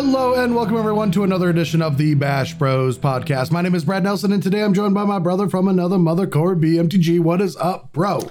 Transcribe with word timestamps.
Hello 0.00 0.34
and 0.34 0.54
welcome 0.54 0.76
everyone 0.76 1.10
to 1.10 1.24
another 1.24 1.50
edition 1.50 1.82
of 1.82 1.98
the 1.98 2.14
Bash 2.14 2.54
Bros 2.54 2.96
podcast. 2.96 3.50
My 3.50 3.62
name 3.62 3.74
is 3.74 3.84
Brad 3.84 4.04
Nelson 4.04 4.30
and 4.30 4.40
today 4.40 4.62
I'm 4.62 4.72
joined 4.72 4.94
by 4.94 5.02
my 5.02 5.18
brother 5.18 5.48
from 5.48 5.66
another 5.66 5.98
mother 5.98 6.24
core 6.24 6.54
BMTG. 6.54 7.18
What 7.18 7.40
is 7.40 7.56
up, 7.56 7.92
bro? 7.92 8.30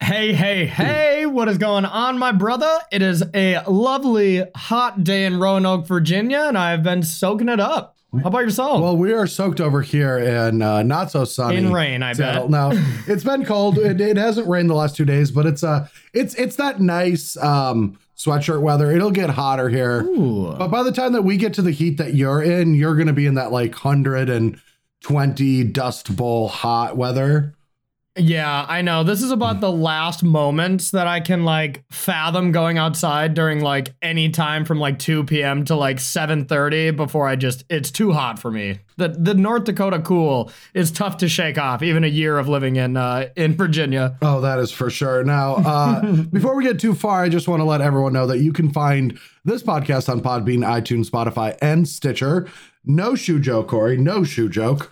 Hey, 0.00 0.32
hey, 0.32 0.64
hey, 0.64 1.26
what 1.26 1.48
is 1.48 1.58
going 1.58 1.84
on, 1.84 2.18
my 2.18 2.32
brother? 2.32 2.78
It 2.90 3.02
is 3.02 3.22
a 3.34 3.62
lovely 3.68 4.42
hot 4.56 5.04
day 5.04 5.26
in 5.26 5.38
Roanoke, 5.38 5.86
Virginia, 5.86 6.44
and 6.48 6.56
I've 6.56 6.82
been 6.82 7.02
soaking 7.02 7.50
it 7.50 7.60
up. 7.60 7.94
How 8.22 8.28
about 8.28 8.38
yourself? 8.38 8.80
Well, 8.80 8.96
we 8.96 9.12
are 9.12 9.26
soaked 9.26 9.60
over 9.60 9.82
here 9.82 10.16
in 10.16 10.62
uh, 10.62 10.82
not 10.82 11.10
so 11.10 11.26
sunny 11.26 11.58
In 11.58 11.74
rain, 11.74 12.02
I 12.02 12.14
Seattle. 12.14 12.48
bet. 12.48 12.50
Now 12.50 12.70
it's 13.06 13.22
been 13.22 13.44
cold. 13.44 13.76
It, 13.76 14.00
it 14.00 14.16
hasn't 14.16 14.48
rained 14.48 14.70
the 14.70 14.74
last 14.74 14.96
two 14.96 15.04
days, 15.04 15.30
but 15.30 15.44
it's 15.44 15.62
uh 15.62 15.88
it's 16.14 16.34
it's 16.36 16.56
that 16.56 16.80
nice 16.80 17.36
um 17.36 17.98
sweatshirt 18.16 18.60
weather. 18.60 18.90
It'll 18.90 19.10
get 19.10 19.30
hotter 19.30 19.68
here. 19.68 20.02
Ooh. 20.02 20.54
But 20.56 20.68
by 20.68 20.82
the 20.82 20.92
time 20.92 21.12
that 21.12 21.22
we 21.22 21.36
get 21.36 21.54
to 21.54 21.62
the 21.62 21.70
heat 21.70 21.98
that 21.98 22.14
you're 22.14 22.42
in, 22.42 22.74
you're 22.74 22.96
gonna 22.96 23.12
be 23.12 23.26
in 23.26 23.34
that 23.34 23.52
like 23.52 23.74
hundred 23.74 24.28
and 24.28 24.60
twenty 25.02 25.64
dust 25.64 26.16
bowl 26.16 26.48
hot 26.48 26.96
weather. 26.96 27.55
Yeah, 28.16 28.64
I 28.66 28.80
know. 28.80 29.04
This 29.04 29.22
is 29.22 29.30
about 29.30 29.60
the 29.60 29.70
last 29.70 30.22
moments 30.22 30.90
that 30.92 31.06
I 31.06 31.20
can 31.20 31.44
like 31.44 31.84
fathom 31.90 32.50
going 32.50 32.78
outside 32.78 33.34
during 33.34 33.60
like 33.60 33.94
any 34.00 34.30
time 34.30 34.64
from 34.64 34.80
like 34.80 34.98
2 34.98 35.24
p.m. 35.24 35.64
to 35.66 35.74
like 35.74 35.98
7:30 35.98 36.96
before 36.96 37.28
I 37.28 37.36
just 37.36 37.64
it's 37.68 37.90
too 37.90 38.12
hot 38.12 38.38
for 38.38 38.50
me. 38.50 38.78
The 38.96 39.08
the 39.08 39.34
North 39.34 39.64
Dakota 39.64 40.00
cool 40.00 40.50
is 40.72 40.90
tough 40.90 41.18
to 41.18 41.28
shake 41.28 41.58
off 41.58 41.82
even 41.82 42.04
a 42.04 42.08
year 42.08 42.38
of 42.38 42.48
living 42.48 42.76
in 42.76 42.96
uh 42.96 43.28
in 43.36 43.54
Virginia. 43.54 44.16
Oh, 44.22 44.40
that 44.40 44.58
is 44.58 44.70
for 44.70 44.88
sure. 44.88 45.22
Now, 45.22 45.56
uh, 45.56 46.12
before 46.32 46.56
we 46.56 46.64
get 46.64 46.80
too 46.80 46.94
far, 46.94 47.22
I 47.22 47.28
just 47.28 47.48
want 47.48 47.60
to 47.60 47.64
let 47.64 47.82
everyone 47.82 48.14
know 48.14 48.26
that 48.28 48.38
you 48.38 48.52
can 48.52 48.72
find 48.72 49.18
this 49.44 49.62
podcast 49.62 50.08
on 50.08 50.22
Podbean, 50.22 50.60
iTunes, 50.60 51.10
Spotify, 51.10 51.56
and 51.60 51.86
Stitcher. 51.86 52.48
No 52.84 53.14
shoe 53.14 53.40
joke, 53.40 53.68
Corey. 53.68 53.96
No 53.98 54.24
shoe 54.24 54.48
joke. 54.48 54.90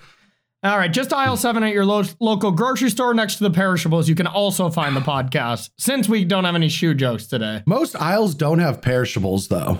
All 0.64 0.78
right, 0.78 0.90
just 0.90 1.12
aisle 1.12 1.36
seven 1.36 1.62
at 1.62 1.74
your 1.74 1.84
lo- 1.84 2.04
local 2.20 2.50
grocery 2.50 2.88
store 2.88 3.12
next 3.12 3.36
to 3.36 3.44
the 3.44 3.50
perishables. 3.50 4.08
You 4.08 4.14
can 4.14 4.26
also 4.26 4.70
find 4.70 4.96
the 4.96 5.00
podcast 5.00 5.68
since 5.78 6.08
we 6.08 6.24
don't 6.24 6.44
have 6.44 6.54
any 6.54 6.70
shoe 6.70 6.94
jokes 6.94 7.26
today. 7.26 7.62
Most 7.66 7.94
aisles 7.96 8.34
don't 8.34 8.60
have 8.60 8.80
perishables, 8.80 9.48
though. 9.48 9.78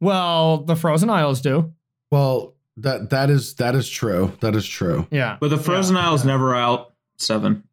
Well, 0.00 0.58
the 0.58 0.76
frozen 0.76 1.08
aisles 1.08 1.40
do. 1.40 1.72
Well, 2.10 2.54
that 2.76 3.10
that 3.10 3.30
is 3.30 3.54
that 3.54 3.74
is 3.74 3.88
true. 3.88 4.32
That 4.40 4.54
is 4.54 4.66
true. 4.66 5.06
Yeah. 5.10 5.38
But 5.40 5.48
the 5.48 5.58
frozen 5.58 5.96
Yeah. 5.96 6.02
aisle's 6.06 6.24
never 6.24 6.54
out 6.54 6.92
seven. 7.16 7.64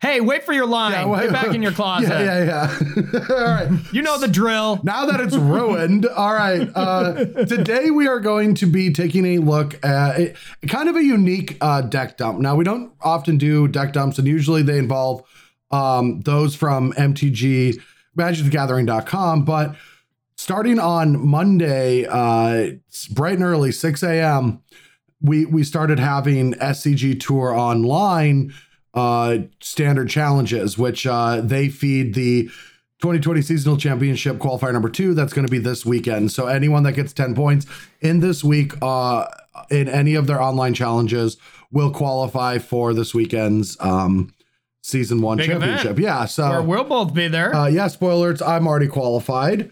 Hey, 0.00 0.20
wait 0.20 0.44
for 0.44 0.52
your 0.52 0.66
line. 0.66 0.92
Yeah, 0.92 1.06
wait- 1.06 1.22
Get 1.24 1.32
back 1.32 1.54
in 1.54 1.60
your 1.62 1.72
closet. 1.80 2.08
Yeah, 2.08 2.44
yeah, 2.44 2.78
yeah. 2.84 3.20
All 3.30 3.44
right. 3.44 3.68
You 3.92 4.02
know 4.02 4.16
the 4.18 4.28
drill. 4.28 4.80
Now 4.84 5.06
that 5.06 5.18
it's 5.20 5.34
ruined, 5.36 6.06
all 6.16 6.32
right. 6.34 6.70
Uh, 6.72 7.24
today 7.46 7.90
we 7.90 8.06
are 8.06 8.20
going 8.20 8.54
to 8.56 8.66
be 8.66 8.92
taking 8.92 9.24
a 9.26 9.38
look 9.38 9.74
at 9.84 10.20
a, 10.20 10.34
kind 10.68 10.88
of 10.88 10.94
a 10.94 11.02
unique 11.02 11.56
uh, 11.60 11.80
deck 11.80 12.16
dump. 12.16 12.38
Now 12.38 12.54
we 12.54 12.62
don't 12.62 12.92
often 13.02 13.38
do 13.38 13.66
deck 13.66 13.92
dumps, 13.92 14.18
and 14.18 14.28
usually 14.28 14.62
they 14.62 14.78
involve 14.78 15.22
um, 15.72 16.20
those 16.20 16.54
from 16.54 16.92
MTG, 16.92 17.80
MagicTheGathering.com. 18.16 19.44
But 19.44 19.74
starting 20.36 20.78
on 20.78 21.26
Monday, 21.26 22.06
uh, 22.08 22.70
bright 23.10 23.34
and 23.34 23.42
early, 23.42 23.72
6 23.72 24.02
a.m. 24.04 24.62
We 25.20 25.44
we 25.44 25.64
started 25.64 25.98
having 25.98 26.52
SCG 26.54 27.18
Tour 27.18 27.52
online 27.52 28.54
uh, 28.94 29.38
standard 29.60 30.08
challenges, 30.10 30.76
which 30.78 31.06
uh, 31.06 31.40
they 31.40 31.68
feed 31.68 32.14
the 32.14 32.44
2020 33.00 33.42
seasonal 33.42 33.76
championship 33.76 34.38
qualifier 34.38 34.72
number 34.72 34.88
two. 34.88 35.14
That's 35.14 35.32
going 35.32 35.46
to 35.46 35.50
be 35.50 35.58
this 35.58 35.86
weekend. 35.86 36.32
So 36.32 36.46
anyone 36.46 36.82
that 36.82 36.92
gets 36.92 37.12
10 37.12 37.34
points 37.34 37.66
in 38.00 38.20
this 38.20 38.42
week 38.42 38.72
uh, 38.82 39.26
in 39.70 39.88
any 39.88 40.14
of 40.14 40.26
their 40.26 40.42
online 40.42 40.74
challenges 40.74 41.36
will 41.70 41.90
qualify 41.92 42.58
for 42.58 42.94
this 42.94 43.14
weekend's 43.14 43.76
um, 43.80 44.32
season 44.82 45.20
one 45.20 45.36
Big 45.36 45.50
event. 45.50 45.62
championship. 45.62 45.98
Yeah. 46.02 46.24
So 46.24 46.62
we'll 46.62 46.84
both 46.84 47.14
be 47.14 47.28
there. 47.28 47.54
uh, 47.54 47.66
yeah, 47.68 47.88
spoilers. 47.88 48.42
I'm 48.42 48.66
already 48.66 48.88
qualified. 48.88 49.70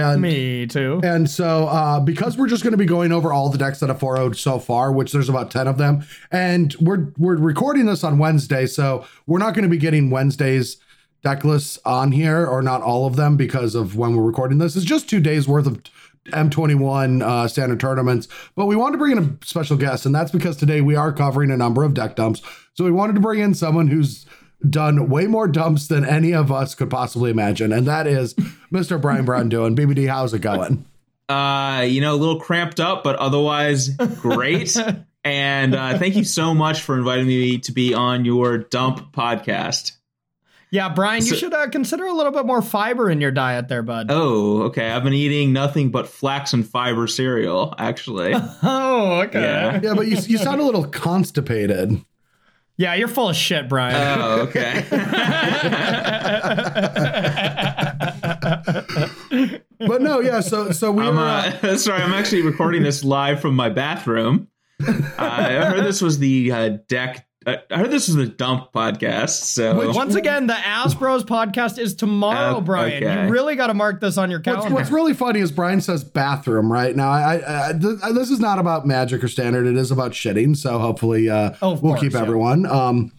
And 0.00 0.22
Me 0.22 0.66
too. 0.66 1.00
and 1.02 1.28
so, 1.28 1.66
uh, 1.66 2.00
because 2.00 2.36
we're 2.36 2.48
just 2.48 2.62
going 2.62 2.72
to 2.72 2.76
be 2.78 2.86
going 2.86 3.12
over 3.12 3.32
all 3.32 3.48
the 3.48 3.58
decks 3.58 3.80
that 3.80 3.88
have 3.88 4.00
4 4.00 4.34
so 4.34 4.58
far, 4.58 4.92
which 4.92 5.12
there's 5.12 5.28
about 5.28 5.50
10 5.50 5.66
of 5.66 5.78
them, 5.78 6.04
and 6.30 6.74
we're 6.80 7.12
we're 7.18 7.36
recording 7.36 7.86
this 7.86 8.04
on 8.04 8.18
Wednesday, 8.18 8.66
so 8.66 9.06
we're 9.26 9.38
not 9.38 9.54
going 9.54 9.64
to 9.64 9.68
be 9.68 9.78
getting 9.78 10.10
Wednesday's 10.10 10.76
deck 11.22 11.44
lists 11.44 11.78
on 11.84 12.12
here, 12.12 12.46
or 12.46 12.62
not 12.62 12.82
all 12.82 13.06
of 13.06 13.16
them, 13.16 13.36
because 13.36 13.74
of 13.74 13.96
when 13.96 14.14
we're 14.14 14.22
recording 14.22 14.58
this. 14.58 14.76
It's 14.76 14.84
just 14.84 15.08
two 15.10 15.20
days 15.20 15.48
worth 15.48 15.66
of 15.66 15.82
M21 16.26 17.22
uh, 17.22 17.48
standard 17.48 17.80
tournaments, 17.80 18.28
but 18.54 18.66
we 18.66 18.76
wanted 18.76 18.92
to 18.92 18.98
bring 18.98 19.16
in 19.16 19.38
a 19.42 19.46
special 19.46 19.76
guest, 19.76 20.06
and 20.06 20.14
that's 20.14 20.30
because 20.30 20.56
today 20.56 20.80
we 20.80 20.94
are 20.94 21.12
covering 21.12 21.50
a 21.50 21.56
number 21.56 21.82
of 21.84 21.94
deck 21.94 22.16
dumps. 22.16 22.42
So 22.74 22.84
we 22.84 22.90
wanted 22.90 23.14
to 23.14 23.20
bring 23.20 23.40
in 23.40 23.54
someone 23.54 23.88
who's 23.88 24.26
done 24.68 25.08
way 25.08 25.26
more 25.26 25.48
dumps 25.48 25.86
than 25.88 26.04
any 26.04 26.32
of 26.32 26.50
us 26.50 26.74
could 26.74 26.90
possibly 26.90 27.30
imagine, 27.30 27.72
and 27.72 27.86
that 27.86 28.06
is 28.06 28.34
Mr. 28.72 29.00
Brian 29.00 29.24
Braun-Duin. 29.24 29.76
BBD, 29.76 30.08
how's 30.08 30.32
it 30.34 30.40
going? 30.40 30.84
Uh, 31.28 31.84
you 31.88 32.00
know, 32.00 32.14
a 32.14 32.16
little 32.16 32.40
cramped 32.40 32.78
up, 32.80 33.02
but 33.04 33.16
otherwise 33.16 33.88
great. 33.88 34.76
and 35.24 35.74
uh, 35.74 35.98
thank 35.98 36.14
you 36.16 36.24
so 36.24 36.54
much 36.54 36.82
for 36.82 36.96
inviting 36.96 37.26
me 37.26 37.58
to 37.58 37.72
be 37.72 37.94
on 37.94 38.24
your 38.24 38.58
dump 38.58 39.12
podcast. 39.12 39.92
Yeah, 40.70 40.88
Brian, 40.88 41.22
you 41.24 41.30
So- 41.30 41.36
should 41.36 41.54
uh, 41.54 41.68
consider 41.68 42.06
a 42.06 42.12
little 42.12 42.32
bit 42.32 42.44
more 42.44 42.60
fiber 42.62 43.08
in 43.10 43.20
your 43.20 43.30
diet 43.30 43.68
there, 43.68 43.82
bud. 43.82 44.06
Oh, 44.10 44.62
okay. 44.64 44.90
I've 44.90 45.04
been 45.04 45.12
eating 45.14 45.52
nothing 45.52 45.90
but 45.90 46.08
flax 46.08 46.52
and 46.52 46.66
fiber 46.68 47.06
cereal, 47.06 47.72
actually. 47.78 48.34
Oh, 48.62 49.20
okay. 49.22 49.40
Yeah. 49.40 49.80
Yeah, 49.82 49.94
but 49.94 50.06
you, 50.08 50.16
you 50.26 50.38
sound 50.38 50.60
a 50.60 50.64
little 50.64 50.84
constipated. 50.86 52.04
Yeah, 52.78 52.94
you're 52.94 53.08
full 53.08 53.30
of 53.30 53.36
shit, 53.36 53.68
Brian. 53.68 54.20
Oh, 54.20 54.40
okay. 54.42 54.84
But 59.78 60.02
no, 60.02 60.20
yeah. 60.20 60.40
So 60.40 60.72
so 60.72 60.90
we 60.90 61.04
I'm 61.04 61.16
were. 61.16 61.22
Uh, 61.22 61.58
uh, 61.62 61.76
sorry, 61.76 62.02
I'm 62.02 62.12
actually 62.12 62.42
recording 62.42 62.82
this 62.82 63.04
live 63.04 63.40
from 63.40 63.54
my 63.54 63.68
bathroom. 63.68 64.48
Uh, 64.86 64.92
I 65.18 65.52
heard 65.52 65.84
this 65.84 66.02
was 66.02 66.18
the 66.18 66.52
uh, 66.52 66.68
deck. 66.88 67.25
I 67.46 67.60
heard 67.78 67.92
this 67.92 68.08
was 68.08 68.16
a 68.16 68.26
dump 68.26 68.72
podcast. 68.72 69.44
So 69.44 69.92
Once 69.92 70.16
again, 70.16 70.48
the 70.48 70.54
Ass 70.54 70.94
Bros 70.94 71.22
podcast 71.22 71.78
is 71.78 71.94
tomorrow, 71.94 72.56
Uh, 72.56 72.60
Brian. 72.60 73.04
okay. 73.04 73.24
You 73.26 73.30
really 73.32 73.54
got 73.54 73.68
to 73.68 73.74
mark 73.74 74.00
this 74.00 74.18
on 74.18 74.30
your 74.32 74.40
calendar. 74.40 74.74
what's 74.74 74.90
really 74.90 75.14
funny 75.14 75.38
is 75.38 75.52
Brian 75.52 75.80
says 75.80 76.02
bathroom 76.02 76.72
right 76.72 76.96
now. 76.96 77.08
I, 77.08 77.36
I, 77.36 77.68
I 77.68 77.72
th- 77.72 77.98
this 78.14 78.30
is 78.30 78.40
not 78.40 78.58
about 78.58 78.84
magic 78.84 79.22
or 79.22 79.28
standard. 79.28 79.66
It 79.66 79.76
is 79.76 79.92
about 79.92 80.10
shitting. 80.10 80.56
So 80.56 80.78
hopefully, 80.80 81.30
uh, 81.30 81.52
Oh, 81.62 81.70
we'll 81.74 81.92
course, 81.92 82.00
keep 82.00 82.12
yeah. 82.14 82.20
everyone. 82.22 82.66
Um, 82.66 83.12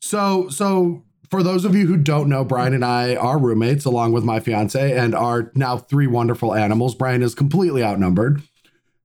so 0.00 0.48
so 0.50 1.02
for 1.30 1.42
those 1.42 1.64
of 1.64 1.74
you 1.74 1.86
who 1.86 1.96
don't 1.96 2.28
know, 2.28 2.44
Brian 2.44 2.74
and 2.74 2.84
I 2.84 3.16
are 3.16 3.38
roommates 3.38 3.86
along 3.86 4.12
with 4.12 4.24
my 4.24 4.40
fiance 4.40 4.92
and 4.96 5.14
are 5.14 5.50
now 5.54 5.78
three 5.78 6.06
wonderful 6.06 6.54
animals. 6.54 6.94
Brian 6.94 7.22
is 7.22 7.34
completely 7.34 7.82
outnumbered. 7.82 8.42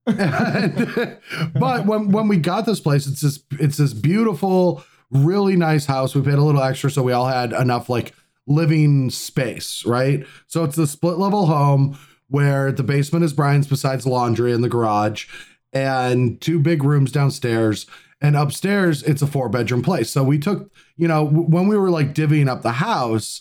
And- 0.06 1.18
but 1.54 1.86
when 1.86 2.10
when 2.10 2.28
we 2.28 2.36
got 2.36 2.66
this 2.66 2.80
place, 2.80 3.06
it's 3.06 3.20
this 3.20 3.42
it's 3.52 3.76
this 3.76 3.92
beautiful, 3.92 4.82
really 5.10 5.56
nice 5.56 5.86
house. 5.86 6.14
We 6.14 6.22
paid 6.22 6.34
a 6.34 6.42
little 6.42 6.62
extra, 6.62 6.90
so 6.90 7.02
we 7.02 7.12
all 7.12 7.28
had 7.28 7.52
enough 7.52 7.88
like 7.88 8.14
living 8.46 9.10
space, 9.10 9.84
right? 9.86 10.26
So 10.46 10.64
it's 10.64 10.76
the 10.76 10.86
split 10.86 11.18
level 11.18 11.46
home 11.46 11.98
where 12.28 12.72
the 12.72 12.82
basement 12.82 13.24
is 13.24 13.32
Brian's 13.32 13.66
besides 13.66 14.06
laundry 14.06 14.52
and 14.52 14.62
the 14.62 14.68
garage, 14.68 15.26
and 15.72 16.40
two 16.40 16.58
big 16.60 16.82
rooms 16.84 17.12
downstairs. 17.12 17.86
And 18.22 18.36
upstairs, 18.36 19.02
it's 19.02 19.22
a 19.22 19.26
four 19.26 19.48
bedroom 19.48 19.82
place. 19.82 20.10
So 20.10 20.22
we 20.22 20.38
took, 20.38 20.70
you 20.96 21.08
know, 21.08 21.24
when 21.24 21.68
we 21.68 21.76
were 21.78 21.90
like 21.90 22.14
divvying 22.14 22.48
up 22.48 22.60
the 22.60 22.72
house, 22.72 23.40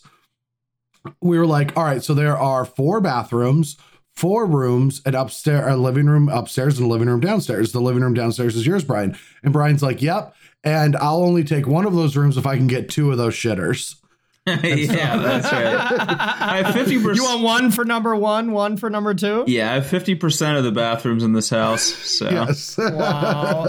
we 1.21 1.37
were 1.37 1.45
like, 1.45 1.75
all 1.75 1.83
right, 1.83 2.01
so 2.01 2.13
there 2.13 2.37
are 2.37 2.63
four 2.63 3.01
bathrooms, 3.01 3.77
four 4.19 4.45
rooms, 4.45 5.01
an 5.05 5.15
upstairs, 5.15 5.73
a 5.73 5.77
living 5.77 6.07
room 6.07 6.27
upstairs, 6.27 6.77
and 6.77 6.85
a 6.85 6.89
living 6.89 7.07
room 7.07 7.21
downstairs. 7.21 7.71
The 7.71 7.79
living 7.79 8.03
room 8.03 8.13
downstairs 8.13 8.57
is 8.57 8.67
yours, 8.67 8.83
Brian. 8.83 9.17
And 9.43 9.53
Brian's 9.53 9.81
like, 9.81 10.01
yep. 10.01 10.35
And 10.61 10.97
I'll 10.97 11.23
only 11.23 11.45
take 11.45 11.67
one 11.67 11.85
of 11.85 11.95
those 11.95 12.17
rooms 12.17 12.35
if 12.35 12.45
I 12.45 12.57
can 12.57 12.67
get 12.67 12.89
two 12.89 13.11
of 13.11 13.17
those 13.17 13.33
shitters. 13.33 13.95
yeah, 14.45 15.17
that's 15.17 15.51
right. 15.51 15.75
I 16.41 16.63
have 16.63 16.73
fifty 16.73 16.95
you 16.95 17.23
want 17.23 17.43
one 17.43 17.71
for 17.71 17.85
number 17.85 18.15
one, 18.15 18.51
one 18.51 18.77
for 18.77 18.89
number 18.89 19.13
two? 19.13 19.43
Yeah, 19.47 19.71
I 19.71 19.75
have 19.75 19.85
fifty 19.85 20.15
percent 20.15 20.57
of 20.57 20.63
the 20.63 20.71
bathrooms 20.71 21.23
in 21.23 21.33
this 21.33 21.49
house. 21.49 21.83
So 21.83 22.29
Yes. 22.29 22.77
Wow. 22.91 23.67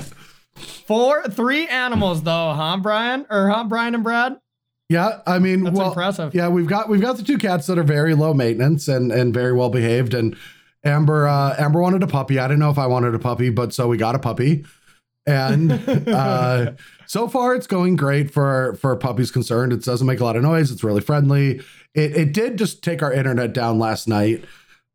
Four, 0.86 1.24
three 1.24 1.66
animals 1.66 2.22
though, 2.22 2.52
huh, 2.52 2.78
Brian? 2.82 3.26
Or 3.30 3.48
huh, 3.48 3.64
Brian 3.64 3.94
and 3.94 4.02
Brad? 4.04 4.36
Yeah, 4.88 5.20
I 5.26 5.38
mean, 5.38 5.64
That's 5.64 5.76
well, 5.76 5.88
impressive. 5.88 6.34
Yeah, 6.34 6.48
we've 6.48 6.66
got 6.66 6.88
we've 6.88 7.00
got 7.00 7.16
the 7.16 7.22
two 7.22 7.38
cats 7.38 7.66
that 7.68 7.78
are 7.78 7.84
very 7.84 8.14
low 8.14 8.34
maintenance 8.34 8.86
and 8.86 9.10
and 9.10 9.32
very 9.32 9.52
well 9.52 9.70
behaved. 9.70 10.12
And 10.12 10.36
Amber 10.84 11.26
uh, 11.26 11.54
Amber 11.58 11.80
wanted 11.80 12.02
a 12.02 12.06
puppy. 12.06 12.38
I 12.38 12.46
didn't 12.46 12.60
know 12.60 12.70
if 12.70 12.78
I 12.78 12.86
wanted 12.86 13.14
a 13.14 13.18
puppy, 13.18 13.48
but 13.48 13.72
so 13.72 13.88
we 13.88 13.96
got 13.96 14.14
a 14.14 14.18
puppy. 14.18 14.64
And 15.26 15.72
uh, 16.08 16.72
so 17.06 17.28
far, 17.28 17.54
it's 17.54 17.66
going 17.66 17.96
great 17.96 18.30
for 18.30 18.76
for 18.80 18.94
puppies 18.96 19.30
concerned. 19.30 19.72
It 19.72 19.82
doesn't 19.82 20.06
make 20.06 20.20
a 20.20 20.24
lot 20.24 20.36
of 20.36 20.42
noise. 20.42 20.70
It's 20.70 20.84
really 20.84 21.00
friendly. 21.00 21.62
It 21.94 22.16
it 22.16 22.32
did 22.34 22.58
just 22.58 22.84
take 22.84 23.02
our 23.02 23.12
internet 23.12 23.54
down 23.54 23.78
last 23.78 24.06
night. 24.06 24.44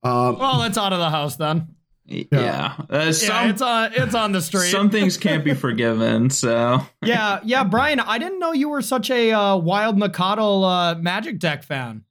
Um, 0.04 0.38
Well, 0.38 0.62
it's 0.64 0.78
out 0.78 0.94
of 0.94 1.00
the 1.00 1.10
house 1.10 1.36
then. 1.36 1.76
Yeah. 2.10 2.74
Uh, 2.90 3.14
Yeah, 3.22 3.50
it's 3.50 3.62
on 3.62 3.92
it's 3.94 4.16
on 4.16 4.32
the 4.32 4.42
street. 4.42 4.72
some 4.72 4.90
things 4.90 5.18
can't 5.18 5.44
be 5.44 5.54
forgiven. 5.54 6.30
So 6.30 6.82
yeah, 7.04 7.40
yeah, 7.44 7.64
Brian, 7.64 8.00
I 8.00 8.18
didn't 8.18 8.40
know 8.40 8.52
you 8.52 8.70
were 8.70 8.82
such 8.82 9.10
a 9.12 9.32
uh, 9.32 9.56
wild 9.58 9.98
McConnell 9.98 10.64
uh, 10.64 10.96
Magic 11.00 11.40
deck 11.40 11.64
fan. 11.64 12.04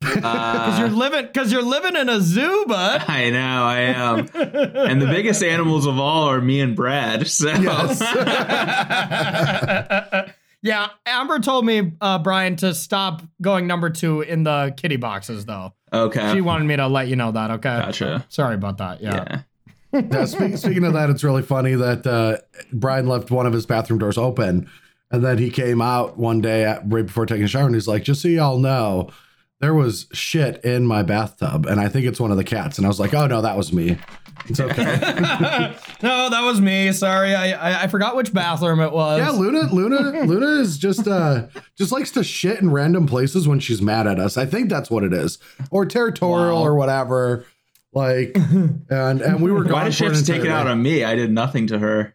Because 0.00 0.22
uh, 0.22 0.76
you're 0.80 0.88
living 0.90 1.24
because 1.26 1.50
you're 1.50 1.62
living 1.62 1.96
in 1.96 2.08
a 2.08 2.20
zoo, 2.20 2.64
bud. 2.68 3.04
I 3.08 3.30
know 3.30 3.64
I 3.64 3.78
am, 3.80 4.18
and 4.34 5.00
the 5.02 5.06
biggest 5.06 5.42
animals 5.54 5.86
of 5.86 5.98
all 5.98 6.28
are 6.28 6.40
me 6.40 6.60
and 6.60 6.76
Brad. 6.76 7.26
So 7.26 7.48
Yes. 7.48 7.98
Yeah, 10.62 10.88
Amber 11.04 11.38
told 11.38 11.64
me, 11.64 11.92
uh, 12.00 12.18
Brian, 12.18 12.56
to 12.56 12.74
stop 12.74 13.22
going 13.40 13.66
number 13.66 13.90
two 13.90 14.22
in 14.22 14.42
the 14.44 14.74
kitty 14.76 14.96
boxes, 14.96 15.44
though. 15.44 15.72
okay, 15.92 16.32
She 16.34 16.40
wanted 16.40 16.64
me 16.64 16.76
to 16.76 16.86
let 16.88 17.08
you 17.08 17.16
know 17.16 17.30
that. 17.32 17.50
Okay. 17.52 17.78
gotcha. 17.78 18.24
Sorry 18.28 18.54
about 18.54 18.78
that. 18.78 19.00
Yeah. 19.00 19.42
Yeah. 19.92 20.02
yeah, 20.10 20.24
speak, 20.24 20.56
speaking 20.56 20.84
of 20.84 20.92
that, 20.94 21.08
it's 21.10 21.22
really 21.24 21.42
funny 21.42 21.74
that 21.74 22.06
uh, 22.06 22.38
Brian 22.72 23.06
left 23.06 23.30
one 23.30 23.46
of 23.46 23.52
his 23.52 23.66
bathroom 23.66 23.98
doors 23.98 24.18
open, 24.18 24.68
and 25.10 25.24
then 25.24 25.38
he 25.38 25.50
came 25.50 25.80
out 25.80 26.18
one 26.18 26.40
day 26.40 26.64
at, 26.64 26.82
right 26.86 27.06
before 27.06 27.26
taking 27.26 27.44
a 27.44 27.48
shower, 27.48 27.66
and 27.66 27.74
he's 27.74 27.86
like, 27.88 28.02
"Just 28.02 28.20
so 28.20 28.28
y'all 28.28 28.58
know, 28.58 29.08
there 29.60 29.72
was 29.72 30.06
shit 30.12 30.62
in 30.64 30.84
my 30.84 31.02
bathtub, 31.02 31.64
and 31.66 31.80
I 31.80 31.88
think 31.88 32.04
it's 32.06 32.18
one 32.18 32.30
of 32.32 32.36
the 32.36 32.44
cats." 32.44 32.76
And 32.76 32.84
I 32.84 32.88
was 32.88 32.98
like, 32.98 33.14
"Oh 33.14 33.26
no, 33.28 33.40
that 33.40 33.56
was 33.56 33.72
me. 33.72 33.96
It's 34.48 34.60
okay." 34.60 34.84
no, 36.02 36.30
that 36.30 36.42
was 36.44 36.60
me. 36.60 36.92
Sorry, 36.92 37.34
I, 37.34 37.52
I 37.52 37.82
I 37.84 37.86
forgot 37.88 38.16
which 38.16 38.32
bathroom 38.32 38.80
it 38.80 38.92
was. 38.92 39.18
yeah, 39.20 39.30
Luna, 39.30 39.72
Luna, 39.72 40.24
Luna 40.26 40.60
is 40.60 40.78
just 40.78 41.06
uh 41.08 41.46
just 41.76 41.92
likes 41.92 42.10
to 42.12 42.22
shit 42.24 42.60
in 42.60 42.70
random 42.70 43.06
places 43.06 43.46
when 43.48 43.60
she's 43.60 43.80
mad 43.82 44.06
at 44.06 44.18
us. 44.18 44.36
I 44.36 44.46
think 44.46 44.68
that's 44.70 44.90
what 44.90 45.04
it 45.04 45.12
is, 45.12 45.38
or 45.70 45.86
territorial 45.86 46.56
Wow. 46.58 46.64
or 46.66 46.74
whatever. 46.76 47.44
Like, 47.92 48.36
and 48.90 49.20
and 49.22 49.40
we 49.42 49.50
were 49.50 49.62
going 49.62 49.72
Why 49.72 49.84
did 49.84 49.94
she 49.94 50.04
for 50.04 50.10
have 50.12 50.20
to 50.20 50.24
take 50.26 50.42
it 50.44 50.50
out 50.50 50.64
day. 50.64 50.70
on 50.70 50.82
me? 50.82 51.02
I 51.04 51.14
did 51.14 51.30
nothing 51.30 51.66
to 51.68 51.78
her, 51.78 52.14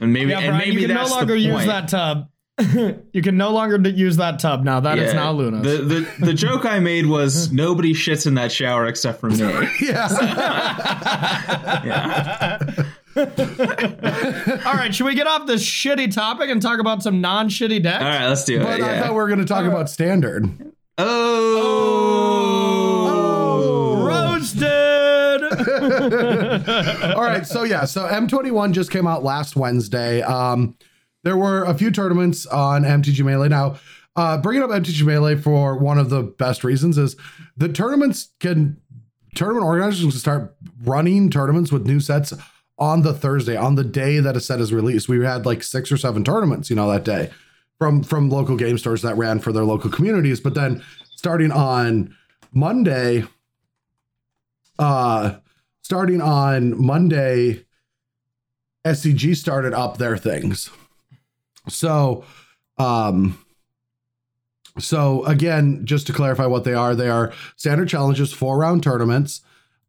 and 0.00 0.12
maybe 0.12 0.30
yeah, 0.30 0.40
and 0.40 0.48
Brian, 0.48 0.58
maybe 0.68 0.82
you 0.82 0.88
can 0.88 0.96
no 0.96 1.06
longer 1.06 1.34
the 1.34 1.40
use 1.40 1.54
point. 1.54 1.66
that 1.68 1.88
tub. 1.88 2.28
you 3.12 3.22
can 3.22 3.36
no 3.36 3.50
longer 3.50 3.78
use 3.88 4.16
that 4.18 4.38
tub 4.38 4.64
now. 4.64 4.80
That 4.80 4.98
is 4.98 5.12
Yeah. 5.12 5.20
now 5.20 5.32
Luna's. 5.32 5.62
The, 5.62 5.78
the 5.84 6.26
the 6.26 6.34
joke 6.34 6.64
I 6.64 6.78
made 6.78 7.06
was 7.06 7.52
nobody 7.64 7.92
shits 7.94 8.26
in 8.26 8.34
that 8.34 8.52
shower 8.52 8.86
except 8.86 9.20
for 9.20 9.28
me. 9.30 9.38
Yeah. 9.80 10.08
Yeah. 11.84 12.58
All 14.66 14.74
right, 14.74 14.94
should 14.94 15.04
we 15.06 15.14
get 15.14 15.26
off 15.26 15.46
this 15.46 15.62
shitty 15.64 16.14
topic 16.14 16.48
and 16.50 16.62
talk 16.62 16.78
about 16.80 17.02
some 17.02 17.20
non-shitty 17.20 17.82
decks? 17.82 18.02
All 18.02 18.08
right, 18.08 18.26
let's 18.26 18.44
do 18.44 18.60
it. 18.60 18.64
But 18.64 18.80
I 18.80 19.00
thought 19.00 19.10
we 19.10 19.16
were 19.16 19.28
going 19.28 19.40
to 19.40 19.44
talk 19.44 19.64
about 19.66 19.90
standard. 19.90 20.48
Oh. 23.82 24.04
Roasted. 24.06 25.42
All 27.14 27.22
right, 27.22 27.46
so 27.46 27.64
yeah, 27.64 27.84
so 27.84 28.06
M21 28.06 28.72
just 28.72 28.90
came 28.90 29.06
out 29.06 29.22
last 29.22 29.56
Wednesday. 29.56 30.22
Um, 30.22 30.74
there 31.24 31.36
were 31.36 31.64
a 31.64 31.74
few 31.74 31.90
tournaments 31.90 32.46
on 32.46 32.82
MTG 32.82 33.24
Melee. 33.24 33.48
Now, 33.48 33.76
uh, 34.16 34.38
bringing 34.38 34.62
up 34.62 34.70
MTG 34.70 35.04
Melee 35.04 35.36
for 35.36 35.78
one 35.78 35.98
of 35.98 36.10
the 36.10 36.22
best 36.22 36.64
reasons 36.64 36.98
is 36.98 37.16
the 37.56 37.68
tournaments 37.68 38.28
can 38.40 38.76
tournament 39.34 39.64
organizers 39.64 40.02
can 40.02 40.10
start 40.10 40.54
running 40.84 41.30
tournaments 41.30 41.72
with 41.72 41.86
new 41.86 42.00
sets 42.00 42.34
on 42.78 43.02
the 43.02 43.14
Thursday, 43.14 43.56
on 43.56 43.76
the 43.76 43.84
day 43.84 44.18
that 44.18 44.36
a 44.36 44.40
set 44.40 44.60
is 44.60 44.72
released. 44.72 45.08
We 45.08 45.24
had 45.24 45.46
like 45.46 45.62
six 45.62 45.90
or 45.90 45.96
seven 45.96 46.24
tournaments, 46.24 46.68
you 46.68 46.76
know, 46.76 46.90
that 46.90 47.04
day 47.04 47.30
from 47.78 48.02
from 48.02 48.28
local 48.28 48.56
game 48.56 48.78
stores 48.78 49.02
that 49.02 49.16
ran 49.16 49.38
for 49.38 49.52
their 49.52 49.64
local 49.64 49.90
communities. 49.90 50.40
But 50.40 50.54
then 50.54 50.82
starting 51.16 51.52
on 51.52 52.14
Monday, 52.52 53.24
uh 54.78 55.36
starting 55.80 56.20
on 56.20 56.80
Monday, 56.84 57.64
SCG 58.84 59.36
started 59.36 59.72
up 59.72 59.98
their 59.98 60.16
things. 60.16 60.70
So 61.68 62.24
um 62.78 63.38
so 64.78 65.24
again, 65.26 65.84
just 65.84 66.06
to 66.06 66.14
clarify 66.14 66.46
what 66.46 66.64
they 66.64 66.72
are, 66.72 66.94
they 66.94 67.10
are 67.10 67.32
standard 67.56 67.88
challenges, 67.88 68.32
four 68.32 68.58
round 68.58 68.82
tournaments. 68.82 69.42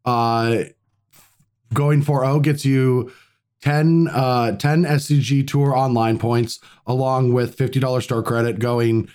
Uh 0.04 0.64
going 1.72 2.02
4-0 2.02 2.42
gets 2.42 2.64
you 2.64 3.12
10 3.62 4.08
uh 4.12 4.52
10 4.56 4.84
SCG 4.84 5.46
tour 5.46 5.74
online 5.76 6.18
points 6.18 6.60
along 6.86 7.32
with 7.32 7.56
$50 7.56 8.02
store 8.02 8.22
credit 8.22 8.58
going 8.58 9.08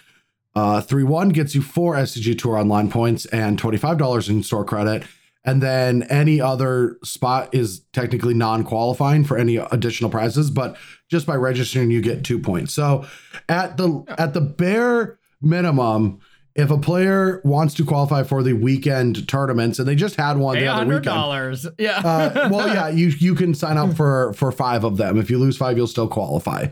uh 0.55 0.81
3-1 0.81 1.33
gets 1.33 1.55
you 1.55 1.61
4 1.61 1.95
SCG 1.95 2.37
tour 2.37 2.57
online 2.57 2.89
points 2.89 3.25
and 3.27 3.61
$25 3.61 4.29
in 4.29 4.43
store 4.43 4.65
credit 4.65 5.03
and 5.45 5.63
then 5.63 6.03
any 6.03 6.41
other 6.41 6.97
spot 7.03 7.53
is 7.53 7.81
technically 7.93 8.33
non-qualifying 8.33 9.23
for 9.23 9.37
any 9.37 9.57
additional 9.57 10.09
prizes 10.09 10.49
but 10.49 10.75
just 11.09 11.25
by 11.25 11.35
registering 11.35 11.91
you 11.91 12.01
get 12.01 12.23
2 12.23 12.39
points. 12.39 12.73
So 12.73 13.05
at 13.47 13.77
the 13.77 14.03
at 14.17 14.33
the 14.33 14.41
bare 14.41 15.19
minimum 15.41 16.19
if 16.55 16.71
a 16.71 16.77
player 16.77 17.41
wants 17.45 17.73
to 17.75 17.85
qualify 17.85 18.23
for 18.23 18.43
the 18.43 18.53
weekend 18.53 19.27
tournaments 19.27 19.79
and 19.79 19.87
they 19.87 19.95
just 19.95 20.15
had 20.15 20.37
one 20.37 20.57
the 20.59 20.67
other 20.67 20.85
weekend 20.85 21.05
dollars. 21.05 21.67
Yeah. 21.77 21.99
uh, 21.99 22.49
well, 22.51 22.67
yeah, 22.67 22.89
you 22.89 23.07
you 23.07 23.35
can 23.35 23.53
sign 23.53 23.77
up 23.77 23.95
for 23.95 24.33
for 24.33 24.51
five 24.51 24.83
of 24.83 24.97
them. 24.97 25.17
If 25.17 25.29
you 25.29 25.37
lose 25.37 25.57
five, 25.57 25.77
you'll 25.77 25.87
still 25.87 26.07
qualify. 26.07 26.67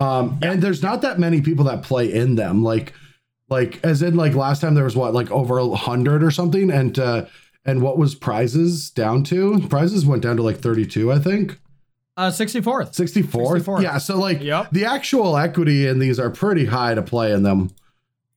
Um, 0.00 0.38
and 0.42 0.62
there's 0.62 0.82
not 0.82 1.02
that 1.02 1.18
many 1.18 1.42
people 1.42 1.66
that 1.66 1.82
play 1.82 2.12
in 2.12 2.34
them. 2.34 2.64
Like, 2.64 2.94
like 3.50 3.78
as 3.84 4.02
in 4.02 4.16
like 4.16 4.34
last 4.34 4.62
time 4.62 4.74
there 4.74 4.84
was 4.84 4.96
what 4.96 5.12
like 5.12 5.30
over 5.30 5.58
a 5.58 5.68
hundred 5.76 6.24
or 6.24 6.30
something, 6.30 6.70
and 6.70 6.98
uh, 6.98 7.26
and 7.64 7.82
what 7.82 7.98
was 7.98 8.14
prizes 8.14 8.90
down 8.90 9.22
to? 9.24 9.60
Prizes 9.68 10.06
went 10.06 10.22
down 10.22 10.36
to 10.36 10.42
like 10.42 10.58
32, 10.58 11.12
I 11.12 11.18
think. 11.18 11.60
Uh, 12.20 12.30
64th. 12.30 12.94
64th. 12.94 13.62
64th. 13.64 13.82
Yeah, 13.82 13.98
so 13.98 14.18
like 14.18 14.42
Yep. 14.42 14.68
the 14.72 14.84
actual 14.84 15.36
equity 15.36 15.86
in 15.86 15.98
these 15.98 16.18
are 16.20 16.30
pretty 16.30 16.66
high 16.66 16.94
to 16.94 17.02
play 17.02 17.32
in 17.32 17.42
them. 17.42 17.70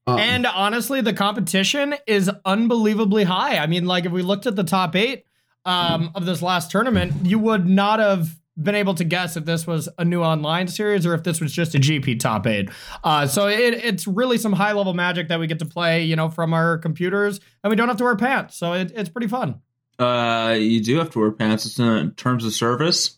Um, 0.08 0.20
And 0.20 0.46
honestly, 0.46 1.02
the 1.02 1.14
competition 1.14 1.96
is 2.08 2.30
unbelievably 2.46 3.24
high. 3.26 3.58
I 3.58 3.68
mean, 3.68 3.86
like 3.86 4.06
if 4.06 4.12
we 4.12 4.22
looked 4.22 4.46
at 4.48 4.56
the 4.56 4.64
top 4.64 4.96
eight 4.96 5.26
um, 5.66 6.12
of 6.16 6.26
this 6.26 6.42
last 6.42 6.72
tournament, 6.72 7.14
you 7.26 7.40
would 7.40 7.68
not 7.68 8.00
have 8.00 8.30
been 8.62 8.76
able 8.76 8.94
to 8.94 9.04
guess 9.04 9.36
if 9.36 9.46
this 9.46 9.66
was 9.66 9.90
a 9.98 10.06
new 10.06 10.22
online 10.22 10.68
series 10.68 11.06
or 11.06 11.14
if 11.16 11.24
this 11.24 11.42
was 11.42 11.52
just 11.52 11.74
a 11.74 11.80
GP 11.80 12.20
top 12.20 12.46
eight. 12.48 12.70
Uh, 13.04 13.26
so 13.28 13.48
it, 13.48 13.74
it's 13.74 14.06
really 14.06 14.38
some 14.38 14.54
high 14.54 14.74
level 14.74 14.94
magic 14.94 15.28
that 15.30 15.40
we 15.40 15.48
get 15.48 15.60
to 15.60 15.66
play, 15.66 16.04
you 16.04 16.16
know, 16.16 16.30
from 16.30 16.54
our 16.54 16.78
computers, 16.78 17.40
and 17.64 17.70
we 17.72 17.76
don't 17.76 17.88
have 17.88 17.98
to 17.98 18.04
wear 18.04 18.16
pants. 18.16 18.56
So 18.56 18.74
it, 18.74 18.92
it's 18.96 19.10
pretty 19.10 19.28
fun. 19.28 19.60
Uh, 19.98 20.56
you 20.60 20.82
do 20.84 20.98
have 21.00 21.10
to 21.12 21.20
wear 21.20 21.32
pants. 21.32 21.66
It's 21.66 21.80
in 21.80 22.12
terms 22.12 22.46
of 22.46 22.54
service. 22.54 23.18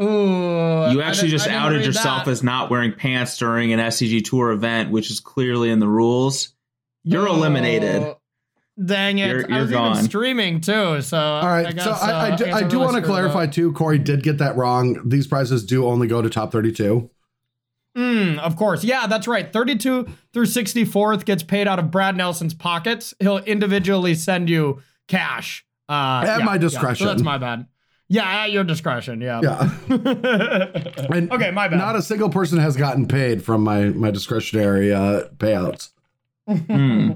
Ooh, 0.00 0.90
You 0.90 1.02
actually 1.02 1.28
just 1.28 1.48
outed 1.48 1.84
yourself 1.84 2.24
that. 2.24 2.30
as 2.30 2.42
not 2.42 2.70
wearing 2.70 2.92
pants 2.92 3.36
during 3.38 3.72
an 3.72 3.78
SCG 3.78 4.24
tour 4.24 4.50
event, 4.50 4.90
which 4.90 5.10
is 5.10 5.20
clearly 5.20 5.70
in 5.70 5.78
the 5.78 5.88
rules. 5.88 6.54
You're 7.04 7.28
Oh, 7.28 7.34
eliminated. 7.34 8.14
Dang 8.82 9.18
it! 9.18 9.28
You're- 9.28 9.44
I 9.44 9.48
you're 9.48 9.60
was 9.62 9.70
gone. 9.70 9.92
even 9.92 10.04
streaming 10.04 10.60
too. 10.62 11.02
So 11.02 11.18
All 11.18 11.46
right, 11.46 11.66
I 11.66 11.72
guess, 11.72 11.84
so 11.84 11.90
I, 11.92 12.10
I 12.10 12.30
uh, 12.32 12.36
do, 12.36 12.44
I 12.46 12.60
do 12.62 12.66
really 12.78 12.84
want 12.92 12.96
to 12.96 13.02
clarify 13.02 13.44
up. 13.44 13.52
too. 13.52 13.72
Corey 13.74 13.98
did 13.98 14.22
get 14.22 14.38
that 14.38 14.56
wrong. 14.56 14.98
These 15.08 15.26
prizes 15.26 15.62
do 15.64 15.86
only 15.86 16.06
go 16.06 16.22
to 16.22 16.30
top 16.30 16.52
32. 16.52 17.10
Mm, 17.96 18.38
of 18.38 18.56
course. 18.56 18.82
Yeah, 18.82 19.06
that's 19.06 19.28
right. 19.28 19.52
32 19.52 20.06
through 20.32 20.46
64th 20.46 21.26
gets 21.26 21.42
paid 21.42 21.68
out 21.68 21.78
of 21.78 21.90
Brad 21.90 22.16
Nelson's 22.16 22.54
pockets. 22.54 23.12
He'll 23.20 23.38
individually 23.38 24.14
send 24.14 24.48
you 24.48 24.80
cash. 25.06 25.66
Uh, 25.90 26.24
At 26.26 26.38
yeah, 26.38 26.44
my 26.46 26.52
yeah. 26.54 26.58
discretion. 26.58 27.04
So 27.06 27.10
that's 27.12 27.22
my 27.22 27.36
bad. 27.36 27.66
Yeah, 28.12 28.42
at 28.44 28.52
your 28.52 28.62
discretion. 28.64 29.20
Yeah. 29.22 29.40
Yeah. 29.42 29.70
And 31.12 31.32
okay, 31.32 31.50
my 31.50 31.68
bad. 31.68 31.78
Not 31.78 31.96
a 31.96 32.02
single 32.02 32.28
person 32.28 32.58
has 32.58 32.76
gotten 32.76 33.08
paid 33.08 33.42
from 33.42 33.62
my 33.64 33.86
my 33.86 34.10
discretionary 34.10 34.92
uh, 34.92 35.28
payouts, 35.38 35.90
Hmm. 36.46 37.12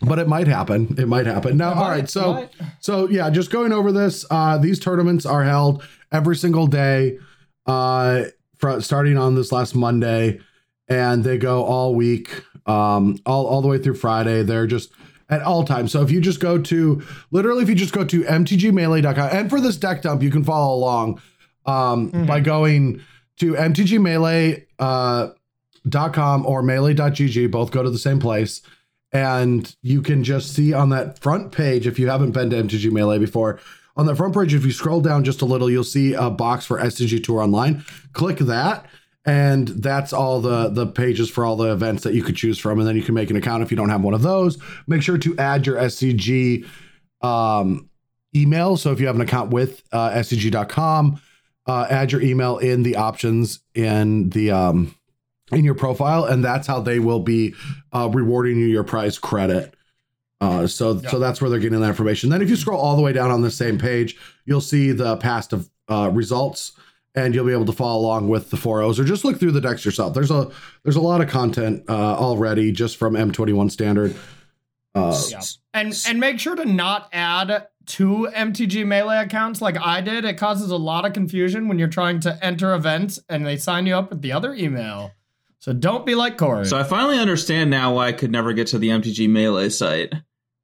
but 0.00 0.18
it 0.18 0.28
might 0.28 0.46
happen. 0.46 0.94
It 0.98 1.08
might 1.08 1.26
happen. 1.26 1.56
Now, 1.56 1.74
all 1.74 1.88
right. 1.90 2.08
So, 2.08 2.34
Might. 2.34 2.50
so 2.80 3.08
yeah, 3.08 3.28
just 3.30 3.50
going 3.50 3.72
over 3.72 3.92
this. 3.92 4.24
Uh, 4.30 4.56
these 4.58 4.78
tournaments 4.80 5.26
are 5.26 5.44
held 5.44 5.82
every 6.10 6.36
single 6.36 6.66
day, 6.66 7.18
uh, 7.66 8.24
from 8.56 8.80
starting 8.80 9.18
on 9.18 9.34
this 9.34 9.52
last 9.52 9.74
Monday, 9.74 10.40
and 10.88 11.22
they 11.24 11.36
go 11.38 11.64
all 11.64 11.94
week, 11.94 12.42
um, 12.66 13.18
all 13.26 13.46
all 13.46 13.60
the 13.62 13.68
way 13.68 13.78
through 13.78 13.96
Friday. 13.96 14.42
They're 14.42 14.66
just 14.66 14.90
at 15.28 15.42
all 15.42 15.64
times. 15.64 15.92
So 15.92 16.02
if 16.02 16.10
you 16.10 16.20
just 16.20 16.40
go 16.40 16.60
to 16.60 17.02
literally, 17.30 17.62
if 17.62 17.68
you 17.68 17.74
just 17.74 17.92
go 17.92 18.04
to 18.04 18.22
mtgmelee.com, 18.22 19.28
and 19.32 19.50
for 19.50 19.60
this 19.60 19.76
deck 19.76 20.02
dump, 20.02 20.22
you 20.22 20.30
can 20.30 20.44
follow 20.44 20.74
along 20.74 21.20
um, 21.66 22.10
by 22.26 22.40
going 22.40 23.02
to 23.38 23.54
mtgmelee 23.54 24.66
uh, 24.78 25.28
or 26.44 26.62
melee.gg. 26.62 27.50
Both 27.50 27.70
go 27.70 27.82
to 27.82 27.90
the 27.90 27.98
same 27.98 28.20
place. 28.20 28.62
And 29.12 29.74
you 29.82 30.02
can 30.02 30.24
just 30.24 30.52
see 30.52 30.72
on 30.72 30.90
that 30.90 31.20
front 31.20 31.52
page, 31.52 31.86
if 31.86 31.98
you 31.98 32.08
haven't 32.08 32.32
been 32.32 32.50
to 32.50 32.62
MTG 32.62 32.90
Melee 32.90 33.18
before, 33.18 33.60
on 33.96 34.04
the 34.04 34.14
front 34.14 34.34
page, 34.34 34.52
if 34.52 34.64
you 34.64 34.72
scroll 34.72 35.00
down 35.00 35.24
just 35.24 35.40
a 35.40 35.46
little, 35.46 35.70
you'll 35.70 35.84
see 35.84 36.12
a 36.12 36.28
box 36.28 36.66
for 36.66 36.78
SCG 36.78 37.24
Tour 37.24 37.40
Online. 37.40 37.84
Click 38.12 38.38
that, 38.38 38.86
and 39.26 39.68
that's 39.68 40.12
all 40.12 40.40
the 40.40 40.68
the 40.68 40.86
pages 40.86 41.28
for 41.28 41.44
all 41.44 41.56
the 41.56 41.72
events 41.72 42.04
that 42.04 42.14
you 42.14 42.22
could 42.22 42.36
choose 42.36 42.58
from. 42.58 42.78
And 42.78 42.88
then 42.88 42.96
you 42.96 43.02
can 43.02 43.14
make 43.14 43.28
an 43.30 43.36
account 43.36 43.62
if 43.62 43.70
you 43.70 43.76
don't 43.76 43.88
have 43.90 44.02
one 44.02 44.14
of 44.14 44.22
those. 44.22 44.56
Make 44.86 45.02
sure 45.02 45.18
to 45.18 45.36
add 45.38 45.66
your 45.66 45.76
SCG 45.76 46.64
um, 47.22 47.90
email. 48.34 48.76
So 48.76 48.92
if 48.92 49.00
you 49.00 49.06
have 49.06 49.16
an 49.16 49.22
account 49.22 49.50
with 49.50 49.82
uh, 49.92 50.10
SCG.com, 50.10 51.20
uh, 51.66 51.86
add 51.90 52.12
your 52.12 52.22
email 52.22 52.58
in 52.58 52.82
the 52.84 52.96
options 52.96 53.60
in 53.74 54.30
the 54.30 54.50
um, 54.52 54.94
in 55.52 55.64
your 55.64 55.74
profile, 55.74 56.24
and 56.24 56.44
that's 56.44 56.66
how 56.66 56.80
they 56.80 56.98
will 56.98 57.20
be 57.20 57.54
uh, 57.92 58.08
rewarding 58.12 58.58
you 58.58 58.66
your 58.66 58.84
prize 58.84 59.18
credit. 59.18 59.74
Uh, 60.40 60.66
so 60.66 61.00
Yeah. 61.02 61.08
so 61.10 61.18
that's 61.18 61.40
where 61.40 61.48
they're 61.48 61.58
getting 61.58 61.80
that 61.80 61.88
information. 61.88 62.30
Then 62.30 62.42
if 62.42 62.50
you 62.50 62.56
scroll 62.56 62.78
all 62.80 62.94
the 62.94 63.02
way 63.02 63.12
down 63.12 63.30
on 63.30 63.42
the 63.42 63.50
same 63.50 63.78
page, 63.78 64.16
you'll 64.44 64.60
see 64.60 64.92
the 64.92 65.16
past 65.16 65.52
of 65.52 65.68
uh, 65.88 66.10
results, 66.12 66.72
and 67.16 67.34
you'll 67.34 67.46
be 67.46 67.52
able 67.52 67.64
to 67.64 67.72
follow 67.72 68.00
along 68.02 68.28
with 68.28 68.50
the 68.50 68.56
four 68.56 68.82
O's 68.82 69.00
or 69.00 69.04
just 69.04 69.24
look 69.24 69.40
through 69.40 69.52
the 69.52 69.60
decks 69.60 69.84
yourself. 69.84 70.14
There's 70.14 70.30
a 70.30 70.50
there's 70.84 70.96
a 70.96 71.00
lot 71.00 71.20
of 71.20 71.28
content 71.28 71.84
uh, 71.88 71.92
already 71.92 72.70
just 72.70 72.98
from 72.98 73.14
M21 73.14 73.70
standard. 73.70 74.14
Uh, 74.94 75.20
Yeah. 75.30 75.40
And 75.74 75.98
and 76.06 76.20
make 76.20 76.38
sure 76.38 76.54
to 76.54 76.64
not 76.64 77.08
add 77.12 77.66
two 77.86 78.28
MTG 78.34 78.86
Melee 78.86 79.18
accounts 79.18 79.60
like 79.62 79.76
I 79.78 80.00
did. 80.00 80.24
It 80.24 80.38
causes 80.38 80.70
a 80.70 80.76
lot 80.76 81.04
of 81.06 81.12
confusion 81.12 81.68
when 81.68 81.78
you're 81.78 81.88
trying 81.88 82.20
to 82.20 82.38
enter 82.44 82.74
events 82.74 83.18
and 83.28 83.46
they 83.46 83.56
sign 83.56 83.86
you 83.86 83.96
up 83.96 84.10
with 84.10 84.22
the 84.22 84.32
other 84.32 84.54
email. 84.54 85.12
So 85.58 85.72
don't 85.72 86.04
be 86.06 86.14
like 86.14 86.36
Corey. 86.36 86.66
So 86.66 86.78
I 86.78 86.84
finally 86.84 87.18
understand 87.18 87.70
now 87.70 87.94
why 87.94 88.08
I 88.08 88.12
could 88.12 88.30
never 88.30 88.52
get 88.52 88.68
to 88.68 88.78
the 88.78 88.90
MTG 88.90 89.28
Melee 89.28 89.68
site. 89.70 90.12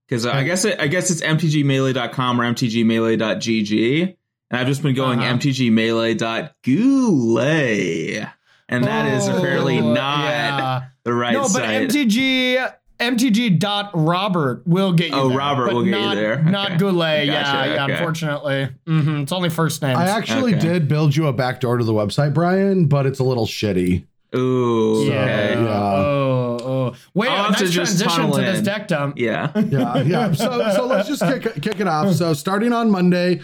Because 0.08 0.26
I 0.26 0.44
guess 0.44 0.64
it, 0.66 0.78
I 0.78 0.88
guess 0.88 1.10
it's 1.10 1.22
mtgmelee.com 1.22 2.40
or 2.40 2.44
mtgmelee.gg, 2.52 4.16
and 4.52 4.60
I've 4.60 4.68
just 4.68 4.82
been 4.82 4.94
going 4.94 5.18
Uh-huh. 5.18 5.34
mtgmelee.goulet, 5.38 8.28
and 8.68 8.84
that 8.84 9.12
is 9.12 9.28
Oh, 9.28 9.36
apparently 9.38 9.80
not 9.80 10.24
yeah. 10.24 10.82
the 11.04 11.12
right 11.12 11.32
no, 11.34 11.42
but 11.42 11.48
site. 11.50 11.88
MTG 11.90 12.68
MTG 13.00 13.58
dot 13.58 13.90
Robert 13.94 14.62
will 14.64 14.92
get 14.92 15.08
you. 15.08 15.14
Oh, 15.16 15.28
there, 15.28 15.36
Robert 15.38 15.72
will 15.74 15.82
get 15.82 15.98
you 15.98 16.06
not, 16.06 16.14
there. 16.14 16.40
Not 16.44 16.66
Okay. 16.68 16.76
Goulet. 16.78 17.26
Gotcha, 17.26 17.32
yeah, 17.32 17.64
yeah. 17.74 17.84
okay. 17.84 17.92
Unfortunately, 17.94 18.68
hmm 18.86 19.22
it's 19.22 19.32
only 19.32 19.48
first 19.48 19.82
names. 19.82 19.98
I 19.98 20.04
actually 20.06 20.54
Okay. 20.54 20.60
did 20.68 20.86
build 20.88 21.16
you 21.16 21.26
a 21.26 21.32
backdoor 21.32 21.78
to 21.78 21.84
the 21.84 21.92
website, 21.92 22.32
Brian, 22.32 22.86
but 22.86 23.04
it's 23.06 23.18
a 23.18 23.24
little 23.24 23.46
shitty. 23.46 24.04
Ooh, 24.36 25.04
yeah. 25.06 25.22
okay. 25.24 25.54
Yeah. 25.64 25.82
Oh, 25.82 26.58
oh. 26.62 26.94
Wait, 27.12 27.28
I'll 27.28 27.46
a 27.46 27.48
have 27.48 27.56
to 27.58 27.66
just 27.66 27.98
transition 27.98 28.08
tunnel 28.10 28.32
to 28.36 28.40
this 28.40 28.60
deck 28.62 28.86
dump. 28.88 29.18
Yeah. 29.18 29.50
yeah, 29.58 29.98
yeah. 30.02 30.32
So 30.32 30.70
so 30.70 30.86
let's 30.86 31.08
just 31.08 31.22
kick 31.22 31.60
kick 31.60 31.80
it 31.80 31.88
off. 31.88 32.14
So 32.14 32.32
starting 32.34 32.72
on 32.72 32.88
Monday, 32.90 33.40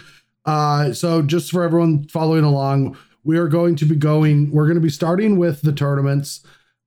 uh, 0.49 0.93
so 0.93 1.21
just 1.21 1.51
for 1.51 1.63
everyone 1.63 2.07
following 2.07 2.43
along, 2.43 2.97
we 3.23 3.37
are 3.37 3.47
going 3.47 3.75
to 3.75 3.85
be 3.85 3.95
going. 3.95 4.49
We're 4.49 4.65
going 4.65 4.77
to 4.77 4.81
be 4.81 4.89
starting 4.89 5.37
with 5.37 5.61
the 5.61 5.71
tournaments, 5.71 6.43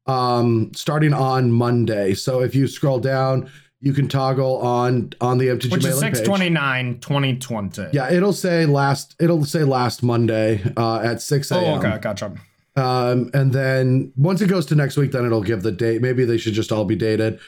um, 0.06 0.72
starting 0.74 1.12
on 1.12 1.52
Monday. 1.52 2.14
So 2.14 2.40
if 2.42 2.56
you 2.56 2.66
scroll 2.66 2.98
down, 2.98 3.48
you 3.80 3.92
can 3.92 4.08
toggle 4.08 4.58
on 4.58 5.12
on 5.20 5.38
the 5.38 5.46
MTG 5.46 5.70
Which 5.70 5.84
is 5.84 6.00
Melee 6.00 6.08
page. 6.08 6.16
629 6.16 6.98
2020. 6.98 7.88
Yeah, 7.92 8.10
it'll 8.10 8.32
say 8.32 8.66
last. 8.66 9.14
It'll 9.20 9.44
say 9.44 9.62
last 9.62 10.02
Monday 10.02 10.60
uh, 10.76 10.98
at 10.98 11.22
6 11.22 11.52
a.m. 11.52 11.64
Oh, 11.64 11.78
okay. 11.78 11.98
Gotcha. 12.00 12.34
Um, 12.74 13.30
and 13.32 13.52
then 13.52 14.12
once 14.16 14.40
it 14.40 14.48
goes 14.48 14.66
to 14.66 14.74
next 14.74 14.96
week, 14.96 15.12
then 15.12 15.24
it'll 15.24 15.42
give 15.42 15.62
the 15.62 15.70
date. 15.70 16.02
Maybe 16.02 16.24
they 16.24 16.38
should 16.38 16.54
just 16.54 16.72
all 16.72 16.84
be 16.84 16.96
dated. 16.96 17.38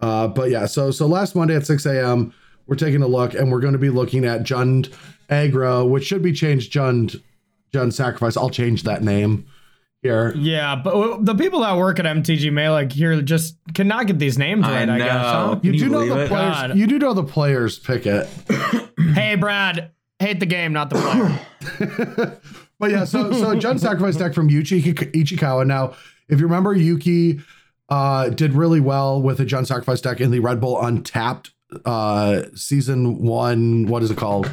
Uh, 0.00 0.28
but 0.28 0.50
yeah, 0.50 0.66
so 0.66 0.90
so 0.90 1.06
last 1.06 1.34
Monday 1.34 1.56
at 1.56 1.64
6 1.66 1.86
a.m., 1.86 2.34
we're 2.66 2.76
taking 2.76 3.02
a 3.02 3.06
look 3.06 3.32
and 3.32 3.50
we're 3.50 3.60
going 3.60 3.72
to 3.72 3.78
be 3.78 3.90
looking 3.90 4.26
at 4.26 4.42
Jund 4.42 4.92
Agro, 5.32 5.86
which 5.86 6.04
should 6.04 6.22
be 6.22 6.32
changed 6.32 6.72
Jund 6.72 7.20
Jund 7.72 7.92
Sacrifice. 7.92 8.36
I'll 8.36 8.50
change 8.50 8.82
that 8.82 9.02
name 9.02 9.46
here. 10.02 10.34
Yeah, 10.36 10.76
but 10.76 11.24
the 11.24 11.34
people 11.34 11.60
that 11.60 11.76
work 11.76 11.98
at 11.98 12.04
MTG 12.04 12.52
Melee 12.52 12.88
here 12.90 13.22
just 13.22 13.56
cannot 13.74 14.06
get 14.06 14.18
these 14.18 14.36
names 14.36 14.66
I 14.66 14.72
right, 14.72 14.88
I, 14.88 14.98
guess. 14.98 15.10
Huh? 15.10 15.54
know. 15.54 15.60
You, 15.62 15.72
do 15.72 15.78
you 15.78 15.88
know 15.88 16.06
the 16.06 16.24
it? 16.24 16.28
players. 16.28 16.54
God. 16.54 16.76
You 16.76 16.86
do 16.86 16.98
know 16.98 17.14
the 17.14 17.24
players 17.24 17.78
pick 17.78 18.06
it. 18.06 18.28
Hey, 19.14 19.34
Brad, 19.34 19.90
hate 20.20 20.38
the 20.38 20.46
game, 20.46 20.72
not 20.72 20.88
the 20.88 20.96
player. 20.96 22.40
but 22.78 22.90
yeah, 22.90 23.04
so 23.04 23.32
so 23.32 23.56
Jund 23.56 23.80
Sacrifice 23.80 24.16
deck 24.16 24.32
from 24.32 24.48
Yuki 24.48 24.80
Ichikawa. 24.80 25.66
Now, 25.66 25.94
if 26.28 26.38
you 26.38 26.46
remember, 26.46 26.72
Yuki 26.72 27.40
uh, 27.88 28.28
did 28.30 28.54
really 28.54 28.80
well 28.80 29.20
with 29.20 29.40
a 29.40 29.44
Jund 29.44 29.66
Sacrifice 29.66 30.00
deck 30.00 30.20
in 30.20 30.30
the 30.30 30.38
Red 30.38 30.60
Bull 30.60 30.80
Untapped 30.80 31.50
uh, 31.84 32.42
season 32.54 33.22
one. 33.22 33.86
What 33.86 34.02
is 34.02 34.10
it 34.10 34.16
called? 34.16 34.48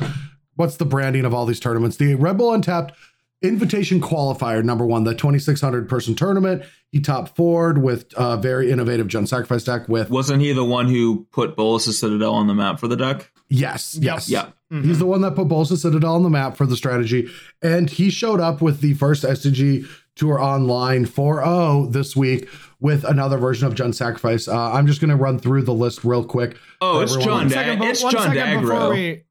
What's 0.60 0.76
the 0.76 0.84
branding 0.84 1.24
of 1.24 1.34
all 1.34 1.46
these 1.46 1.62
tournaments? 1.62 1.96
The 1.96 2.16
Red 2.16 2.38
Bull 2.38 2.52
Untapped 2.54 2.94
Invitation 3.42 4.02
Qualifier, 4.02 4.62
number 4.62 4.86
one, 4.86 5.06
the 5.06 5.16
2,600 5.16 5.88
person 5.88 6.16
tournament. 6.16 6.64
He 6.92 7.00
topped 7.00 7.38
forward 7.38 7.82
with 7.82 8.12
a 8.18 8.36
very 8.36 8.70
innovative 8.70 9.08
Jund 9.08 9.30
Sacrifice 9.30 9.64
deck 9.64 9.88
with, 9.88 10.10
Wasn't 10.10 10.42
he 10.42 10.52
the 10.52 10.66
one 10.66 10.88
who 10.90 11.26
put 11.32 11.56
Bolas' 11.56 11.98
Citadel 11.98 12.34
on 12.34 12.48
the 12.48 12.54
map 12.54 12.78
for 12.82 12.90
the 12.90 12.98
deck? 12.98 13.32
yes, 13.48 13.98
yes. 14.02 14.28
Yep. 14.30 14.54
He's 14.70 15.00
the 15.00 15.06
one 15.06 15.22
that 15.22 15.34
put 15.36 15.48
Bolas 15.48 15.70
Citadel 15.82 16.14
on 16.16 16.24
the 16.24 16.30
map 16.30 16.58
for 16.58 16.66
the 16.66 16.76
strategy. 16.76 17.30
And 17.62 17.90
he 17.90 18.10
showed 18.10 18.42
up 18.42 18.62
with 18.62 18.82
the 18.82 18.96
first 18.96 19.24
SCG 19.24 19.88
Tour 20.16 20.38
Online 20.42 21.06
4.0 21.06 21.94
this 21.94 22.18
week 22.18 22.50
with 22.82 23.06
another 23.06 23.38
version 23.38 23.66
of 23.68 23.74
Jund 23.76 23.96
Sacrifice. 23.96 24.50
Uh, 24.50 24.74
I'm 24.74 24.86
just 24.88 25.00
going 25.00 25.10
to 25.12 25.16
run 25.16 25.40
through 25.40 25.62
the 25.62 25.74
list 25.74 26.04
real 26.04 26.26
quick. 26.26 26.58
Oh, 26.82 27.00
it's 27.00 27.14
Everyone- 27.14 27.26
John. 27.26 27.38
One 27.38 27.48
Da- 27.48 27.54
second, 27.56 27.84
it's 27.84 28.04
one 28.04 28.12
John 28.12 28.34
second 28.34 28.62
before 28.62 28.76
Dagro. 28.76 29.22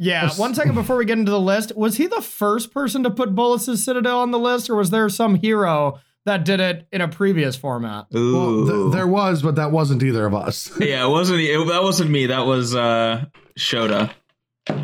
We. 0.00 0.06
Yeah, 0.06 0.22
Yes. 0.24 0.38
one 0.38 0.54
second 0.54 0.74
before 0.74 0.96
we 0.96 1.04
get 1.04 1.18
into 1.18 1.30
the 1.30 1.38
list, 1.40 1.76
was 1.76 1.96
he 1.96 2.06
the 2.06 2.22
first 2.22 2.72
person 2.72 3.02
to 3.04 3.10
put 3.10 3.34
Bolas's 3.34 3.84
Citadel 3.84 4.20
on 4.20 4.30
the 4.30 4.38
list, 4.38 4.68
or 4.70 4.76
was 4.76 4.90
there 4.90 5.08
some 5.08 5.34
hero 5.36 6.00
that 6.26 6.44
did 6.44 6.60
it 6.60 6.86
in 6.92 7.00
a 7.00 7.08
previous 7.08 7.56
format? 7.56 8.06
Well, 8.10 8.66
th- 8.66 8.92
there 8.92 9.06
was, 9.06 9.42
but 9.42 9.54
that 9.56 9.70
wasn't 9.72 10.02
either 10.02 10.26
of 10.26 10.34
us. 10.34 10.70
yeah, 10.80 11.04
it 11.06 11.08
wasn't. 11.08 11.40
It, 11.40 11.66
that 11.68 11.82
wasn't 11.82 12.10
me. 12.10 12.26
That 12.26 12.46
was 12.46 12.74
uh, 12.74 13.26
Shota. 13.58 14.10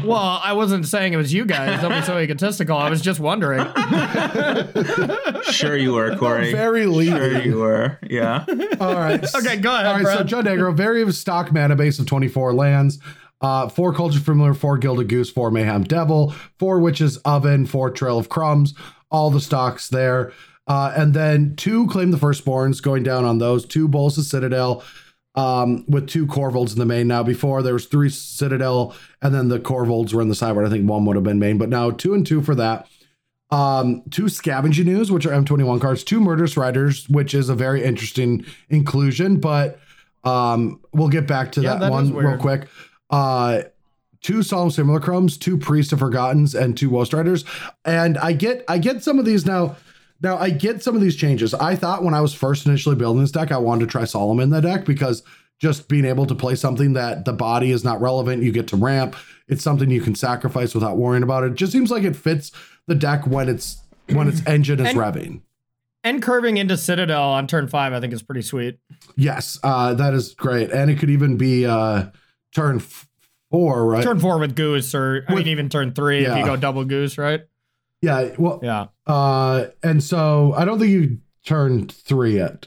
Well, 0.05 0.41
I 0.43 0.53
wasn't 0.55 0.87
saying 0.87 1.13
it 1.13 1.17
was 1.17 1.33
you 1.33 1.45
guys. 1.45 1.81
Don't 1.81 1.93
be 1.93 2.03
so 2.05 2.19
egotistical. 2.19 2.77
I 2.77 2.91
was 2.91 3.01
just 3.01 3.21
wondering. 3.21 3.65
Sure, 5.51 5.77
you 5.77 5.93
were, 5.93 6.17
Corey. 6.17 6.51
Very 6.53 6.85
Sure, 6.85 7.41
you 7.43 7.59
were. 7.59 7.99
Yeah. 8.09 8.45
All 8.81 8.95
right. 8.95 9.23
Okay, 9.35 9.57
go 9.59 9.73
ahead, 9.73 9.87
All 9.87 9.95
right, 9.95 10.03
Brad. 10.03 10.29
so 10.29 10.37
Jund 10.37 10.45
Aggro, 10.47 10.75
very 10.77 11.11
stock 11.13 11.53
mana 11.53 11.77
base 11.77 11.99
of 12.01 12.07
24 12.07 12.53
lands. 12.53 12.99
Uh, 13.41 13.69
four 13.69 13.93
Cauldron 13.93 14.23
Familiar, 14.23 14.55
four 14.55 14.79
Gilded 14.79 15.09
Goose, 15.09 15.31
four 15.31 15.51
Mayhem 15.51 15.85
Devil, 15.85 16.35
four 16.59 16.81
Witches 16.81 17.19
Oven, 17.19 17.67
four 17.67 17.91
Trail 17.91 18.19
of 18.19 18.29
Crumbs, 18.29 18.75
all 19.11 19.31
the 19.31 19.41
stocks 19.41 19.89
there. 19.89 20.33
Uh, 20.67 20.93
and 20.97 21.15
then 21.15 21.55
two 21.57 21.87
Claim 21.87 22.11
the 22.11 22.17
Firstborns 22.17 22.83
going 22.83 23.03
down 23.03 23.25
on 23.25 23.39
those, 23.39 23.65
two 23.65 23.89
Bolas 23.89 24.29
Citadel, 24.29 24.83
um, 25.37 25.85
with 25.87 26.09
two 26.09 26.27
Korvolds 26.27 26.73
in 26.73 26.79
the 26.79 26.87
main. 26.87 27.07
Now, 27.07 27.23
before 27.23 27.63
there 27.63 27.75
was 27.75 27.87
three 27.87 28.09
Citadel, 28.09 28.95
and 29.23 29.35
then 29.35 29.49
the 29.49 29.61
Korvolds 29.61 30.13
were 30.13 30.23
in 30.23 30.29
the 30.29 30.35
sideboard. 30.35 30.67
I 30.67 30.71
think 30.71 30.89
one 30.89 31.05
would 31.05 31.17
have 31.17 31.25
been 31.25 31.39
main, 31.39 31.59
but 31.59 31.69
now 31.69 31.91
two 31.91 32.15
and 32.15 32.27
two 32.27 32.43
for 32.43 32.55
that. 32.55 32.89
Um, 33.51 34.03
two 34.11 34.29
Scavenging 34.29 34.89
Ooze, 34.89 35.13
which 35.13 35.25
are 35.25 35.31
M21 35.31 35.81
cards, 35.81 36.03
two 36.03 36.21
Murderous 36.21 36.57
Riders, 36.57 37.09
which 37.09 37.33
is 37.33 37.49
a 37.49 37.55
very 37.55 37.85
interesting 37.85 38.45
inclusion, 38.71 39.39
but 39.39 39.79
um, 40.25 40.81
we'll 40.93 41.09
get 41.09 41.29
back 41.29 41.53
to 41.53 41.61
Yeah, 41.61 41.75
that, 41.75 41.81
that 41.81 41.91
one 41.93 42.13
real 42.13 42.37
quick. 42.39 42.67
Uh, 43.11 43.63
two 44.23 44.43
Solemn 44.43 44.71
Simulacrums, 44.71 45.39
two 45.39 45.57
Priests 45.57 45.93
of 45.93 45.99
Forgottens, 46.01 46.55
and 46.55 46.77
two 46.77 46.91
Woe 46.91 47.05
Riders. 47.13 47.45
And 47.85 48.19
I 48.19 48.33
get 48.33 48.65
I 48.69 48.79
get 48.79 49.03
some 49.03 49.19
of 49.19 49.25
these 49.25 49.47
now. 49.47 49.77
Now 50.23 50.39
I 50.39 50.49
get 50.51 50.83
some 50.83 50.95
of 50.95 51.03
these 51.03 51.15
changes. 51.17 51.53
I 51.55 51.77
thought 51.77 52.03
when 52.03 52.15
I 52.15 52.21
was 52.23 52.33
first 52.33 52.67
initially 52.67 52.97
building 52.97 53.21
this 53.21 53.31
deck, 53.33 53.53
I 53.53 53.59
wanted 53.59 53.85
to 53.85 53.91
try 53.91 54.05
Solemn 54.05 54.41
in 54.41 54.51
the 54.51 54.61
deck 54.63 54.85
because 54.87 55.23
just 55.59 55.89
being 55.89 56.05
able 56.07 56.27
to 56.27 56.35
play 56.35 56.55
something 56.55 56.95
that 56.95 57.25
the 57.27 57.33
body 57.33 57.71
is 57.71 57.85
not 57.85 58.01
relevant, 58.01 58.43
you 58.43 58.51
get 58.53 58.67
to 58.69 58.77
ramp. 58.77 59.15
It's 59.49 59.63
something 59.63 59.91
you 59.91 60.01
can 60.01 60.15
sacrifice 60.15 60.75
without 60.75 60.97
worrying 60.97 61.23
about 61.23 61.45
it. 61.45 61.55
Just 61.55 61.73
seems 61.73 61.91
like 61.91 62.03
it 62.03 62.17
fits 62.17 62.51
the 62.87 62.95
deck 62.95 63.27
when 63.27 63.49
it's 63.49 63.79
when 64.09 64.27
its 64.29 64.41
engine 64.47 64.81
is 64.81 64.89
And- 64.89 64.99
revving. 64.99 65.41
and 66.03 66.23
curving 66.23 66.57
into 66.57 66.77
Citadel 66.79 67.23
on 67.23 67.47
turn 67.47 67.69
five, 67.69 67.93
I 67.93 68.01
think 68.01 68.13
is 68.15 68.23
pretty 68.23 68.43
sweet. 68.43 68.79
Yes, 69.17 69.59
uh, 69.63 69.93
that 69.95 70.15
is 70.15 70.35
great, 70.35 70.71
and 70.73 70.91
it 70.91 70.99
could 70.99 71.11
even 71.11 71.37
be 71.37 71.67
uh, 71.67 72.07
turn 72.55 72.77
f- 72.77 73.09
four, 73.51 73.85
right? 73.87 74.03
Turn 74.03 74.19
four 74.21 74.39
with 74.39 74.55
Goose, 74.57 74.95
or 74.95 75.25
I 75.29 75.33
With- 75.35 75.45
mean, 75.45 75.53
even 75.53 75.69
turn 75.69 75.93
three 75.93 76.25
if 76.25 76.37
you 76.37 76.45
go 76.45 76.57
double 76.57 76.85
Goose, 76.85 77.19
right? 77.19 77.43
yeah, 78.03 78.31
well, 78.39 78.61
Yeah. 78.63 78.87
Uh, 79.07 79.67
and 79.83 80.03
so 80.03 80.53
I 80.57 80.65
don't 80.65 80.79
think 80.79 80.91
you 80.91 81.19
turn 81.45 81.87
three 81.89 82.35
yet. 82.37 82.67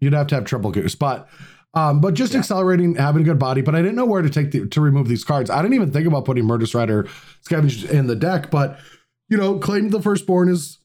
You'd 0.00 0.12
have 0.14 0.26
to 0.28 0.34
have 0.36 0.44
triple 0.44 0.70
goose, 0.70 0.94
but 0.94 1.28
um, 1.74 2.00
but 2.00 2.14
just 2.14 2.34
accelerating, 2.34 2.96
having 2.96 3.22
a 3.22 3.24
good 3.24 3.38
body. 3.38 3.60
But 3.60 3.74
I 3.76 3.82
didn't 3.82 3.94
know 3.94 4.04
where 4.06 4.22
to 4.22 4.30
take 4.30 4.50
the, 4.50 4.66
to 4.66 4.80
remove 4.80 5.06
these 5.06 5.22
cards. 5.22 5.50
I 5.50 5.62
didn't 5.62 5.74
even 5.74 5.92
think 5.92 6.06
about 6.08 6.24
putting 6.24 6.44
Murder 6.44 6.66
Strider 6.66 7.04
Scavenge 7.48 7.88
in 7.88 8.06
the 8.08 8.16
deck, 8.16 8.50
but 8.50 8.80
you 9.28 9.36
know, 9.36 9.58
claim 9.58 9.90
the 9.90 10.02
firstborn 10.02 10.48
is 10.48 10.78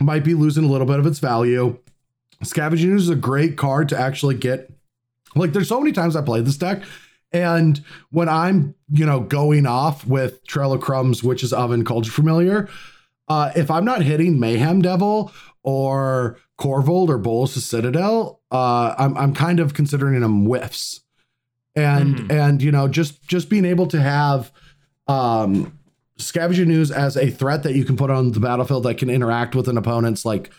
might 0.00 0.24
be 0.24 0.34
losing 0.34 0.64
a 0.64 0.68
little 0.68 0.86
bit 0.86 0.98
of 0.98 1.06
its 1.06 1.20
value. 1.20 1.78
Scavenging 2.42 2.96
is 2.96 3.08
a 3.08 3.14
great 3.14 3.56
card 3.56 3.88
to 3.90 3.98
actually 3.98 4.34
get. 4.34 4.70
Like, 5.36 5.52
there's 5.52 5.68
so 5.68 5.78
many 5.80 5.92
times 5.92 6.16
I 6.16 6.22
played 6.22 6.44
this 6.46 6.56
deck, 6.56 6.82
and 7.32 7.84
when 8.10 8.28
I'm, 8.28 8.74
you 8.90 9.04
know, 9.06 9.20
going 9.20 9.66
off 9.66 10.06
with 10.06 10.46
Trail 10.46 10.72
of 10.72 10.80
Crumbs, 10.80 11.22
Witch's 11.22 11.52
Oven, 11.52 11.84
Cauldron 11.84 12.12
Familiar, 12.12 12.68
uh, 13.28 13.50
if 13.56 13.70
I'm 13.70 13.84
not 13.84 14.02
hitting 14.02 14.38
Mayhem 14.40 14.80
Devil 14.82 15.32
or 15.62 16.38
Korvold 16.58 17.08
or 17.08 17.18
Bolas' 17.18 17.64
Citadel, 17.64 18.40
uh, 18.52 18.94
I'm, 18.96 19.16
I'm 19.16 19.34
kind 19.34 19.60
of 19.60 19.74
considering 19.74 20.20
them 20.20 20.46
whiffs. 20.46 21.00
and 21.74 22.16
Mhm. 22.16 22.30
and 22.32 22.62
you 22.62 22.72
know 22.72 22.88
just 22.88 23.20
just 23.28 23.50
being 23.50 23.66
able 23.66 23.86
to 23.88 24.00
have 24.00 24.50
um 25.08 25.76
Scavenging 26.18 26.70
Ooze 26.70 26.90
as 26.90 27.18
a 27.18 27.28
threat 27.28 27.62
that 27.64 27.74
you 27.74 27.84
can 27.84 27.96
put 27.98 28.10
on 28.10 28.32
the 28.32 28.40
battlefield 28.40 28.84
that 28.84 28.96
can 28.96 29.10
interact 29.10 29.54
with 29.54 29.68
an 29.68 29.76
opponent's 29.76 30.24
like 30.24 30.50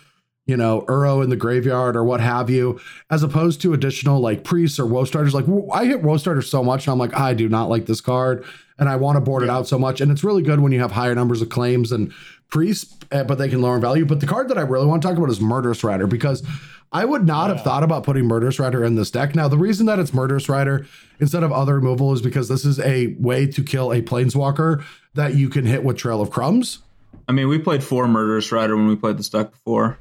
you 0.48 0.58
know 0.58 0.82
Uro 0.88 1.24
in 1.24 1.30
the 1.30 1.36
graveyard 1.36 1.96
or 1.96 2.04
what 2.04 2.22
have 2.22 2.50
you, 2.50 2.80
as 3.12 3.22
opposed 3.22 3.62
to 3.62 3.74
additional 3.74 4.20
like 4.20 4.44
priests 4.44 4.80
or 4.80 4.86
Woe 4.86 5.04
Striders. 5.04 5.34
Like 5.34 5.46
I 5.72 5.86
hit 5.86 6.02
Woe 6.02 6.18
Striders 6.18 6.50
so 6.50 6.64
much, 6.64 6.88
and 6.88 6.94
I'm 6.94 7.00
like 7.00 7.16
I 7.16 7.34
do 7.34 7.48
not 7.48 7.70
like 7.70 7.86
this 7.86 8.02
card, 8.02 8.44
and 8.80 8.90
I 8.90 8.96
want 8.96 9.18
to 9.18 9.22
board 9.22 9.44
it 9.44 9.50
out 9.50 9.68
so 9.68 9.78
much. 9.78 10.02
And 10.02 10.12
it's 10.12 10.24
really 10.24 10.42
good 10.42 10.62
when 10.62 10.72
you 10.72 10.80
have 10.80 10.92
higher 10.92 11.14
numbers 11.14 11.42
of 11.42 11.50
claims 11.50 11.92
and 11.92 12.12
priests, 12.50 12.96
eh, 13.12 13.24
but 13.24 13.38
they 13.38 13.50
can 13.50 13.62
lower 13.62 13.76
in 13.76 13.82
value. 13.82 14.06
But 14.06 14.22
the 14.22 14.28
card 14.28 14.48
that 14.50 14.58
I 14.58 14.62
really 14.62 14.88
want 14.88 15.02
to 15.02 15.08
talk 15.08 15.18
about 15.18 15.30
is 15.30 15.42
Murderous 15.42 15.84
Rider 15.84 16.08
because 16.08 16.44
I 16.92 17.04
would 17.04 17.26
not 17.26 17.50
have 17.50 17.64
thought 17.64 17.84
about 17.84 18.04
putting 18.04 18.26
Murderous 18.26 18.60
Rider 18.60 18.84
in 18.84 18.96
this 18.96 19.12
deck. 19.12 19.36
Now, 19.36 19.50
the 19.50 19.58
reason 19.58 19.86
that 19.88 20.00
it's 20.00 20.14
Murderous 20.14 20.48
Rider 20.48 20.86
instead 21.20 21.44
of 21.44 21.52
other 21.52 21.76
removal 21.76 22.14
is 22.14 22.22
because 22.22 22.48
this 22.48 22.64
is 22.64 22.80
a 22.80 23.16
way 23.20 23.46
to 23.48 23.64
kill 23.64 23.92
a 23.92 24.02
Planeswalker 24.02 24.84
that 25.14 25.36
you 25.36 25.50
can 25.50 25.66
hit 25.66 25.84
with 25.84 25.98
Trail 25.98 26.22
of 26.22 26.30
Crumbs. 26.30 26.80
I 27.28 27.34
mean, 27.34 27.50
we 27.50 27.60
played 27.60 27.84
four 27.84 28.08
Murderous 28.08 28.52
Rider 28.52 28.78
when 28.78 28.88
we 28.88 28.96
played 28.96 29.18
this 29.18 29.28
deck 29.28 29.52
before. 29.52 29.98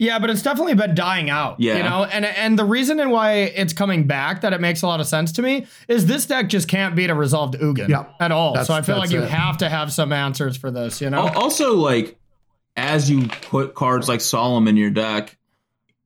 Yeah, 0.00 0.18
but 0.18 0.30
it's 0.30 0.40
definitely 0.42 0.74
been 0.74 0.94
dying 0.94 1.28
out. 1.28 1.60
Yeah. 1.60 1.76
You 1.76 1.82
know, 1.82 2.04
and 2.04 2.24
and 2.24 2.58
the 2.58 2.64
reason 2.64 2.98
and 3.00 3.10
why 3.10 3.32
it's 3.34 3.72
coming 3.74 4.06
back 4.06 4.40
that 4.40 4.52
it 4.54 4.60
makes 4.60 4.80
a 4.82 4.86
lot 4.86 4.98
of 5.00 5.06
sense 5.06 5.32
to 5.32 5.42
me 5.42 5.66
is 5.88 6.06
this 6.06 6.24
deck 6.26 6.48
just 6.48 6.68
can't 6.68 6.96
beat 6.96 7.10
a 7.10 7.14
resolved 7.14 7.54
Ugin 7.54 7.88
Yeah. 7.88 8.06
at 8.18 8.32
all. 8.32 8.54
That's- 8.54 8.66
so 8.66 8.74
I 8.74 8.80
feel 8.82 8.96
like 8.96 9.10
that's 9.10 9.12
you 9.12 9.20
have 9.20 9.58
to 9.58 9.68
have 9.68 9.92
some 9.92 10.10
answers 10.12 10.56
for 10.56 10.70
this, 10.70 11.00
you 11.02 11.10
know? 11.10 11.28
Also, 11.28 11.74
like 11.74 12.18
as 12.76 13.10
you 13.10 13.28
put 13.28 13.74
cards 13.74 14.08
like 14.08 14.22
Solemn 14.22 14.68
in 14.68 14.76
your 14.78 14.90
deck, 14.90 15.36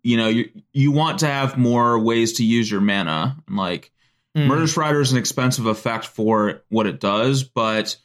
you 0.03 0.17
know 0.17 0.27
you 0.29 0.51
you 0.73 0.91
want 0.91 1.21
to 1.21 1.27
have 1.27 1.57
more 1.57 1.99
ways 1.99 2.35
to 2.35 2.45
use 2.45 2.71
your 2.71 2.81
mana. 2.81 3.37
Like 3.49 3.91
Hmm. 4.37 4.49
Murderous 4.49 4.77
Rider 4.77 5.01
is 5.01 5.13
an 5.13 5.19
expensive 5.19 5.67
effect 5.67 6.07
for 6.07 6.65
what 6.69 6.89
it 6.89 6.99
does, 6.99 7.45
but 7.45 7.97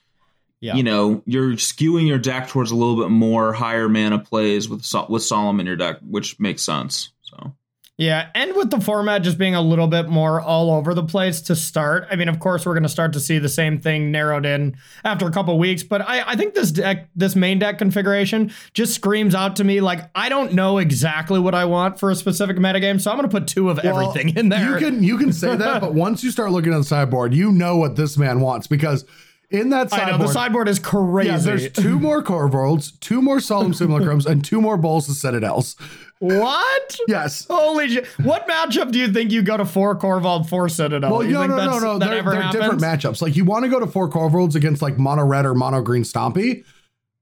Yeah. 0.61 0.75
you 0.75 0.83
know 0.83 1.23
you're 1.25 1.51
skewing 1.53 2.05
your 2.07 2.17
deck 2.17 2.49
towards 2.49 2.71
a 2.71 2.75
little 2.75 2.97
bit 2.97 3.09
more 3.09 3.53
higher 3.53 3.87
mana 3.87 4.19
plays 4.19 4.67
with 4.67 4.83
Sol- 4.83 5.07
with 5.09 5.23
Solemn 5.23 5.59
in 5.61 5.65
your 5.65 5.77
deck, 5.77 5.99
which 6.05 6.37
makes 6.39 6.63
sense. 6.63 7.11
So 7.21 7.53
Yeah, 7.97 8.27
and 8.35 8.53
with 8.55 8.69
the 8.69 8.81
format 8.81 9.21
just 9.23 9.37
being 9.37 9.55
a 9.55 9.61
little 9.61 9.87
bit 9.87 10.09
more 10.09 10.41
all 10.41 10.71
over 10.71 10.93
the 10.93 11.03
place 11.03 11.39
to 11.43 11.55
start. 11.55 12.07
I 12.11 12.17
mean, 12.17 12.27
of 12.27 12.39
course, 12.39 12.65
we're 12.65 12.73
going 12.73 12.83
to 12.83 12.89
start 12.89 13.13
to 13.13 13.19
see 13.21 13.39
the 13.39 13.47
same 13.49 13.79
thing 13.79 14.11
narrowed 14.11 14.45
in 14.45 14.75
after 15.05 15.27
a 15.27 15.31
couple 15.31 15.57
weeks, 15.59 15.83
but 15.83 16.01
I, 16.01 16.23
I 16.31 16.35
think 16.35 16.53
this 16.55 16.71
deck, 16.71 17.09
this 17.15 17.35
main 17.37 17.59
deck 17.59 17.77
configuration, 17.77 18.51
just 18.73 18.93
screams 18.95 19.35
out 19.35 19.55
to 19.57 19.63
me 19.63 19.79
like 19.79 20.09
I 20.13 20.27
don't 20.27 20.53
know 20.53 20.77
exactly 20.77 21.39
what 21.39 21.55
I 21.55 21.65
want 21.65 21.99
for 21.99 22.11
a 22.11 22.15
specific 22.15 22.57
metagame, 22.57 22.99
so 22.99 23.11
I'm 23.11 23.17
going 23.17 23.29
to 23.29 23.33
put 23.33 23.47
two 23.47 23.69
of 23.69 23.79
Well, 23.81 23.97
everything 23.99 24.35
in 24.35 24.49
there. 24.49 24.77
You 24.77 24.85
can 24.85 25.03
you 25.03 25.17
can 25.17 25.31
say 25.31 25.55
that, 25.55 25.79
but 25.79 25.93
once 26.07 26.21
you 26.21 26.31
start 26.31 26.51
looking 26.51 26.73
at 26.73 26.77
the 26.79 26.83
sideboard, 26.83 27.33
you 27.33 27.51
know 27.51 27.77
what 27.77 27.95
this 27.95 28.17
man 28.17 28.41
wants 28.41 28.67
because 28.67 29.05
in 29.51 29.69
that 29.69 29.91
I 29.91 29.97
know 29.97 30.05
sideboard, 30.11 30.21
the 30.29 30.33
sideboard 30.33 30.67
is 30.67 30.79
crazy. 30.79 31.29
yeah, 31.29 31.37
there's 31.37 31.71
two 31.71 31.99
more 31.99 32.21
Korvolds, 32.23 32.99
two 32.99 33.21
more 33.21 33.39
Solemn 33.39 33.71
Simulacrums, 33.73 34.25
and 34.25 34.43
two 34.45 34.61
more 34.61 34.77
Bolas 34.77 35.09
of 35.09 35.15
Citadels. 35.15 35.75
what? 36.19 36.99
Yes. 37.07 37.47
Holy 37.49 37.87
shit! 37.89 38.05
What 38.23 38.47
matchup 38.47 38.91
do 38.91 38.99
you 38.99 39.11
think 39.11 39.31
you 39.31 39.41
go 39.41 39.57
to 39.57 39.65
four 39.65 39.95
Korvold, 39.97 40.49
four 40.49 40.69
Citadel? 40.69 41.11
Well, 41.11 41.23
you 41.23 41.31
no, 41.33 41.39
think 41.41 41.49
no, 41.51 41.55
no, 41.57 41.61
that's- 41.65 41.81
no. 41.81 41.97
They're, 41.99 42.23
they're 42.23 42.51
different 42.51 42.81
matchups. 42.81 43.21
Like 43.21 43.35
you 43.35 43.45
want 43.45 43.63
to 43.65 43.69
go 43.69 43.79
to 43.79 43.87
four 43.87 44.09
Korvolds 44.09 44.55
against 44.55 44.81
like 44.81 44.97
mono 44.97 45.23
red 45.25 45.45
or 45.45 45.55
mono 45.55 45.81
green 45.81 46.03
Stompy 46.03 46.63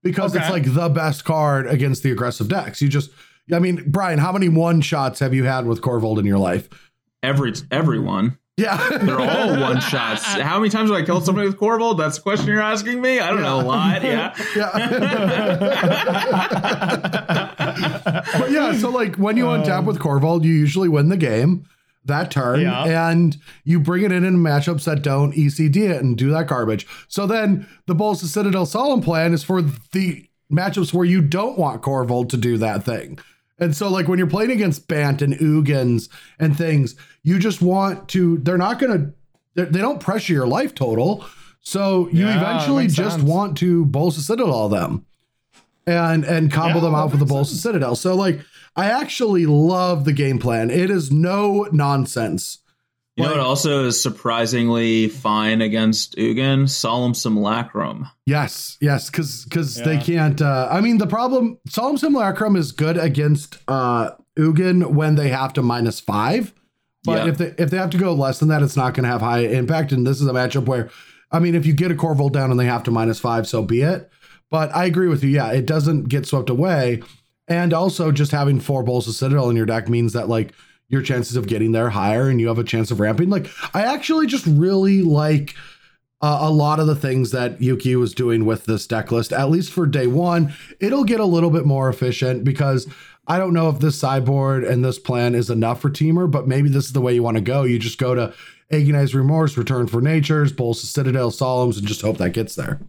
because 0.03 0.35
it's 0.35 0.49
like 0.49 0.73
the 0.73 0.89
best 0.89 1.25
card 1.25 1.67
against 1.67 2.03
the 2.03 2.11
aggressive 2.11 2.47
decks. 2.47 2.81
You 2.81 2.87
just, 2.89 3.11
I 3.53 3.59
mean, 3.59 3.83
Brian, 3.87 4.19
how 4.19 4.31
many 4.31 4.49
one 4.49 4.81
shots 4.81 5.19
have 5.19 5.33
you 5.33 5.43
had 5.43 5.65
with 5.65 5.81
Korvold 5.81 6.17
in 6.19 6.25
your 6.25 6.39
life? 6.39 6.67
every 7.23 7.53
everyone. 7.71 8.37
Yeah. 8.57 8.97
They're 9.03 9.19
all 9.19 9.59
one 9.61 9.79
shots. 9.79 10.23
How 10.25 10.57
many 10.57 10.69
times 10.71 10.89
have 10.89 10.99
I 10.99 11.05
killed 11.05 11.23
somebody 11.23 11.47
with 11.47 11.57
Korvold? 11.59 11.97
That's 11.99 12.15
the 12.17 12.23
question 12.23 12.47
you're 12.47 12.59
asking 12.61 12.99
me. 13.01 13.19
I 13.19 13.29
don't 13.29 13.41
know 13.43 13.61
a 13.61 13.63
lot. 13.63 14.03
Yeah. 14.03 14.35
yeah. 14.55 15.77
but 18.39 18.51
yeah, 18.51 18.75
so 18.77 18.89
like 18.89 19.15
when 19.17 19.37
you 19.37 19.47
um, 19.47 19.61
untap 19.63 19.85
with 19.85 19.99
Korvold, 19.99 20.43
you 20.43 20.53
usually 20.53 20.89
win 20.89 21.09
the 21.09 21.17
game 21.17 21.65
that 22.05 22.31
turn 22.31 22.61
Yeah. 22.61 23.11
and 23.11 23.37
you 23.63 23.79
bring 23.79 24.03
it 24.03 24.11
in 24.11 24.23
in 24.23 24.37
matchups 24.37 24.85
that 24.85 25.01
don't 25.01 25.33
ECD 25.35 25.89
it 25.89 26.01
and 26.01 26.17
do 26.17 26.29
that 26.31 26.47
garbage. 26.47 26.87
So 27.07 27.27
then 27.27 27.67
the 27.85 27.93
Bolas 27.93 28.23
of 28.23 28.29
Citadel 28.29 28.65
Solemn 28.65 29.01
plan 29.01 29.33
is 29.33 29.43
for 29.43 29.61
the 29.61 30.25
matchups 30.51 30.93
where 30.93 31.05
you 31.05 31.21
don't 31.21 31.59
want 31.59 31.81
Korvold 31.81 32.29
to 32.29 32.37
do 32.37 32.57
that 32.57 32.83
thing. 32.83 33.19
And 33.59 33.75
so 33.75 33.89
like 33.89 34.07
when 34.07 34.19
you're 34.19 34.27
playing 34.27 34.51
against 34.51 34.87
Bant 34.87 35.21
and 35.21 35.33
Ugins 35.33 36.09
and 36.39 36.57
things, 36.57 36.95
you 37.23 37.39
just 37.39 37.61
want 37.61 38.07
to, 38.09 38.37
they're 38.39 38.57
not 38.57 38.79
going 38.79 39.13
to, 39.55 39.65
they 39.65 39.79
don't 39.79 39.99
pressure 39.99 40.33
your 40.33 40.47
life 40.47 40.75
total. 40.75 41.25
So 41.61 42.07
you 42.09 42.25
Yeah, 42.25 42.37
eventually 42.37 42.87
just 42.87 43.17
sense. 43.17 43.23
want 43.23 43.57
to 43.57 43.85
of 43.85 44.13
Citadel 44.13 44.69
them 44.69 45.05
and 45.87 46.23
and 46.25 46.51
combo 46.51 46.75
Yeah, 46.75 46.81
them 46.85 46.95
out 46.95 47.11
with 47.11 47.19
the 47.19 47.25
Bolas 47.25 47.61
Citadel. 47.61 47.95
So 47.95 48.15
like 48.15 48.41
I 48.75 48.85
actually 48.85 49.45
love 49.47 50.05
the 50.05 50.13
game 50.13 50.37
plan. 50.37 50.69
It 50.69 50.91
is 50.91 51.11
no 51.11 51.67
nonsense. 51.71 52.59
You 53.17 53.23
know 53.23 53.29
Like- 53.31 53.37
what 53.39 53.45
also 53.47 53.85
is 53.85 53.99
surprisingly 54.01 55.07
fine 55.07 55.61
against 55.61 56.15
Ugin? 56.17 56.69
Solemn 56.69 57.13
Simulacrum. 57.15 58.07
Yes, 58.27 58.77
yes, 58.79 59.09
because 59.09 59.43
because 59.45 59.75
they 59.75 59.97
can't. 59.97 60.39
Uh, 60.41 60.67
I 60.71 60.81
mean, 60.81 60.99
the 60.99 61.07
problem 61.07 61.57
Solemn 61.67 61.97
Simulacrum 61.97 62.55
is 62.55 62.71
good 62.71 62.95
against 62.97 63.57
uh, 63.67 64.11
Ugin 64.37 64.91
when 64.91 65.15
they 65.15 65.29
have 65.29 65.51
to 65.53 65.63
minus 65.63 65.99
five, 65.99 66.53
but 67.05 67.25
Yeah. 67.25 67.31
if 67.31 67.37
they 67.39 67.53
if 67.57 67.69
they 67.71 67.77
have 67.77 67.89
to 67.89 67.97
go 67.97 68.13
less 68.13 68.37
than 68.39 68.49
that, 68.49 68.61
it's 68.61 68.77
not 68.77 68.93
going 68.93 69.03
to 69.05 69.09
have 69.09 69.21
high 69.21 69.39
impact. 69.39 69.91
And 69.91 70.05
this 70.05 70.21
is 70.21 70.27
a 70.27 70.31
matchup 70.33 70.65
where, 70.67 70.89
I 71.31 71.39
mean, 71.39 71.55
if 71.55 71.65
you 71.65 71.73
get 71.73 71.89
a 71.91 71.95
Korvold 71.95 72.33
down 72.33 72.51
and 72.51 72.59
they 72.59 72.65
have 72.67 72.83
to 72.83 72.91
minus 72.91 73.19
five, 73.19 73.47
so 73.47 73.63
be 73.63 73.81
it. 73.81 74.11
But 74.51 74.73
I 74.75 74.85
agree 74.85 75.07
with 75.07 75.23
you. 75.23 75.29
Yeah, 75.31 75.51
it 75.51 75.65
doesn't 75.65 76.07
get 76.07 76.27
swept 76.27 76.51
away, 76.51 77.01
and 77.47 77.73
also 77.73 78.11
just 78.11 78.31
having 78.31 78.59
four 78.59 78.83
Bolas 78.83 79.07
of 79.07 79.15
Citadel 79.15 79.49
in 79.49 79.55
your 79.57 79.65
deck 79.65 79.89
means 79.89 80.13
that 80.13 80.29
like 80.29 80.53
your 80.89 81.01
chances 81.01 81.35
of 81.35 81.47
getting 81.47 81.71
there 81.71 81.89
higher 81.89 82.29
and 82.29 82.39
you 82.39 82.47
have 82.47 82.59
a 82.59 82.63
chance 82.63 82.91
of 82.91 82.99
ramping. 82.99 83.29
Like 83.29 83.47
I 83.73 83.81
actually 83.83 84.27
just 84.27 84.45
really 84.45 85.01
like 85.01 85.53
uh, 86.21 86.39
a 86.41 86.49
lot 86.49 86.79
of 86.79 86.87
the 86.87 86.95
things 86.95 87.31
that 87.31 87.61
Yuki 87.61 87.95
was 87.95 88.13
doing 88.13 88.45
with 88.45 88.65
this 88.65 88.87
deck 88.87 89.11
list, 89.11 89.31
at 89.31 89.49
least 89.49 89.71
for 89.71 89.85
day 89.85 90.07
one. 90.07 90.53
It'll 90.79 91.03
get 91.03 91.19
a 91.19 91.25
little 91.25 91.51
bit 91.51 91.65
more 91.65 91.89
efficient 91.89 92.43
because 92.43 92.87
I 93.27 93.37
don't 93.37 93.53
know 93.53 93.69
if 93.69 93.79
this 93.79 93.99
sideboard 93.99 94.63
and 94.63 94.83
this 94.83 94.97
plan 94.97 95.35
is 95.35 95.49
enough 95.49 95.81
for 95.81 95.89
Temur, 95.89 96.31
but 96.31 96.47
maybe 96.47 96.69
this 96.69 96.85
is 96.85 96.93
the 96.93 97.01
way 97.01 97.13
you 97.13 97.23
want 97.23 97.35
to 97.37 97.41
go. 97.41 97.63
You 97.63 97.77
just 97.77 97.99
go 97.99 98.15
to 98.15 98.33
Agonize 98.71 99.13
Remorse, 99.13 99.57
Return 99.57 99.87
for 99.87 100.01
Natures, 100.01 100.51
of 100.51 100.77
Citadel, 100.77 101.31
Solemns, 101.31 101.77
and 101.77 101.87
just 101.87 102.01
hope 102.01 102.17
that 102.17 102.31
gets 102.31 102.55
there. 102.55 102.79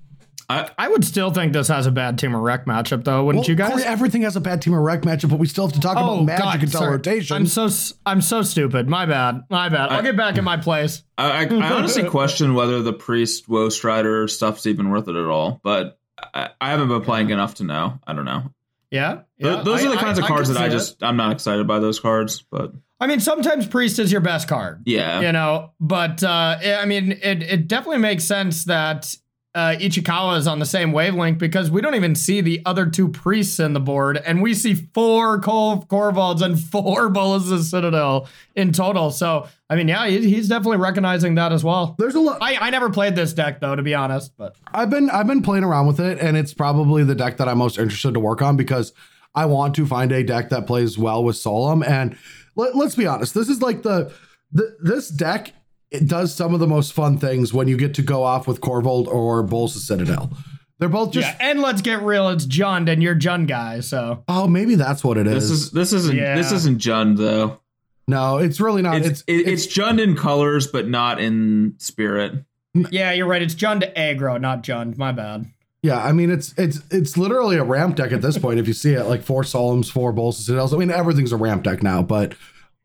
I, 0.51 0.71
I 0.79 0.89
would 0.89 1.05
still 1.05 1.31
think 1.31 1.53
this 1.53 1.69
has 1.69 1.87
a 1.87 1.91
bad 1.91 2.19
Temur 2.19 2.43
Rec 2.43 2.65
matchup, 2.65 3.05
though, 3.05 3.23
wouldn't 3.25 3.43
Well, 3.45 3.51
you 3.51 3.55
guys? 3.55 3.71
Corey, 3.73 3.83
everything 3.85 4.23
has 4.23 4.35
a 4.35 4.41
bad 4.41 4.63
Temur 4.63 4.83
Rec 4.83 5.03
matchup, 5.03 5.29
but 5.29 5.39
we 5.39 5.47
still 5.47 5.67
have 5.67 5.75
to 5.75 5.81
talk 5.81 5.93
about 5.99 6.25
magic 6.25 6.63
until 6.63 6.79
Oh, 6.79 6.85
sorry. 6.85 6.93
rotation. 6.93 7.37
I'm 7.37 7.47
so 7.47 7.69
I'm 8.07 8.23
so 8.23 8.41
stupid. 8.43 8.89
My 8.89 9.05
bad. 9.05 9.43
My 9.51 9.69
bad. 9.69 9.91
I'll 9.91 9.99
I- 9.99 10.03
get 10.03 10.17
back 10.17 10.39
in 10.39 10.45
my 10.45 10.57
place. 10.57 11.03
I, 11.19 11.45
I, 11.45 11.73
honestly 11.73 12.05
question 12.09 12.55
whether 12.55 12.81
the 12.81 12.93
Priest 12.95 13.49
Woe 13.49 13.69
Strider 13.69 14.27
stuff's 14.29 14.67
even 14.67 14.89
worth 14.91 15.09
it 15.09 15.17
at 15.17 15.27
all, 15.27 15.61
but 15.63 15.99
I, 16.35 16.49
I 16.61 16.71
haven't 16.71 16.89
been 16.89 17.03
playing 17.03 17.29
enough 17.31 17.57
to 17.57 17.65
know. 17.65 17.99
I 18.07 18.15
don't 18.15 18.25
know. 18.25 18.51
Yeah. 18.91 19.23
Th- 19.43 19.65
those 19.65 19.85
are 19.85 19.91
the 19.91 19.97
kinds 19.97 20.19
of 20.19 20.25
cards 20.25 20.49
that 20.49 20.57
I 20.57 20.63
see 20.63 20.75
it. 20.75 20.79
just, 20.79 21.03
I'm 21.03 21.19
not 21.19 21.33
excited 21.33 21.67
by 21.67 21.79
those 21.79 22.01
cards, 22.01 22.43
but 22.51 22.73
I 23.01 23.07
mean, 23.07 23.21
sometimes 23.21 23.67
priest 23.67 23.99
is 23.99 24.11
your 24.11 24.23
best 24.23 24.49
card. 24.49 24.83
yeah. 24.87 25.21
You 25.21 25.31
know, 25.33 25.73
but 25.79 26.23
uh, 26.25 26.57
I 26.81 26.87
mean, 26.87 27.13
it 27.13 27.43
it 27.43 27.69
definitely 27.69 27.99
makes 27.99 28.25
sense 28.25 28.65
that 28.65 29.15
uh, 29.55 29.75
Ichikawa 29.81 30.37
is 30.39 30.47
on 30.47 30.59
the 30.59 30.67
same 30.67 30.93
wavelength 30.93 31.39
because 31.39 31.71
we 31.71 31.81
don't 31.81 31.95
even 31.95 32.15
see 32.15 32.41
the 32.41 32.61
other 32.67 32.87
two 32.87 33.09
priests 33.09 33.59
in 33.59 33.73
the 33.73 33.81
board, 33.81 34.17
and 34.19 34.43
we 34.43 34.55
see 34.55 34.75
four 34.75 35.41
Cor- 35.41 35.83
Korvolds 35.87 36.43
and 36.43 36.61
four 36.61 37.09
Bolas 37.11 37.51
of 37.51 37.63
Citadel 37.65 38.29
in 38.55 38.73
total. 38.73 39.11
So, 39.11 39.49
I 39.71 39.75
mean, 39.77 39.89
yeah, 39.89 40.07
he- 40.07 40.29
he's 40.29 40.49
definitely 40.49 40.77
recognizing 40.77 41.35
that 41.37 41.53
as 41.53 41.65
well. 41.65 41.97
There's 41.99 42.15
a 42.15 42.21
lot. 42.21 42.39
I, 42.41 42.57
I 42.57 42.71
never 42.71 42.91
played 42.91 43.17
this 43.17 43.33
deck 43.33 43.61
though, 43.61 43.75
to 43.75 43.83
be 43.83 43.95
honest, 43.95 44.37
but 44.37 44.55
I've 44.73 44.91
been 44.91 45.09
I've 45.11 45.27
been 45.27 45.43
playing 45.43 45.65
around 45.65 45.87
with 45.87 45.99
it, 45.99 46.19
and 46.21 46.37
it's 46.37 46.53
probably 46.55 47.03
the 47.03 47.15
deck 47.15 47.39
that 47.39 47.49
I'm 47.49 47.59
most 47.59 47.79
interested 47.79 48.15
to 48.15 48.21
work 48.21 48.43
on 48.43 48.57
because 48.57 48.93
I 49.35 49.47
want 49.47 49.75
to 49.77 49.87
find 49.87 50.13
a 50.13 50.23
deck 50.23 50.51
that 50.51 50.67
plays 50.67 50.99
well 50.99 51.25
with 51.25 51.37
Solemn. 51.37 51.83
And 51.83 52.17
let, 52.55 52.77
let's 52.77 52.95
be 52.97 53.07
honest, 53.07 53.35
this 53.35 53.49
is 53.49 53.63
like 53.63 53.83
the, 53.83 54.13
the 54.53 54.77
this 54.81 55.09
deck. 55.09 55.53
It 55.91 56.07
does 56.07 56.35
some 56.35 56.53
of 56.55 56.61
the 56.61 56.67
most 56.67 56.93
fun 56.93 57.19
things 57.19 57.53
when 57.55 57.67
you 57.69 57.77
get 57.77 57.95
to 57.95 58.03
go 58.03 58.23
off 58.23 58.47
with 58.47 58.61
Korvold 58.61 59.07
or 59.07 59.43
Bolas 59.43 59.75
of 59.77 59.83
Citadel. 59.83 60.31
They're 60.79 60.89
both 60.89 61.13
just 61.13 61.27
yeah. 61.27 61.51
And 61.51 61.61
let's 61.61 61.81
get 61.83 62.03
real, 62.03 62.29
it's 62.29 62.47
Jund, 62.47 62.89
and 62.91 63.03
you're 63.03 63.17
Jund 63.17 63.49
guy, 63.49 63.81
so 63.81 64.23
oh 64.29 64.47
maybe 64.47 64.75
that's 64.77 65.03
what 65.03 65.17
it 65.19 65.27
is. 65.27 65.49
This 65.49 65.51
is 65.51 65.71
this 65.73 65.93
isn't 65.93 66.17
Yeah. 66.17 66.37
this 66.37 66.53
isn't 66.53 66.79
Jund 66.81 67.17
though. 67.17 67.61
no, 68.07 68.39
it's 68.39 68.61
really 68.61 68.83
not. 68.83 68.99
It's 68.99 69.09
It's 69.09 69.25
it, 69.27 69.49
it's 69.49 69.67
Jund 69.67 70.01
in 70.01 70.15
colors, 70.15 70.67
but 70.67 70.87
not 70.89 71.21
in 71.21 71.75
spirit. 71.79 72.45
yeah, 72.75 73.11
you're 73.13 73.27
right. 73.27 73.43
It's 73.43 73.55
Jund 73.57 73.93
aggro, 73.97 74.41
not 74.41 74.63
Jund. 74.63 74.97
My 74.99 75.11
bad. 75.11 75.47
Yeah, 75.83 76.01
I 76.05 76.13
mean 76.13 76.31
it's 76.31 76.55
it's 76.59 76.81
it's 76.91 77.17
literally 77.17 77.57
a 77.57 77.65
ramp 77.65 77.97
deck 77.97 78.13
at 78.13 78.21
this 78.23 78.37
point. 78.39 78.61
If 78.61 78.69
you 78.69 78.75
see 78.75 78.93
it, 78.93 79.05
like 79.05 79.23
four 79.23 79.43
Solemns, 79.43 79.91
four 79.91 80.13
Bolas 80.13 80.39
of 80.39 80.45
Citadels. 80.45 80.75
I 80.75 80.77
mean 80.77 80.91
everything's 80.91 81.33
a 81.33 81.37
ramp 81.37 81.63
deck 81.65 81.83
now, 81.83 82.03
but 82.03 82.35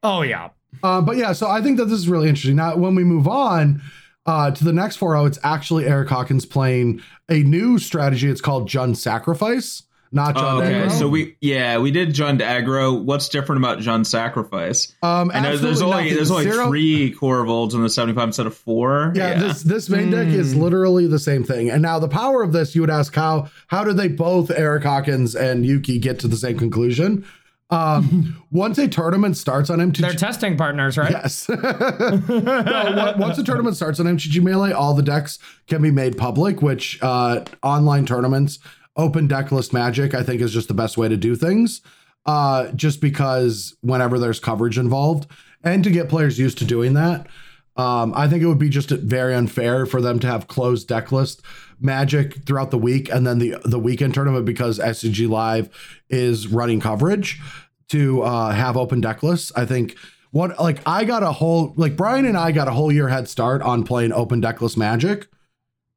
Oh 0.02 0.22
yeah. 0.24 0.50
Uh, 0.82 1.02
but 1.02 1.18
yeah, 1.18 1.34
so 1.34 1.48
I 1.48 1.62
think 1.62 1.78
that 1.78 1.86
this 1.86 2.00
is 2.00 2.08
really 2.10 2.30
interesting. 2.30 2.56
Now, 2.56 2.76
when 2.76 2.96
we 2.96 3.04
move 3.04 3.28
on 3.28 3.82
uh, 4.26 4.52
to 4.52 4.64
the 4.64 4.74
next 4.74 4.96
4 4.98 5.14
0, 5.16 5.26
it's 5.26 5.40
actually 5.44 5.86
Eric 5.86 6.10
Hawkins 6.10 6.46
playing 6.46 7.02
a 7.30 7.44
new 7.44 7.78
strategy. 7.78 8.30
It's 8.30 8.42
called 8.42 8.70
Jund 8.70 8.96
Sacrifice, 8.98 9.84
not 10.12 10.36
Jund 10.36 10.42
Oh, 10.44 10.62
okay, 10.62 10.74
Aggro. 10.88 10.92
so 10.92 11.08
we 11.10 11.36
yeah 11.42 11.78
we 11.80 11.92
did 11.92 12.10
Jund 12.10 12.40
aggro. 12.40 13.04
What's 13.04 13.30
different 13.30 13.60
about 13.64 13.80
Jund 13.80 14.06
sacrifice? 14.06 14.94
um, 15.02 15.32
I 15.34 15.42
know 15.42 15.58
there's 15.58 15.82
only 15.82 15.98
nothing. 16.04 16.14
there's 16.16 16.32
only 16.32 16.44
Zero- 16.44 16.68
three 16.68 17.14
Korvolds 17.14 17.74
in 17.74 17.82
the 17.82 17.90
75 17.90 18.30
instead 18.30 18.46
of 18.46 18.56
four. 18.56 19.12
Yeah, 19.16 19.40
this 19.40 19.64
this 19.64 19.90
main 19.90 20.12
deck 20.12 20.28
Hmm. 20.28 20.34
is 20.36 20.56
literally 20.56 21.08
the 21.08 21.20
same 21.20 21.44
thing. 21.44 21.70
And 21.70 21.82
now 21.82 22.00
the 22.00 22.08
power 22.08 22.44
of 22.44 22.52
this, 22.54 22.76
you 22.76 22.82
would 22.82 22.90
ask 22.92 23.14
how 23.16 23.50
how 23.68 23.84
did 23.84 23.98
they 23.98 24.08
both 24.08 24.52
Eric 24.52 24.84
Hawkins 24.84 25.36
and 25.36 25.66
Yuki 25.66 25.98
get 26.00 26.20
to 26.20 26.28
the 26.28 26.38
same 26.38 26.58
conclusion? 26.60 27.26
Um, 27.74 28.44
once 28.52 28.78
a 28.78 28.88
tournament 28.88 29.36
starts 29.36 29.70
on 29.70 29.80
MTG, 29.80 29.98
They're 29.98 30.14
testing 30.14 30.58
partners, 30.58 30.98
right? 30.98 31.12
Yes. 31.12 31.50
no, 31.50 33.16
once 33.18 33.38
a 33.40 33.44
tournament 33.44 33.76
starts 33.76 34.00
on 34.00 34.06
MTG 34.06 34.42
Melee, 34.44 34.72
all 34.72 34.94
the 34.94 35.02
decks 35.02 35.40
can 35.68 35.82
be 35.82 35.90
made 35.90 36.18
public, 36.18 36.62
which 36.62 37.02
uh, 37.02 37.44
online 37.64 38.06
tournaments, 38.06 38.60
open 38.96 39.28
deck 39.28 39.52
list 39.52 39.74
magic, 39.74 40.14
I 40.14 40.22
think 40.22 40.42
is 40.42 40.54
just 40.54 40.68
the 40.68 40.76
best 40.76 40.98
way 40.98 41.10
to 41.10 41.18
do 41.18 41.36
things. 41.36 41.82
Uh, 42.26 42.72
just 42.72 43.02
because 43.02 43.76
whenever 43.82 44.18
there's 44.18 44.40
coverage 44.40 44.78
involved, 44.78 45.30
and 45.64 45.84
to 45.84 45.90
get 45.90 46.08
players 46.08 46.40
used 46.40 46.58
to 46.60 46.66
doing 46.66 46.94
that, 46.94 47.28
um, 47.76 48.14
I 48.16 48.28
think 48.28 48.44
it 48.44 48.48
would 48.48 48.60
be 48.60 48.70
just 48.70 48.90
very 48.90 49.34
unfair 49.34 49.86
for 49.86 50.00
them 50.00 50.20
to 50.20 50.28
have 50.28 50.48
closed 50.48 50.88
deck 50.88 51.12
list 51.12 51.42
magic 51.80 52.46
throughout 52.46 52.72
the 52.72 52.78
week 52.78 53.10
and 53.10 53.26
then 53.28 53.40
the 53.40 53.58
the 53.66 53.80
weekend 53.80 54.14
tournament 54.14 54.46
because 54.46 54.80
SCG 54.80 55.28
Live 55.28 55.70
is 56.10 56.48
running 56.48 56.80
coverage 56.80 57.42
to 57.90 58.22
uh, 58.22 58.52
have 58.52 58.78
open 58.78 59.02
deck 59.02 59.24
lists. 59.24 59.52
I 59.56 59.66
think 59.66 59.96
what 60.32 60.60
like 60.60 60.80
I 60.86 61.04
got 61.04 61.24
a 61.24 61.32
whole 61.32 61.74
like 61.76 61.96
Brian 61.96 62.26
and 62.26 62.38
I 62.38 62.52
got 62.52 62.68
a 62.68 62.72
whole 62.72 62.92
year 62.92 63.08
head 63.08 63.28
start 63.28 63.62
on 63.62 63.84
playing 63.84 64.14
open 64.14 64.40
deck 64.40 64.62
list 64.62 64.78
magic. 64.78 65.28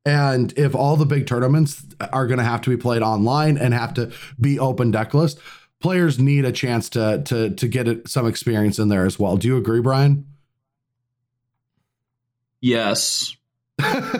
And 0.04 0.56
if 0.56 0.74
all 0.74 0.96
the 0.96 1.06
big 1.06 1.26
tournaments 1.26 1.84
are 2.12 2.28
going 2.28 2.38
to 2.38 2.44
have 2.44 2.60
to 2.62 2.70
be 2.70 2.76
played 2.76 3.02
online 3.02 3.58
and 3.58 3.74
have 3.74 3.92
to 3.94 4.12
be 4.40 4.56
open 4.58 4.92
deck 4.92 5.14
list, 5.14 5.40
players 5.80 6.18
need 6.18 6.44
a 6.44 6.52
chance 6.52 6.88
to 6.90 7.22
to 7.24 7.50
to 7.50 7.68
get 7.68 8.08
some 8.08 8.26
experience 8.26 8.78
in 8.78 8.88
there 8.88 9.04
as 9.04 9.18
well. 9.18 9.36
Do 9.36 9.48
you 9.48 9.56
agree, 9.56 9.80
Brian? 9.80 10.26
Yes. 12.60 13.36
I, 13.78 14.16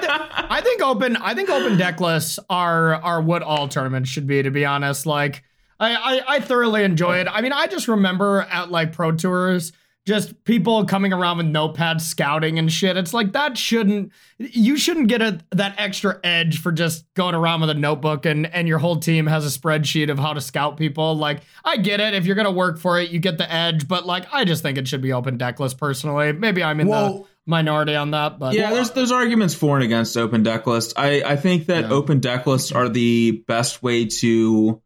th- 0.00 0.12
I 0.50 0.60
think 0.62 0.80
open 0.80 1.16
I 1.16 1.34
think 1.34 1.50
open 1.50 1.76
deck 1.76 2.00
lists 2.00 2.38
are 2.48 2.94
are 2.94 3.20
what 3.20 3.42
all 3.42 3.66
tournaments 3.68 4.10
should 4.10 4.26
be. 4.28 4.42
To 4.42 4.50
be 4.50 4.64
honest, 4.64 5.06
like 5.06 5.42
I, 5.80 5.94
I 5.94 6.36
I 6.36 6.40
thoroughly 6.40 6.84
enjoy 6.84 7.18
it. 7.18 7.26
I 7.30 7.40
mean, 7.40 7.52
I 7.52 7.66
just 7.66 7.88
remember 7.88 8.46
at 8.50 8.70
like 8.70 8.92
pro 8.92 9.12
tours. 9.12 9.72
Just 10.08 10.42
people 10.44 10.86
coming 10.86 11.12
around 11.12 11.36
with 11.36 11.44
notepads 11.46 12.00
scouting 12.00 12.58
and 12.58 12.72
shit. 12.72 12.96
It's 12.96 13.12
like 13.12 13.32
that 13.32 13.58
shouldn't 13.58 14.10
you 14.38 14.78
shouldn't 14.78 15.08
get 15.08 15.20
a, 15.20 15.38
that 15.50 15.74
extra 15.76 16.18
edge 16.24 16.62
for 16.62 16.72
just 16.72 17.04
going 17.12 17.34
around 17.34 17.60
with 17.60 17.68
a 17.68 17.74
notebook 17.74 18.24
and 18.24 18.46
and 18.46 18.66
your 18.66 18.78
whole 18.78 18.96
team 18.96 19.26
has 19.26 19.44
a 19.44 19.58
spreadsheet 19.58 20.10
of 20.10 20.18
how 20.18 20.32
to 20.32 20.40
scout 20.40 20.78
people. 20.78 21.14
Like 21.14 21.42
I 21.62 21.76
get 21.76 22.00
it 22.00 22.14
if 22.14 22.24
you're 22.24 22.36
gonna 22.36 22.50
work 22.50 22.78
for 22.78 22.98
it, 22.98 23.10
you 23.10 23.18
get 23.18 23.36
the 23.36 23.52
edge. 23.52 23.86
But 23.86 24.06
like 24.06 24.24
I 24.32 24.46
just 24.46 24.62
think 24.62 24.78
it 24.78 24.88
should 24.88 25.02
be 25.02 25.12
open 25.12 25.36
deck 25.36 25.60
list 25.60 25.76
personally. 25.76 26.32
Maybe 26.32 26.64
I'm 26.64 26.80
in 26.80 26.88
the 26.88 27.24
minority 27.44 27.94
on 27.94 28.12
that, 28.12 28.38
but 28.38 28.54
Yeah, 28.54 28.70
there's 28.70 28.92
there's 28.92 29.12
arguments 29.12 29.54
for 29.54 29.76
and 29.76 29.84
against 29.84 30.16
open 30.16 30.42
deck 30.42 30.66
lists. 30.66 30.94
I 30.96 31.22
I 31.22 31.36
think 31.36 31.66
that 31.66 31.84
Yeah. 31.84 31.90
open 31.90 32.20
decklists 32.22 32.74
are 32.74 32.88
the 32.88 33.44
best 33.46 33.82
way 33.82 34.06
to 34.06 34.80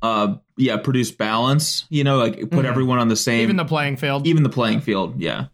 uh 0.00 0.36
yeah, 0.58 0.76
produce 0.76 1.10
balance, 1.10 1.84
you 1.88 2.04
know, 2.04 2.18
like 2.18 2.38
put 2.50 2.64
Mhm. 2.64 2.68
everyone 2.68 2.98
on 2.98 3.08
the 3.08 3.16
same 3.16 3.40
even 3.42 3.56
the 3.56 3.64
playing 3.64 3.96
field. 3.96 4.26
even 4.26 4.42
the 4.42 4.48
playing 4.48 4.80
field, 4.80 5.20
yeah. 5.20 5.46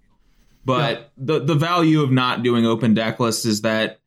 But 0.64 1.11
the 1.19 1.40
the 1.40 1.55
value 1.55 2.03
of 2.03 2.11
not 2.11 2.43
doing 2.43 2.64
open 2.67 2.95
deck 2.95 3.21
lists 3.21 3.45
is 3.45 3.61
that 3.62 3.99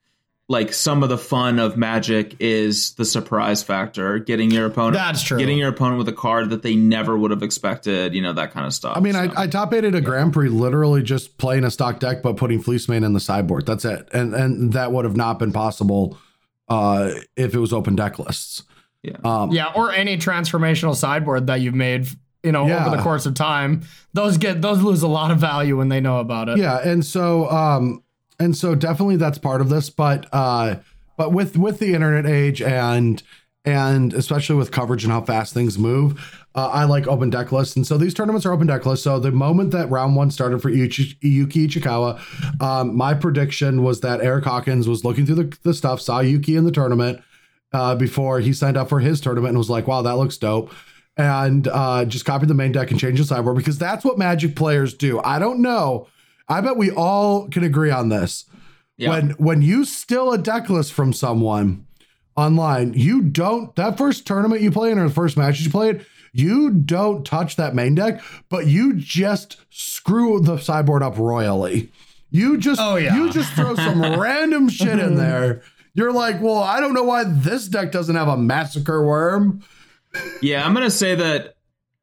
like 0.49 0.71
some 0.71 1.03
of 1.03 1.09
the 1.09 1.17
fun 1.17 1.59
of 1.59 1.75
magic 1.75 2.37
is 2.39 2.93
the 2.93 3.03
surprise 3.03 3.61
factor, 3.63 4.17
getting 4.17 4.49
your 4.49 4.65
opponent 4.65 4.93
That's 4.93 5.21
true. 5.21 5.37
getting 5.37 5.57
your 5.57 5.67
opponent 5.67 5.97
with 5.97 6.07
a 6.07 6.13
card 6.13 6.51
that 6.51 6.61
they 6.63 6.73
never 6.73 7.17
would 7.17 7.31
have 7.31 7.43
expected, 7.43 8.15
you 8.15 8.21
know, 8.21 8.31
that 8.31 8.53
kind 8.53 8.65
of 8.65 8.73
stuff. 8.73 8.95
I 8.95 9.01
mean, 9.01 9.11
So- 9.13 9.19
I, 9.35 9.43
I 9.43 9.47
top 9.47 9.73
aided 9.73 9.93
a 9.93 9.99
Grand 9.99 10.31
Prix 10.31 10.47
literally 10.47 11.03
just 11.03 11.37
playing 11.37 11.65
a 11.65 11.69
stock 11.69 11.99
deck, 11.99 12.23
but 12.23 12.37
putting 12.37 12.61
Fleece 12.61 12.87
Mane 12.87 13.03
in 13.03 13.11
the 13.11 13.19
sideboard. 13.19 13.65
That's 13.65 13.83
it. 13.83 14.07
And 14.13 14.33
and 14.33 14.71
that 14.71 14.93
would 14.93 15.03
have 15.03 15.17
not 15.17 15.37
been 15.37 15.51
possible 15.51 16.17
uh, 16.69 17.11
if 17.35 17.53
it 17.53 17.59
was 17.59 17.71
open 17.73 17.95
deck 17.97 18.17
lists. 18.17 18.63
Yeah. 19.07 19.17
Um, 19.23 19.51
Yeah, 19.51 19.71
or 19.75 19.91
any 19.91 20.17
transformational 20.17 20.95
sideboard 20.95 21.47
that 21.47 21.61
you've 21.61 21.75
made, 21.75 22.07
you 22.43 22.51
know, 22.51 22.67
Yeah. 22.67 22.85
over 22.85 22.95
the 22.95 23.01
course 23.01 23.25
of 23.25 23.33
time. 23.33 23.81
Those 24.13 24.37
get 24.37 24.61
those 24.61 24.81
lose 24.81 25.01
a 25.01 25.07
lot 25.07 25.31
of 25.31 25.39
value 25.39 25.77
when 25.77 25.89
they 25.89 25.99
know 26.01 26.19
about 26.19 26.49
it. 26.49 26.57
yeah 26.57 26.77
and 26.83 27.05
so 27.05 27.49
um 27.49 28.01
and 28.39 28.55
so 28.55 28.75
definitely 28.75 29.15
that's 29.17 29.37
part 29.37 29.61
of 29.61 29.69
this 29.69 29.89
but 29.89 30.27
uh 30.33 30.75
but 31.17 31.31
with 31.33 31.57
with 31.57 31.79
the 31.79 31.93
internet 31.93 32.25
age 32.25 32.61
and 32.61 33.23
and 33.65 34.13
especially 34.13 34.55
with 34.55 34.71
coverage 34.71 35.03
and 35.03 35.11
how 35.11 35.21
fast 35.21 35.53
things 35.53 35.77
move 35.77 36.39
uh, 36.55 36.67
i 36.69 36.83
like 36.85 37.05
open 37.07 37.29
deck 37.29 37.51
lists 37.51 37.75
and 37.75 37.85
so 37.85 37.97
these 37.97 38.13
tournaments 38.13 38.45
are 38.45 38.53
open 38.53 38.65
deck 38.67 38.85
lists 38.85 39.03
so 39.03 39.19
the 39.19 39.31
moment 39.31 39.71
that 39.71 39.89
round 39.89 40.15
one 40.15 40.31
started 40.31 40.61
for 40.61 40.69
Yuki, 40.69 41.17
yuki 41.21 41.67
ichikawa 41.67 42.19
um, 42.61 42.95
my 42.95 43.13
prediction 43.13 43.83
was 43.83 43.99
that 44.01 44.21
eric 44.21 44.45
hawkins 44.45 44.87
was 44.87 45.03
looking 45.03 45.25
through 45.25 45.35
the, 45.43 45.57
the 45.63 45.73
stuff 45.73 45.99
saw 45.99 46.19
yuki 46.21 46.55
in 46.55 46.63
the 46.65 46.71
tournament 46.71 47.19
uh, 47.73 47.95
before 47.95 48.39
he 48.39 48.53
signed 48.53 48.77
up 48.77 48.89
for 48.89 48.99
his 48.99 49.19
tournament 49.21 49.49
and 49.49 49.57
was 49.57 49.69
like 49.69 49.87
wow 49.87 50.01
that 50.01 50.17
looks 50.17 50.37
dope 50.37 50.73
and 51.17 51.67
uh, 51.67 52.05
just 52.05 52.25
copied 52.25 52.47
the 52.47 52.53
main 52.53 52.71
deck 52.71 52.91
and 52.91 52.99
changed 52.99 53.21
the 53.21 53.25
sideboard 53.25 53.57
because 53.57 53.77
that's 53.79 54.05
what 54.05 54.17
magic 54.17 54.55
players 54.55 54.93
do 54.93 55.19
i 55.21 55.39
don't 55.39 55.61
know 55.61 56.07
I 56.49 56.61
bet 56.61 56.77
we 56.77 56.91
all 56.91 57.49
can 57.49 57.65
agree 57.65 57.91
on 57.91 58.07
this. 58.07 58.45
Yeah. 58.95 59.09
When 59.09 59.29
when 59.31 59.61
you 59.61 59.83
steal 59.83 60.31
a 60.31 60.37
deck 60.37 60.69
list 60.69 60.93
from 60.93 61.11
someone 61.11 61.85
online, 62.37 62.93
you 62.93 63.21
don't 63.21 63.75
that 63.75 63.97
first 63.97 64.25
tournament 64.25 64.61
you 64.61 64.71
play 64.71 64.91
in 64.91 64.97
or 64.97 65.09
the 65.09 65.13
first 65.13 65.35
match 65.35 65.59
you 65.59 65.69
play 65.69 65.89
in, 65.89 66.05
you 66.31 66.69
don't 66.71 67.25
touch 67.25 67.57
that 67.57 67.75
main 67.75 67.95
deck, 67.95 68.21
but 68.47 68.65
you 68.65 68.93
just 68.95 69.57
screw 69.69 70.39
the 70.39 70.57
sideboard 70.57 71.03
up 71.03 71.17
royally. 71.17 71.91
You 72.29 72.57
just 72.57 72.79
Oh, 72.81 72.95
yeah. 72.95 73.15
you 73.15 73.29
just 73.29 73.51
throw 73.51 73.75
some 73.75 74.01
random 74.19 74.69
shit 74.69 74.99
in 74.99 75.15
there. 75.15 75.63
You're 75.97 76.13
like, 76.13 76.41
well, 76.41 76.59
I 76.59 76.79
don't 76.79 76.93
know 76.93 77.03
why 77.03 77.23
this 77.25 77.67
deck 77.67 77.91
doesn't 77.91 78.15
have 78.15 78.27
a 78.29 78.37
massacre 78.37 79.03
worm. 79.05 79.63
Yeah, 80.41 80.65
I'm 80.65 80.73
gonna 80.73 80.89
say 80.91 81.15
that 81.15 81.55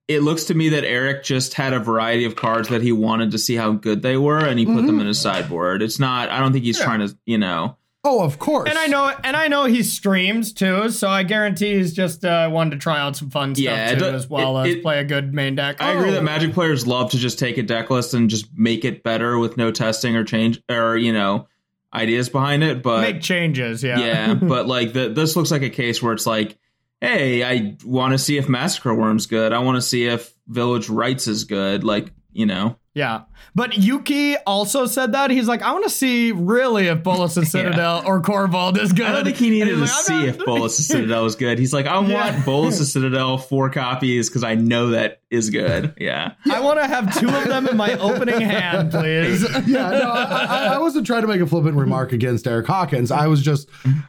it 0.08 0.20
looks 0.22 0.44
to 0.44 0.54
me 0.54 0.68
that 0.70 0.84
Eric 0.84 1.24
just 1.24 1.54
had 1.54 1.72
a 1.72 1.78
variety 1.80 2.24
of 2.26 2.36
cards 2.36 2.68
that 2.68 2.82
he 2.82 2.92
wanted 2.92 3.30
to 3.30 3.38
see 3.38 3.54
how 3.56 3.72
good 3.72 4.02
they 4.02 4.16
were, 4.18 4.38
and 4.44 4.58
he 4.58 4.66
put 4.66 4.74
Mm-hmm. 4.76 4.86
them 4.86 5.00
in 5.00 5.06
his 5.06 5.18
sideboard. 5.20 5.80
It's 5.80 5.98
not. 5.98 6.28
I 6.28 6.40
don't 6.40 6.52
think 6.52 6.64
he's 6.64 6.78
trying 6.78 7.00
to. 7.06 7.16
You 7.24 7.38
know. 7.38 7.76
Oh, 8.06 8.22
of 8.22 8.38
course. 8.38 8.68
And 8.68 8.76
I 8.78 8.86
know 8.88 9.10
and 9.24 9.34
I 9.34 9.48
know 9.48 9.64
he 9.64 9.82
streams 9.82 10.52
too, 10.52 10.90
so 10.90 11.08
I 11.08 11.22
guarantee 11.22 11.76
he's 11.76 11.94
just 11.94 12.22
uh, 12.22 12.50
wanted 12.52 12.72
to 12.72 12.76
try 12.76 12.98
out 13.00 13.16
some 13.16 13.30
fun 13.30 13.54
stuff 13.54 13.64
Yeah, 13.64 13.90
it 13.90 13.94
too, 13.94 14.00
does- 14.00 14.24
as 14.24 14.28
well 14.28 14.58
it- 14.58 14.68
as 14.68 14.74
it- 14.74 14.82
play 14.82 14.98
a 14.98 15.04
good 15.04 15.32
main 15.32 15.54
deck. 15.54 15.80
I 15.80 15.92
agree 15.92 16.10
Oh. 16.10 16.12
that 16.12 16.22
Magic 16.22 16.52
players 16.52 16.86
love 16.86 17.12
to 17.12 17.16
just 17.16 17.38
take 17.38 17.56
a 17.56 17.62
deck 17.62 17.88
list 17.88 18.12
and 18.12 18.28
just 18.28 18.46
make 18.54 18.84
it 18.84 19.02
better 19.04 19.38
with 19.38 19.56
no 19.56 19.70
testing 19.70 20.16
or 20.16 20.24
change 20.24 20.60
or 20.68 20.98
you 20.98 21.14
know 21.14 21.46
ideas 21.94 22.28
behind 22.28 22.62
it. 22.64 22.82
But 22.82 23.00
make 23.00 23.20
changes, 23.20 23.82
yeah. 23.82 23.98
yeah, 23.98 24.34
but 24.42 24.66
like 24.66 24.92
the, 24.92 25.08
this 25.08 25.36
looks 25.36 25.50
like 25.50 25.62
a 25.62 25.70
case 25.70 26.02
where 26.02 26.12
it's 26.12 26.26
like, 26.26 26.58
hey, 27.00 27.42
I 27.42 27.76
want 27.84 28.12
to 28.12 28.18
see 28.18 28.36
if 28.38 28.48
Massacre 28.48 28.94
Worm's 28.94 29.26
good. 29.26 29.52
I 29.52 29.58
want 29.60 29.76
to 29.76 29.82
see 29.82 30.06
if 30.06 30.34
Village 30.48 30.88
Rites 30.88 31.26
is 31.26 31.44
good. 31.44 31.84
Like 31.84 32.10
you 32.34 32.44
know. 32.46 32.76
Yeah. 32.92 33.22
But 33.56 33.76
Yuki 33.76 34.36
also 34.46 34.86
said 34.86 35.12
that. 35.12 35.32
He's 35.32 35.48
like, 35.48 35.62
I 35.62 35.72
want 35.72 35.82
to 35.82 35.90
see 35.90 36.30
really 36.30 36.86
if 36.86 37.02
Bolas 37.02 37.36
and 37.36 37.46
Citadel 37.54 38.04
or 38.06 38.22
Korvold 38.22 38.78
is 38.78 38.92
good. 38.92 39.06
I 39.06 39.12
don't 39.12 39.24
think 39.24 39.36
he 39.36 39.50
needed 39.50 39.70
to 39.70 39.76
like, 39.78 39.88
see 39.90 40.26
if 40.26 40.36
not- 40.38 40.46
Bolas 40.46 40.78
of 40.78 40.84
Citadel 40.84 41.24
was 41.24 41.34
good. 41.34 41.58
He's 41.58 41.72
like, 41.72 41.86
I 41.86 42.00
Yeah. 42.06 42.30
want 42.32 42.44
Bolas 42.46 42.78
of 42.80 42.86
Citadel 42.86 43.36
four 43.38 43.68
copies 43.70 44.28
because 44.28 44.44
I 44.44 44.54
know 44.54 44.90
that 44.90 45.22
is 45.30 45.50
good. 45.50 45.94
Yeah. 46.04 46.34
I 46.52 46.60
want 46.60 46.78
to 46.78 46.86
have 46.86 47.18
two 47.18 47.26
of 47.28 47.44
them 47.48 47.66
in 47.66 47.76
my 47.76 47.94
opening 47.98 48.40
hand, 48.40 48.92
please. 48.92 49.42
yeah, 49.66 49.90
no, 49.90 50.10
I, 50.12 50.44
I, 50.48 50.64
I 50.74 50.78
wasn't 50.78 51.04
trying 51.06 51.22
to 51.22 51.28
make 51.28 51.40
a 51.40 51.46
flippant 51.48 51.76
remark 51.76 52.12
against 52.12 52.46
Eric 52.46 52.66
Hawkins. 52.68 53.10
I 53.10 53.26
was 53.26 53.42
just, 53.42 53.68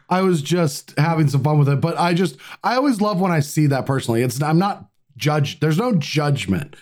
I 0.09 0.21
was 0.21 0.43
just 0.43 0.93
having 0.99 1.27
some 1.27 1.41
fun 1.43 1.57
with 1.57 1.69
it. 1.69 1.81
But 1.81 1.97
I 1.97 2.13
just, 2.13 2.37
I 2.63 2.75
always 2.75 3.01
love 3.01 3.19
when 3.19 3.31
I 3.31 3.39
see 3.39 3.65
that 3.67 3.87
personally. 3.87 4.21
It's, 4.21 4.41
I'm 4.43 4.59
not 4.59 4.89
judged. 5.17 5.61
There's 5.61 5.77
no 5.79 5.95
judgment. 5.95 6.75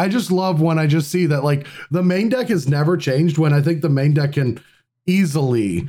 I 0.00 0.08
just 0.08 0.30
love 0.30 0.62
when 0.62 0.78
I 0.78 0.86
just 0.86 1.10
see 1.10 1.26
that 1.26 1.44
like 1.44 1.66
the 1.90 2.02
main 2.02 2.30
deck 2.30 2.48
has 2.48 2.66
never 2.66 2.96
changed. 2.96 3.36
When 3.36 3.52
I 3.52 3.60
think 3.60 3.82
the 3.82 3.90
main 3.90 4.14
deck 4.14 4.32
can 4.32 4.58
easily, 5.06 5.86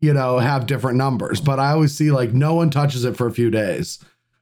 you 0.00 0.12
know, 0.12 0.38
have 0.38 0.66
different 0.66 0.98
numbers. 0.98 1.40
But 1.40 1.58
I 1.58 1.72
always 1.72 1.96
see 1.96 2.10
like 2.10 2.34
no 2.34 2.54
one 2.54 2.68
touches 2.68 3.04
it 3.06 3.16
for 3.16 3.26
a 3.26 3.32
few 3.32 3.50
days. 3.50 3.98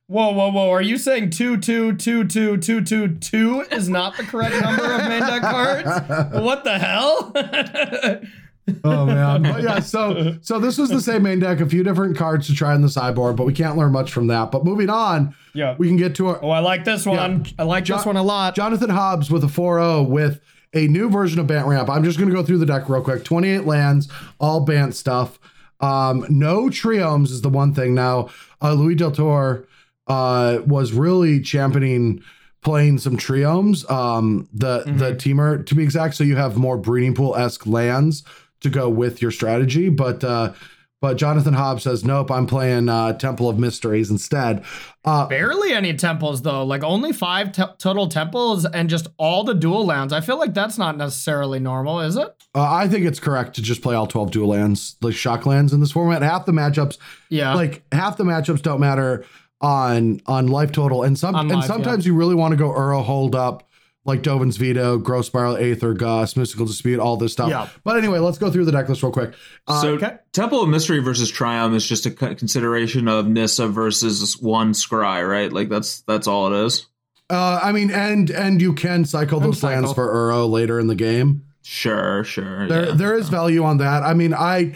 Whoa, 0.08 0.32
whoa, 0.32 0.50
whoa! 0.50 0.70
Are 0.70 0.82
you 0.82 0.98
saying 0.98 1.30
two, 1.30 1.58
two, 1.58 1.94
two, 1.94 2.24
two, 2.24 2.56
two, 2.56 2.82
two, 2.82 3.08
two 3.16 3.60
is 3.70 3.88
not 3.88 4.16
the 4.16 4.24
correct 4.24 4.60
number 4.60 4.84
of 4.84 5.06
main 5.06 5.20
deck 5.20 5.42
cards? 5.42 6.32
What 6.42 6.64
the 6.64 6.78
hell? 6.78 7.32
oh 8.84 9.06
man, 9.06 9.42
but 9.42 9.62
yeah. 9.62 9.80
So 9.80 10.36
so 10.40 10.58
this 10.58 10.78
was 10.78 10.90
the 10.90 11.00
same 11.00 11.22
main 11.22 11.38
deck. 11.40 11.60
A 11.60 11.66
few 11.66 11.82
different 11.82 12.16
cards 12.16 12.46
to 12.48 12.54
try 12.54 12.74
in 12.74 12.82
the 12.82 12.88
sideboard, 12.88 13.36
but 13.36 13.46
we 13.46 13.52
can't 13.52 13.76
learn 13.76 13.92
much 13.92 14.12
from 14.12 14.26
that. 14.28 14.50
But 14.50 14.64
moving 14.64 14.90
on, 14.90 15.34
Yeah. 15.54 15.74
we 15.78 15.86
can 15.88 15.96
get 15.96 16.14
to 16.16 16.28
our 16.28 16.38
Oh, 16.44 16.50
I 16.50 16.60
like 16.60 16.84
this 16.84 17.06
one. 17.06 17.46
I 17.58 17.62
like 17.64 17.84
Jo- 17.84 17.96
this 17.96 18.06
one 18.06 18.16
a 18.16 18.22
lot. 18.22 18.54
Jonathan 18.54 18.90
Hobbs 18.90 19.30
with 19.30 19.44
a 19.44 19.48
4-0 19.48 20.08
with 20.08 20.40
a 20.74 20.86
new 20.88 21.08
version 21.08 21.38
of 21.40 21.46
Bant 21.46 21.66
Ramp. 21.66 21.88
I'm 21.88 22.04
just 22.04 22.18
going 22.18 22.28
to 22.30 22.34
go 22.36 22.42
through 22.42 22.58
the 22.58 22.66
deck 22.66 22.88
real 22.88 23.02
quick. 23.02 23.24
28 23.24 23.64
lands, 23.64 24.08
all 24.38 24.60
Bant 24.60 24.94
stuff. 24.94 25.38
Um, 25.80 26.26
no 26.28 26.64
triomes 26.64 27.30
is 27.30 27.40
the 27.42 27.48
one 27.48 27.72
thing. 27.72 27.94
Now, 27.94 28.28
uh, 28.60 28.72
Louis 28.74 28.94
Del 28.96 29.12
Toro 29.12 29.64
uh, 30.08 30.58
was 30.66 30.92
really 30.92 31.40
championing 31.40 32.22
playing 32.62 32.98
some 32.98 33.16
triomes. 33.16 33.88
Um, 33.90 34.48
the 34.52 34.82
the 34.84 35.14
Temur 35.14 35.64
to 35.64 35.74
be 35.76 35.82
exact. 35.84 36.16
So 36.16 36.24
you 36.24 36.34
have 36.36 36.56
more 36.56 36.76
breeding 36.76 37.14
pool 37.14 37.36
esque 37.36 37.66
lands 37.66 38.24
to 38.60 38.70
go 38.70 38.88
with 38.88 39.20
your 39.22 39.30
strategy, 39.30 39.88
but. 39.88 40.22
Uh, 40.24 40.52
but 41.00 41.16
Jonathan 41.16 41.54
Hobbs 41.54 41.84
says, 41.84 42.04
nope, 42.04 42.28
I'm 42.28 42.48
playing 42.48 42.88
uh, 42.88 43.12
Temple 43.12 43.48
of 43.48 43.56
Mysteries 43.56 44.10
instead. 44.10 44.64
Uh, 45.04 45.28
Barely 45.28 45.72
any 45.72 45.94
temples 45.94 46.42
though. 46.42 46.64
Like 46.64 46.82
only 46.82 47.12
five 47.12 47.52
te- 47.52 47.62
total 47.78 48.08
temples 48.08 48.64
and 48.64 48.90
just 48.90 49.06
all 49.16 49.44
the 49.44 49.54
dual 49.54 49.86
lands. 49.86 50.12
I 50.12 50.20
feel 50.20 50.38
like 50.40 50.54
that's 50.54 50.76
not 50.76 50.96
necessarily 50.96 51.60
normal, 51.60 52.00
is 52.00 52.16
it? 52.16 52.34
Uh, 52.52 52.68
I 52.68 52.88
think 52.88 53.06
it's 53.06 53.20
correct 53.20 53.54
to 53.54 53.62
just 53.62 53.80
play 53.80 53.94
all 53.94 54.08
12 54.08 54.32
dual 54.32 54.48
lands, 54.48 54.96
like 55.00 55.14
shock 55.14 55.46
lands 55.46 55.72
in 55.72 55.78
this 55.78 55.92
format. 55.92 56.22
Half 56.22 56.46
the 56.46 56.52
matchups, 56.52 56.98
Yeah. 57.30 57.54
like 57.54 57.84
half 57.92 58.16
the 58.16 58.24
matchups 58.24 58.62
don't 58.62 58.80
matter 58.80 59.24
on 59.60 60.20
on 60.26 60.48
life 60.48 60.72
total. 60.72 61.04
And 61.04 61.16
some 61.16 61.36
On 61.36 61.48
and 61.48 61.60
life, 61.60 61.66
sometimes 61.68 62.06
you 62.06 62.14
really 62.14 62.34
want 62.34 62.50
to 62.52 62.56
go 62.56 62.70
Uro 62.70 63.04
hold 63.04 63.36
up 63.36 63.67
like 64.04 64.22
Dovin's 64.22 64.56
Veto, 64.56 64.96
Growth 64.98 65.26
Spiral, 65.26 65.56
Aether, 65.56 65.92
Gust, 65.92 66.36
Mystical 66.36 66.64
Dispute, 66.66 66.98
all 66.98 67.16
this 67.16 67.32
stuff. 67.32 67.50
Yeah. 67.50 67.68
But 67.84 67.98
anyway, 67.98 68.18
let's 68.20 68.38
go 68.38 68.50
through 68.50 68.64
the 68.64 68.72
deck 68.72 68.88
list 68.88 69.02
real 69.02 69.12
quick. 69.12 69.34
Uh, 69.66 69.82
so 69.82 69.88
okay. 69.94 70.16
Temple 70.32 70.62
of 70.62 70.68
Mystery 70.70 71.00
versus 71.00 71.30
Triome 71.30 71.74
is 71.74 71.86
just 71.86 72.06
a 72.06 72.10
consideration 72.10 73.06
of 73.08 73.26
Nissa 73.28 73.68
versus 73.68 74.38
one 74.40 74.72
Scry, 74.72 75.28
right? 75.28 75.52
Like 75.52 75.68
that's 75.68 76.00
that's 76.02 76.26
all 76.26 76.52
it 76.52 76.64
is. 76.66 76.86
uh, 77.28 77.60
I 77.62 77.72
mean, 77.72 77.90
and 77.90 78.30
and 78.30 78.62
you 78.62 78.72
can 78.72 79.04
cycle 79.04 79.38
And 79.42 79.48
those 79.48 79.62
lands 79.62 79.90
cycle. 79.90 79.94
for 80.06 80.14
Uro 80.14 80.48
later 80.50 80.80
in 80.80 80.86
the 80.86 80.94
game. 80.94 81.44
Sure, 81.62 82.24
sure. 82.24 82.66
There, 82.66 82.86
yeah. 82.86 82.92
there 82.94 83.14
is 83.14 83.28
value 83.28 83.62
on 83.64 83.76
that. 83.78 84.02
I 84.02 84.14
mean, 84.14 84.32
I 84.32 84.74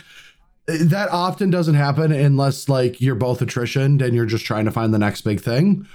that 0.66 1.08
often 1.10 1.48
doesn't 1.48 1.74
happen 1.74 2.12
unless 2.12 2.68
like 2.68 3.00
you're 3.00 3.14
both 3.14 3.40
attritioned 3.40 4.02
and 4.04 4.14
you're 4.14 4.26
just 4.26 4.44
trying 4.44 4.66
to 4.66 4.70
find 4.70 4.92
the 4.92 4.98
next 4.98 5.22
big 5.22 5.40
thing. 5.40 5.86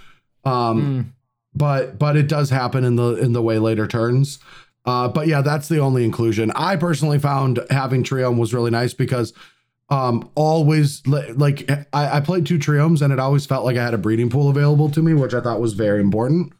Um, 0.44 0.82
Mm. 0.82 1.14
But 1.58 1.98
but 2.00 2.16
it 2.16 2.28
does 2.28 2.50
happen 2.50 2.84
in 2.84 2.96
the 2.96 3.16
in 3.16 3.34
the 3.34 3.42
way 3.42 3.60
later 3.60 3.88
turns. 3.88 4.40
Uh, 4.86 5.08
but 5.10 5.28
yeah, 5.28 5.42
that's 5.42 5.68
the 5.68 5.80
only 5.80 6.06
inclusion. 6.06 6.52
I 6.56 6.78
personally 6.78 7.20
found 7.20 7.60
having 7.70 8.04
Triome 8.04 8.40
was 8.40 8.54
really 8.54 8.72
nice 8.72 8.94
because 8.94 9.34
um 9.90 10.30
always 10.36 11.06
like 11.08 11.70
I, 11.94 12.18
I 12.18 12.20
played 12.20 12.46
two 12.46 12.60
Triomes 12.60 13.02
and 13.02 13.12
it 13.14 13.20
always 13.20 13.46
felt 13.46 13.66
like 13.66 13.78
I 13.78 13.84
had 13.84 13.94
a 13.94 13.98
breeding 13.98 14.30
pool 14.30 14.50
available 14.50 14.90
to 14.92 15.02
me, 15.02 15.14
which 15.14 15.34
I 15.34 15.42
thought 15.42 15.62
was 15.62 15.74
very 15.74 16.02
important. 16.02 16.54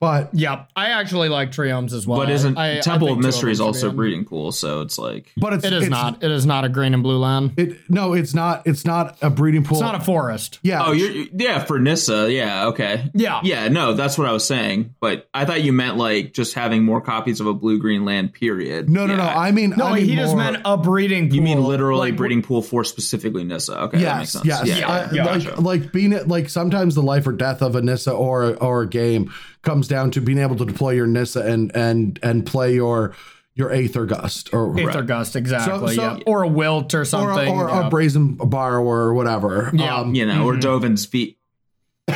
But 0.00 0.30
Yeah, 0.32 0.66
I 0.76 0.90
actually 0.90 1.28
like 1.28 1.50
triomes 1.50 1.92
as 1.92 2.06
well. 2.06 2.20
but 2.20 2.30
isn't 2.30 2.56
I- 2.56 2.78
I 2.78 2.80
Temple 2.80 3.08
think 3.08 3.18
of 3.18 3.24
Mystery 3.24 3.50
is 3.50 3.60
also 3.60 3.90
breeding 3.90 4.24
pool? 4.24 4.52
So 4.52 4.80
it's 4.82 4.96
like 4.96 5.32
but 5.36 5.52
it's 5.54 5.64
It 5.64 5.72
is 5.72 5.82
it's, 5.84 5.90
not. 5.90 6.22
It 6.22 6.30
is 6.30 6.46
not 6.46 6.64
a 6.64 6.68
green 6.68 6.94
and 6.94 7.02
blue 7.02 7.18
land. 7.18 7.54
It 7.56 7.78
no, 7.88 8.12
it's 8.12 8.32
not. 8.32 8.64
It's 8.66 8.84
not 8.84 9.18
a 9.22 9.28
breeding 9.30 9.64
pool. 9.64 9.78
It's 9.78 9.82
not 9.82 9.96
a 9.96 10.00
forest. 10.00 10.60
yeah. 10.62 10.84
oh, 10.84 10.92
you're 10.92 11.26
yeah 11.36 11.64
for 11.64 11.80
Nissa, 11.80 12.32
yeah, 12.32 12.66
okay, 12.68 13.10
Yeah. 13.12 13.40
yeah, 13.42 13.66
no, 13.66 13.94
that's 13.94 14.16
what 14.16 14.28
I 14.28 14.32
was 14.32 14.46
saying. 14.46 14.94
But 15.00 15.28
I 15.34 15.44
thought 15.44 15.62
you 15.62 15.72
meant 15.72 15.96
like 15.96 16.32
just 16.32 16.54
having 16.54 16.84
more 16.84 17.00
copies 17.00 17.40
of 17.40 17.48
a 17.48 17.54
blue 17.54 17.78
green 17.80 18.04
land. 18.04 18.32
Period. 18.34 18.88
No, 18.88 19.04
no, 19.06 19.16
no. 19.16 19.24
Yeah. 19.24 19.36
I 19.36 19.50
mean, 19.50 19.74
No, 19.76 19.86
I 19.86 19.94
mean 19.96 20.04
he 20.08 20.14
just 20.14 20.36
meant 20.36 20.58
a 20.64 20.76
breeding 20.76 21.26
pool. 21.28 21.34
You 21.36 21.42
mean 21.42 21.64
literally 21.64 22.10
Like, 22.10 22.16
breeding 22.16 22.42
pool 22.42 22.62
for 22.62 22.84
specifically 22.84 23.42
Nissa? 23.42 23.80
Okay, 23.82 23.98
that 23.98 24.18
makes 24.18 24.34
Yes, 24.44 24.58
sense. 24.58 24.68
yes. 24.68 24.78
Yeah, 24.80 24.88
I- 24.88 25.12
yeah, 25.12 25.24
like, 25.24 25.44
gotcha. 25.44 25.60
like 25.60 25.92
being 25.92 26.12
it, 26.12 26.28
like 26.28 26.48
sometimes 26.48 26.94
the 26.94 27.02
life 27.02 27.26
or 27.26 27.32
death 27.32 27.62
of 27.62 27.74
a 27.74 27.82
Nissa 27.82 28.12
or 28.12 28.54
or 28.62 28.82
a 28.82 28.88
game 28.88 29.32
comes 29.68 29.86
down 29.88 30.10
to 30.12 30.20
being 30.20 30.38
able 30.38 30.56
to 30.56 30.64
deploy 30.64 30.90
your 30.90 31.06
Nissa 31.06 31.40
and 31.42 31.70
and 31.76 32.18
and 32.22 32.46
play 32.46 32.74
your 32.74 33.14
your 33.54 33.72
Aether 33.72 34.06
Gust 34.06 34.54
or 34.54 34.78
Aether 34.78 35.02
Gust, 35.02 35.34
exactly. 35.36 35.96
so- 35.96 36.02
yeah. 36.02 36.18
Or 36.26 36.42
a 36.44 36.48
wilt 36.48 36.94
or 36.94 37.00
or, 37.00 37.04
something. 37.04 37.48
or 37.54 37.68
yeah. 37.68 37.86
a 37.86 37.90
brazen 37.90 38.34
borrower 38.36 38.98
or 39.08 39.14
whatever. 39.14 39.70
Yeah. 39.74 39.96
Um, 39.96 40.14
you 40.14 40.24
know, 40.26 40.44
or 40.46 40.54
Mhm. 40.54 40.60
Dovin's 40.60 41.04
feet. 41.06 41.34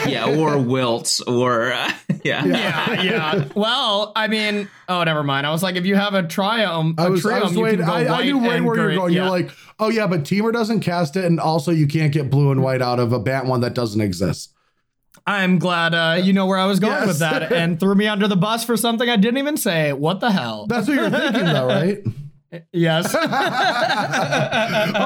Yeah, 0.09 0.39
or 0.39 0.57
Wilts, 0.75 1.21
or 1.21 1.69
yeah, 2.25 2.47
yeah, 2.47 3.03
yeah. 3.03 3.45
Well, 3.55 4.13
I 4.17 4.27
mean, 4.27 4.71
oh, 4.89 5.05
never 5.05 5.23
mind. 5.23 5.47
I 5.47 5.51
was 5.51 5.63
like, 5.63 5.77
if 5.77 5.85
you 5.85 5.97
have 5.97 6.15
a 6.15 6.23
triumph, 6.23 6.99
a 6.99 7.03
I 7.03 7.09
was, 7.11 7.27
I 7.27 7.29
triumph, 7.29 7.45
was 7.51 7.57
you 7.57 7.63
waiting. 7.65 7.81
can 7.85 7.89
go 7.89 7.93
I, 7.93 8.05
I 8.05 8.11
white 8.11 8.25
knew 8.25 8.39
right 8.41 8.53
and 8.57 8.65
where 8.65 8.77
you're 8.77 8.87
green. 8.87 8.99
going. 8.99 9.13
Yeah. 9.13 9.23
You're 9.25 9.31
like, 9.31 9.51
oh 9.79 9.91
yeah, 9.91 10.07
but 10.07 10.21
Temur 10.23 10.51
doesn't 10.51 10.81
cast 10.81 11.17
it, 11.17 11.27
and 11.27 11.39
also 11.39 11.73
you 11.73 11.87
can't 11.87 12.11
get 12.11 12.31
blue 12.31 12.51
and 12.53 12.63
white 12.63 12.81
out 12.81 13.01
of 13.01 13.13
a 13.13 13.19
Bant 13.19 13.47
one 13.47 13.61
that 13.61 13.75
doesn't 13.75 14.01
exist. 14.01 14.55
I'm 15.27 15.59
glad 15.59 15.95
uh, 15.95 16.21
you 16.23 16.33
know 16.33 16.47
where 16.47 16.59
I 16.59 16.67
was 16.67 16.81
going 16.81 16.93
Yes. 16.95 17.07
with 17.07 17.19
that, 17.21 17.53
and 17.53 17.79
threw 17.79 17.95
me 17.95 18.07
under 18.09 18.27
the 18.29 18.37
bus 18.37 18.65
for 18.65 18.77
something 18.77 19.09
I 19.09 19.17
didn't 19.17 19.39
even 19.39 19.57
say. 19.57 19.93
What 19.93 20.21
the 20.21 20.31
hell? 20.33 20.67
That's 20.67 20.89
what 20.89 20.97
you're 20.97 21.11
thinking, 21.11 21.45
though, 21.45 21.67
right? 21.69 21.99
yes. 22.73 23.15
All 23.15 23.23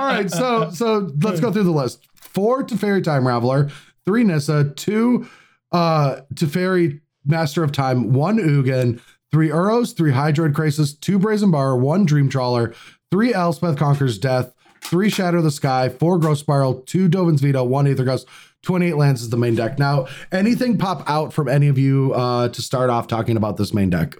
right, 0.00 0.30
so 0.30 0.70
so 0.70 1.10
let's 1.22 1.40
go 1.40 1.52
through 1.52 1.64
the 1.64 1.70
list. 1.70 2.06
Four 2.14 2.64
Teferi 2.64 3.02
Time 3.02 3.24
Raveler, 3.24 3.70
three 4.04 4.24
Nissa, 4.24 4.72
two 4.76 5.28
uh 5.72 6.20
Teferi 6.34 7.00
Master 7.24 7.62
of 7.62 7.72
Time, 7.72 8.12
one 8.12 8.38
Ugin, 8.38 9.00
three 9.32 9.48
Uros, 9.50 9.92
three 9.96 10.12
Hydroid 10.12 10.52
Krasis, 10.52 10.98
two 10.98 11.18
Brazen 11.18 11.50
Bar, 11.50 11.76
one 11.76 12.04
Dream 12.06 12.28
Trawler, 12.28 12.74
three 13.10 13.32
Elspeth 13.34 13.76
Conquers 13.76 14.18
Death, 14.18 14.52
three 14.80 15.10
Shatter 15.10 15.42
the 15.42 15.50
Sky, 15.50 15.88
four 15.88 16.18
Growth 16.18 16.38
Spiral, 16.38 16.74
two 16.82 17.08
Dovin's 17.08 17.40
Veto, 17.40 17.64
one 17.64 17.86
Aether 17.86 18.04
Gust, 18.04 18.26
28 18.66 18.96
lands 18.96 19.22
is 19.22 19.30
the 19.30 19.36
main 19.36 19.54
deck. 19.54 19.78
Now, 19.78 20.08
anything 20.32 20.76
pop 20.76 21.08
out 21.08 21.32
from 21.32 21.48
any 21.48 21.68
of 21.68 21.78
you 21.78 22.12
uh 22.14 22.48
to 22.48 22.60
start 22.60 22.90
off 22.90 23.06
talking 23.06 23.36
about 23.36 23.56
this 23.56 23.72
main 23.72 23.90
deck? 23.90 24.16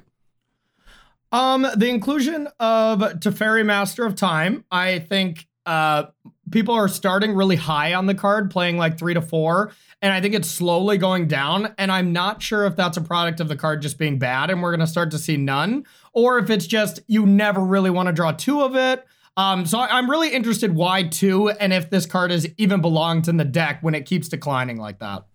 Um, 1.32 1.66
the 1.76 1.88
inclusion 1.88 2.48
of 2.61 3.00
Teferi 3.20 3.66
Master 3.66 4.06
of 4.06 4.14
Time, 4.14 4.64
I 4.70 5.00
think 5.00 5.46
uh 5.66 6.04
people 6.52 6.74
are 6.74 6.87
starting 6.87 7.35
really 7.35 7.56
high 7.56 7.92
on 7.94 8.06
the 8.06 8.14
card, 8.14 8.52
playing 8.52 8.78
like 8.78 8.96
three 8.96 9.14
to 9.14 9.20
four, 9.20 9.72
and 10.00 10.12
I 10.12 10.20
think 10.20 10.32
it's 10.32 10.48
slowly 10.48 10.96
going 10.96 11.26
down. 11.26 11.74
And 11.76 11.90
I'm 11.90 12.12
not 12.12 12.40
sure 12.40 12.66
if 12.66 12.76
that's 12.76 12.96
a 12.96 13.02
product 13.02 13.40
of 13.40 13.48
the 13.48 13.56
card 13.56 13.82
just 13.82 13.98
being 13.98 14.16
bad 14.16 14.48
and 14.50 14.62
we're 14.62 14.70
gonna 14.70 14.87
start 14.87 15.11
to 15.11 15.18
see 15.18 15.37
none, 15.37 15.85
or 16.12 16.38
if 16.38 16.50
it's 16.50 16.68
just 16.68 17.00
you 17.09 17.26
never 17.26 17.61
really 17.61 17.90
want 17.90 18.06
to 18.06 18.12
draw 18.12 18.30
two 18.30 18.62
of 18.62 18.76
it. 18.76 19.04
Um, 19.37 19.66
so 19.66 19.79
I- 19.79 19.99
I'm 19.99 20.11
really 20.11 20.33
interested 20.33 20.75
why 20.75 21.03
two, 21.05 21.51
and 21.51 21.72
if 21.72 21.90
this 21.90 22.07
card 22.07 22.31
is 22.33 22.49
even 22.57 22.81
belongs 22.81 23.29
in 23.29 23.37
the 23.37 23.44
deck 23.44 23.83
when 23.83 23.94
it 23.94 24.07
keeps 24.07 24.29
declining 24.29 24.79
like 24.79 25.01
that. 25.01 25.27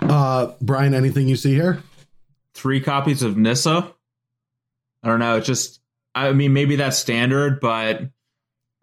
Uh 0.00 0.52
Brian, 0.60 0.94
anything 0.94 1.28
you 1.28 1.36
see 1.36 1.54
here? 1.54 1.82
three 2.54 2.80
copies 2.80 3.22
of 3.22 3.36
Nissa. 3.36 3.94
I 5.04 5.08
don't 5.08 5.20
know. 5.20 5.36
It's 5.36 5.46
just, 5.46 5.80
I 6.12 6.32
mean, 6.32 6.52
maybe 6.52 6.74
that's 6.76 6.98
standard, 6.98 7.60
but 7.60 8.02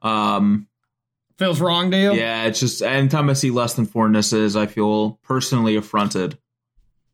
um, 0.02 0.68
Feels 1.38 1.60
wrong 1.60 1.92
to 1.92 1.98
you? 1.98 2.14
yeah, 2.14 2.46
it's 2.46 2.62
just 2.62 2.82
anytime 2.82 3.30
I 3.30 3.34
see 3.34 3.52
less 3.52 3.74
than 3.74 3.86
four 3.86 4.08
Nissas, 4.08 4.56
I 4.56 4.66
feel 4.66 5.20
personally 5.24 5.76
affronted. 5.76 6.38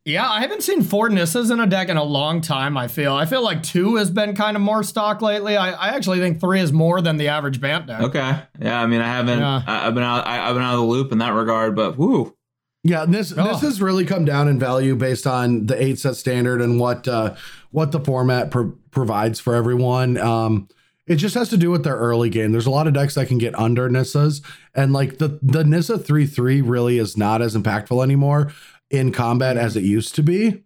Yeah, 0.03 0.27
I 0.27 0.41
haven't 0.41 0.63
seen 0.63 0.81
four 0.81 1.09
Nissas 1.09 1.51
in 1.51 1.59
a 1.59 1.67
deck 1.67 1.87
in 1.89 1.95
a 1.95 2.03
long 2.03 2.41
time, 2.41 2.75
I 2.75 2.87
feel. 2.87 3.13
I 3.13 3.27
feel 3.27 3.43
like 3.43 3.61
two 3.61 3.97
has 3.97 4.09
been 4.09 4.35
kind 4.35 4.57
of 4.57 4.61
more 4.63 4.81
stock 4.81 5.21
lately. 5.21 5.55
I, 5.55 5.71
I 5.73 5.89
actually 5.89 6.19
think 6.19 6.39
three 6.39 6.59
is 6.59 6.73
more 6.73 7.01
than 7.01 7.17
the 7.17 7.27
average 7.27 7.61
Bant 7.61 7.85
deck. 7.85 8.01
Okay, 8.01 8.41
yeah, 8.59 8.81
I 8.81 8.87
mean, 8.87 8.99
I 8.99 9.07
haven't, 9.07 9.39
Yeah. 9.39 9.61
I, 9.67 9.87
I've 9.87 9.93
been 9.93 10.03
out, 10.03 10.25
I, 10.25 10.47
I've 10.49 10.55
been 10.55 10.63
out 10.63 10.73
of 10.73 10.79
the 10.79 10.85
loop 10.87 11.11
in 11.11 11.19
that 11.19 11.33
regard, 11.33 11.75
but 11.75 11.99
whoo, 11.99 12.35
Yeah, 12.83 13.05
this 13.05 13.31
Oh. 13.37 13.43
this 13.43 13.61
has 13.61 13.79
really 13.79 14.05
come 14.05 14.25
down 14.25 14.47
in 14.47 14.57
value 14.57 14.95
based 14.95 15.27
on 15.27 15.67
the 15.67 15.79
eight 15.81 15.99
set 15.99 16.15
standard 16.15 16.61
and 16.63 16.79
what 16.79 17.07
uh, 17.07 17.35
what 17.69 17.91
the 17.91 17.99
format 17.99 18.49
pro- 18.49 18.73
provides 18.89 19.39
for 19.39 19.53
everyone. 19.53 20.17
Um, 20.17 20.67
it 21.07 21.15
just 21.17 21.35
has 21.35 21.49
to 21.49 21.57
do 21.57 21.69
with 21.71 21.83
their 21.83 21.95
early 21.97 22.29
game. 22.29 22.51
There's 22.51 22.65
a 22.67 22.71
lot 22.71 22.87
of 22.87 22.93
decks 22.93 23.15
that 23.15 23.27
can 23.27 23.37
get 23.37 23.57
under 23.59 23.87
Nissas, 23.89 24.41
and 24.73 24.93
like 24.93 25.19
the 25.19 25.37
the 25.43 25.63
Nissa 25.63 25.99
three 25.99 26.25
three 26.25 26.61
really 26.61 26.97
is 26.97 27.15
not 27.17 27.41
as 27.43 27.55
impactful 27.55 28.01
anymore 28.03 28.51
in 28.91 29.11
combat 29.11 29.57
as 29.57 29.75
it 29.75 29.83
used 29.83 30.15
to 30.15 30.23
be. 30.23 30.63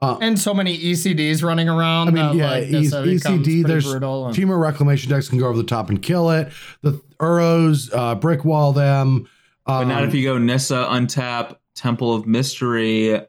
And 0.00 0.38
so 0.38 0.54
many 0.54 0.78
ECDs 0.78 1.42
running 1.42 1.68
around. 1.68 2.08
I 2.08 2.10
mean, 2.12 2.26
that, 2.26 2.34
yeah, 2.36 2.50
like, 2.50 2.64
E- 2.68 2.86
ECD. 3.16 3.66
There's 3.66 3.84
brutal 3.84 4.26
and- 4.28 4.36
Temur 4.36 4.60
reclamation 4.60 5.10
decks 5.10 5.28
can 5.28 5.38
go 5.38 5.48
over 5.48 5.56
the 5.56 5.64
top 5.64 5.90
and 5.90 6.00
kill 6.00 6.30
it. 6.30 6.52
The 6.82 7.00
Uros 7.20 7.90
uh, 7.92 8.14
brick 8.14 8.44
wall 8.44 8.72
them. 8.72 9.26
but 9.66 9.82
Um, 9.82 9.88
not 9.88 10.04
if 10.04 10.14
you 10.14 10.22
go 10.22 10.38
Nissa, 10.38 10.86
untap, 10.88 11.56
Temple 11.74 12.14
of 12.14 12.26
Mystery, 12.28 13.20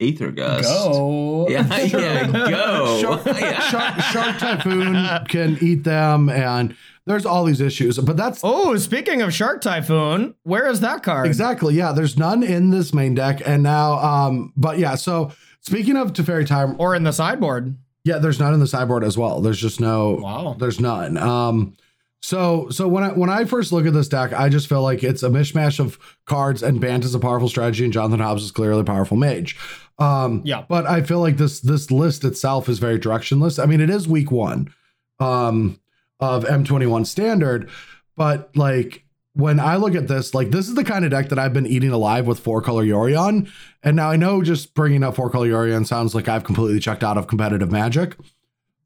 Aether 0.00 0.30
Gust. 0.30 0.64
Go. 0.68 1.48
Yeah, 1.48 1.66
yeah, 1.84 2.26
go. 2.30 2.98
Shark, 3.00 3.26
Yeah. 3.40 3.60
Shark, 3.60 4.00
Shark 4.12 4.38
Typhoon 4.38 4.94
can 5.28 5.58
eat 5.60 5.84
them, 5.84 6.28
and 6.28 6.76
there's 7.06 7.24
all 7.24 7.44
these 7.44 7.60
issues. 7.60 7.98
But 7.98 8.16
that's 8.16 8.40
Oh, 8.44 8.76
speaking 8.76 9.22
of 9.22 9.32
Shark 9.32 9.62
Typhoon, 9.62 10.34
where 10.42 10.66
is 10.68 10.80
that 10.80 11.02
card? 11.02 11.26
exactly 11.26 11.74
yeah. 11.74 11.92
There's 11.92 12.18
none 12.18 12.42
in 12.42 12.70
this 12.70 12.92
main 12.92 13.14
deck, 13.14 13.40
and 13.46 13.62
now, 13.62 13.94
um, 13.94 14.52
but 14.56 14.78
yeah. 14.78 14.96
So 14.96 15.32
speaking 15.60 15.96
of 15.96 16.12
Teferi 16.12 16.46
Time, 16.46 16.76
Or 16.78 16.94
in 16.94 17.02
the 17.04 17.12
sideboard. 17.12 17.76
yeah, 18.04 18.18
there's 18.18 18.38
none 18.38 18.52
in 18.52 18.60
the 18.60 18.66
sideboard 18.66 19.02
as 19.02 19.16
well. 19.16 19.40
There's 19.40 19.60
just 19.60 19.80
no, 19.80 20.18
Wow. 20.22 20.56
there's 20.58 20.78
none. 20.80 21.16
Um, 21.16 21.74
So 22.22 22.68
so 22.70 22.88
when 22.88 23.04
I 23.04 23.08
when 23.12 23.30
I 23.30 23.44
first 23.44 23.72
look 23.72 23.86
at 23.86 23.92
this 23.92 24.08
deck, 24.08 24.32
I 24.32 24.48
just 24.48 24.68
feel 24.68 24.82
like 24.82 25.04
it's 25.04 25.22
a 25.22 25.28
mishmash 25.28 25.78
of 25.78 25.98
cards 26.24 26.62
and 26.62 26.80
Bant 26.80 27.04
is 27.04 27.14
a 27.14 27.20
powerful 27.20 27.48
strategy 27.48 27.84
and 27.84 27.92
Jonathan 27.92 28.20
Hobbs 28.20 28.42
is 28.42 28.50
clearly 28.50 28.80
a 28.80 28.84
powerful 28.84 29.16
mage. 29.16 29.56
Um 29.98 30.42
Yeah. 30.44 30.64
but 30.68 30.86
I 30.86 31.02
feel 31.02 31.20
like 31.20 31.36
this 31.36 31.60
this 31.60 31.90
list 31.90 32.24
itself 32.24 32.68
is 32.68 32.78
very 32.78 32.98
directionless. 32.98 33.62
I 33.62 33.66
mean, 33.66 33.80
it 33.80 33.90
is 33.90 34.08
week 34.08 34.30
one 34.30 34.72
um 35.20 35.78
of 36.18 36.44
M21 36.44 37.06
standard, 37.06 37.70
but 38.16 38.50
like 38.56 39.04
when 39.34 39.60
I 39.60 39.76
look 39.76 39.94
at 39.94 40.08
this, 40.08 40.32
like 40.34 40.50
this 40.50 40.66
is 40.66 40.74
the 40.74 40.84
kind 40.84 41.04
of 41.04 41.10
deck 41.10 41.28
that 41.28 41.38
I've 41.38 41.52
been 41.52 41.66
eating 41.66 41.90
alive 41.90 42.26
with 42.26 42.40
four 42.40 42.62
color 42.62 42.82
Yorion. 42.84 43.50
And 43.82 43.94
now 43.94 44.10
I 44.10 44.16
know 44.16 44.42
just 44.42 44.74
bringing 44.74 45.04
up 45.04 45.14
four 45.14 45.28
color 45.30 45.46
Yorion 45.46 45.86
sounds 45.86 46.14
like 46.14 46.26
I've 46.26 46.44
completely 46.44 46.80
checked 46.80 47.04
out 47.04 47.18
of 47.18 47.26
competitive 47.26 47.70
magic. 47.70 48.16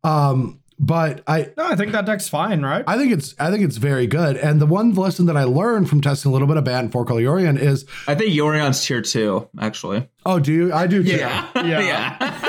Um, 0.03 0.60
but 0.83 1.23
I 1.27 1.51
No, 1.59 1.67
I 1.67 1.77
think 1.77 1.93
that 1.93 2.07
deck's 2.07 2.29
fine, 2.29 2.63
right? 2.63 2.83
I 2.87 2.97
think 2.97 3.13
it's 3.13 3.35
I 3.39 3.51
think 3.51 3.63
it's 3.63 3.77
very 3.77 4.07
good. 4.07 4.39
And 4.39 4.61
the 4.61 4.67
one 4.67 4.95
lesson 4.95 5.27
that 5.27 5.37
I 5.37 5.45
learned 5.45 5.91
from 5.91 6.01
testing 6.01 6.31
a 6.31 6.33
little 6.33 6.49
bit 6.49 6.57
of 6.57 6.65
Bant 6.65 6.85
and 6.85 6.93
four 6.93 7.05
color 7.05 7.21
Yorion 7.21 7.59
is 7.61 7.85
I 8.09 8.15
think 8.15 8.35
Yorion's 8.35 8.83
tier 8.85 9.03
two, 9.03 9.47
actually. 9.61 10.09
oh, 10.25 10.41
do 10.41 10.53
you? 10.53 10.73
I 10.73 10.87
do 10.87 11.03
too. 11.03 11.11
Yeah. 11.17 11.47
Yeah. 11.55 12.47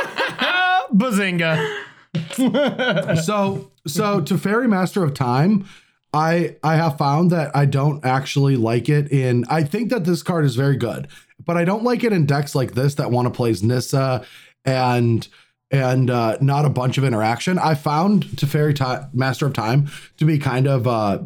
Bazinga. 0.93 1.83
so 3.23 3.71
so 3.85 4.21
Teferi 4.21 4.69
Master 4.69 5.03
of 5.03 5.13
Time, 5.13 5.65
I 6.13 6.55
I 6.63 6.77
have 6.77 6.97
found 6.97 7.31
that 7.31 7.53
I 7.53 7.65
don't 7.65 8.03
actually 8.05 8.55
like 8.55 8.87
it 8.87 9.11
in 9.11 9.43
I 9.49 9.63
think 9.63 9.89
that 9.89 10.05
this 10.05 10.23
card 10.23 10.45
is 10.45 10.55
very 10.55 10.77
good, 10.77 11.09
but 11.45 11.57
I 11.57 11.65
don't 11.65 11.83
like 11.83 12.05
it 12.05 12.13
in 12.13 12.25
decks 12.25 12.55
like 12.55 12.75
this 12.75 12.95
that 12.95 13.11
want 13.11 13.25
to 13.25 13.33
play 13.33 13.53
Nissa 13.61 14.25
and 14.63 15.27
and 15.71 16.09
uh, 16.09 16.37
not 16.41 16.65
a 16.65 16.69
bunch 16.69 16.97
of 16.97 17.03
interaction. 17.03 17.57
I 17.57 17.75
found 17.75 18.25
Teferi 18.25 18.75
Ti- 18.75 19.07
Master 19.13 19.45
of 19.45 19.53
Time 19.53 19.89
to 20.17 20.25
be 20.25 20.37
kind 20.37 20.67
of 20.67 20.85
uh, 20.85 21.23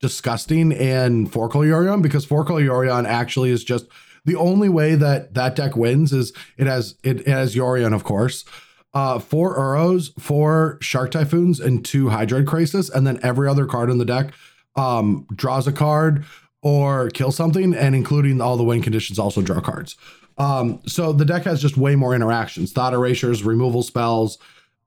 disgusting 0.00 0.72
in 0.72 1.26
Four 1.26 1.48
Color 1.48 1.66
Yorion 1.66 2.02
because 2.02 2.24
Four 2.24 2.44
Color 2.44 2.62
Yorion 2.62 3.06
actually 3.06 3.50
is 3.50 3.62
just 3.64 3.86
the 4.24 4.36
only 4.36 4.68
way 4.68 4.94
that 4.94 5.34
that 5.34 5.54
deck 5.54 5.76
wins 5.76 6.12
is 6.12 6.32
it 6.56 6.66
has 6.66 6.96
it, 7.04 7.20
it 7.20 7.28
has 7.28 7.54
Yorion, 7.54 7.94
of 7.94 8.04
course, 8.04 8.44
uh, 8.92 9.18
four 9.18 9.56
Uros, 9.56 10.10
four 10.20 10.78
Shark 10.80 11.12
Typhoons, 11.12 11.60
and 11.60 11.84
two 11.84 12.06
Hydroid 12.06 12.46
Krasis, 12.46 12.90
and 12.92 13.06
then 13.06 13.20
every 13.22 13.48
other 13.48 13.66
card 13.66 13.90
in 13.90 13.98
the 13.98 14.04
deck 14.04 14.32
um, 14.76 15.26
draws 15.34 15.66
a 15.66 15.72
card 15.72 16.24
or 16.62 17.10
kill 17.10 17.30
something, 17.30 17.74
and 17.74 17.94
including 17.94 18.40
all 18.40 18.56
the 18.56 18.64
win 18.64 18.82
conditions 18.82 19.18
also 19.18 19.42
draw 19.42 19.60
cards. 19.60 19.96
Um, 20.38 20.80
so 20.86 21.12
the 21.12 21.24
deck 21.24 21.44
has 21.44 21.60
just 21.62 21.76
way 21.76 21.94
more 21.96 22.14
interactions, 22.14 22.72
thought 22.72 22.92
erasures, 22.92 23.44
removal 23.44 23.82
spells, 23.82 24.38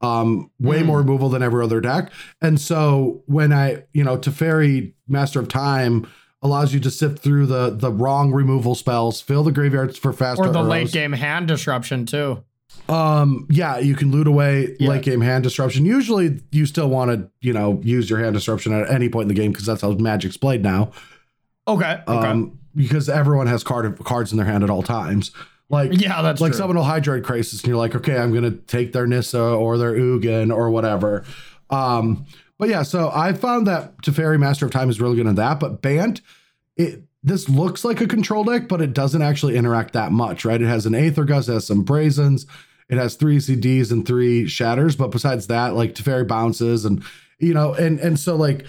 um, 0.01 0.51
way 0.59 0.83
more 0.83 0.99
removal 0.99 1.29
than 1.29 1.41
every 1.41 1.63
other 1.63 1.79
deck. 1.81 2.11
And 2.41 2.59
so 2.59 3.23
when 3.25 3.51
I, 3.53 3.83
you 3.93 4.03
know, 4.03 4.17
Teferi 4.17 4.93
Master 5.07 5.39
of 5.39 5.47
Time 5.47 6.07
allows 6.43 6.73
you 6.73 6.79
to 6.81 6.91
sift 6.91 7.19
through 7.19 7.47
the 7.47 7.71
the 7.71 7.91
wrong 7.91 8.31
removal 8.31 8.75
spells, 8.75 9.21
fill 9.21 9.43
the 9.43 9.51
graveyards 9.51 9.97
for 9.97 10.13
faster 10.13 10.43
or 10.43 10.49
the 10.51 10.59
Uros. 10.59 10.69
late 10.69 10.91
game 10.91 11.13
hand 11.13 11.47
disruption 11.47 12.05
too. 12.05 12.43
Um, 12.89 13.47
yeah, 13.49 13.79
you 13.79 13.95
can 13.95 14.11
loot 14.11 14.27
away 14.27 14.75
Yeah. 14.79 14.89
late 14.89 15.01
game 15.03 15.21
hand 15.21 15.43
disruption. 15.43 15.83
Usually, 15.85 16.41
you 16.51 16.65
still 16.65 16.89
want 16.89 17.11
to, 17.11 17.29
you 17.41 17.53
know, 17.53 17.81
use 17.83 18.09
your 18.09 18.19
hand 18.19 18.33
disruption 18.35 18.71
at 18.73 18.89
any 18.91 19.09
point 19.09 19.23
in 19.23 19.27
the 19.29 19.33
game 19.41 19.51
because 19.51 19.65
that's 19.65 19.81
how 19.81 19.91
Magic's 19.93 20.37
played 20.37 20.61
now. 20.61 20.91
Okay. 21.67 21.99
Okay. 22.07 22.27
Um, 22.27 22.59
because 22.77 23.09
everyone 23.09 23.47
has 23.47 23.63
card 23.63 23.97
cards 24.05 24.31
in 24.31 24.37
their 24.37 24.45
hand 24.45 24.63
at 24.63 24.69
all 24.69 24.83
times. 24.83 25.31
Like, 25.69 25.99
yeah, 25.99 26.21
that's 26.21 26.39
like 26.39 26.53
true. 26.53 26.59
someone 26.59 26.77
will 26.77 26.85
Hydroid 26.85 27.23
Krasis, 27.23 27.61
and 27.61 27.67
you're 27.67 27.77
like, 27.77 27.95
okay, 27.95 28.17
I'm 28.17 28.33
gonna 28.33 28.51
take 28.51 28.93
their 28.93 29.07
Nissa 29.07 29.41
or 29.41 29.77
their 29.77 29.93
Ugin 29.93 30.55
or 30.55 30.69
whatever. 30.69 31.25
Um, 31.69 32.25
but 32.57 32.69
yeah, 32.69 32.83
so 32.83 33.11
I 33.13 33.33
found 33.33 33.67
that 33.67 33.97
Teferi 34.01 34.39
Master 34.39 34.65
of 34.65 34.71
Time 34.71 34.89
is 34.89 35.01
really 35.01 35.17
good 35.17 35.27
at 35.27 35.35
that. 35.35 35.59
But 35.59 35.81
Bant, 35.81 36.21
it 36.77 37.03
this 37.23 37.49
looks 37.49 37.83
like 37.83 37.99
a 37.99 38.07
control 38.07 38.45
deck, 38.45 38.69
but 38.69 38.81
it 38.81 38.93
doesn't 38.93 39.21
actually 39.21 39.57
interact 39.57 39.93
that 39.93 40.13
much, 40.13 40.45
right? 40.45 40.61
It 40.61 40.67
has 40.67 40.85
an 40.85 40.95
Aether 40.95 41.25
Gust, 41.25 41.49
it 41.49 41.53
has 41.53 41.67
some 41.67 41.83
Brazens, 41.83 42.45
it 42.87 42.97
has 42.97 43.15
three 43.15 43.37
CDs 43.37 43.91
and 43.91 44.07
three 44.07 44.47
Shatters, 44.47 44.95
but 44.95 45.11
besides 45.11 45.47
that, 45.47 45.73
like 45.73 45.95
Teferi 45.95 46.25
bounces 46.25 46.85
and 46.85 47.03
you 47.39 47.53
know, 47.53 47.73
and 47.73 47.99
and 47.99 48.17
so 48.17 48.35
like 48.37 48.65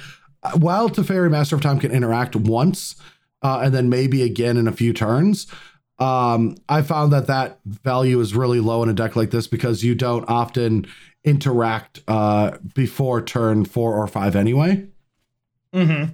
while 0.55 0.88
Teferi 0.90 1.31
Master 1.31 1.55
of 1.55 1.62
Time 1.62 1.79
can 1.79 1.92
interact 1.92 2.35
once 2.35 2.97
uh, 3.42 3.61
and 3.62 3.74
then 3.74 3.88
maybe 3.88 4.22
again 4.22 4.57
in 4.57 4.68
a 4.68 4.72
few 4.72 4.92
turns, 4.92 5.46
um, 5.98 6.57
I 6.68 6.83
found 6.83 7.12
that 7.12 7.27
that 7.27 7.59
value 7.64 8.20
is 8.20 8.35
really 8.35 8.61
low 8.61 8.83
in 8.83 8.88
a 8.88 8.94
deck 8.94 9.16
like 9.16 9.31
this 9.31 9.46
because 9.46 9.83
you 9.83 9.94
don't 9.94 10.29
often 10.29 10.87
interact 11.24 12.01
uh, 12.09 12.57
before 12.74 13.20
turn 13.20 13.64
four 13.64 13.94
or 13.94 14.07
five 14.07 14.37
anyway. 14.37 14.87
mm-hmm. 15.74 16.12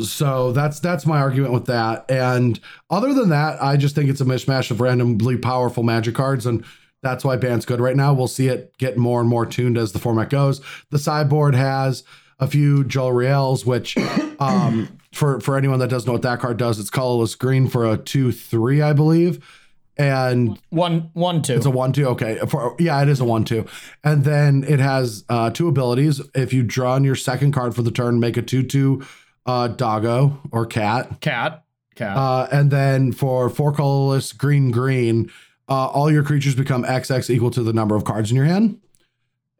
So 0.00 0.52
that's 0.52 0.80
that's 0.80 1.06
my 1.06 1.18
argument 1.18 1.52
with 1.52 1.66
that. 1.66 2.08
And 2.10 2.60
other 2.90 3.14
than 3.14 3.30
that, 3.30 3.62
I 3.62 3.76
just 3.76 3.94
think 3.94 4.08
it's 4.08 4.20
a 4.20 4.24
mishmash 4.24 4.70
of 4.70 4.80
randomly 4.80 5.36
powerful 5.36 5.82
magic 5.82 6.14
cards, 6.14 6.46
and 6.46 6.64
that's 7.02 7.24
why 7.24 7.36
Bant's 7.36 7.66
good 7.66 7.80
right 7.80 7.96
now. 7.96 8.12
We'll 8.12 8.28
see 8.28 8.48
it 8.48 8.76
get 8.78 8.96
more 8.96 9.20
and 9.20 9.28
more 9.28 9.46
tuned 9.46 9.76
as 9.76 9.92
the 9.92 9.98
format 9.98 10.30
goes. 10.30 10.60
The 10.90 10.98
sideboard 10.98 11.54
has 11.54 12.04
a 12.38 12.46
few 12.46 12.84
Jolraels, 12.84 13.66
which 13.66 13.96
um, 14.38 14.97
for 15.12 15.40
for 15.40 15.56
anyone 15.56 15.78
that 15.80 15.88
doesn't 15.88 16.06
know 16.06 16.12
what 16.14 16.22
that 16.22 16.40
card 16.40 16.56
does, 16.56 16.78
it's 16.78 16.90
colorless 16.90 17.34
green 17.34 17.68
for 17.68 17.90
a 17.90 17.96
two 17.96 18.32
three, 18.32 18.80
I 18.82 18.92
believe. 18.92 19.44
And 20.00 20.60
One, 20.70 21.10
one, 21.14 21.42
two. 21.42 21.54
it's 21.54 21.66
a 21.66 21.70
one 21.70 21.92
two. 21.92 22.06
Okay, 22.08 22.38
for 22.48 22.76
yeah, 22.78 23.02
it 23.02 23.08
is 23.08 23.18
a 23.18 23.24
one 23.24 23.44
two, 23.44 23.66
and 24.04 24.24
then 24.24 24.64
it 24.68 24.78
has 24.78 25.24
uh, 25.28 25.50
two 25.50 25.66
abilities. 25.66 26.20
If 26.36 26.52
you 26.52 26.62
draw 26.62 26.94
on 26.94 27.02
your 27.02 27.16
second 27.16 27.50
card 27.52 27.74
for 27.74 27.82
the 27.82 27.90
turn, 27.90 28.20
make 28.20 28.36
a 28.36 28.42
two 28.42 28.62
two 28.62 29.04
uh, 29.44 29.66
doggo 29.68 30.40
or 30.52 30.66
cat, 30.66 31.20
cat. 31.20 31.64
Cat. 31.96 32.16
uh, 32.16 32.46
and 32.52 32.70
then 32.70 33.10
for 33.10 33.50
four 33.50 33.72
colorless 33.72 34.32
green 34.32 34.70
green, 34.70 35.32
uh, 35.68 35.86
all 35.88 36.12
your 36.12 36.22
creatures 36.22 36.54
become 36.54 36.84
XX 36.84 37.28
equal 37.30 37.50
to 37.50 37.64
the 37.64 37.72
number 37.72 37.96
of 37.96 38.04
cards 38.04 38.30
in 38.30 38.36
your 38.36 38.46
hand. 38.46 38.80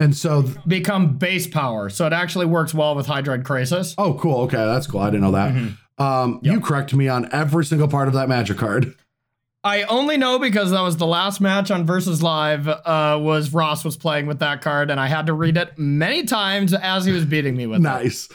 And 0.00 0.16
so, 0.16 0.42
th- 0.42 0.56
Become 0.66 1.16
base 1.18 1.46
power, 1.48 1.88
so 1.90 2.06
it 2.06 2.12
actually 2.12 2.46
works 2.46 2.72
well 2.72 2.94
with 2.94 3.06
Hydroid 3.08 3.42
Krasis. 3.42 3.94
oh, 3.98 4.14
cool. 4.14 4.42
Okay, 4.42 4.56
that's 4.56 4.86
cool. 4.86 5.00
I 5.00 5.06
didn't 5.10 5.22
know 5.22 5.32
that. 5.32 5.52
Mhm. 5.54 5.76
Um, 5.98 6.38
You 6.42 6.60
correct 6.60 6.94
me 6.94 7.08
on 7.08 7.28
every 7.32 7.64
single 7.64 7.88
part 7.88 8.06
of 8.06 8.14
that 8.14 8.28
magic 8.28 8.56
card. 8.58 8.94
I 9.64 9.82
only 9.82 10.16
know 10.16 10.38
because 10.38 10.70
that 10.70 10.80
was 10.82 10.96
the 10.98 11.06
last 11.06 11.40
match 11.40 11.72
on 11.72 11.84
Versus 11.84 12.22
Live. 12.22 12.68
Uh, 12.68 13.18
was 13.20 13.52
Ross 13.52 13.84
was 13.84 13.96
playing 13.96 14.26
with 14.26 14.38
that 14.38 14.62
card, 14.62 14.88
and 14.88 15.00
I 15.00 15.08
had 15.08 15.26
to 15.26 15.32
read 15.32 15.56
it 15.56 15.76
many 15.76 16.22
times 16.24 16.72
as 16.72 17.04
he 17.04 17.10
was 17.10 17.24
beating 17.24 17.56
me 17.56 17.66
with 17.66 17.80
it. 17.80 17.82
nice. 17.82 18.28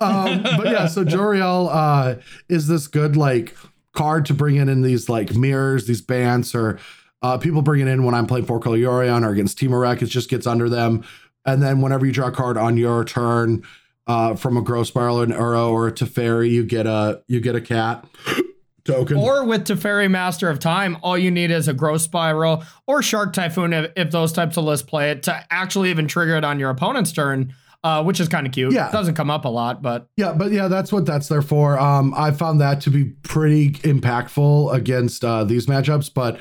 Um, 0.00 0.42
but 0.42 0.66
yeah, 0.66 0.88
so 0.88 1.04
Jolrael 1.04 1.68
uh, 1.72 2.16
is 2.48 2.66
this 2.66 2.88
good 2.88 3.16
like 3.16 3.56
card 3.92 4.26
to 4.26 4.34
bring 4.34 4.56
in 4.56 4.68
in 4.68 4.82
these 4.82 5.08
like 5.08 5.32
mirrors, 5.36 5.86
these 5.86 6.02
bants, 6.02 6.56
or 6.56 6.80
uh, 7.24 7.38
people 7.38 7.62
bring 7.62 7.80
it 7.80 7.88
in 7.88 8.04
when 8.04 8.14
I'm 8.14 8.26
playing 8.26 8.44
four 8.44 8.60
color 8.60 8.76
Yorion 8.76 9.24
or 9.24 9.30
against 9.30 9.58
Temur 9.58 9.80
Rec. 9.80 10.02
It 10.02 10.06
just 10.06 10.28
gets 10.28 10.46
under 10.46 10.68
them, 10.68 11.04
and 11.46 11.62
then 11.62 11.80
whenever 11.80 12.04
you 12.04 12.12
draw 12.12 12.26
a 12.26 12.30
card 12.30 12.58
on 12.58 12.76
your 12.76 13.02
turn 13.02 13.62
uh, 14.06 14.34
from 14.34 14.58
a 14.58 14.60
Growth 14.60 14.88
Spiral, 14.88 15.20
or 15.20 15.24
an 15.24 15.30
Uro, 15.30 15.70
or 15.70 15.88
a 15.88 15.92
Teferi, 15.92 16.50
you 16.50 16.66
get 16.66 16.86
a 16.86 17.22
you 17.26 17.40
get 17.40 17.54
a 17.54 17.62
cat 17.62 18.04
token. 18.84 19.16
Or 19.16 19.42
with 19.42 19.66
Teferi 19.66 20.10
Master 20.10 20.50
of 20.50 20.58
Time, 20.58 20.98
all 21.02 21.16
you 21.16 21.30
need 21.30 21.50
is 21.50 21.66
a 21.66 21.72
Growth 21.72 22.02
Spiral 22.02 22.62
or 22.86 23.02
Shark 23.02 23.32
Typhoon 23.32 23.72
if, 23.72 23.90
if 23.96 24.10
those 24.10 24.34
types 24.34 24.58
of 24.58 24.64
lists 24.64 24.86
play 24.86 25.10
it 25.10 25.22
to 25.22 25.46
actually 25.50 25.88
even 25.88 26.06
trigger 26.06 26.36
it 26.36 26.44
on 26.44 26.60
your 26.60 26.68
opponent's 26.68 27.10
turn, 27.10 27.54
uh, 27.84 28.04
which 28.04 28.20
is 28.20 28.28
kind 28.28 28.46
of 28.46 28.52
cute. 28.52 28.74
Yeah. 28.74 28.90
It 28.90 28.92
Doesn't 28.92 29.14
come 29.14 29.30
up 29.30 29.46
a 29.46 29.48
lot, 29.48 29.80
but 29.80 30.08
Yeah, 30.18 30.34
but 30.34 30.52
yeah, 30.52 30.68
that's 30.68 30.92
what 30.92 31.06
that's 31.06 31.28
there 31.28 31.40
for. 31.40 31.78
Um, 31.78 32.12
I 32.14 32.32
found 32.32 32.60
that 32.60 32.82
to 32.82 32.90
be 32.90 33.04
pretty 33.22 33.70
impactful 33.70 34.74
against 34.74 35.24
uh, 35.24 35.44
these 35.44 35.64
matchups. 35.64 36.12
But 36.12 36.38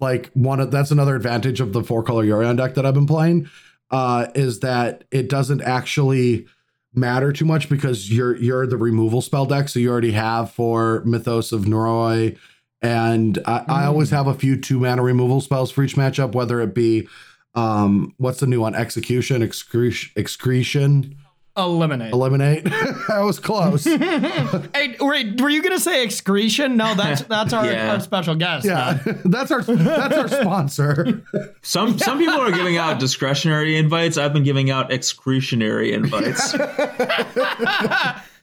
like 0.00 0.30
one 0.34 0.60
of 0.60 0.70
that's 0.70 0.90
another 0.90 1.16
advantage 1.16 1.60
of 1.60 1.72
the 1.72 1.82
four 1.82 2.02
color 2.02 2.24
Yorion 2.24 2.56
deck 2.56 2.74
that 2.74 2.84
I've 2.84 2.94
been 2.94 3.06
playing, 3.06 3.48
uh, 3.90 4.26
is 4.34 4.60
that 4.60 5.04
it 5.10 5.28
doesn't 5.28 5.62
actually 5.62 6.46
matter 6.92 7.32
too 7.32 7.44
much 7.44 7.68
because 7.68 8.10
you're 8.10 8.36
you're 8.36 8.66
the 8.66 8.76
removal 8.76 9.22
spell 9.22 9.46
deck, 9.46 9.68
so 9.68 9.78
you 9.78 9.90
already 9.90 10.12
have 10.12 10.50
for 10.50 11.02
Mythos 11.04 11.52
of 11.52 11.62
Nahiri. 11.62 12.38
And 12.82 13.38
I, 13.46 13.64
I 13.68 13.84
always 13.86 14.10
have 14.10 14.26
a 14.26 14.34
few 14.34 14.60
two 14.60 14.78
mana 14.80 15.02
removal 15.02 15.40
spells 15.40 15.70
for 15.70 15.82
each 15.82 15.96
matchup, 15.96 16.32
whether 16.32 16.60
it 16.60 16.74
be 16.74 17.08
um, 17.54 18.14
what's 18.18 18.40
the 18.40 18.46
new 18.46 18.60
one? 18.60 18.74
Execution, 18.74 19.42
excretion, 19.42 20.12
excretion, 20.14 21.16
eliminate. 21.56 22.12
eliminate. 22.12 22.64
that 23.08 23.20
was 23.24 23.38
close. 23.38 23.84
hey, 23.84 24.96
wait, 25.00 25.40
were 25.40 25.48
you 25.48 25.62
gonna 25.62 25.78
say 25.80 26.02
excretion? 26.04 26.76
No, 26.76 26.94
that's 26.94 27.22
that's 27.22 27.52
our, 27.52 27.64
Yeah. 27.66 27.92
our 27.92 28.00
special 28.00 28.34
guest. 28.34 28.66
Yeah, 28.66 28.98
that's 29.24 29.50
our 29.50 29.62
that's 29.62 30.16
our 30.16 30.28
sponsor. 30.28 31.22
Some 31.62 31.98
some 31.98 32.18
people 32.18 32.38
are 32.40 32.52
giving 32.52 32.76
out 32.76 33.00
discretionary 33.00 33.76
invites. 33.76 34.16
I've 34.18 34.32
been 34.32 34.44
giving 34.44 34.70
out 34.70 34.92
excretionary 34.92 35.92
invites. 35.92 36.52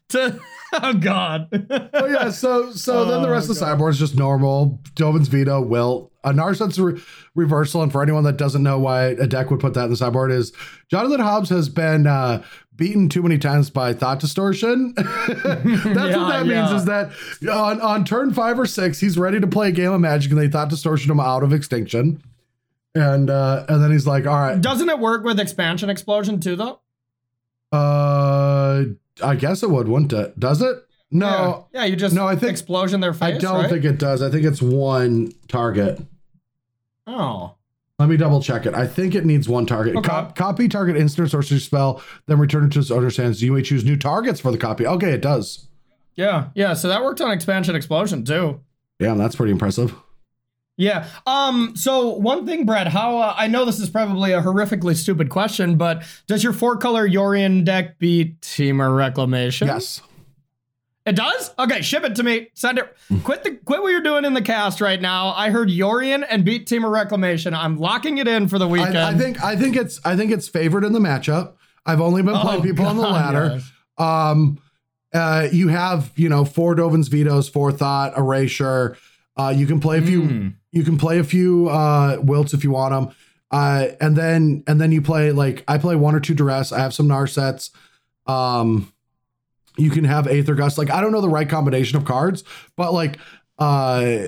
to 0.10 0.40
oh 0.74 0.94
God. 1.00 1.48
Oh 1.94 2.06
yeah, 2.08 2.30
so 2.32 2.72
so 2.72 3.06
then 3.06 3.22
the 3.22 3.30
rest 3.30 3.44
Oh, 3.48 3.52
of 3.52 3.56
the 3.56 3.60
sideboard 3.60 3.94
is 3.94 4.00
just 4.00 4.16
normal. 4.18 4.80
Dovin's 4.96 5.28
Veto, 5.28 5.62
Wilt, 5.62 6.12
a 6.24 6.32
Narset's 6.32 6.80
re- 6.80 7.02
reversal, 7.36 7.82
and 7.84 7.92
for 7.92 8.02
anyone 8.02 8.24
that 8.24 8.38
doesn't 8.38 8.64
know 8.64 8.80
why 8.80 9.06
a 9.08 9.28
deck 9.28 9.50
would 9.52 9.60
put 9.60 9.74
that 9.76 9.86
in 9.86 9.90
the 9.92 9.98
sideboard 9.98 10.32
is 10.32 10.52
Jonathan 10.90 11.20
Hobbs 11.20 11.50
has 11.50 11.70
been 11.70 12.08
uh, 12.08 12.44
beaten 12.76 13.08
too 13.10 13.22
many 13.22 13.38
times 13.38 13.70
by 13.70 13.94
thought 13.94 14.20
distortion. 14.20 14.94
That's 14.98 15.38
what 15.46 15.86
Yeah, 15.96 16.30
that 16.44 16.46
means 16.46 16.72
is 16.72 16.86
that 16.86 17.12
on, 17.52 17.80
on 17.82 18.04
turn 18.06 18.34
five 18.34 18.60
or 18.60 18.66
six, 18.66 19.00
he's 19.00 19.18
ready 19.18 19.40
to 19.40 19.48
play 19.48 19.70
a 19.70 19.72
game 19.72 19.92
of 19.92 20.02
Magic, 20.02 20.32
and 20.32 20.40
they 20.40 20.48
thought 20.48 20.70
distortion 20.70 21.12
him 21.12 21.20
out 21.20 21.44
of 21.44 21.54
extinction, 21.54 22.22
and 22.96 23.30
uh, 23.30 23.66
and 23.70 23.84
then 23.84 23.92
he's 23.92 24.08
like, 24.08 24.26
all 24.26 24.40
right, 24.40 24.60
Doesn't 24.60 24.90
it 24.90 25.00
work 25.00 25.24
with 25.24 25.40
expansion 25.40 25.90
explosion 25.90 26.40
too, 26.40 26.56
though? 26.56 26.80
uh, 27.72 28.84
I 29.24 29.36
guess 29.36 29.64
it 29.64 29.70
would, 29.70 29.88
wouldn't 29.88 30.14
it? 30.14 30.40
Does 30.40 30.62
it? 30.62 30.78
No. 31.12 31.68
Yeah, 31.74 31.82
yeah 31.82 31.86
you 31.86 31.96
just 31.96 32.16
No, 32.16 32.28
I 32.28 32.36
think- 32.36 32.52
explosion 32.52 33.00
their 33.00 33.14
face. 33.14 33.36
I 33.36 33.38
don't 33.38 33.62
right? 33.62 33.70
think 33.70 33.86
it 33.86 34.00
does. 34.00 34.22
I 34.22 34.30
think 34.32 34.46
it's 34.46 34.62
one 34.62 35.32
target. 35.48 36.00
Oh. 37.06 37.56
Let 38.00 38.10
me 38.10 38.18
double 38.18 38.42
check 38.42 38.66
it. 38.66 38.74
I 38.74 38.88
think 38.88 39.14
it 39.14 39.26
needs 39.26 39.48
one 39.48 39.66
target. 39.66 39.96
Okay. 39.96 40.10
Cop- 40.10 40.36
copy 40.36 40.68
target 40.68 40.98
instant 40.98 41.28
or 41.28 41.30
sorcery 41.30 41.60
spell, 41.60 42.02
then 42.26 42.40
return 42.40 42.66
it 42.66 42.72
to 42.74 42.80
its 42.80 42.90
owner's 42.90 43.18
hands. 43.18 43.44
You 43.44 43.54
may 43.54 43.62
choose 43.62 43.86
new 43.86 43.96
targets 43.98 44.40
for 44.40 44.52
the 44.52 44.58
copy. 44.58 44.88
Okay, 44.88 45.12
it 45.12 45.22
does. 45.22 45.68
Yeah, 46.16 46.50
yeah. 46.56 46.74
So 46.74 46.88
that 46.88 47.04
worked 47.04 47.22
on 47.22 47.32
expansion 47.32 47.76
explosion 47.76 48.26
too. 48.26 48.62
Yeah, 49.00 49.14
that's 49.16 49.36
pretty 49.36 49.52
impressive. 49.52 49.96
Yeah. 50.76 51.08
Um. 51.28 51.76
So 51.76 52.10
one 52.10 52.48
thing, 52.48 52.66
Brad. 52.66 52.88
How 52.88 53.18
uh, 53.18 53.36
I 53.38 53.48
know 53.48 53.64
this 53.64 53.80
is 53.80 53.90
probably 53.90 54.32
a 54.32 54.42
horrifically 54.42 54.96
stupid 54.96 55.30
question, 55.30 55.76
but 55.78 56.04
does 56.26 56.44
your 56.44 56.54
four 56.54 56.78
color 56.78 57.08
Yorion 57.08 57.64
deck 57.64 58.00
beat 58.00 58.42
Temur 58.42 58.96
Reclamation? 58.96 59.68
Yes. 59.68 60.02
It 61.06 61.16
does. 61.18 61.52
Okay, 61.60 61.82
ship 61.82 62.04
it 62.06 62.16
to 62.16 62.24
me. 62.24 62.48
Send 62.54 62.78
it. 62.80 62.96
Quit 63.24 63.44
the 63.44 63.56
quit 63.66 63.82
what 63.82 63.90
you're 63.90 64.02
doing 64.02 64.24
in 64.24 64.34
the 64.34 64.42
cast 64.42 64.80
right 64.80 65.02
now. 65.02 65.34
I 65.36 65.50
heard 65.50 65.68
Yorion 65.70 66.26
and 66.30 66.46
beat 66.46 66.66
Temur 66.68 66.90
Reclamation. 66.92 67.54
I'm 67.54 67.78
locking 67.78 68.20
it 68.20 68.28
in 68.28 68.48
for 68.48 68.58
the 68.58 68.68
weekend. 68.68 68.98
I, 68.98 69.10
I 69.12 69.14
think 69.16 69.44
I 69.44 69.56
think 69.58 69.76
it's 69.76 70.00
I 70.06 70.16
think 70.16 70.32
it's 70.32 70.48
favored 70.48 70.86
in 70.86 70.94
the 70.94 71.00
matchup. 71.00 71.54
I've 71.86 72.00
only 72.00 72.22
been 72.22 72.36
playing 72.38 72.62
Oh, 72.62 72.64
people 72.64 72.86
on 72.86 72.96
the 72.96 73.04
God, 73.04 73.12
ladder. 73.36 73.50
yes. 73.56 73.72
Um, 73.98 74.60
uh, 75.14 75.50
you 75.52 75.68
have 75.68 76.12
you 76.16 76.30
know 76.30 76.46
four 76.46 76.74
Dovin's 76.74 77.10
vetoes, 77.10 77.50
four 77.50 77.74
thought 77.74 78.18
erasure. 78.18 78.96
Uh, 79.36 79.54
you 79.56 79.68
can 79.68 79.82
play 79.82 79.98
a 79.98 80.02
few. 80.02 80.22
Mm. 80.22 80.54
You 80.72 80.84
can 80.84 80.98
play 80.98 81.20
a 81.20 81.24
few 81.26 81.68
uh, 81.68 82.18
wilts 82.22 82.54
if 82.54 82.64
you 82.64 82.72
want 82.72 82.94
them. 82.94 83.16
Uh, 83.52 83.90
and 84.00 84.16
then 84.16 84.64
and 84.68 84.80
then 84.80 84.94
you 84.94 85.02
play 85.02 85.34
like 85.34 85.66
I 85.68 85.78
play 85.80 85.98
one 85.98 86.16
or 86.16 86.22
two 86.22 86.34
duress. 86.34 86.72
I 86.72 86.80
have 86.80 86.94
some 86.94 87.08
Narsets. 87.10 87.72
Um, 88.26 88.93
you 89.78 89.90
can 89.90 90.04
have 90.04 90.28
Aether 90.28 90.56
Gust. 90.56 90.78
Like 90.78 90.90
I 90.90 91.02
don't 91.02 91.12
know 91.12 91.22
the 91.22 91.30
right 91.30 91.50
combination 91.50 91.98
of 91.98 92.06
cards, 92.06 92.44
but 92.76 92.94
like 92.94 93.18
uh, 93.60 94.28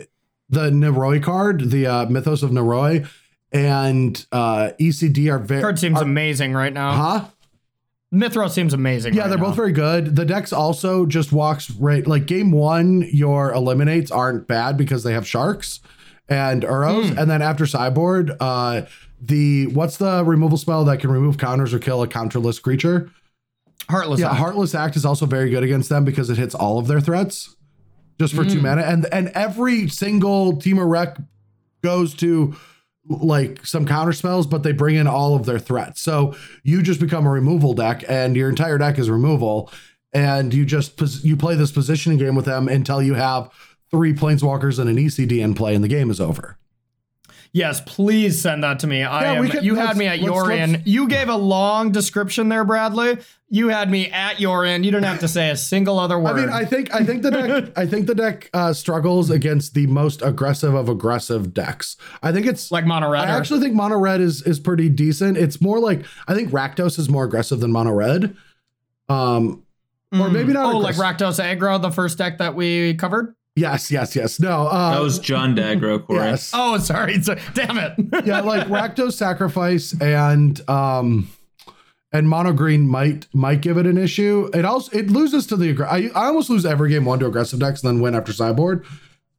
the 0.49 0.69
Nahiri 0.69 1.21
card, 1.23 1.71
the 1.71 1.87
uh, 1.87 2.05
Mythos 2.07 2.43
of 2.43 2.51
Nahiri, 2.51 3.07
and 3.51 4.25
uh, 4.31 4.71
ECD 4.79 5.31
are 5.31 5.39
very. 5.39 5.61
Card 5.61 5.79
seems 5.79 5.99
are- 5.99 6.03
amazing 6.03 6.53
right 6.53 6.73
now. 6.73 6.91
Huh? 6.91 7.25
Mithra 8.11 8.49
seems 8.49 8.73
amazing. 8.73 9.13
Yeah, 9.13 9.23
right 9.23 9.27
they're 9.29 9.37
now. 9.37 9.45
both 9.45 9.55
very 9.55 9.73
good. 9.73 10.15
The 10.15 10.23
decks 10.25 10.53
also 10.53 11.05
just 11.05 11.33
walks 11.33 11.69
right 11.71 12.05
like 12.07 12.27
game 12.27 12.51
one, 12.51 13.01
your 13.11 13.51
eliminates 13.51 14.09
aren't 14.09 14.47
bad 14.47 14.77
because 14.77 15.03
they 15.03 15.11
have 15.11 15.27
sharks 15.27 15.81
and 16.29 16.63
Uros. 16.63 17.09
Hmm. 17.09 17.19
And 17.19 17.29
then 17.29 17.41
after 17.41 17.65
sideboard, 17.65 18.31
uh 18.39 18.83
the 19.19 19.67
what's 19.67 19.97
the 19.97 20.23
removal 20.23 20.57
spell 20.57 20.85
that 20.85 20.99
can 20.99 21.11
remove 21.11 21.37
counters 21.37 21.73
or 21.73 21.79
kill 21.79 22.01
a 22.03 22.07
counterless 22.07 22.61
creature? 22.61 23.09
Heartless. 23.89 24.19
Yeah, 24.19 24.29
Act. 24.31 24.38
Heartless 24.39 24.75
Act 24.75 24.95
is 24.95 25.05
also 25.05 25.25
very 25.25 25.49
good 25.49 25.63
against 25.63 25.89
them 25.89 26.05
because 26.05 26.29
it 26.29 26.38
hits 26.38 26.55
all 26.55 26.79
of 26.79 26.88
their 26.88 27.01
threats 27.01 27.55
just 28.19 28.33
for 28.33 28.43
Hmm. 28.43 28.49
two 28.49 28.61
mana. 28.61 28.81
And 28.81 29.05
and 29.11 29.29
every 29.29 29.88
single 29.89 30.53
Temur 30.57 30.89
Rec 30.89 31.17
goes 31.83 32.13
to 32.15 32.55
like 33.07 33.63
some 33.65 33.86
counter 33.86 34.13
spells, 34.13 34.47
but 34.47 34.63
they 34.63 34.71
bring 34.71 34.95
in 34.95 35.05
all 35.05 35.36
of 35.36 35.45
their 35.45 35.59
threats. 35.59 36.01
So 36.01 36.36
you 36.63 36.81
just 36.81 36.99
become 36.99 37.27
a 37.27 37.29
removal 37.29 37.73
deck, 37.73 38.03
and 38.09 38.36
your 38.36 38.49
entire 38.49 38.77
deck 38.79 38.97
is 38.97 39.09
removal. 39.09 39.71
And 40.13 40.53
you 40.53 40.65
just 40.65 40.97
pos- 40.97 41.23
you 41.23 41.36
play 41.36 41.55
this 41.55 41.71
positioning 41.71 42.17
game 42.17 42.36
with 42.36 42.45
them 42.45 42.67
until 42.67 43.03
you 43.03 43.13
have 43.15 43.49
three 43.91 44.13
planeswalkers 44.13 44.79
and 44.79 44.89
an 44.89 44.97
ECD 44.97 45.41
in 45.41 45.53
play, 45.53 45.75
and 45.75 45.83
the 45.83 45.88
game 45.89 46.09
is 46.09 46.19
over. 46.21 46.57
Yes, 47.56 47.80
please 47.86 48.41
send 48.41 48.66
that 48.66 48.80
to 48.80 48.88
me. 48.88 49.01
I 49.01 49.32
Yeah, 49.32 49.39
am, 49.39 49.47
could- 49.49 49.64
you 49.64 49.76
had 49.76 49.95
me 49.95 50.08
at 50.08 50.20
let's- 50.20 50.36
Yorion. 50.36 50.82
You 50.84 51.08
gave 51.08 51.30
a 51.30 51.38
long 51.38 51.93
description 51.93 52.49
there, 52.49 52.66
Bradley. 52.66 53.18
You 53.49 53.70
had 53.70 53.89
me 53.89 54.12
at 54.12 54.41
your 54.41 54.66
end. 54.66 54.84
You 54.84 54.91
didn't 54.91 55.06
have 55.06 55.22
to 55.22 55.30
say 55.30 55.49
a 55.51 55.56
single 55.56 55.97
other 55.97 56.20
word. 56.20 56.32
I 56.32 56.41
mean, 56.41 56.49
I 56.49 56.66
think 56.66 56.93
I 56.93 57.06
think 57.06 57.22
the 57.22 57.32
deck 57.32 57.72
I 57.78 57.86
think 57.86 58.08
the 58.08 58.16
deck 58.16 58.49
uh, 58.53 58.74
struggles 58.74 59.30
against 59.30 59.74
the 59.74 59.88
most 59.88 60.22
aggressive 60.22 60.74
of 60.74 60.89
aggressive 60.89 61.53
decks. 61.53 61.95
I 62.22 62.34
think 62.34 62.45
it's 62.45 62.74
like 62.74 62.86
Mono 62.86 63.10
Red. 63.10 63.30
I 63.30 63.34
or- 63.34 63.38
actually 63.38 63.62
think 63.62 63.74
mono 63.74 63.97
red 63.97 64.20
is 64.20 64.41
is 64.41 64.60
pretty 64.60 64.89
decent. 64.89 65.38
It's 65.38 65.62
more 65.62 65.80
like 65.80 66.03
I 66.28 66.36
think 66.36 66.49
Rakdos 66.51 66.99
is 66.99 67.08
more 67.08 67.24
aggressive 67.24 67.62
than 67.62 67.72
mono 67.72 67.93
red. 67.93 68.36
Um, 69.08 69.64
or 70.12 70.30
maybe 70.30 70.51
not. 70.51 70.74
Oh, 70.74 70.80
like 70.80 70.95
aggressive. 70.95 71.18
Rakdos 71.39 71.58
Aggro, 71.58 71.82
the 71.82 71.91
first 71.91 72.18
deck 72.18 72.39
that 72.39 72.53
we 72.53 72.95
covered. 72.95 73.34
Yes, 73.56 73.89
yes, 73.89 74.16
yes. 74.16 74.39
No. 74.39 74.68
Uh, 74.68 74.95
That 74.95 75.01
was 75.01 75.18
John 75.20 75.56
Dagro, 75.56 76.03
Corey. 76.06 76.20
yes. 76.26 76.51
Oh, 76.53 76.78
sorry. 76.78 77.22
So, 77.22 77.36
damn 77.53 77.78
it. 77.78 77.93
yeah, 78.26 78.41
like 78.41 78.68
Rakdos 78.68 79.14
sacrifice 79.14 79.99
and 80.01 80.68
um 80.70 81.30
and 82.12 82.28
mono 82.30 82.51
green 82.53 82.88
might 82.88 83.28
might 83.34 83.62
give 83.62 83.78
it 83.78 83.86
an 83.86 83.97
issue. 83.97 84.49
It 84.53 84.66
also 84.66 84.97
it 84.97 85.10
loses 85.10 85.47
to 85.47 85.56
the 85.56 85.74
aggr- 85.74 85.88
I, 85.88 86.10
I 86.20 86.26
almost 86.28 86.49
lose 86.49 86.66
every 86.66 86.89
game 86.89 87.06
one 87.06 87.20
to 87.20 87.26
aggressive 87.28 87.60
decks 87.60 87.82
and 87.84 87.95
then 87.95 88.01
win 88.01 88.14
after 88.16 88.34
sideboard 88.34 88.86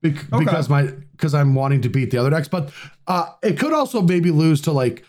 bec- 0.02 0.32
Okay. 0.32 0.44
because 0.44 0.68
my 0.70 0.92
because 1.12 1.34
I'm 1.34 1.54
wanting 1.54 1.82
to 1.82 1.88
beat 1.90 2.10
the 2.10 2.16
other 2.18 2.30
decks. 2.30 2.48
But 2.48 2.70
uh 3.06 3.32
it 3.42 3.58
could 3.58 3.72
also 3.74 4.00
maybe 4.00 4.30
lose 4.30 4.60
to 4.62 4.72
like 4.72 5.04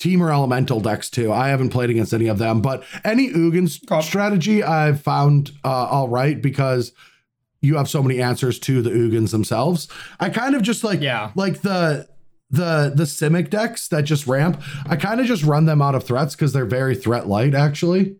Temur 0.00 0.30
elemental 0.32 0.80
decks 0.80 1.08
too. 1.08 1.32
I 1.32 1.48
haven't 1.48 1.70
played 1.70 1.88
against 1.90 2.12
any 2.12 2.26
of 2.26 2.38
them, 2.38 2.60
but 2.60 2.84
any 3.04 3.30
Ugin 3.30 3.80
Okay. 3.90 4.02
strategy 4.06 4.62
I've 4.62 5.00
found 5.00 5.52
uh, 5.64 5.68
all 5.68 6.08
right 6.08 6.40
because 6.42 6.92
you 7.62 7.76
have 7.76 7.88
so 7.88 8.02
many 8.02 8.20
answers 8.20 8.58
to 8.60 8.82
the 8.82 8.90
Ugins 8.90 9.30
themselves. 9.30 9.88
I 10.20 10.28
kind 10.30 10.54
of 10.54 10.62
just 10.62 10.84
like 10.84 11.00
Yeah. 11.00 11.32
like 11.34 11.62
the 11.62 12.08
the 12.50 12.92
the 12.94 13.04
Simic 13.04 13.50
decks 13.50 13.88
that 13.88 14.02
just 14.02 14.26
ramp. 14.26 14.62
I 14.88 14.96
kind 14.96 15.20
of 15.20 15.26
just 15.26 15.42
run 15.42 15.64
them 15.66 15.82
out 15.82 15.94
of 15.96 16.04
threats 16.04 16.34
because 16.36 16.52
they're 16.52 16.64
very 16.64 16.94
threat 16.94 17.26
light 17.26 17.54
actually. 17.54 18.16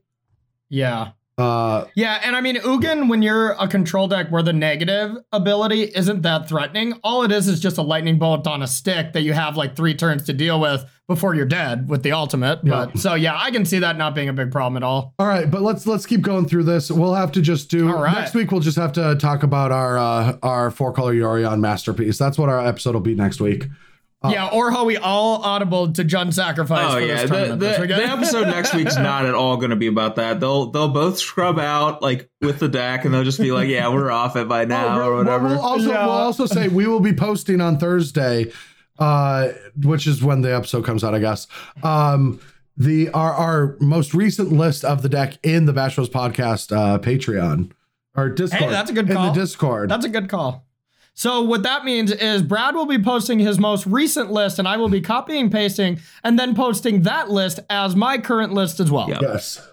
yeah. 0.68 1.11
Uh 1.39 1.84
Yeah, 1.95 2.20
and 2.24 2.34
I 2.34 2.41
mean 2.41 2.57
Ugin, 2.57 3.09
when 3.09 3.20
you're 3.22 3.51
a 3.53 3.68
control 3.68 4.09
deck 4.09 4.28
where 4.30 4.43
the 4.43 4.53
negative 4.53 5.16
ability 5.32 5.82
isn't 5.82 6.22
that 6.22 6.49
threatening, 6.49 6.95
all 7.05 7.22
it 7.24 7.32
is 7.32 7.47
is 7.47 7.61
just 7.61 7.76
a 7.76 7.82
lightning 7.82 8.18
bolt 8.18 8.47
on 8.47 8.62
a 8.62 8.66
stick 8.66 9.12
that 9.12 9.20
you 9.22 9.34
have 9.34 9.57
like 9.57 9.76
three 9.76 9.95
turns 9.95 10.22
to 10.24 10.32
deal 10.32 10.59
with 10.61 10.84
before 11.09 11.34
you're 11.34 11.45
dead 11.47 11.89
with 11.89 12.03
the 12.03 12.12
ultimate. 12.12 12.61
Yeah. 12.64 12.87
But 12.87 12.99
so 12.99 13.14
yeah, 13.14 13.39
I 13.39 13.51
can 13.51 13.64
see 13.66 13.80
that 13.80 13.99
not 13.99 14.14
being 14.14 14.28
a 14.28 14.32
big 14.32 14.51
problem 14.51 14.76
at 14.76 14.82
all. 14.82 15.14
all 15.18 15.26
right, 15.26 15.51
but 15.51 15.61
let's 15.62 15.87
let's 15.87 16.07
keep 16.07 16.22
going 16.22 16.49
through 16.49 16.64
this. 16.64 16.91
We'll 16.91 17.14
have 17.14 17.32
to 17.32 17.43
just 17.43 17.70
do 17.70 17.89
All 17.89 18.03
right. 18.03 18.14
next 18.14 18.34
week 18.34 18.51
we'll 18.51 18.61
just 18.61 18.78
have 18.78 18.93
to 18.95 19.14
talk 19.16 19.43
about 19.43 19.72
our 19.72 19.99
uh 19.99 20.39
our 20.43 20.70
four 20.70 20.93
color 20.93 21.14
Yorion 21.14 21.61
masterpiece. 21.61 22.16
That's 22.16 22.39
what 22.39 22.49
our 22.49 22.66
episode 22.66 22.95
will 22.95 23.01
be 23.03 23.14
next 23.14 23.41
week. 23.41 23.66
Yeah, 24.31 24.49
or 24.53 24.70
how 24.70 24.85
we 24.85 24.97
all 24.97 25.43
audible 25.43 25.93
to 25.93 26.05
Jund 26.05 26.33
sacrifice. 26.35 26.87
Oh 26.91 26.95
for 26.95 27.01
yeah, 27.01 27.14
this 27.14 27.22
the, 27.22 27.29
tournament 27.37 27.61
the, 27.61 27.87
the 27.87 28.05
episode 28.05 28.47
next 28.49 28.74
week's 28.74 28.97
not 28.99 29.27
at 29.27 29.35
all 29.35 29.57
going 29.57 29.70
to 29.70 29.77
be 29.77 29.87
about 29.87 30.16
that. 30.16 30.41
They'll 30.41 30.70
they'll 30.70 30.89
both 30.89 31.18
scrub 31.18 31.59
out 31.59 32.03
like 32.03 32.29
with 32.41 32.59
the 32.59 32.68
deck, 32.68 33.05
and 33.05 33.12
they'll 33.14 33.24
just 33.24 33.41
be 33.41 33.53
like, 33.53 33.68
"Yeah, 33.68 33.89
we're 33.89 34.11
off 34.11 34.37
it 34.37 34.49
by 34.49 34.64
now 34.64 34.99
Oh, 35.01 35.07
or 35.07 35.09
we'll- 35.11 35.24
whatever." 35.24 35.49
We'll 35.49 35.61
also 35.61 35.91
Yeah. 35.91 36.07
we'll 36.07 36.14
also 36.14 36.47
say 36.47 36.68
we 36.68 36.87
will 36.87 37.01
be 37.01 37.12
posting 37.12 37.61
on 37.61 37.79
Thursday, 37.79 38.53
uh, 38.99 39.49
which 39.83 40.07
is 40.07 40.22
when 40.22 40.41
the 40.43 40.55
episode 40.55 40.85
comes 40.85 41.03
out, 41.05 41.14
I 41.14 41.18
guess. 41.18 41.47
Um, 41.83 42.41
the 42.77 43.09
our 43.11 43.33
our 43.33 43.77
most 43.81 44.12
recent 44.12 44.53
list 44.53 44.85
of 44.85 45.01
the 45.03 45.09
deck 45.09 45.39
in 45.43 45.64
the 45.64 45.72
Bash 45.72 45.95
Bros 45.97 46.11
podcast 46.11 46.77
uh, 46.77 46.99
Patreon 46.99 47.70
or 48.14 48.29
Discord. 48.29 48.70
that's 48.72 48.91
a 48.91 48.93
good 48.93 49.09
in 49.09 49.16
call. 49.16 49.33
the 49.33 49.41
Discord. 49.41 49.91
That's 49.91 50.05
a 50.05 50.11
good 50.11 50.29
call. 50.29 50.66
So 51.17 51.41
what 51.41 51.62
that 51.62 51.87
means 51.87 52.12
is 52.12 52.43
Brad 52.43 52.75
will 52.75 52.85
be 52.85 53.03
posting 53.03 53.39
his 53.39 53.59
most 53.59 53.87
recent 53.87 54.31
list, 54.31 54.59
and 54.59 54.69
I 54.69 54.77
will 54.77 54.91
be 54.91 55.01
copying, 55.01 55.51
pasting, 55.51 55.99
and 56.23 56.39
then 56.39 56.55
posting 56.55 57.03
that 57.03 57.31
list 57.31 57.59
as 57.71 57.97
my 57.97 58.19
current 58.19 58.53
list 58.53 58.81
as 58.81 58.91
well. 58.91 59.09
Yeah. 59.09 59.21
yes. 59.23 59.67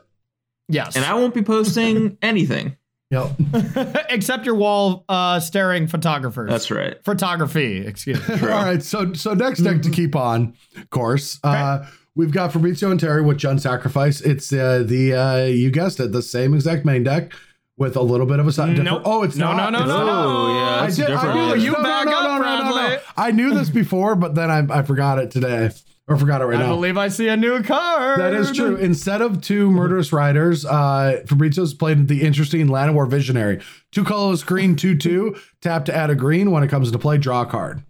Yes. 0.70 0.96
and 0.96 1.04
I 1.04 1.14
won't 1.16 1.34
be 1.34 1.42
posting 1.42 2.18
anything. 2.22 2.78
Yep. 3.12 3.32
Except 4.10 4.46
your 4.46 4.56
wall 4.56 5.04
uh, 5.10 5.42
staring 5.42 5.86
photographers. 5.88 6.50
That's 6.50 6.72
right. 6.72 7.04
Photography, 7.04 7.86
excuse 7.86 8.26
me. 8.28 8.36
All 8.42 8.48
right. 8.48 8.82
So 8.82 9.12
so 9.14 9.34
next 9.34 9.60
deck 9.60 9.82
to 9.82 9.90
keep 9.90 10.16
on 10.16 10.56
course. 10.90 11.40
Uh, 11.44 11.86
we've 12.16 12.32
got 12.32 12.54
Fabrizio 12.54 12.90
Anteri 12.90 13.24
with 13.24 13.38
Jund 13.38 13.60
Sacrifice. 13.60 14.22
It's 14.22 14.52
uh, 14.52 14.84
the 14.84 15.14
uh, 15.14 15.44
you 15.46 15.70
guessed 15.72 16.00
it, 16.00 16.14
the 16.14 16.24
same 16.24 16.54
exact 16.54 16.86
main 16.86 17.04
deck 17.04 17.34
with 17.78 17.96
a 17.96 18.02
little 18.02 18.26
bit 18.28 18.40
of 18.40 18.48
a 18.48 18.52
side. 18.52 18.76
different- 18.76 18.86
Nope. 18.90 19.02
Oh, 19.06 19.24
it's 19.24 19.36
No, 19.36 19.54
not. 19.54 19.72
no, 19.74 19.80
no, 19.80 19.86
It's 19.86 19.88
no, 19.88 19.98
not? 19.98 20.06
no. 20.06 20.30
Oh, 20.30 20.54
yeah, 20.56 20.76
I 20.76 20.82
that's 20.84 20.96
did. 20.96 21.10
I 21.10 21.34
knew 21.34 21.54
this. 21.56 21.64
you 21.64 21.72
No, 21.72 21.78
no, 21.80 21.84
back 21.84 22.06
no, 22.06 22.12
up, 22.20 22.24
no, 22.24 22.38
no, 22.38 22.70
no, 22.70 22.88
no. 22.90 22.98
I 23.18 23.32
knew 23.32 23.54
this 23.54 23.70
before, 23.70 24.16
but 24.16 24.36
then 24.36 24.52
I, 24.52 24.80
I 24.80 24.84
forgot 24.84 25.18
it 25.18 25.32
today, 25.32 25.72
or 26.08 26.18
forgot 26.18 26.42
it 26.42 26.46
right 26.46 26.60
I 26.60 26.64
now. 26.64 26.76
believe 26.76 26.98
I 26.98 27.08
see 27.08 27.28
a 27.30 27.36
new 27.38 27.64
card. 27.64 28.20
That 28.20 28.34
is 28.34 28.52
true. 28.52 28.76
Instead 28.76 29.22
of 29.22 29.42
two 29.42 29.72
murderous 29.72 30.14
riders, 30.14 30.66
uh, 30.66 31.22
Fabrizio's 31.28 31.74
played 31.74 32.08
the 32.08 32.22
interesting 32.22 32.68
Llanowar 32.68 33.10
Visionary. 33.10 33.60
Two 33.92 34.04
colorless 34.04 34.44
green, 34.44 34.76
two 34.76 34.96
two. 34.96 35.36
Tap 35.62 35.86
to 35.86 35.96
add 35.96 36.10
a 36.12 36.16
green. 36.16 36.52
When 36.52 36.62
it 36.64 36.68
comes 36.70 36.92
to 36.92 37.00
play, 37.00 37.18
draw 37.18 37.42
a 37.42 37.46
card. 37.48 37.82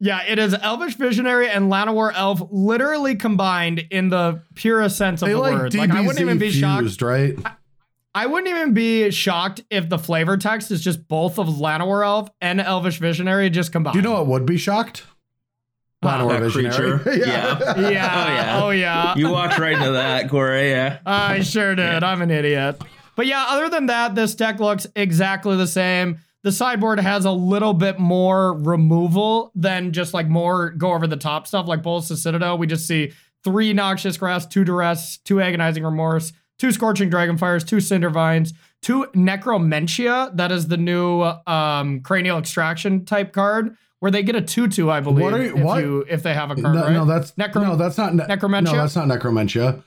Yeah, 0.00 0.22
it 0.28 0.38
is 0.38 0.54
Elvish 0.54 0.96
Visionary 0.96 1.48
and 1.48 1.70
Llanowar 1.70 2.12
Elf 2.14 2.42
literally 2.50 3.14
combined 3.14 3.84
in 3.90 4.10
the 4.10 4.42
purest 4.54 4.96
sense 4.98 5.22
of 5.22 5.26
They 5.28 5.32
the 5.34 5.40
like 5.40 5.54
word. 5.54 5.72
DBZ 5.72 5.78
Like 5.78 5.90
I 5.92 6.00
wouldn't 6.02 6.20
even 6.20 6.38
be 6.38 6.50
shocked. 6.50 7.00
right? 7.00 7.36
I 7.44 7.52
wouldn't 8.26 8.48
even 8.48 8.74
be 8.74 9.10
shocked 9.10 9.62
if 9.70 9.88
the 9.88 9.98
flavor 9.98 10.36
text 10.36 10.70
is 10.70 10.82
just 10.82 11.08
both 11.08 11.38
of 11.38 11.46
Llanowar 11.48 12.04
Elf 12.04 12.28
and 12.40 12.60
Elvish 12.60 12.98
Visionary 12.98 13.50
just 13.50 13.72
combined. 13.72 13.94
Do 13.94 13.98
you 13.98 14.02
know 14.04 14.12
what 14.12 14.26
would 14.28 14.46
be 14.46 14.56
shocked? 14.56 15.04
Ah, 16.02 16.18
huh. 16.18 16.24
Llanowar 16.24 16.28
That 16.30 16.42
Visionary. 16.42 16.98
creature. 17.00 17.26
Yeah. 17.26 17.74
Yeah. 17.76 17.76
Oh, 17.76 17.90
yeah. 17.90 18.60
Oh 18.64 18.70
yeah. 18.70 19.14
You 19.16 19.30
walked 19.30 19.58
right 19.58 19.72
into 19.72 19.92
that, 19.92 20.28
Corey. 20.30 20.70
Yeah. 20.70 20.98
I 21.04 21.40
sure 21.40 21.74
did. 21.74 22.02
I'm 22.04 22.22
an 22.22 22.30
idiot. 22.30 22.80
But 23.16 23.26
yeah, 23.26 23.46
other 23.48 23.68
than 23.68 23.86
that, 23.86 24.14
this 24.14 24.34
deck 24.34 24.60
looks 24.60 24.86
exactly 24.96 25.56
the 25.56 25.66
same. 25.66 26.18
The 26.42 26.52
sideboard 26.52 27.00
has 27.00 27.24
a 27.24 27.30
little 27.30 27.72
bit 27.72 27.98
more 27.98 28.52
removal 28.58 29.50
than 29.54 29.92
just 29.92 30.12
like 30.12 30.28
more 30.28 30.70
go 30.70 30.92
over 30.92 31.06
the 31.06 31.16
top 31.16 31.46
stuff 31.46 31.66
like 31.66 31.82
Bolas 31.82 32.08
the 32.08 32.16
Citadel. 32.16 32.58
We 32.58 32.66
just 32.66 32.86
see 32.86 33.12
three 33.44 33.72
Noxious 33.72 34.16
Grass, 34.18 34.46
two 34.46 34.62
Duress, 34.64 35.18
two 35.18 35.40
Agonizing 35.40 35.82
Remorse, 35.84 36.32
two 36.58 36.72
Scorching 36.72 37.10
Dragonfires, 37.10 37.66
two 37.66 37.80
Cinder 37.80 38.10
Vines, 38.10 38.52
two 38.82 39.06
Necromentia. 39.14 40.34
That 40.36 40.52
is 40.52 40.68
the 40.68 40.76
new 40.76 41.22
um, 41.22 42.00
Cranial 42.00 42.38
Extraction 42.38 43.04
type 43.04 43.32
card 43.32 43.76
where 44.00 44.10
they 44.10 44.22
get 44.22 44.36
a 44.36 44.42
2 44.42 44.68
2, 44.68 44.90
I 44.90 45.00
believe. 45.00 45.22
What 45.24 45.32
are 45.34 45.42
you- 45.42 45.56
if, 45.56 45.62
what? 45.62 45.82
you, 45.82 46.04
if 46.10 46.22
they 46.22 46.34
have 46.34 46.50
a 46.50 46.54
card, 46.56 46.74
No, 46.74 46.82
right? 46.82 46.92
no, 46.92 47.04
that's 47.06 47.32
Necro- 47.32 47.62
no, 47.62 47.76
that's 47.76 47.96
not 47.96 48.14
ne- 48.14 48.24
Necromentia? 48.24 48.64
No, 48.64 48.72
that's 48.76 48.96
not 48.96 49.08
Necromentia. 49.08 49.76
Ne- 49.76 49.82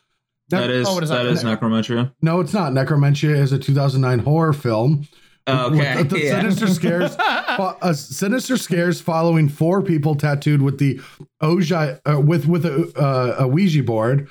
That 0.50 0.70
is 0.72 0.88
Oh, 0.88 0.96
what 0.96 1.04
is 1.04 1.10
that 1.10 1.24
that? 1.24 1.32
is 1.32 1.44
Necromentia. 1.44 2.12
no, 2.22 2.40
it's 2.40 2.54
not. 2.54 2.72
Necromentia 2.72 3.36
is 3.38 3.52
a 3.52 3.60
2009 3.60 4.20
horror 4.20 4.54
film. 4.54 5.08
Oh, 5.50 5.70
with 5.70 5.80
okay. 5.80 6.04
the 6.04 6.20
yeah. 6.20 6.42
sinister 6.42 6.68
scares, 6.68 7.16
fo- 7.58 7.78
uh, 7.82 7.94
sinister 7.94 8.58
scares 8.58 9.00
following 9.00 9.48
four 9.48 9.82
people 9.82 10.16
tattooed 10.16 10.62
with 10.62 10.78
the 10.78 11.00
Ouija 11.42 12.02
uh, 12.10 12.20
with 12.20 12.48
with 12.48 12.66
a, 12.66 12.92
uh, 13.00 13.44
a 13.44 13.48
Ouija 13.48 13.82
board, 13.84 14.28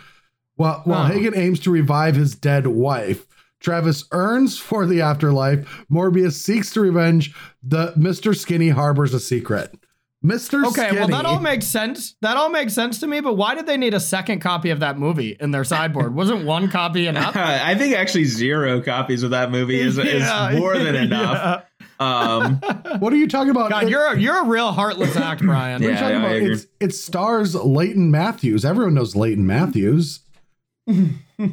while 0.56 0.80
while 0.84 1.04
Huh. 1.04 1.12
Hagen 1.12 1.36
aims 1.36 1.60
to 1.60 1.70
revive 1.70 2.16
his 2.16 2.34
dead 2.34 2.66
wife. 2.66 3.26
Travis 3.60 4.04
earns 4.12 4.58
for 4.58 4.86
the 4.86 5.00
afterlife. 5.00 5.84
Morbius 5.90 6.32
seeks 6.34 6.72
to 6.74 6.80
revenge. 6.80 7.34
The 7.62 7.92
Mister 7.96 8.34
Skinny 8.34 8.68
harbors 8.68 9.14
a 9.14 9.20
secret. 9.20 9.74
Mister 10.22 10.58
Skinny 10.64 10.68
Okay, 10.68 10.86
Skinny. 10.88 10.98
well 10.98 11.08
that 11.22 11.26
all 11.26 11.40
makes 11.40 11.66
sense. 11.66 12.16
That 12.20 12.36
all 12.36 12.48
makes 12.50 12.74
sense 12.74 12.98
to 13.00 13.06
me, 13.06 13.20
but 13.20 13.34
why 13.34 13.54
did 13.54 13.66
they 13.66 13.76
need 13.76 13.94
a 13.94 14.00
second 14.00 14.40
copy 14.40 14.70
of 14.70 14.80
that 14.80 14.98
movie 14.98 15.36
in 15.40 15.50
their 15.52 15.64
sideboard? 15.64 16.14
Wasn't 16.14 16.44
one 16.44 16.68
copy 16.70 17.06
enough? 17.08 17.36
I 17.36 17.74
think 17.76 17.94
actually 17.94 18.24
zero 18.24 18.80
copies 18.82 19.22
of 19.22 19.30
that 19.30 19.50
movie 19.50 19.80
is, 19.80 19.96
Yeah, 19.98 20.50
is 20.50 20.58
more 20.58 20.76
than 20.78 20.94
enough. 20.96 21.64
Um, 21.98 22.56
what 22.98 23.12
are 23.12 23.16
you 23.16 23.26
talking 23.28 23.50
about? 23.50 23.70
God, 23.70 23.84
It- 23.84 23.90
you're 23.90 24.06
a, 24.12 24.18
you're 24.18 24.42
a 24.42 24.46
real 24.46 24.72
heartless 24.72 25.16
act, 25.16 25.40
Brian. 25.42 25.80
what 25.80 25.88
are 25.88 25.90
you 25.92 25.94
Yeah, 25.96 26.00
talking 26.00 26.16
I 26.16 26.34
about? 26.34 26.50
It's 26.50 26.66
it 26.80 26.94
stars 26.94 27.54
Leighton 27.54 28.10
Matthews. 28.10 28.64
Everyone 28.64 28.94
knows 28.94 29.14
Leighton 29.16 29.46
Matthews. 29.46 30.20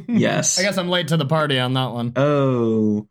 Yes. 0.06 0.58
I 0.58 0.62
guess 0.62 0.78
I'm 0.78 0.88
late 0.88 1.08
to 1.08 1.16
the 1.16 1.26
party 1.26 1.58
on 1.58 1.74
that 1.74 1.90
one. 1.90 2.12
Oh. 2.16 3.08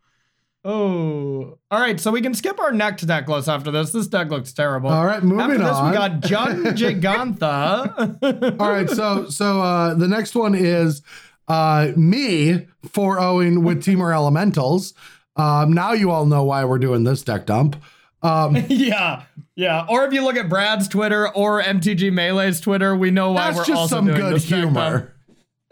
Oh, 0.65 1.57
all 1.69 1.79
right. 1.79 1.99
So 1.99 2.09
we 2.09 2.21
can 2.21 2.33
skip 2.33 2.57
our 2.57 2.71
next 2.71 3.03
deck 3.03 3.27
list 3.27 3.49
after 3.49 3.69
this. 3.69 3.91
This 3.91 4.07
deck 4.07 4.29
looks 4.29 4.53
terrible. 4.53 4.89
All 4.89 5.05
right, 5.05 5.21
moving 5.21 5.41
after 5.41 5.57
this, 5.57 5.67
on. 5.67 5.89
we 5.91 5.97
got 5.97 6.19
John 6.21 6.63
Gigantha. 6.63 8.57
All 8.61 8.69
right, 8.69 8.89
so 8.89 9.27
so 9.29 9.61
uh 9.61 9.93
the 9.93 10.07
next 10.07 10.35
one 10.35 10.55
is 10.55 11.01
uh 11.49 11.91
me 11.97 12.65
4-0ing 12.87 13.63
with 13.63 13.83
Temur 13.83 14.13
Elementals. 14.15 14.93
Um 15.35 15.73
now 15.73 15.91
you 15.91 16.11
all 16.11 16.25
know 16.25 16.45
why 16.45 16.63
we're 16.63 16.79
doing 16.79 17.03
this 17.03 17.23
deck 17.23 17.45
dump. 17.45 17.75
Um 18.21 18.55
yeah, 18.69 19.23
yeah. 19.57 19.85
Or 19.89 20.05
if 20.05 20.13
you 20.13 20.23
look 20.23 20.37
at 20.37 20.47
Brad's 20.47 20.87
Twitter 20.87 21.27
or 21.27 21.61
MTG 21.61 22.09
Melee's 22.13 22.61
Twitter, 22.61 22.95
we 22.95 23.11
know 23.11 23.33
why 23.33 23.49
we're 23.49 23.65
just 23.65 23.71
also 23.71 23.95
some 23.97 24.05
doing 24.05 24.17
good 24.17 24.35
this 24.35 24.47
deck 24.47 24.73
dump. 24.73 25.09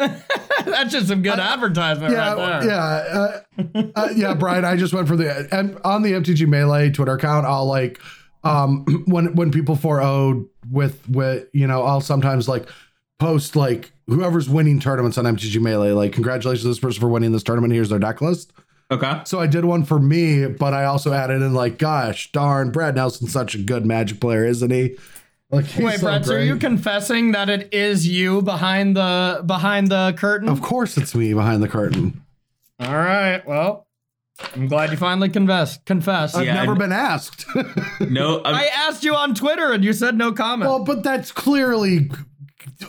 Humor. 0.02 0.24
That's 0.66 0.92
just 0.92 1.08
some 1.08 1.22
good 1.22 1.40
advertisement 1.40 2.14
Yeah, 2.14 2.34
right 2.34 2.62
there. 2.62 2.70
yeah, 2.70 2.84
uh, 3.76 3.84
uh, 3.96 4.10
yeah, 4.16 4.34
Brian. 4.34 4.66
I 4.66 4.76
just 4.76 4.94
went 4.94 5.08
for 5.08 5.16
the 5.16 5.48
and 5.52 5.78
on 5.84 6.02
the 6.04 6.12
MTG 6.14 6.48
Melee 6.48 6.90
Twitter 6.92 7.14
account. 7.14 7.46
I'll 7.46 7.66
like 7.66 8.00
um 8.44 8.86
when 9.08 9.36
when 9.36 9.52
people 9.52 9.76
4 9.76 10.44
with 10.70 11.08
with 11.10 11.48
you 11.54 11.68
know 11.68 11.84
I'll 11.84 12.02
sometimes 12.02 12.48
like 12.48 12.68
post 13.20 13.56
like 13.56 13.92
whoever's 14.08 14.50
winning 14.50 14.80
tournaments 14.80 15.18
on 15.18 15.26
MTG 15.26 15.62
Melee. 15.62 15.92
Like 15.92 16.14
congratulations 16.14 16.64
to 16.64 16.68
this 16.70 16.80
person 16.80 17.00
for 17.02 17.08
winning 17.10 17.32
this 17.32 17.44
tournament. 17.44 17.74
Here's 17.74 17.90
their 17.90 18.00
deck 18.00 18.22
list. 18.22 18.52
Okay. 18.90 19.22
So 19.26 19.40
I 19.40 19.48
did 19.48 19.64
one 19.64 19.86
for 19.86 20.00
me, 20.00 20.48
but 20.48 20.74
I 20.74 20.84
also 20.84 21.14
added 21.14 21.42
in 21.42 21.54
like, 21.54 21.78
gosh 21.78 22.30
darn, 22.34 22.72
Brad 22.72 22.94
Nelson's 22.96 23.32
such 23.32 23.56
a 23.56 23.58
good 23.58 23.86
Magic 23.86 24.20
player, 24.20 24.46
isn't 24.46 24.70
he? 24.70 24.98
Like, 25.52 25.66
Wait, 25.78 26.00
so 26.00 26.08
Brad, 26.08 26.26
so 26.26 26.36
are 26.36 26.40
you 26.40 26.56
confessing 26.58 27.34
that 27.34 27.50
it 27.50 27.74
is 27.74 28.08
you 28.08 28.42
behind 28.42 28.96
the 28.96 29.44
behind 29.46 29.90
the 29.90 30.14
curtain? 30.18 30.48
Of 30.48 30.62
course, 30.62 30.98
it's 30.98 31.14
me 31.14 31.34
behind 31.34 31.62
the 31.62 31.68
curtain. 31.68 32.24
All 32.80 32.96
right. 32.96 33.46
Well, 33.46 33.86
I'm 34.56 34.68
glad 34.68 34.92
you 34.92 34.98
finally 34.98 35.30
confessed. 35.30 35.86
Confessed. 35.86 36.36
I've 36.36 36.46
Yeah, 36.46 36.54
never 36.56 36.74
I- 36.74 36.78
been 36.78 36.92
asked. 36.92 37.46
No. 38.00 38.42
I'm, 38.44 38.56
I 38.56 38.66
asked 38.74 39.04
you 39.04 39.14
on 39.16 39.36
Twitter 39.36 39.72
and 39.72 39.84
you 39.84 39.94
said 39.94 40.18
no 40.18 40.32
comment. 40.32 40.70
well, 40.70 40.84
but 40.84 41.04
that's 41.04 41.32
clearly, 41.32 42.10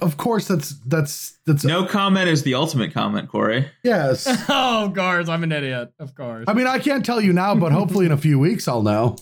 of 0.01 0.17
course, 0.17 0.49
that's 0.49 0.71
that's 0.87 1.39
that's 1.45 1.65
no 1.65 1.85
comment 1.85 2.29
is 2.29 2.45
the 2.45 2.55
ultimate 2.55 2.95
comment, 2.95 3.29
Corey. 3.29 3.69
yes. 3.83 4.27
oh, 4.49 4.87
of 4.87 4.95
course, 4.95 5.29
I'm 5.29 5.43
an 5.43 5.53
idiot. 5.53 5.93
Of 5.99 6.15
course. 6.15 6.45
I 6.49 6.55
mean, 6.55 6.67
I 6.67 6.79
can't 6.79 7.05
tell 7.05 7.21
you 7.21 7.33
now, 7.33 7.55
but 7.55 7.73
hopefully 7.73 8.07
in 8.07 8.13
a 8.13 8.17
few 8.17 8.39
weeks 8.39 8.67
I'll 8.69 8.83
know. 8.83 9.17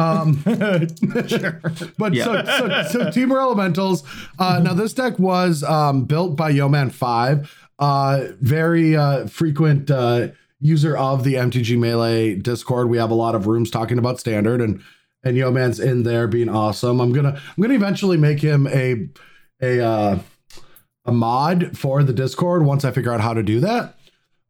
Um, 0.00 0.42
but 1.98 2.14
Yeah. 2.14 2.24
so, 2.24 2.44
so, 2.44 2.82
so 2.88 2.98
Temur 3.10 3.40
Elementals. 3.40 4.04
Uh, 4.38 4.60
now 4.62 4.74
this 4.74 4.92
deck 4.94 5.18
was 5.18 5.62
um, 5.62 6.04
built 6.04 6.36
by 6.36 6.50
Yeoman 6.50 6.90
Five, 6.90 7.54
uh, 7.78 8.28
very 8.40 8.96
uh, 8.96 9.26
frequent 9.26 9.90
uh, 9.90 10.28
user 10.60 10.96
of 10.96 11.24
the 11.24 11.34
MTG 11.34 11.78
Melee 11.78 12.34
Discord. 12.36 12.88
We 12.88 12.98
have 12.98 13.10
a 13.10 13.14
lot 13.14 13.34
of 13.34 13.46
rooms 13.46 13.70
talking 13.70 13.98
about 13.98 14.20
Standard, 14.20 14.60
and 14.60 14.82
and 15.22 15.36
Yeoman's 15.36 15.80
in 15.80 16.02
there 16.02 16.26
being 16.26 16.48
awesome. 16.48 17.00
I'm 17.00 17.12
gonna 17.12 17.40
I'm 17.56 17.62
gonna 17.62 17.74
eventually 17.74 18.16
make 18.16 18.40
him 18.40 18.66
a 18.68 19.08
a 19.60 19.84
uh, 19.84 20.18
a 21.04 21.12
mod 21.12 21.76
for 21.76 22.02
the 22.02 22.12
Discord 22.12 22.64
once 22.64 22.84
I 22.84 22.90
figure 22.90 23.12
out 23.12 23.20
how 23.20 23.34
to 23.34 23.42
do 23.42 23.60
that. 23.60 23.96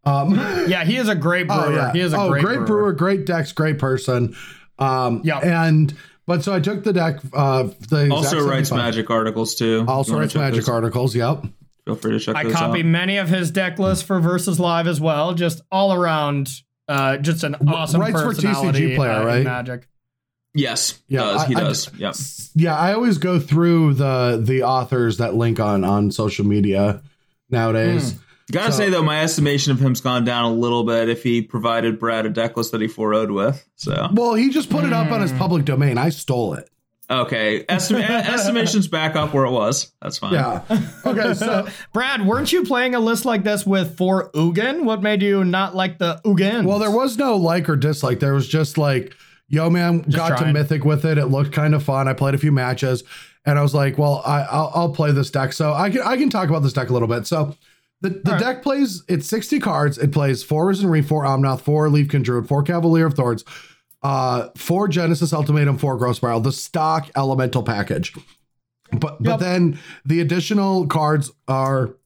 Um, 0.05 0.35
yeah, 0.67 0.85
he 0.85 0.97
is 0.97 1.09
a 1.09 1.15
great 1.15 1.47
brewer. 1.49 1.67
Oh 1.67 1.75
yeah. 1.75 1.93
He 1.93 2.01
is 2.01 2.13
a 2.13 2.19
oh, 2.19 2.29
great, 2.31 2.43
brewer. 2.43 2.65
brewer. 2.65 2.93
great 2.93 3.27
decks, 3.27 3.53
great 3.53 3.79
person. 3.79 4.35
Um, 4.81 5.21
Yeah. 5.25 5.39
And 5.39 5.95
but 6.27 6.43
so 6.45 6.53
I 6.53 6.61
took 6.61 6.85
the 6.85 6.93
deck. 6.93 7.21
Uh, 7.33 7.69
the 7.89 8.11
Also 8.13 8.37
writes 8.39 8.69
75 8.71 8.79
magic 8.79 9.11
articles 9.11 9.55
too. 9.55 9.85
Also 9.89 10.11
You 10.11 10.15
wanna 10.15 10.25
writes 10.25 10.35
magic 10.35 10.61
those- 10.61 10.69
articles. 10.69 11.15
Yep. 11.15 11.45
Feel 11.87 11.95
free 11.97 12.13
to 12.13 12.21
check 12.21 12.37
I 12.37 12.45
those 12.45 12.53
copy 12.53 12.81
out. 12.81 12.87
many 12.87 13.17
of 13.17 13.29
his 13.29 13.51
deck 13.51 13.79
lists 13.79 14.05
for 14.05 14.21
Versus 14.21 14.61
Live 14.61 14.87
as 14.87 15.01
well. 15.01 15.33
Just 15.35 15.63
all 15.73 15.93
around, 15.95 16.51
uh, 16.89 17.17
just 17.17 17.43
an 17.43 17.57
awesome 17.67 18.01
writes 18.01 18.21
for 18.21 18.33
TCG 18.35 18.95
player, 18.97 19.11
uh, 19.13 19.25
right? 19.25 19.45
Magic. 19.45 19.89
Yes. 20.55 20.99
Yeah, 21.09 21.21
does. 21.21 21.41
I- 21.43 21.47
he 21.47 21.55
does. 21.55 21.91
Yep. 21.97 22.15
Yeah, 22.57 22.77
I 22.77 22.93
always 22.93 23.19
go 23.19 23.39
through 23.39 23.95
the 23.95 24.41
the 24.45 24.63
authors 24.65 25.19
that 25.19 25.35
link 25.35 25.59
on 25.61 25.85
on 25.85 26.11
social 26.11 26.45
media 26.47 27.03
nowadays. 27.51 28.15
Gotta 28.51 28.73
So- 28.73 28.79
say 28.79 28.91
though, 28.91 29.03
my 29.03 29.23
estimation 29.23 29.73
of 29.73 29.81
him's 29.81 30.01
gone 30.01 30.25
down 30.25 30.45
a 30.45 30.55
little 30.55 30.85
bit 30.85 31.09
if 31.09 31.23
he 31.23 31.43
provided 31.43 31.99
Brad 31.99 32.27
a 32.27 32.31
deck 32.31 32.57
list 32.57 32.73
that 32.73 32.81
he 32.81 32.89
4 32.89 33.27
with. 33.33 33.65
So 33.77 34.09
Well, 34.13 34.35
he 34.35 34.51
just 34.51 34.71
put 34.71 34.85
it 34.85 34.93
up 34.93 35.09
Hmm. 35.09 35.15
on 35.15 35.21
his 35.23 35.33
public 35.33 35.65
domain. 35.65 35.99
I 35.99 36.09
stole 36.11 36.55
it. 36.55 36.69
okay, 37.11 37.65
Estim- 37.69 38.09
estimation's 38.09 38.87
back 38.87 39.17
up 39.17 39.35
where 39.35 39.45
it 39.45 39.51
was. 39.51 39.91
That's 40.01 40.19
fine. 40.19 40.35
Yeah. 40.35 40.61
Okay. 41.05 41.35
So 41.41 41.67
Brad, 41.93 42.25
weren't 42.27 42.53
you 42.53 42.63
playing 42.65 42.95
a 42.95 43.01
list 43.01 43.25
like 43.25 43.43
this 43.43 43.67
with 43.67 43.97
four 43.97 44.31
Ugin? 44.33 44.85
What 44.85 45.03
made 45.03 45.21
you 45.23 45.45
not 45.45 45.75
like 45.75 45.99
the 45.99 46.21
Ugin? 46.25 46.65
Well, 46.67 46.79
there 46.79 46.91
was 46.91 47.19
no 47.19 47.37
like 47.37 47.69
or 47.69 47.75
dislike. 47.77 48.21
There 48.21 48.35
was 48.35 48.47
just 48.47 48.79
like, 48.79 49.13
yo, 49.49 49.69
man, 49.71 50.03
got 50.03 50.39
to. 50.39 50.53
Mythic 50.53 50.85
with 50.85 51.05
it. 51.05 51.19
It 51.19 51.27
looked 51.27 51.51
kind 51.53 51.75
of 51.75 51.83
fun. 51.83 52.07
I 52.07 52.13
played 52.13 52.35
a 52.35 52.39
few 52.39 52.53
matches, 52.53 53.03
and 53.45 53.59
I 53.59 53.63
was 53.63 53.75
like, 53.75 53.99
well, 53.99 54.23
I, 54.25 54.43
I'll, 54.43 54.71
I'll 54.75 54.93
play 54.93 55.11
this 55.11 55.31
deck. 55.31 55.53
So 55.53 55.73
I 55.73 55.91
can 55.91 56.03
I 56.03 56.17
can 56.17 56.31
talk 56.31 56.49
about 56.49 56.63
this 56.63 56.73
deck 56.73 56.91
a 56.91 56.93
little 56.93 57.09
bit. 57.09 57.27
So 57.27 57.57
the, 58.01 58.11
the 58.11 58.33
right. 58.33 58.41
deck 58.41 58.63
plays 58.63 59.03
it's 59.09 59.27
60 59.29 59.61
cards. 59.61 59.99
It 59.99 60.13
plays 60.13 60.43
four 60.43 60.67
Risen 60.67 60.89
Reef, 60.89 61.07
four 61.07 61.25
Omnath, 61.25 61.61
four 61.61 61.89
Leafkin 61.89 62.23
Druid, 62.23 62.49
four 62.49 62.63
Cavalier 62.63 63.07
of 63.07 63.15
Thorns, 63.15 63.45
uh, 64.03 64.49
four 64.57 64.89
Genesis 64.89 65.33
Ultimatum, 65.33 65.79
four 65.79 65.97
Growth 65.97 66.17
Spiral, 66.17 66.41
the 66.41 66.53
stock 66.53 67.11
elemental 67.17 67.63
package. 67.63 68.15
But 68.93 69.23
but 69.23 69.37
then 69.39 69.79
the 70.05 70.21
additional 70.21 70.87
cards 70.87 71.31
are 71.47 71.97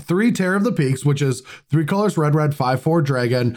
three 0.00 0.32
Terror 0.32 0.56
of 0.56 0.64
the 0.64 0.72
Peaks, 0.72 1.04
which 1.04 1.22
is 1.22 1.42
three 1.70 1.84
colors 1.84 2.16
red, 2.16 2.34
red, 2.34 2.54
five, 2.54 2.80
four 2.80 3.02
dragon. 3.02 3.56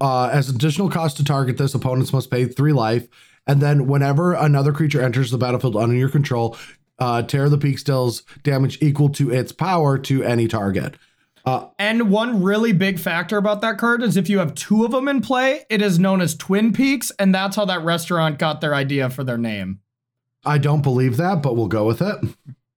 Uh, 0.00 0.26
as 0.26 0.48
additional 0.48 0.88
cost 0.88 1.16
to 1.18 1.24
target 1.24 1.58
this, 1.58 1.74
opponents 1.74 2.12
must 2.12 2.30
pay 2.30 2.46
three 2.46 2.72
life. 2.72 3.06
And 3.46 3.60
then 3.60 3.86
whenever 3.86 4.34
another 4.34 4.72
creature 4.72 5.02
enters 5.02 5.30
the 5.30 5.38
battlefield 5.38 5.76
under 5.76 5.94
your 5.94 6.08
control, 6.08 6.56
uh, 6.98 7.22
Terror 7.22 7.46
of 7.46 7.50
the 7.50 7.58
Peaks 7.58 7.82
deals 7.82 8.22
damage 8.42 8.78
equal 8.80 9.08
to 9.10 9.30
its 9.30 9.52
power 9.52 9.98
to 9.98 10.22
any 10.22 10.46
target. 10.46 10.96
And 11.78 12.10
one 12.10 12.42
really 12.42 12.72
big 12.72 12.98
factor 12.98 13.36
about 13.36 13.60
that 13.62 13.78
card 13.78 14.02
is 14.02 14.16
if 14.16 14.28
you 14.28 14.38
have 14.38 14.54
two 14.54 14.84
of 14.84 14.90
them 14.90 15.08
in 15.08 15.20
play, 15.20 15.64
it 15.68 15.82
is 15.82 15.98
known 15.98 16.20
as 16.20 16.34
Twin 16.34 16.72
Peaks, 16.72 17.10
and 17.18 17.34
that's 17.34 17.56
how 17.56 17.64
that 17.66 17.82
restaurant 17.82 18.38
got 18.38 18.60
their 18.60 18.74
idea 18.74 19.10
for 19.10 19.24
their 19.24 19.38
name. 19.38 19.80
I 20.44 20.58
don't 20.58 20.82
believe 20.82 21.16
that, 21.18 21.42
but 21.42 21.56
we'll 21.56 21.68
go 21.68 21.86
with 21.86 22.00
it. 22.00 22.16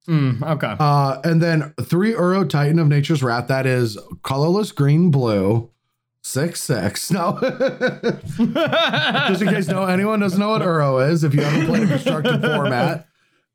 Mm, 0.08 0.44
okay. 0.44 0.76
Uh, 0.80 1.22
and 1.24 1.42
then 1.42 1.74
three 1.82 2.14
Uro 2.14 2.48
Titan 2.48 2.80
of 2.80 2.88
Nature's 2.88 3.24
Wrath. 3.24 3.48
That 3.48 3.66
is 3.66 3.98
colorless 4.22 4.72
green 4.72 5.12
blue. 5.12 5.70
Six 6.22 6.62
six. 6.62 7.12
No. 7.12 7.38
Just 7.42 9.42
in 9.42 9.50
case 9.50 9.68
no 9.68 9.86
anyone 9.86 10.20
doesn't 10.20 10.40
know 10.40 10.50
what 10.50 10.62
Uro 10.62 11.10
is, 11.10 11.24
if 11.24 11.34
you 11.34 11.42
haven't 11.42 11.68
played 11.68 11.84
a 11.84 11.88
constructed 11.88 12.42
format. 12.42 13.08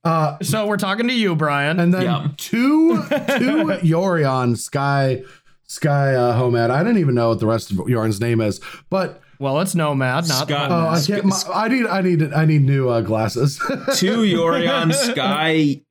So 0.05 0.67
we're 0.67 0.77
talking 0.77 1.09
to 1.09 1.15
you, 1.15 1.35
Brian. 1.37 1.81
And 1.81 1.93
then 1.93 2.03
Yeah. 2.03 2.29
two 2.37 2.97
two 3.03 3.05
Yorion 3.83 4.57
Sky 4.57 5.23
Sky 5.65 6.15
uh, 6.15 6.39
Homad. 6.41 6.71
I 6.71 6.83
don't 6.83 6.99
even 6.99 7.15
know 7.15 7.29
what 7.31 7.41
the 7.41 7.47
rest 7.47 7.71
of 7.71 7.77
Yorion's 7.79 8.21
name 8.21 8.41
is, 8.41 8.61
but 8.91 9.21
well, 9.39 9.61
it's 9.61 9.75
Nomad, 9.75 10.27
not 10.29 10.49
Scott- 10.49 10.71
oh, 10.73 10.89
I 10.89 11.01
can't. 11.01 11.25
My, 11.27 11.37
I 11.55 11.69
need 11.69 11.87
I 11.87 12.01
need 12.01 12.33
I 12.33 12.45
need 12.45 12.63
new 12.63 12.89
uh, 12.89 13.03
glasses. 13.03 13.59
Two 13.97 14.23
Yorion 14.23 14.93
Sky 15.13 15.83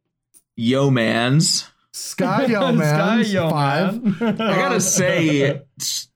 Yeomans. 0.59 1.67
Sky 1.91 2.45
Yeoman 2.45 3.23
Sky 3.25 3.49
five. 3.49 4.21
I 4.21 4.31
gotta 4.55 4.79
say, 4.81 5.61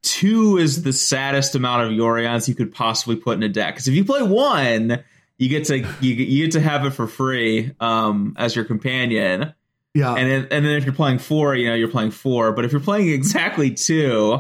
two 0.04 0.58
is 0.58 0.84
the 0.84 0.94
saddest 0.94 1.56
amount 1.56 1.84
of 1.84 1.92
Yorions 1.98 2.48
you 2.48 2.54
could 2.54 2.72
possibly 2.72 3.16
put 3.16 3.36
in 3.38 3.44
a 3.44 3.50
deck. 3.50 3.76
Because 3.76 3.88
if 3.88 3.96
you 3.96 4.06
play 4.06 4.22
one, 4.22 5.04
you 5.42 5.50
get 5.50 5.66
to 5.66 5.78
you, 6.02 6.16
get- 6.16 6.28
you 6.28 6.46
get 6.46 6.52
to 6.54 6.62
have 6.62 6.86
it 6.86 6.92
for 6.92 7.08
free 7.08 7.72
um, 7.80 8.36
as 8.38 8.56
your 8.56 8.64
companion, 8.66 9.54
Yeah, 9.96 10.14
and 10.14 10.30
then 10.30 10.48
and 10.52 10.64
then 10.66 10.74
if 10.78 10.86
you're 10.86 10.94
playing 10.94 11.18
four, 11.18 11.56
you 11.56 11.68
know 11.68 11.74
you're 11.76 11.88
playing 11.88 12.12
four. 12.12 12.52
But 12.54 12.64
if 12.66 12.72
you're 12.72 12.80
playing 12.82 13.10
exactly 13.10 13.72
two, 13.72 14.40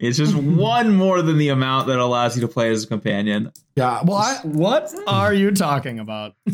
it's 0.00 0.18
just 0.18 0.34
one 0.68 0.94
more 0.96 1.22
than 1.22 1.38
the 1.38 1.50
amount 1.50 1.86
that 1.86 1.98
allows 2.00 2.34
you 2.36 2.40
to 2.42 2.48
play 2.48 2.70
as 2.70 2.82
a 2.84 2.86
companion. 2.88 3.52
yeah. 3.76 4.02
Well, 4.04 4.18
I 4.18 4.40
What 4.42 4.92
are 5.06 5.32
you 5.32 5.52
talking 5.52 5.98
about? 6.00 6.34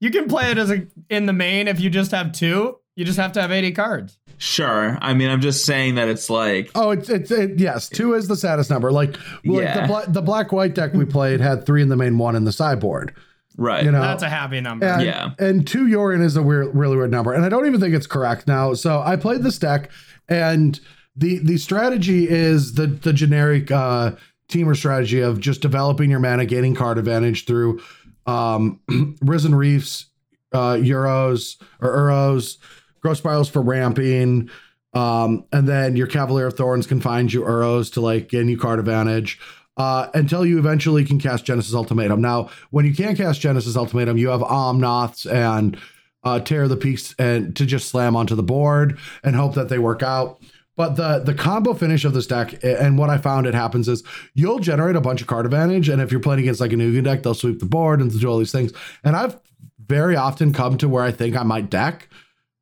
you 0.00 0.10
can 0.10 0.28
play 0.28 0.50
it 0.50 0.58
as 0.58 0.70
a 0.70 0.86
in 1.10 1.26
the 1.26 1.32
main 1.32 1.68
if 1.68 1.80
you 1.80 1.90
just 1.90 2.10
have 2.12 2.32
two. 2.32 2.78
You 2.96 3.04
just 3.04 3.18
have 3.18 3.32
to 3.32 3.40
have 3.42 3.50
80 3.50 3.72
cards. 3.72 4.18
Sure, 4.38 4.98
I 5.00 5.14
mean 5.14 5.30
I'm 5.30 5.40
just 5.40 5.64
saying 5.64 5.94
that 5.96 6.08
it's 6.08 6.28
like 6.30 6.70
Oh, 6.74 6.90
it's 6.90 7.08
it's 7.08 7.30
it, 7.30 7.58
yes. 7.58 7.88
Two 7.88 8.14
is 8.14 8.28
the 8.28 8.36
saddest 8.36 8.70
number. 8.70 8.90
Like, 8.92 9.16
like 9.44 9.62
Yeah. 9.64 9.80
the 9.82 9.86
bla- 9.86 10.04
the 10.08 10.22
black 10.22 10.52
white 10.52 10.74
deck 10.74 10.92
we 10.94 11.04
played 11.04 11.40
had 11.40 11.66
three 11.66 11.82
in 11.82 11.88
the 11.88 11.96
main, 11.96 12.18
one 12.18 12.36
in 12.36 12.44
the 12.44 12.52
sideboard. 12.52 13.14
right. 13.56 13.84
You 13.84 13.92
know, 13.92 14.00
That's 14.00 14.22
a 14.24 14.28
happy 14.28 14.60
number. 14.60 14.86
and, 14.86 15.02
Yeah. 15.02 15.30
and 15.38 15.66
two 15.66 15.86
Yorion 15.86 16.22
is 16.22 16.36
a 16.36 16.42
weird, 16.42 16.74
really 16.74 16.96
weird 16.96 17.10
number, 17.10 17.32
and 17.32 17.44
I 17.44 17.48
don't 17.48 17.66
even 17.66 17.80
think 17.80 17.94
it's 17.94 18.06
correct 18.08 18.46
now. 18.48 18.74
So 18.74 19.00
I 19.00 19.16
played 19.16 19.42
this 19.42 19.58
deck, 19.58 19.90
and 20.28 20.78
the 21.16 21.38
the 21.38 21.56
strategy 21.58 22.28
is 22.28 22.74
the 22.74 22.86
the 22.88 23.12
generic 23.12 23.70
uh, 23.70 24.12
Temur 24.48 24.76
strategy 24.76 25.20
of 25.20 25.40
just 25.40 25.62
developing 25.62 26.10
your 26.10 26.18
mana, 26.20 26.44
gaining 26.44 26.74
card 26.74 26.98
advantage 26.98 27.46
through 27.46 27.80
um, 28.26 28.80
Risen 29.22 29.54
Reefs, 29.54 30.06
uh, 30.52 30.74
Euros 30.74 31.56
or 31.80 31.96
Euros, 31.96 32.56
Growth 33.04 33.18
Spirals 33.18 33.50
for 33.50 33.60
ramping. 33.60 34.48
Um, 34.94 35.44
and 35.52 35.68
then 35.68 35.94
your 35.94 36.06
Cavalier 36.06 36.46
of 36.46 36.56
Thorns 36.56 36.86
can 36.86 37.00
find 37.00 37.30
you 37.30 37.42
Uros 37.42 37.92
to 37.92 38.00
like 38.00 38.28
gain 38.28 38.48
you 38.48 38.56
card 38.56 38.78
advantage 38.78 39.38
uh, 39.76 40.08
until 40.14 40.46
you 40.46 40.58
eventually 40.58 41.04
can 41.04 41.18
cast 41.18 41.44
Genesis 41.44 41.74
Ultimatum. 41.74 42.20
Now, 42.20 42.48
when 42.70 42.86
you 42.86 42.94
can't 42.94 43.16
cast 43.16 43.40
Genesis 43.40 43.76
Ultimatum, 43.76 44.16
you 44.16 44.28
have 44.28 44.40
Omnaths 44.40 45.30
and 45.30 45.76
uh, 46.22 46.40
Terror 46.40 46.68
the 46.68 46.76
Peaks 46.76 47.14
and 47.18 47.54
to 47.56 47.66
just 47.66 47.88
slam 47.88 48.16
onto 48.16 48.34
the 48.34 48.42
board 48.42 48.98
and 49.22 49.36
hope 49.36 49.54
that 49.54 49.68
they 49.68 49.78
work 49.78 50.02
out. 50.02 50.40
But 50.76 50.96
the 50.96 51.20
the 51.20 51.34
combo 51.34 51.74
finish 51.74 52.04
of 52.04 52.14
this 52.14 52.26
deck, 52.26 52.64
and 52.64 52.98
what 52.98 53.10
I 53.10 53.18
found 53.18 53.46
it 53.46 53.54
happens 53.54 53.86
is 53.86 54.02
you'll 54.34 54.58
generate 54.58 54.96
a 54.96 55.00
bunch 55.00 55.20
of 55.20 55.28
card 55.28 55.44
advantage, 55.44 55.88
and 55.88 56.00
if 56.00 56.10
you're 56.10 56.20
playing 56.20 56.40
against 56.40 56.60
like 56.60 56.72
a 56.72 56.76
Nugan 56.76 57.04
deck, 57.04 57.22
they'll 57.22 57.34
sweep 57.34 57.60
the 57.60 57.66
board 57.66 58.00
and 58.00 58.18
do 58.18 58.28
all 58.28 58.38
these 58.38 58.50
things. 58.50 58.72
And 59.04 59.14
I've 59.14 59.38
very 59.78 60.16
often 60.16 60.52
come 60.52 60.78
to 60.78 60.88
where 60.88 61.04
I 61.04 61.12
think 61.12 61.36
I 61.36 61.44
might 61.44 61.70
deck 61.70 62.08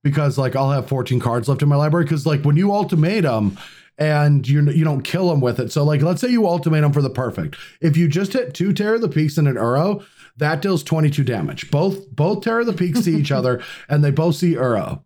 because 0.03 0.39
like 0.39 0.57
I'll 0.57 0.71
have 0.71 0.89
14 0.89 1.21
cards 1.21 1.49
left 1.49 1.63
in 1.63 1.69
my 1.69 1.77
library 1.77 2.05
because 2.05 2.27
like 2.27 2.43
when 2.43 2.57
you 2.57 2.73
ultimatum 2.73 3.59
and 3.99 4.49
you 4.49 4.69
you 4.71 4.85
don't 4.85 5.03
kill 5.03 5.29
them 5.29 5.41
with 5.41 5.61
it. 5.61 5.71
So 5.71 5.85
like 5.85 6.03
let's 6.03 6.21
say 6.21 6.29
you 6.29 6.47
ultimatum 6.47 6.93
for 6.93 7.03
the 7.03 7.11
perfect. 7.11 7.57
If 7.81 7.97
you 7.97 8.09
just 8.09 8.33
hit 8.33 8.55
two 8.55 8.73
Terror 8.73 8.95
of 8.95 9.01
the 9.01 9.09
Peaks 9.09 9.39
and 9.39 9.47
an 9.47 9.57
Uro, 9.57 10.05
that 10.37 10.63
deals 10.63 10.83
22 10.83 11.25
damage. 11.25 11.71
Both 11.71 12.11
both 12.11 12.43
Terror 12.43 12.61
of 12.61 12.67
the 12.67 12.73
Peaks 12.73 13.01
see 13.01 13.17
each 13.17 13.33
other 13.33 13.63
and 13.89 14.03
they 14.03 14.11
both 14.11 14.37
see 14.37 14.55
Uro. 14.55 15.03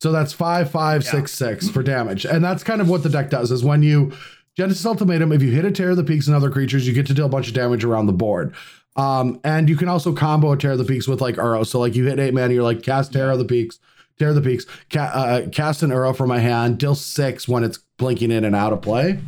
So 0.00 0.12
that's 0.12 0.32
five, 0.32 0.70
five, 0.70 1.02
six, 1.02 1.32
six 1.32 1.68
for 1.68 1.82
damage. 1.82 2.24
And 2.24 2.44
that's 2.44 2.62
kind 2.62 2.80
of 2.80 2.88
what 2.88 3.02
the 3.02 3.08
deck 3.08 3.30
does 3.30 3.50
is 3.50 3.64
when 3.64 3.82
you 3.82 4.12
Genesis 4.56 4.86
Ultimatum, 4.86 5.32
if 5.32 5.42
you 5.42 5.50
hit 5.50 5.64
a 5.64 5.70
Terror 5.70 5.92
of 5.92 5.96
the 5.96 6.04
Peaks 6.04 6.26
and 6.26 6.34
other 6.34 6.50
creatures, 6.50 6.86
you 6.86 6.92
get 6.92 7.06
to 7.06 7.14
deal 7.14 7.26
a 7.26 7.28
bunch 7.28 7.48
of 7.48 7.54
damage 7.54 7.84
around 7.84 8.06
the 8.06 8.12
board. 8.12 8.54
Um, 8.96 9.40
and 9.44 9.68
you 9.68 9.76
can 9.76 9.88
also 9.88 10.12
combo 10.12 10.50
a 10.52 10.56
Terror 10.56 10.72
of 10.72 10.78
the 10.78 10.84
Peaks 10.84 11.06
with 11.06 11.20
like 11.20 11.36
Uro. 11.36 11.64
So 11.66 11.78
like 11.80 11.94
you 11.94 12.06
hit 12.06 12.18
eight 12.18 12.34
mana, 12.34 12.54
you're 12.54 12.64
like 12.64 12.82
cast 12.82 13.12
Terror 13.12 13.32
of 13.32 13.38
the 13.38 13.44
Peaks, 13.44 13.78
Terror 14.18 14.30
of 14.30 14.36
the 14.36 14.42
Peaks, 14.42 14.66
ca- 14.90 15.12
uh, 15.14 15.48
cast 15.50 15.82
an 15.82 15.90
Uro 15.90 16.16
from 16.16 16.28
my 16.28 16.38
hand, 16.38 16.78
deal 16.78 16.94
six 16.94 17.46
when 17.46 17.64
it's 17.64 17.78
blinking 17.98 18.30
in 18.30 18.44
and 18.44 18.56
out 18.56 18.72
of 18.72 18.82
play. 18.82 19.20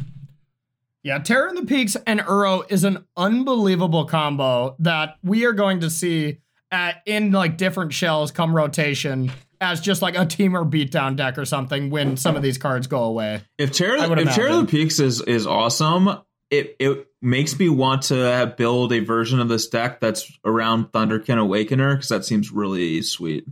Yeah, 1.02 1.18
Terror 1.18 1.48
in 1.48 1.54
the 1.54 1.64
Peaks 1.64 1.96
and 2.06 2.20
Uro 2.20 2.70
is 2.70 2.84
an 2.84 3.04
unbelievable 3.16 4.04
combo 4.04 4.76
that 4.80 5.16
we 5.22 5.46
are 5.46 5.52
going 5.52 5.80
to 5.80 5.90
see 5.90 6.38
at 6.70 7.02
in 7.06 7.32
like 7.32 7.56
different 7.56 7.92
shells 7.92 8.30
come 8.30 8.54
rotation 8.54 9.32
as 9.60 9.80
just 9.80 10.02
like 10.02 10.14
a 10.14 10.26
Temur 10.26 10.68
beatdown 10.70 11.16
deck 11.16 11.38
or 11.38 11.44
something 11.44 11.90
when 11.90 12.16
some 12.16 12.36
of 12.36 12.42
these 12.42 12.58
cards 12.58 12.86
go 12.86 13.04
away. 13.04 13.42
If 13.58 13.72
Terror, 13.72 13.98
I 13.98 14.06
would 14.06 14.18
if 14.18 14.34
Terror 14.34 14.50
of 14.50 14.66
the 14.66 14.70
Peaks 14.70 14.98
is 14.98 15.20
is 15.22 15.46
awesome, 15.46 16.08
it 16.50 16.76
it 16.78 17.06
makes 17.22 17.58
me 17.58 17.68
want 17.68 18.02
to 18.04 18.52
build 18.56 18.92
a 18.92 19.00
version 19.00 19.40
of 19.40 19.48
this 19.48 19.68
deck 19.68 20.00
that's 20.00 20.30
around 20.44 20.92
Thunderkin 20.92 21.38
Awakener 21.38 21.94
because 21.94 22.08
that 22.08 22.24
seems 22.24 22.50
really 22.50 23.02
sweet. 23.02 23.46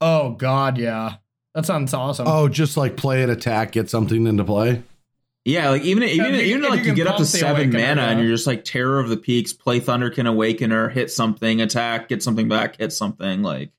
Oh 0.00 0.30
god, 0.32 0.78
yeah. 0.78 1.16
That 1.54 1.66
sounds 1.66 1.94
awesome. 1.94 2.26
Oh, 2.28 2.48
just 2.48 2.76
like 2.76 2.96
play 2.96 3.22
an 3.22 3.30
attack, 3.30 3.72
get 3.72 3.88
something 3.88 4.26
into 4.26 4.44
play. 4.44 4.82
Yeah, 5.44 5.70
like 5.70 5.82
even 5.82 6.02
even 6.04 6.34
if 6.34 6.40
you- 6.40 6.46
even 6.54 6.64
if 6.64 6.70
like 6.70 6.80
you 6.80 6.86
you, 6.86 6.94
get 6.94 7.06
up 7.06 7.18
to 7.18 7.24
seven 7.26 7.70
Awakener, 7.70 7.72
mana 7.96 8.02
and 8.02 8.20
you're 8.20 8.30
just 8.30 8.46
like 8.46 8.64
Terror 8.64 8.98
of 8.98 9.08
the 9.08 9.16
Peaks, 9.16 9.52
play 9.52 9.78
Thunderkin 9.80 10.26
Awakener, 10.26 10.88
hit 10.90 11.10
something, 11.10 11.60
attack, 11.60 12.08
get 12.08 12.22
something 12.22 12.48
back, 12.48 12.76
hit 12.78 12.92
something 12.92 13.42
like 13.42 13.70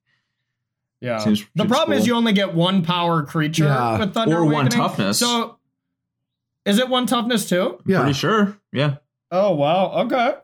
yeah. 1.02 1.18
seems- 1.18 1.44
the 1.56 1.64
seems 1.64 1.72
problem 1.72 1.98
is 1.98 2.06
you 2.08 2.14
only 2.16 2.34
get 2.34 2.54
one 2.54 2.84
power 2.84 3.24
creature 3.24 3.66
Yeah. 3.66 3.98
with 4.00 4.14
Thunder 4.14 4.38
Or 4.38 4.46
one 4.46 4.70
toughness. 4.70 5.20
So 5.20 5.58
is 6.66 6.78
it 6.80 6.88
one 6.88 7.08
toughness 7.08 7.50
too? 7.50 7.80
Yeah. 7.86 8.00
pretty 8.02 8.14
sure. 8.14 8.58
Yeah. 8.72 8.98
Oh 9.32 9.56
wow, 9.56 10.04
okay. 10.06 10.36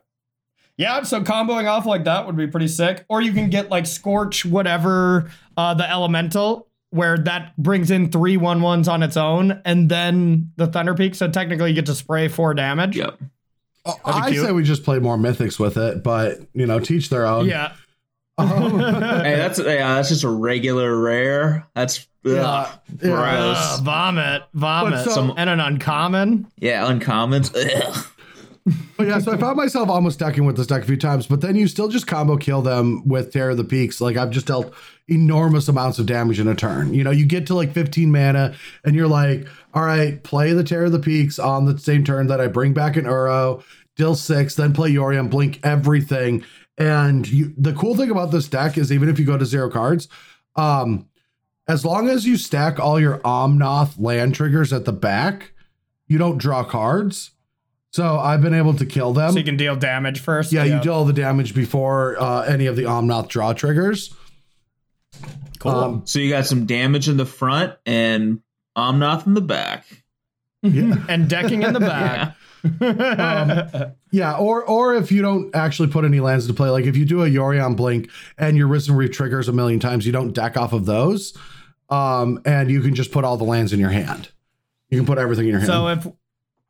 Yeah, 0.76 1.02
so 1.04 1.20
comboing 1.22 1.68
off 1.70 1.86
like 1.86 2.04
that 2.04 2.26
would 2.26 2.36
be 2.36 2.46
pretty 2.48 2.66
sick. 2.68 3.04
Or 3.08 3.20
you 3.22 3.32
can 3.32 3.48
get 3.50 3.70
like 3.70 3.86
Scorch, 3.86 4.44
whatever, 4.44 5.30
uh, 5.56 5.74
the 5.74 5.88
elemental, 5.90 6.68
where 6.90 7.16
that 7.18 7.56
brings 7.56 7.90
in 7.90 8.10
three 8.10 8.36
one 8.36 8.60
ones 8.62 8.88
on 8.88 9.02
its 9.02 9.16
own, 9.16 9.60
and 9.64 9.88
then 9.88 10.52
the 10.56 10.66
Thunder 10.66 10.94
Peak. 10.94 11.14
So 11.14 11.28
technically 11.30 11.70
you 11.70 11.74
get 11.74 11.86
to 11.86 11.94
spray 11.94 12.28
four 12.28 12.54
damage. 12.54 12.96
Yep. 12.96 13.18
Oh, 13.84 13.96
That'd 14.06 14.22
I 14.40 14.46
say 14.46 14.52
we 14.52 14.62
just 14.62 14.84
play 14.84 14.98
more 15.00 15.16
mythics 15.16 15.58
with 15.58 15.76
it, 15.76 16.02
but 16.04 16.38
you 16.54 16.66
know, 16.66 16.78
teach 16.78 17.08
their 17.10 17.26
own. 17.26 17.46
Yeah. 17.46 17.72
Um, 18.38 18.78
Hey, 18.78 19.36
that's 19.36 19.58
yeah, 19.58 19.96
that's 19.96 20.08
just 20.08 20.24
a 20.24 20.28
regular 20.28 20.96
rare. 20.96 21.66
That's 21.74 22.06
ugh, 22.24 22.32
Yeah. 22.32 22.68
gross. 22.98 23.56
Uh, 23.58 23.80
vomit, 23.82 24.42
vomit, 24.54 25.04
so- 25.04 25.10
Some- 25.10 25.34
and 25.36 25.50
an 25.50 25.60
uncommon. 25.60 26.46
Yeah, 26.58 26.84
uncommons. 26.90 27.52
Ugh. 27.56 28.06
But 28.96 29.08
yeah, 29.08 29.18
so 29.18 29.32
I 29.32 29.36
found 29.36 29.56
myself 29.56 29.88
almost 29.88 30.20
decking 30.20 30.44
with 30.44 30.56
this 30.56 30.68
deck 30.68 30.82
a 30.82 30.86
few 30.86 30.96
times, 30.96 31.26
but 31.26 31.40
then 31.40 31.56
you 31.56 31.66
still 31.66 31.88
just 31.88 32.06
combo 32.06 32.36
kill 32.36 32.62
them 32.62 33.06
with 33.06 33.32
Terror 33.32 33.50
of 33.50 33.56
the 33.56 33.64
Peaks. 33.64 34.00
Like 34.00 34.16
I've 34.16 34.30
just 34.30 34.46
dealt 34.46 34.72
enormous 35.08 35.66
amounts 35.66 35.98
of 35.98 36.06
damage 36.06 36.38
in 36.38 36.46
a 36.46 36.54
turn. 36.54 36.94
You 36.94 37.02
know, 37.02 37.10
you 37.10 37.26
get 37.26 37.46
to 37.48 37.54
like 37.54 37.72
15 37.72 38.12
mana 38.12 38.54
and 38.84 38.94
you're 38.94 39.08
like, 39.08 39.48
all 39.74 39.82
right, 39.82 40.22
play 40.22 40.52
the 40.52 40.62
Terror 40.62 40.84
of 40.84 40.92
the 40.92 41.00
Peaks 41.00 41.40
on 41.40 41.64
the 41.64 41.76
same 41.76 42.04
turn 42.04 42.28
that 42.28 42.40
I 42.40 42.46
bring 42.46 42.72
back 42.72 42.96
an 42.96 43.04
Uro, 43.04 43.64
deal 43.96 44.14
six, 44.14 44.54
then 44.54 44.72
play 44.72 44.92
Yorion, 44.92 45.28
blink 45.28 45.58
everything. 45.64 46.44
And 46.78 47.28
you 47.28 47.52
the 47.58 47.72
cool 47.72 47.96
thing 47.96 48.10
about 48.10 48.30
this 48.30 48.48
deck 48.48 48.78
is 48.78 48.92
even 48.92 49.08
if 49.08 49.18
you 49.18 49.24
go 49.24 49.36
to 49.36 49.44
zero 49.44 49.70
cards, 49.70 50.08
um, 50.56 51.08
as 51.68 51.84
long 51.84 52.08
as 52.08 52.26
you 52.26 52.36
stack 52.36 52.78
all 52.78 53.00
your 53.00 53.18
Omnath 53.18 54.00
land 54.00 54.34
triggers 54.34 54.72
at 54.72 54.84
the 54.84 54.92
back, 54.92 55.52
you 56.06 56.18
don't 56.18 56.38
draw 56.38 56.64
cards. 56.64 57.31
So 57.92 58.18
I've 58.18 58.40
been 58.40 58.54
able 58.54 58.74
to 58.74 58.86
kill 58.86 59.12
them. 59.12 59.32
So 59.32 59.38
you 59.38 59.44
can 59.44 59.56
deal 59.58 59.76
damage 59.76 60.20
first. 60.20 60.50
Yeah, 60.52 60.64
you 60.64 60.80
deal 60.80 60.94
all 60.94 61.04
the 61.04 61.12
damage 61.12 61.54
before 61.54 62.18
uh, 62.20 62.42
any 62.42 62.66
of 62.66 62.74
the 62.74 62.84
Omnath 62.84 63.28
draw 63.28 63.52
triggers. 63.52 64.14
Cool. 65.58 65.70
Um, 65.72 66.02
So 66.06 66.18
you 66.18 66.30
got 66.30 66.46
some 66.46 66.64
damage 66.66 67.08
in 67.08 67.16
the 67.18 67.26
front 67.26 67.74
and 67.86 68.40
Omnath 68.76 69.26
in 69.26 69.34
the 69.34 69.40
back. 69.42 69.84
Yeah. 70.62 70.94
and 71.08 71.28
decking 71.28 71.62
in 71.62 71.72
the 71.72 71.80
back. 71.80 72.36
Um, 72.64 73.92
Yeah, 74.12 74.36
or 74.36 74.62
or 74.62 74.94
if 74.94 75.10
you 75.10 75.20
don't 75.20 75.52
actually 75.54 75.88
put 75.88 76.04
any 76.04 76.20
lands 76.20 76.46
to 76.46 76.54
play, 76.54 76.70
like 76.70 76.84
if 76.84 76.96
you 76.96 77.04
do 77.04 77.24
a 77.24 77.26
Yorion 77.28 77.76
Blink 77.76 78.08
and 78.38 78.56
your 78.56 78.68
Risen 78.68 78.94
Reef 78.94 79.10
triggers 79.10 79.48
a 79.48 79.52
million 79.52 79.80
times, 79.80 80.06
you 80.06 80.12
don't 80.12 80.32
deck 80.32 80.56
off 80.56 80.72
of 80.72 80.86
those, 80.86 81.36
um, 81.90 82.40
and 82.44 82.70
you 82.70 82.80
can 82.80 82.94
just 82.94 83.10
put 83.10 83.24
all 83.24 83.36
the 83.36 83.42
lands 83.44 83.72
in 83.72 83.80
your 83.80 83.90
hand. 83.90 84.28
You 84.90 84.98
can 84.98 85.06
put 85.06 85.18
everything 85.18 85.46
in 85.46 85.50
your 85.50 85.58
hand. 85.58 85.72
so 85.72 85.88
if 85.88 86.06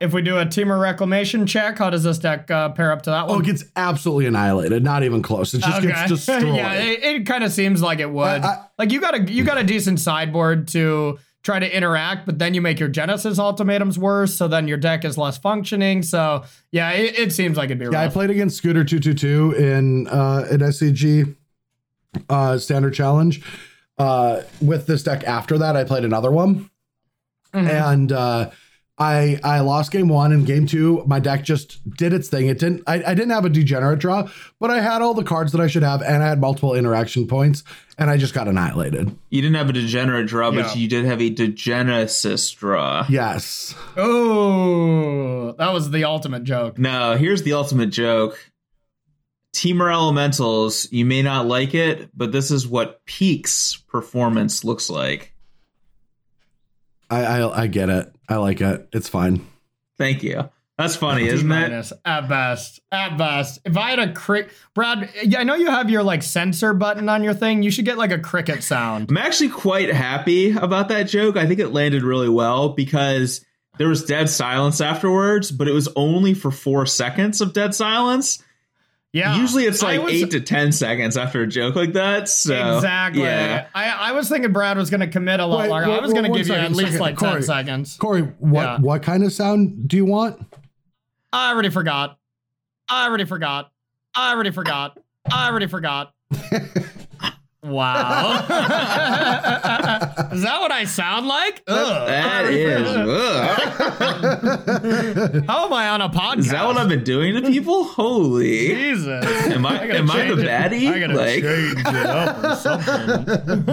if 0.03 0.13
we 0.13 0.21
do 0.21 0.37
a 0.39 0.45
Temur 0.45 0.81
Reclamation 0.81 1.47
check, 1.47 1.79
how 1.79 1.89
does 1.91 2.03
this 2.03 2.19
deck 2.19 2.51
uh, 2.51 2.71
pair 2.71 2.91
up 2.93 3.03
to 3.03 3.11
that 3.11 3.25
oh, 3.25 3.35
one? 3.35 3.41
it 3.43 3.47
gets 3.47 3.65
absolutely 3.77 4.27
annihilated. 4.27 4.83
Not 4.83 5.05
even 5.05 5.23
close. 5.23 5.55
It 5.55 5.63
just 5.63 5.81
gets 5.83 6.09
destroyed. 6.09 6.57
yeah, 6.57 6.73
it, 6.75 7.03
it 7.05 7.27
kind 7.27 7.45
of 7.45 7.53
seems 7.53 7.81
like 7.81 8.01
it 8.01 8.11
would. 8.11 8.43
I- 8.43 8.49
I- 8.49 8.65
like 8.79 8.91
you 8.91 9.01
got 9.01 9.15
a 9.15 9.23
you 9.33 9.45
got 9.45 9.59
a 9.59 9.63
decent 9.65 10.01
sideboard 10.01 10.67
to 10.69 11.19
try 11.45 11.59
to 11.61 11.77
interact, 11.77 12.27
but 12.27 12.39
then 12.39 12.53
you 12.55 12.61
make 12.61 12.81
your 12.81 12.89
Genesis 12.89 13.39
ultimatums 13.39 13.99
worse, 13.99 14.35
so 14.35 14.49
then 14.49 14.67
your 14.69 14.77
deck 14.79 15.05
is 15.05 15.17
less 15.17 15.39
functioning. 15.39 16.03
So 16.03 16.45
yeah, 16.73 16.91
it, 16.91 17.17
it 17.19 17.33
seems 17.33 17.57
like 17.57 17.67
it'd 17.67 17.79
be 17.79 17.87
Yeah, 17.87 18.01
I 18.03 18.09
played 18.09 18.31
against 18.31 18.57
Scooter 18.57 18.85
two 18.85 18.99
two 18.99 19.15
two 19.15 19.53
in 19.57 20.09
uh, 20.09 20.47
an 20.51 20.61
SCG 20.61 21.37
uh, 22.29 22.59
standard 22.59 22.95
challenge. 22.95 23.43
Uh, 23.99 24.43
with 24.61 24.87
this 24.87 25.03
deck 25.05 25.23
after 25.25 25.59
that, 25.59 25.77
I 25.77 25.85
played 25.85 26.05
another 26.05 26.31
one, 26.31 26.71
Mhm. 27.55 27.69
and 27.91 28.11
uh, 28.13 28.51
I 28.99 29.40
I 29.43 29.61
lost 29.61 29.90
game 29.90 30.09
one 30.09 30.32
and 30.32 30.47
game 30.47 30.66
two. 30.66 31.03
My 31.07 31.18
deck 31.18 31.45
just 31.45 31.82
did 31.97 32.12
its 32.12 32.28
thing. 32.28 32.47
It 32.49 32.59
didn't. 32.59 32.82
I, 32.86 32.97
I 33.03 33.14
didn't 33.14 33.30
have 33.30 33.45
a 33.45 33.49
degenerate 33.49 33.99
draw, 33.99 34.28
but 34.61 34.70
I 34.70 34.80
had 34.80 35.01
all 35.03 35.14
the 35.14 35.24
cards 35.24 35.51
that 35.53 35.61
I 35.62 35.66
should 35.66 35.82
have, 35.82 36.03
and 36.03 36.22
I 36.22 36.28
had 36.28 36.40
multiple 36.40 36.74
interaction 36.74 37.26
points, 37.26 37.64
and 37.99 38.11
I 38.11 38.18
just 38.18 38.34
got 38.34 38.49
annihilated. 38.49 39.16
You 39.30 39.40
didn't 39.40 39.57
have 39.57 39.70
a 39.70 39.72
degenerate 39.72 40.26
draw, 40.26 40.51
Yeah. 40.53 40.62
but 40.62 40.76
you 40.76 40.88
did 40.88 41.07
have 41.07 41.22
a 41.22 41.30
degenesis 41.34 42.55
draw. 42.55 43.07
Yes. 43.09 43.74
Oh, 43.97 45.53
that 45.53 45.72
was 45.72 45.90
the 45.90 46.05
ultimate 46.05 46.45
joke. 46.45 46.78
No, 46.78 47.16
here's 47.16 47.43
the 47.43 47.55
ultimate 47.55 47.90
joke. 47.90 48.38
Temur 49.55 49.93
Elementals, 49.93 50.90
you 50.93 51.05
may 51.05 51.22
not 51.22 51.47
like 51.47 51.74
it, 51.74 52.11
but 52.16 52.30
this 52.32 52.51
is 52.51 52.66
what 52.66 53.05
Peak's 53.07 53.76
performance 53.88 54.64
looks 54.64 54.88
like. 54.88 55.34
I, 57.11 57.24
I 57.24 57.62
I 57.62 57.66
get 57.66 57.90
it. 57.90 58.14
I 58.33 58.37
like 58.37 58.61
it. 58.62 58.89
It's 58.93 59.09
fine. 59.09 59.47
Thank 59.99 60.22
you. 60.22 60.49
That's 60.78 60.97
funny, 60.97 61.28
isn't 61.28 61.47
it? 61.47 61.49
minus 61.49 61.93
at 62.05 62.28
best. 62.28 62.80
At 62.91 63.18
best. 63.18 63.61
If 63.64 63.76
I 63.76 63.91
had 63.91 63.99
a 63.99 64.12
crick, 64.12 64.51
Brad, 64.74 65.11
yeah, 65.22 65.41
I 65.41 65.45
know 65.45 65.55
you 65.55 65.70
have 65.70 65.91
your 65.91 66.03
like 66.03 66.22
censor 66.22 66.72
button 66.72 67.11
on 67.11 67.22
your 67.22 67.35
thing. 67.35 67.62
You 67.62 67.70
should 67.70 67.85
get 67.85 67.99
like 67.99 68.11
a 68.11 68.18
cricket 68.18 68.62
sound. 68.62 69.11
I'm 69.11 69.18
actually 69.18 69.51
quite 69.51 69.93
happy 69.93 70.51
about 70.53 70.89
that 70.89 71.05
joke. 71.05 71.37
I 71.37 71.47
think 71.47 71.61
it 71.61 71.68
landed 71.68 72.03
really 72.03 72.30
well 72.30 72.70
because 72.70 73.45
there 73.76 73.89
was 73.89 74.05
dead 74.05 74.30
silence 74.30 74.80
afterwards, 74.80 75.53
but 75.53 75.68
it 75.68 75.72
was 75.72 75.89
only 75.95 76.33
for 76.33 76.51
four 76.51 76.87
seconds 76.87 77.43
of 77.43 77.53
dead 77.53 77.74
silence. 77.74 78.43
Yeah. 79.13 79.37
Usually 79.37 79.65
it's 79.67 79.83
like 79.83 80.03
was- 80.03 80.13
eight 80.15 80.31
to 80.31 80.41
ten 80.41 80.73
seconds 80.73 81.17
after 81.19 81.43
a 81.43 81.47
joke 81.47 81.75
like 81.77 81.93
that. 81.93 82.29
So 82.31 82.77
exactly. 82.77 83.23
Yeah. 83.23 83.67
I, 83.75 83.91
I 83.91 84.13
was 84.13 84.29
thinking 84.29 84.53
Brad 84.53 84.79
was 84.79 84.89
going 84.89 85.01
to 85.01 85.07
commit 85.07 85.39
a 85.41 85.45
lot 85.47 85.61
Wait, 85.61 85.69
longer. 85.69 85.87
I 85.87 85.91
wait, 85.91 86.03
was 86.03 86.13
going 86.13 86.25
to 86.25 86.31
one 86.31 86.39
give 86.39 86.49
you 86.49 86.55
at 86.55 86.71
least 86.73 86.93
second. 86.93 87.01
like 87.01 87.17
Corey. 87.17 87.33
10 87.35 87.43
seconds. 87.43 87.97
Corey, 87.99 88.23
what 88.39 88.63
Yeah. 88.63 88.79
what 88.79 89.03
kind 89.03 89.23
of 89.23 89.33
sound 89.33 89.87
do 89.89 89.97
you 89.99 90.07
want? 90.07 90.41
I 91.33 91.51
already 91.53 91.69
forgot. 91.71 92.19
I 92.89 93.07
already 93.07 93.25
forgot. 93.27 93.71
I 94.15 94.33
already 94.33 94.51
forgot. 94.51 94.99
I 95.31 95.49
already 95.49 95.67
forgot. 95.67 96.15
Wow. 97.65 98.41
is 100.33 100.43
that 100.43 100.61
what 100.61 100.73
I 100.73 100.83
sound 100.85 101.29
like? 101.29 101.63
Ugh. 101.69 102.09
That 102.09 102.47
is. 102.47 102.89
ugh. 102.89 103.59
How 105.47 105.67
am 105.67 105.73
I 105.73 105.91
on 105.91 106.01
a 106.01 106.09
podcast? 106.09 106.39
Is 106.39 106.51
that 106.51 106.67
what 106.67 106.77
I've 106.77 106.89
been 106.89 107.05
doing 107.05 107.41
to 107.41 107.49
people? 107.49 107.85
Holy. 107.85 108.67
Jesus. 108.67 109.25
Am 109.47 109.65
I, 109.65 109.87
gotta 109.87 109.99
am 110.01 110.11
I 110.11 110.25
the 110.25 110.35
change 110.35 110.41
it. 110.41 110.49
baddie? 110.49 110.93
I 110.93 110.99
gotta 110.99 111.15
like, 111.15 111.41
change 111.41 111.79
it 111.87 112.07
up 112.07 112.43
or 112.43 112.57
something. 112.57 113.65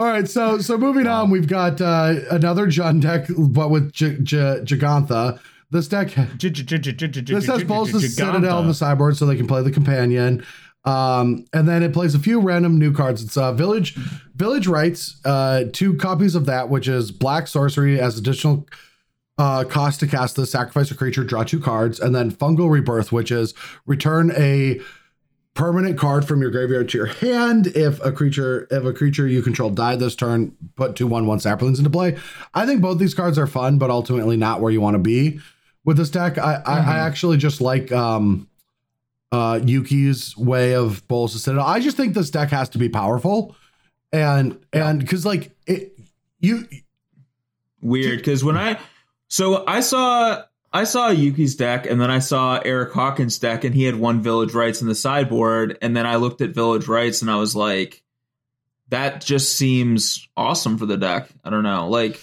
All 0.00 0.08
right, 0.08 0.28
so 0.28 0.58
so 0.58 0.76
moving 0.76 1.06
on, 1.06 1.30
we've 1.30 1.46
got 1.46 1.80
uh, 1.80 2.14
another 2.32 2.66
Jund 2.66 3.02
deck, 3.02 3.26
but 3.38 3.70
with 3.70 3.92
J- 3.92 4.18
J- 4.22 4.58
Gigantha. 4.64 5.38
This 5.70 5.88
deck 5.88 6.08
this 6.38 7.46
has 7.46 7.64
both 7.64 7.90
the 7.90 7.98
Citadel 8.00 8.58
and 8.60 8.68
the 8.70 8.74
sideboard, 8.74 9.16
so 9.16 9.24
they 9.26 9.34
can 9.34 9.46
play 9.48 9.60
the 9.62 9.72
companion. 9.72 10.44
Um, 10.84 11.46
and 11.52 11.66
then 11.66 11.82
it 11.82 11.94
plays 11.94 12.14
a 12.14 12.18
few 12.18 12.40
random 12.40 12.78
new 12.78 12.92
cards. 12.92 13.22
It's 13.22 13.36
uh, 13.36 13.52
Village 13.52 13.96
Village 14.34 14.66
Rites, 14.66 15.18
uh, 15.24 15.64
two 15.72 15.94
copies 15.96 16.34
of 16.34 16.46
that, 16.46 16.68
which 16.68 16.88
is 16.88 17.10
black 17.10 17.48
sorcery 17.48 17.98
as 17.98 18.18
additional 18.18 18.66
uh, 19.38 19.64
cost 19.64 20.00
to 20.00 20.06
cast 20.06 20.36
the 20.36 20.46
sacrifice 20.46 20.90
a 20.90 20.94
creature, 20.94 21.24
draw 21.24 21.42
two 21.42 21.60
cards, 21.60 21.98
and 21.98 22.14
then 22.14 22.30
Fungal 22.30 22.70
Rebirth, 22.70 23.12
which 23.12 23.32
is 23.32 23.54
return 23.86 24.30
a 24.36 24.80
permanent 25.54 25.96
card 25.96 26.26
from 26.26 26.42
your 26.42 26.50
graveyard 26.50 26.88
to 26.90 26.98
your 26.98 27.06
hand. 27.06 27.68
If 27.68 28.04
a 28.04 28.12
creature, 28.12 28.66
if 28.70 28.84
a 28.84 28.92
creature 28.92 29.26
you 29.26 29.40
control 29.40 29.70
died 29.70 30.00
this 30.00 30.14
turn, 30.16 30.54
put 30.76 30.96
two 30.96 31.06
one 31.06 31.26
one 31.26 31.40
saplings 31.40 31.78
into 31.78 31.90
play. 31.90 32.18
I 32.52 32.66
think 32.66 32.82
both 32.82 32.98
these 32.98 33.14
cards 33.14 33.38
are 33.38 33.46
fun, 33.46 33.78
but 33.78 33.88
ultimately 33.88 34.36
not 34.36 34.60
where 34.60 34.72
you 34.72 34.80
want 34.80 34.96
to 34.96 34.98
be 35.00 35.40
with 35.84 35.96
this 35.96 36.10
deck. 36.10 36.38
I, 36.38 36.62
I, 36.66 36.78
I 36.78 36.98
actually 36.98 37.38
just 37.38 37.60
like 37.60 37.90
um 37.92 38.48
uh 39.34 39.58
Yuki's 39.64 40.36
way 40.36 40.74
of 40.74 41.06
Bolas 41.08 41.34
of 41.34 41.40
Citadel. 41.40 41.66
I 41.66 41.80
just 41.80 41.96
think 41.96 42.14
this 42.14 42.30
deck 42.30 42.50
has 42.50 42.68
to 42.70 42.78
be 42.78 42.88
powerful. 42.88 43.56
And 44.12 44.64
and 44.72 45.00
because 45.00 45.26
like 45.26 45.50
it 45.66 45.98
you 46.38 46.68
weird 47.82 48.18
because 48.18 48.44
when 48.44 48.56
I 48.56 48.78
so 49.26 49.64
I 49.66 49.80
saw 49.80 50.42
I 50.72 50.84
saw 50.84 51.08
Yuki's 51.08 51.56
deck 51.56 51.86
and 51.86 52.00
then 52.00 52.12
I 52.12 52.20
saw 52.20 52.60
Eric 52.64 52.92
Hawkins' 52.92 53.38
deck 53.38 53.64
and 53.64 53.74
he 53.74 53.82
had 53.82 53.96
one 53.96 54.22
Village 54.22 54.54
Rites 54.54 54.80
in 54.80 54.86
the 54.86 54.94
sideboard 54.94 55.78
and 55.82 55.96
then 55.96 56.06
I 56.06 56.16
looked 56.16 56.40
at 56.40 56.50
Village 56.50 56.86
Rites 56.86 57.20
and 57.20 57.30
I 57.30 57.36
was 57.36 57.56
like, 57.56 58.04
that 58.90 59.24
just 59.24 59.56
seems 59.56 60.28
awesome 60.36 60.78
for 60.78 60.86
the 60.86 60.96
deck. 60.96 61.28
I 61.42 61.50
don't 61.50 61.64
know, 61.64 61.88
like 61.88 62.20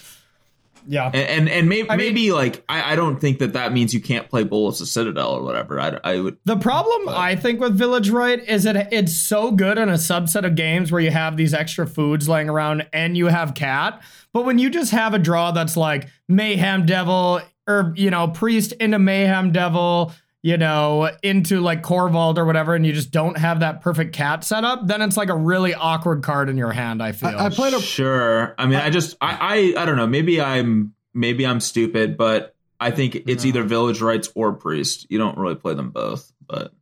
Yeah. 0.92 1.10
and 1.14 1.48
and, 1.48 1.50
and 1.50 1.70
maybe 1.70 1.90
I 1.90 1.96
mean- 1.96 2.34
like 2.34 2.64
I, 2.68 2.92
I 2.92 2.96
don't 2.96 3.20
think 3.20 3.40
that 3.40 3.54
that 3.54 3.72
means 3.72 3.94
you 3.94 4.02
can't 4.02 4.30
play 4.30 4.44
Bolas 4.44 4.82
of 4.82 4.88
Citadel 4.90 5.32
or 5.32 5.42
whatever. 5.44 5.80
I, 5.80 5.98
I 6.04 6.20
would 6.20 6.38
The 6.44 6.58
problem 6.58 7.08
I 7.10 7.36
think 7.36 7.62
with 7.62 7.78
Village 7.78 8.10
Rite 8.10 8.48
is 8.48 8.64
that 8.64 8.92
it's 8.92 9.16
so 9.16 9.52
good 9.52 9.78
in 9.78 9.88
a 9.88 9.94
subset 9.94 10.46
of 10.46 10.56
games 10.56 10.92
where 10.92 11.02
you 11.02 11.12
have 11.12 11.38
these 11.38 11.54
extra 11.54 11.88
foods 11.88 12.28
laying 12.28 12.50
around 12.50 12.88
and 12.92 13.16
you 13.16 13.28
have 13.28 13.54
cat. 13.54 14.02
But 14.34 14.46
when 14.46 14.60
you 14.60 14.70
just 14.70 14.92
have 14.92 15.14
a 15.14 15.20
draw 15.20 15.52
that's 15.52 15.78
like 15.78 16.10
Mayhem 16.28 16.86
Devil 16.86 17.42
or 17.68 17.94
you 17.96 18.10
know 18.10 18.28
Priest 18.28 18.74
into 18.74 19.00
Mayhem 19.00 19.52
Devil, 19.52 20.12
you 20.44 20.58
know 20.58 21.12
into 21.22 21.62
like 21.62 21.84
Korvold 21.84 22.38
or 22.38 22.46
whatever, 22.46 22.74
and 22.76 22.86
you 22.86 22.94
just 22.94 23.12
don't 23.12 23.38
have 23.38 23.60
that 23.60 23.82
perfect 23.82 24.14
cat 24.14 24.44
setup, 24.44 24.88
then 24.88 25.02
it's 25.02 25.18
like 25.18 25.30
a 25.30 25.36
really 25.36 25.74
awkward 25.74 26.24
card 26.24 26.50
in 26.50 26.58
your 26.58 26.72
hand. 26.72 27.02
I 27.04 27.12
feel. 27.12 27.30
I, 27.30 27.46
I 27.46 27.50
played 27.50 27.74
a 27.74 27.82
sure. 27.82 28.56
I 28.58 28.66
mean, 28.66 28.80
I 28.80 28.90
just 28.90 29.16
I, 29.22 29.74
I 29.78 29.82
I 29.84 29.86
don't 29.86 29.98
know. 29.98 30.08
Maybe 30.08 30.42
I'm 30.42 30.94
maybe 31.14 31.46
I'm 31.46 31.60
stupid, 31.60 32.18
but 32.18 32.56
I 32.80 32.90
think 32.92 33.16
it's 33.28 33.44
No. 33.44 33.50
either 33.50 33.64
Village 33.64 34.02
Rites 34.02 34.30
or 34.34 34.54
Priest. 34.54 35.06
You 35.10 35.18
don't 35.20 35.38
really 35.38 35.56
play 35.56 35.76
them 35.76 35.92
both, 35.92 36.32
but 36.48 36.74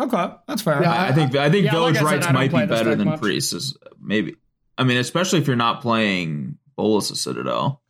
okay, 0.00 0.32
that's 0.48 0.62
fair. 0.62 0.82
Yeah, 0.82 0.92
I, 0.92 1.08
I 1.08 1.12
think 1.12 1.36
I 1.36 1.50
think 1.50 1.66
Yeah, 1.66 1.72
like 1.76 1.94
Village 1.94 1.96
I 1.96 1.98
said, 2.00 2.04
Rights 2.06 2.26
I 2.26 2.32
might 2.32 2.50
be 2.50 2.66
better 2.66 2.94
than 2.96 3.08
much. 3.08 3.20
Priest. 3.20 3.52
Is 3.54 3.76
maybe. 4.00 4.34
I 4.78 4.84
mean, 4.84 4.96
especially 4.98 5.38
if 5.38 5.46
you're 5.46 5.56
not 5.56 5.80
playing 5.80 6.58
Bolas 6.76 7.10
of 7.10 7.16
Citadel. 7.16 7.80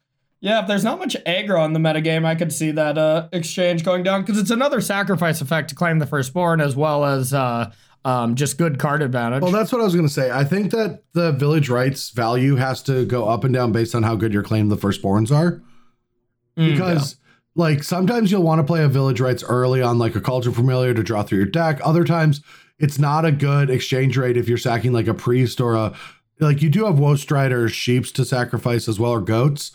Yeah, 0.40 0.60
if 0.60 0.68
there's 0.68 0.84
not 0.84 0.98
much 0.98 1.16
aggro 1.26 1.64
in 1.64 1.72
the 1.72 1.78
metagame, 1.78 2.24
I 2.24 2.34
could 2.34 2.52
see 2.52 2.70
that 2.72 2.98
uh, 2.98 3.28
exchange 3.32 3.84
going 3.84 4.02
down 4.02 4.22
because 4.22 4.38
it's 4.38 4.50
another 4.50 4.80
sacrifice 4.80 5.40
effect 5.40 5.70
to 5.70 5.74
claim 5.74 5.98
the 5.98 6.06
firstborn 6.06 6.60
as 6.60 6.76
well 6.76 7.04
as 7.04 7.32
uh, 7.32 7.72
um, 8.04 8.34
just 8.34 8.58
good 8.58 8.78
card 8.78 9.02
advantage. 9.02 9.42
Well, 9.42 9.50
that's 9.50 9.72
what 9.72 9.80
I 9.80 9.84
was 9.84 9.94
going 9.94 10.06
to 10.06 10.12
say. 10.12 10.30
I 10.30 10.44
think 10.44 10.70
that 10.72 11.04
the 11.14 11.32
village 11.32 11.68
rites 11.68 12.10
value 12.10 12.56
has 12.56 12.82
to 12.84 13.06
go 13.06 13.28
up 13.28 13.44
and 13.44 13.52
down 13.54 13.72
based 13.72 13.94
on 13.94 14.02
how 14.02 14.14
good 14.14 14.32
your 14.32 14.42
claim 14.42 14.68
the 14.68 14.76
firstborns 14.76 15.34
are. 15.34 15.62
Mm, 16.56 16.72
Because, 16.72 17.16
like, 17.54 17.82
sometimes 17.82 18.30
you'll 18.30 18.42
want 18.42 18.58
to 18.60 18.64
play 18.64 18.84
a 18.84 18.88
village 18.88 19.20
rites 19.20 19.42
early 19.42 19.82
on, 19.82 19.98
like 19.98 20.14
a 20.14 20.20
Cauldron 20.20 20.54
Familiar 20.54 20.94
to 20.94 21.02
draw 21.02 21.22
through 21.22 21.38
your 21.38 21.46
deck. 21.46 21.80
Other 21.82 22.04
times, 22.04 22.42
it's 22.78 22.98
not 22.98 23.24
a 23.24 23.32
good 23.32 23.70
exchange 23.70 24.16
rate 24.16 24.36
if 24.36 24.48
you're 24.48 24.58
sacking 24.58 24.92
like 24.92 25.08
a 25.08 25.14
priest 25.14 25.60
or 25.60 25.74
a 25.74 25.94
like 26.38 26.60
you 26.60 26.68
do 26.68 26.84
have 26.84 26.98
woe 26.98 27.16
striders, 27.16 27.72
sheeps 27.72 28.12
to 28.12 28.24
sacrifice 28.24 28.88
as 28.88 29.00
well, 29.00 29.12
or 29.12 29.22
goats, 29.22 29.72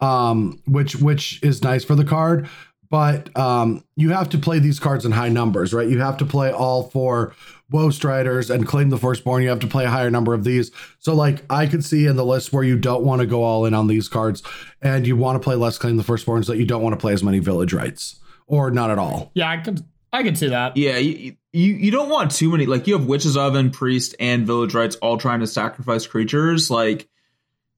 um, 0.00 0.60
which 0.66 0.96
which 0.96 1.42
is 1.42 1.62
nice 1.62 1.84
for 1.84 1.94
the 1.94 2.04
card. 2.04 2.48
But 2.90 3.36
um, 3.38 3.84
you 3.94 4.10
have 4.10 4.30
to 4.30 4.38
play 4.38 4.58
these 4.58 4.80
cards 4.80 5.06
in 5.06 5.12
high 5.12 5.28
numbers, 5.28 5.72
right? 5.72 5.88
You 5.88 6.00
have 6.00 6.16
to 6.16 6.24
play 6.26 6.50
all 6.50 6.84
four 6.90 7.34
woe 7.70 7.90
striders 7.90 8.50
and 8.50 8.66
claim 8.66 8.90
the 8.90 8.98
firstborn. 8.98 9.44
You 9.44 9.48
have 9.50 9.60
to 9.60 9.68
play 9.68 9.84
a 9.84 9.90
higher 9.90 10.10
number 10.10 10.34
of 10.34 10.42
these. 10.42 10.72
So, 10.98 11.14
like, 11.14 11.44
I 11.48 11.68
could 11.68 11.84
see 11.84 12.06
in 12.06 12.16
the 12.16 12.24
list 12.24 12.52
where 12.52 12.64
you 12.64 12.76
don't 12.76 13.04
want 13.04 13.20
to 13.20 13.26
go 13.26 13.44
all 13.44 13.64
in 13.64 13.74
on 13.74 13.86
these 13.86 14.08
cards, 14.08 14.42
and 14.82 15.06
you 15.06 15.16
want 15.16 15.40
to 15.40 15.44
play 15.44 15.54
less 15.54 15.78
claim 15.78 15.98
the 15.98 16.02
firstborns, 16.02 16.46
that 16.46 16.56
you 16.56 16.66
don't 16.66 16.82
want 16.82 16.94
to 16.94 17.00
play 17.00 17.12
as 17.12 17.22
many 17.22 17.38
village 17.38 17.72
rites 17.72 18.18
or 18.48 18.72
not 18.72 18.90
at 18.90 18.98
all. 18.98 19.30
yeah, 19.34 19.48
I 19.48 19.58
could, 19.58 19.84
I 20.12 20.24
could 20.24 20.36
see 20.36 20.48
that. 20.48 20.76
Yeah, 20.76 20.96
you, 20.96 21.36
you 21.52 21.74
you 21.74 21.90
don't 21.92 22.08
want 22.08 22.32
too 22.32 22.50
many. 22.50 22.66
Like 22.66 22.88
you 22.88 22.98
have 22.98 23.06
Witch's 23.06 23.36
Oven, 23.36 23.70
Priest, 23.70 24.16
and 24.18 24.46
Village 24.46 24.74
Rites 24.74 24.96
all 24.96 25.16
trying 25.16 25.38
to 25.40 25.46
sacrifice 25.46 26.08
creatures. 26.08 26.70
Like 26.70 27.08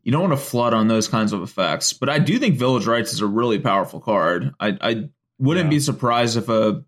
you 0.03 0.12
don't 0.12 0.20
want 0.28 0.32
to 0.32 0.36
flood 0.44 0.74
on 0.74 0.88
those 0.88 1.09
kinds 1.09 1.32
of 1.32 1.42
effects. 1.42 1.92
But 1.92 2.09
I 2.09 2.18
do 2.18 2.38
think 2.38 2.57
Village 2.57 2.86
Rites 2.86 3.12
is 3.12 3.20
a 3.20 3.26
really 3.26 3.59
powerful 3.59 4.00
card. 4.00 4.53
I 4.61 4.76
I 4.80 5.09
wouldn't 5.38 5.66
Yeah. 5.66 5.70
be 5.70 5.80
surprised 5.80 6.36
if 6.36 6.48
a 6.48 6.84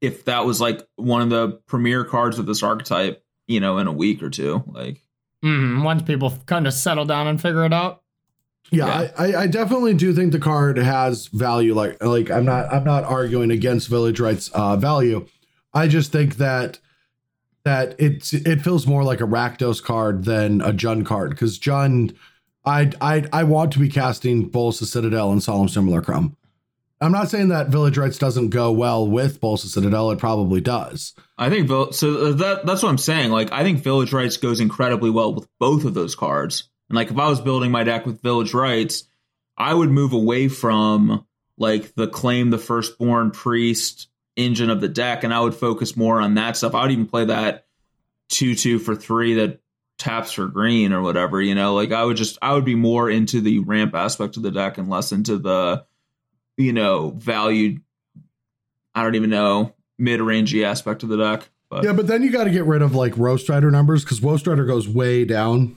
if 0.00 0.24
that 0.26 0.44
was 0.46 0.60
like 0.60 0.86
one 0.96 1.22
of 1.22 1.30
the 1.30 1.60
premier 1.66 2.04
cards 2.04 2.38
of 2.38 2.46
this 2.46 2.62
archetype, 2.62 3.24
you 3.46 3.60
know, 3.60 3.78
in 3.78 3.86
a 3.86 3.92
week 3.92 4.22
or 4.22 4.30
two. 4.30 4.62
Like 4.66 5.02
Mhm, 5.44 5.82
once 5.84 6.02
people 6.02 6.32
kind 6.46 6.66
of 6.66 6.72
settle 6.74 7.04
down 7.04 7.26
and 7.28 7.40
figure 7.40 7.64
it 7.64 7.72
out. 7.72 8.02
Yeah, 8.70 8.86
Yeah. 9.02 9.10
I, 9.18 9.24
I, 9.32 9.40
I 9.42 9.46
definitely 9.46 9.94
do 9.94 10.12
think 10.12 10.32
the 10.32 10.38
card 10.38 10.76
has 10.76 11.28
value. 11.28 11.74
Like 11.74 12.02
like 12.02 12.30
I'm 12.30 12.44
not 12.44 12.72
I'm 12.72 12.84
not 12.84 13.04
arguing 13.04 13.50
against 13.50 13.88
Village 13.88 14.20
Rites 14.20 14.48
uh, 14.52 14.76
value. 14.76 15.26
I 15.72 15.86
just 15.88 16.10
think 16.12 16.36
that 16.36 16.78
that 17.64 17.96
it's 17.98 18.32
it 18.32 18.62
feels 18.62 18.86
more 18.86 19.04
like 19.04 19.20
a 19.20 19.24
Rakdos 19.24 19.82
card 19.82 20.24
than 20.24 20.60
a 20.60 20.72
Jund 20.72 21.06
card 21.06 21.30
because 21.30 21.58
Jund, 21.58 22.14
I 22.64 22.92
I 23.00 23.24
I 23.32 23.44
want 23.44 23.72
to 23.72 23.78
be 23.78 23.88
casting 23.88 24.48
Bolas 24.48 24.80
of 24.80 24.88
Citadel 24.88 25.32
and 25.32 25.42
Solemn 25.42 25.68
Simulacrum. 25.68 26.36
I'm 27.00 27.12
not 27.12 27.30
saying 27.30 27.48
that 27.48 27.68
Village 27.68 27.96
Rites 27.96 28.18
doesn't 28.18 28.50
go 28.50 28.72
well 28.72 29.06
with 29.06 29.40
Bolas 29.40 29.62
of 29.64 29.70
Citadel. 29.70 30.10
It 30.10 30.18
probably 30.18 30.60
does. 30.60 31.14
I 31.36 31.48
think 31.48 31.68
so 31.68 32.28
uh, 32.28 32.32
that 32.32 32.66
that's 32.66 32.82
what 32.82 32.88
I'm 32.88 32.98
saying. 32.98 33.30
Like 33.30 33.52
I 33.52 33.62
think 33.62 33.80
Village 33.80 34.12
Rites 34.12 34.36
goes 34.36 34.60
incredibly 34.60 35.10
well 35.10 35.34
with 35.34 35.48
both 35.58 35.84
of 35.84 35.94
those 35.94 36.14
cards. 36.14 36.68
And 36.88 36.96
like 36.96 37.10
if 37.10 37.18
I 37.18 37.28
was 37.28 37.40
building 37.40 37.70
my 37.70 37.84
deck 37.84 38.06
with 38.06 38.22
Village 38.22 38.54
Rites, 38.54 39.04
I 39.56 39.72
would 39.72 39.90
move 39.90 40.12
away 40.12 40.48
from 40.48 41.26
like 41.56 41.94
the 41.94 42.08
claim 42.08 42.50
the 42.50 42.58
firstborn 42.58 43.30
priest 43.30 44.08
engine 44.38 44.70
of 44.70 44.80
the 44.80 44.88
deck, 44.88 45.24
and 45.24 45.34
I 45.34 45.40
would 45.40 45.54
focus 45.54 45.96
more 45.96 46.20
on 46.20 46.34
that 46.34 46.56
stuff. 46.56 46.74
I 46.74 46.82
would 46.82 46.92
even 46.92 47.06
play 47.06 47.26
that 47.26 47.66
two 48.30 48.54
two 48.54 48.78
for 48.78 48.94
three 48.94 49.34
that 49.34 49.60
taps 49.98 50.32
for 50.32 50.46
green 50.46 50.92
or 50.92 51.02
whatever. 51.02 51.42
You 51.42 51.54
know, 51.54 51.74
like 51.74 51.92
I 51.92 52.04
would 52.04 52.16
just 52.16 52.38
I 52.40 52.54
would 52.54 52.64
be 52.64 52.76
more 52.76 53.10
into 53.10 53.40
the 53.40 53.58
ramp 53.58 53.94
aspect 53.94 54.36
of 54.36 54.42
the 54.42 54.50
deck 54.50 54.78
and 54.78 54.88
less 54.88 55.12
into 55.12 55.36
the 55.36 55.84
you 56.56 56.72
know 56.72 57.10
valued. 57.10 57.82
I 58.94 59.02
don't 59.02 59.16
even 59.16 59.30
know 59.30 59.74
mid 59.98 60.20
rangey 60.20 60.64
aspect 60.64 61.02
of 61.02 61.08
the 61.10 61.18
deck. 61.18 61.50
But 61.68 61.84
Yeah, 61.84 61.92
but 61.92 62.06
then 62.06 62.22
you 62.22 62.30
got 62.30 62.44
to 62.44 62.50
get 62.50 62.64
rid 62.64 62.80
of 62.80 62.94
like 62.94 63.16
Woe 63.16 63.36
Strider 63.36 63.70
numbers 63.70 64.02
because 64.02 64.22
Woe 64.22 64.38
Strider 64.38 64.64
goes 64.64 64.88
way 64.88 65.24
down 65.24 65.76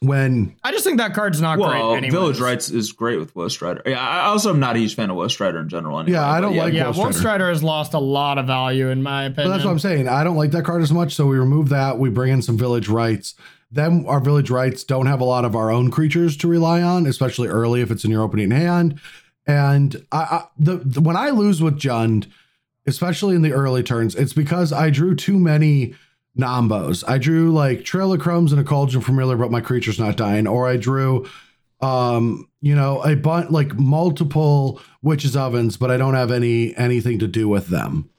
when 0.00 0.56
I 0.64 0.72
just 0.72 0.84
think 0.84 0.96
that 0.98 1.12
card's 1.12 1.40
not 1.40 1.58
well, 1.58 1.70
great. 1.70 1.98
Anyways. 1.98 2.12
Village 2.12 2.40
Rites 2.40 2.70
is 2.70 2.90
great 2.92 3.18
with 3.18 3.36
Woe 3.36 3.48
Strider. 3.48 3.82
Yeah, 3.84 4.00
I 4.00 4.26
also 4.26 4.50
am 4.50 4.58
not 4.58 4.74
a 4.76 4.78
huge 4.78 4.94
fan 4.96 5.10
of 5.10 5.16
Woe 5.16 5.28
Strider 5.28 5.60
in 5.60 5.68
general. 5.68 5.98
Anyway, 5.98 6.12
Yeah, 6.14 6.26
I 6.26 6.40
don't 6.40 6.56
like 6.56 6.72
Yeah, 6.72 6.86
West, 6.86 6.96
Wolf 6.96 7.06
Rider. 7.08 7.18
Strider 7.18 7.48
has 7.50 7.62
lost 7.62 7.92
a 7.92 7.98
lot 7.98 8.38
of 8.38 8.46
value 8.46 8.88
in 8.88 9.02
my 9.02 9.28
But 9.28 9.32
opinion. 9.32 9.52
that's 9.52 9.64
what 9.64 9.70
I'm 9.72 9.78
saying. 9.78 10.08
I 10.08 10.24
don't 10.24 10.36
like 10.36 10.52
that 10.52 10.64
card 10.64 10.80
as 10.82 10.90
much, 10.90 11.14
so 11.14 11.26
we 11.26 11.38
remove 11.38 11.68
that. 11.68 11.98
We 11.98 12.08
bring 12.08 12.32
in 12.32 12.40
some 12.40 12.56
village 12.56 12.88
rites. 12.88 13.34
Then 13.70 14.04
our 14.08 14.20
village 14.20 14.50
rites 14.50 14.84
don't 14.84 15.06
have 15.06 15.20
a 15.20 15.24
lot 15.24 15.44
of 15.44 15.54
our 15.54 15.70
own 15.70 15.90
creatures 15.90 16.36
to 16.38 16.48
rely 16.48 16.80
on, 16.82 17.06
especially 17.06 17.48
early 17.48 17.82
if 17.82 17.90
it's 17.90 18.04
in 18.04 18.10
your 18.10 18.22
opening 18.22 18.50
hand. 18.50 18.98
And 19.46 20.04
I, 20.10 20.18
I 20.18 20.44
the, 20.58 20.76
the 20.78 21.00
when 21.02 21.16
I 21.16 21.30
lose 21.30 21.62
with 21.62 21.78
Jund, 21.78 22.26
especially 22.86 23.36
in 23.36 23.42
the 23.42 23.52
early 23.52 23.82
turns, 23.82 24.14
it's 24.14 24.32
because 24.32 24.72
I 24.72 24.88
drew 24.90 25.14
too 25.14 25.38
many 25.38 25.94
nombos. 26.38 27.04
I 27.08 27.18
drew 27.18 27.52
like 27.52 27.84
Trail 27.84 28.12
of 28.12 28.20
Crumbs 28.20 28.52
and 28.52 28.60
a 28.60 28.64
Cauldron 28.64 29.02
Familiar, 29.02 29.36
but 29.36 29.50
my 29.50 29.60
creature's 29.60 29.98
not 29.98 30.16
dying. 30.16 30.46
Or 30.46 30.68
I 30.68 30.76
drew 30.76 31.26
um 31.82 32.46
you 32.60 32.74
know 32.74 33.02
a 33.04 33.16
bunch 33.16 33.50
like 33.50 33.72
multiple 33.78 34.82
witches 35.00 35.34
ovens 35.34 35.78
but 35.78 35.90
i 35.90 35.96
don't 35.96 36.12
have 36.12 36.30
any 36.30 36.76
anything 36.76 37.18
to 37.18 37.26
do 37.26 37.48
with 37.48 37.68
them 37.68 38.10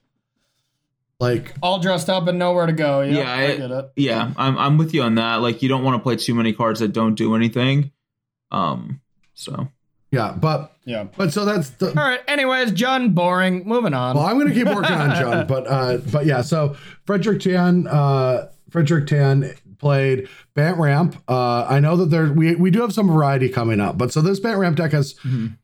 like 1.20 1.54
All 1.62 1.78
dressed 1.78 2.10
up 2.10 2.28
and 2.28 2.40
nowhere 2.40 2.66
to 2.66 2.74
go. 2.74 3.02
Yep, 3.02 3.14
Yeah, 3.16 3.32
I, 3.32 3.44
I- 3.44 3.58
get 3.58 3.70
it. 3.70 3.92
yeah, 3.96 4.34
I'm 4.38 4.58
I'm 4.58 4.78
with 4.80 4.96
you 4.96 5.04
on 5.04 5.14
that. 5.16 5.36
Like 5.42 5.62
you 5.62 5.70
don't 5.70 5.84
want 5.84 5.94
to 6.00 6.02
play 6.02 6.16
too 6.16 6.34
many 6.34 6.54
cards 6.54 6.80
that 6.80 6.94
don't 6.94 7.14
do 7.14 7.36
anything. 7.36 7.92
Um, 8.52 9.02
so 9.36 9.68
yeah 10.12 10.34
but 10.40 10.76
Yeah. 10.86 11.06
but 11.18 11.32
so 11.34 11.46
that's 11.46 11.70
the 11.72 11.88
All 11.90 11.94
right. 12.08 12.20
Anyways, 12.28 12.72
John, 12.74 13.14
boring. 13.14 13.68
Moving 13.68 13.94
on. 13.94 14.16
well 14.16 14.26
i'm 14.26 14.38
gonna 14.38 14.54
keep 14.54 14.68
working 14.68 14.94
on 14.96 15.16
john 15.16 15.48
but 15.54 15.66
uh 15.68 15.98
but 16.12 16.26
yeah 16.26 16.42
so 16.42 16.76
frederick 17.06 17.40
tan 17.42 17.88
uh 17.88 18.50
frederick 18.70 19.08
tan 19.08 19.54
played 19.80 20.28
bant 20.54 20.78
ramp 20.78 21.16
uh 21.28 21.66
i 21.68 21.80
know 21.80 21.96
that 21.98 22.06
there 22.12 22.32
we 22.32 22.54
we 22.56 22.70
do 22.70 22.82
have 22.82 22.94
some 22.94 23.08
variety 23.08 23.50
coming 23.50 23.80
up 23.80 23.98
but 23.98 24.12
so 24.14 24.22
this 24.22 24.40
bant 24.40 24.60
ramp 24.60 24.78
deck 24.78 24.92
has 24.92 25.16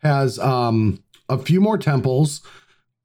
has 0.01 0.39
um 0.39 0.99
a 1.29 1.37
few 1.37 1.61
more 1.61 1.77
temples 1.77 2.41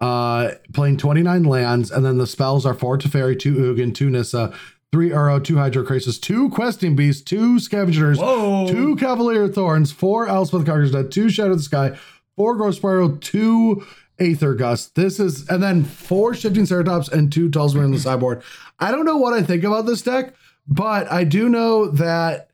uh 0.01 0.53
playing 0.73 0.97
29 0.97 1.45
lands 1.45 1.91
and 1.91 2.05
then 2.05 2.19
the 2.19 2.27
spells 2.27 2.65
are 2.67 2.75
four 2.75 2.99
Teferi, 2.99 3.39
two 3.39 3.55
Ugin, 3.55 3.95
two 3.95 4.11
Nissa, 4.11 4.53
three 4.93 5.11
Uro, 5.11 5.43
two 5.43 5.55
Hydroid 5.55 5.87
Krasis, 5.87 6.21
two 6.21 6.51
Questing 6.51 6.95
Beasts, 6.95 7.23
two 7.23 7.59
Scavengers, 7.59 8.19
Whoa. 8.19 8.69
two 8.69 8.95
Cavalier 8.97 9.49
Thorns, 9.49 9.91
four 9.91 10.29
Elspeth 10.29 10.67
Conquers 10.67 10.93
Death, 10.93 11.11
two 11.11 11.31
Shatter 11.31 11.53
of 11.53 11.57
the 11.57 11.63
Sky, 11.63 11.99
four 12.37 12.55
Growth 12.57 12.77
Spiral, 12.77 13.17
two 13.17 13.87
Aether 14.21 14.55
Gust. 14.55 14.95
This 14.95 15.19
is 15.19 15.49
and 15.49 15.63
then 15.63 15.83
four 15.85 16.35
Shifting 16.35 16.65
Ceratops 16.65 17.11
and 17.11 17.33
two 17.33 17.51
Talisman 17.51 17.87
in 17.87 17.91
the 17.93 17.99
sideboard. 17.99 18.43
I 18.79 18.91
don't 18.91 19.07
know 19.07 19.17
what 19.17 19.33
I 19.33 19.43
think 19.43 19.65
about 19.65 19.87
this 19.87 20.03
deck, 20.03 20.35
but 20.69 21.11
I 21.11 21.25
do 21.25 21.49
know 21.49 21.87
that 21.87 22.51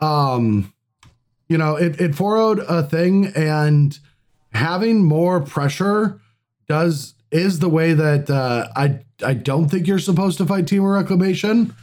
um 0.00 0.72
you 1.48 1.58
know 1.58 1.76
it 1.76 2.00
it 2.00 2.14
forward 2.14 2.60
a 2.60 2.82
thing 2.82 3.26
and 3.36 3.98
having 4.52 5.04
more 5.04 5.40
pressure 5.40 6.20
does 6.66 7.14
is 7.30 7.58
the 7.60 7.68
way 7.68 7.94
that 7.94 8.28
uh, 8.28 8.68
I 8.76 9.00
I 9.24 9.34
don't 9.34 9.68
think 9.68 9.86
you're 9.86 9.98
supposed 9.98 10.38
to 10.38 10.46
fight 10.46 10.64
Temur 10.66 10.94
Reclamation, 10.94 11.74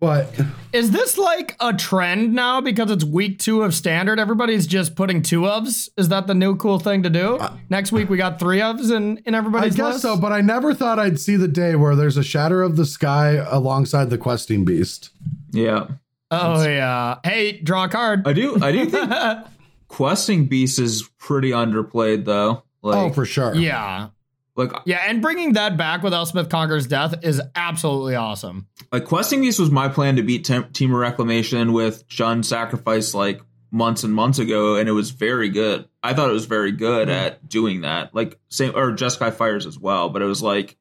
but 0.00 0.34
Is 0.72 0.90
this 0.92 1.18
like 1.18 1.56
a 1.60 1.74
trend 1.74 2.32
now 2.32 2.60
because 2.60 2.90
it's 2.90 3.04
week 3.04 3.38
two 3.38 3.62
of 3.62 3.74
standard? 3.74 4.18
Everybody's 4.18 4.66
just 4.66 4.94
putting 4.94 5.20
two 5.20 5.42
ofs. 5.42 5.88
Is 5.96 6.08
that 6.08 6.26
the 6.26 6.34
new 6.34 6.56
cool 6.56 6.78
thing 6.78 7.02
to 7.02 7.10
do? 7.10 7.38
Next 7.68 7.92
week 7.92 8.08
we 8.08 8.16
got 8.16 8.38
three 8.38 8.60
ofs 8.60 8.90
in, 8.90 9.18
in 9.26 9.34
I 9.34 9.38
everybody's 9.38 9.76
guess 9.76 9.94
list? 9.94 10.02
so. 10.02 10.16
But 10.16 10.32
I 10.32 10.40
never 10.40 10.72
thought 10.72 10.98
I'd 10.98 11.20
see 11.20 11.36
the 11.36 11.48
day 11.48 11.74
where 11.76 11.94
there's 11.94 12.16
a 12.16 12.22
Shatter 12.24 12.62
of 12.62 12.76
the 12.76 12.86
Sky 12.86 13.32
alongside 13.46 14.08
the 14.08 14.18
Questing 14.18 14.64
Beast. 14.64 15.10
yeah, 15.52 15.88
Oh 16.30 16.62
yeah. 16.66 17.18
Hey, 17.24 17.60
draw 17.60 17.84
a 17.84 17.88
card. 17.88 18.26
I 18.26 18.32
do 18.32 18.56
I 18.62 18.72
do 18.72 18.86
think 18.86 19.12
Questing 19.88 20.46
Beast 20.46 20.78
is 20.78 21.08
pretty 21.18 21.50
underplayed 21.50 22.24
though. 22.24 22.62
Like 22.82 22.96
oh, 22.96 23.12
for 23.12 23.26
sure. 23.26 23.54
yeah. 23.54 24.08
Like 24.56 24.72
Yeah, 24.84 25.02
and 25.06 25.22
bringing 25.22 25.54
that 25.54 25.76
back 25.76 26.02
with 26.02 26.12
Elspeth 26.12 26.48
Conquers 26.48 26.86
Death 26.86 27.14
is 27.22 27.40
absolutely 27.54 28.14
awesome. 28.14 28.66
like 28.92 29.04
Questing 29.04 29.40
Beast 29.40 29.58
was 29.58 29.70
my 29.70 29.88
plan 29.88 30.16
to 30.16 30.22
beat 30.22 30.44
Tem- 30.44 30.64
Temur 30.64 31.00
Reclamation 31.00 31.72
with 31.72 32.06
Jund 32.08 32.44
Sacrifice 32.44 33.14
like 33.14 33.40
months 33.70 34.04
and 34.04 34.14
months 34.14 34.38
ago, 34.38 34.76
and 34.76 34.88
it 34.88 34.92
was 34.92 35.10
very 35.10 35.48
good. 35.48 35.88
I 36.02 36.14
thought 36.14 36.30
it 36.30 36.34
was 36.34 36.46
very 36.46 36.72
good 36.72 37.08
mm-hmm. 37.08 37.26
at 37.26 37.48
doing 37.48 37.82
that. 37.82 38.14
Like 38.14 38.38
same 38.48 38.76
or 38.76 38.92
Jeskai 38.92 39.32
Fires 39.32 39.66
as 39.66 39.78
well, 39.78 40.08
but 40.08 40.22
it 40.22 40.26
was 40.26 40.42
like 40.42 40.76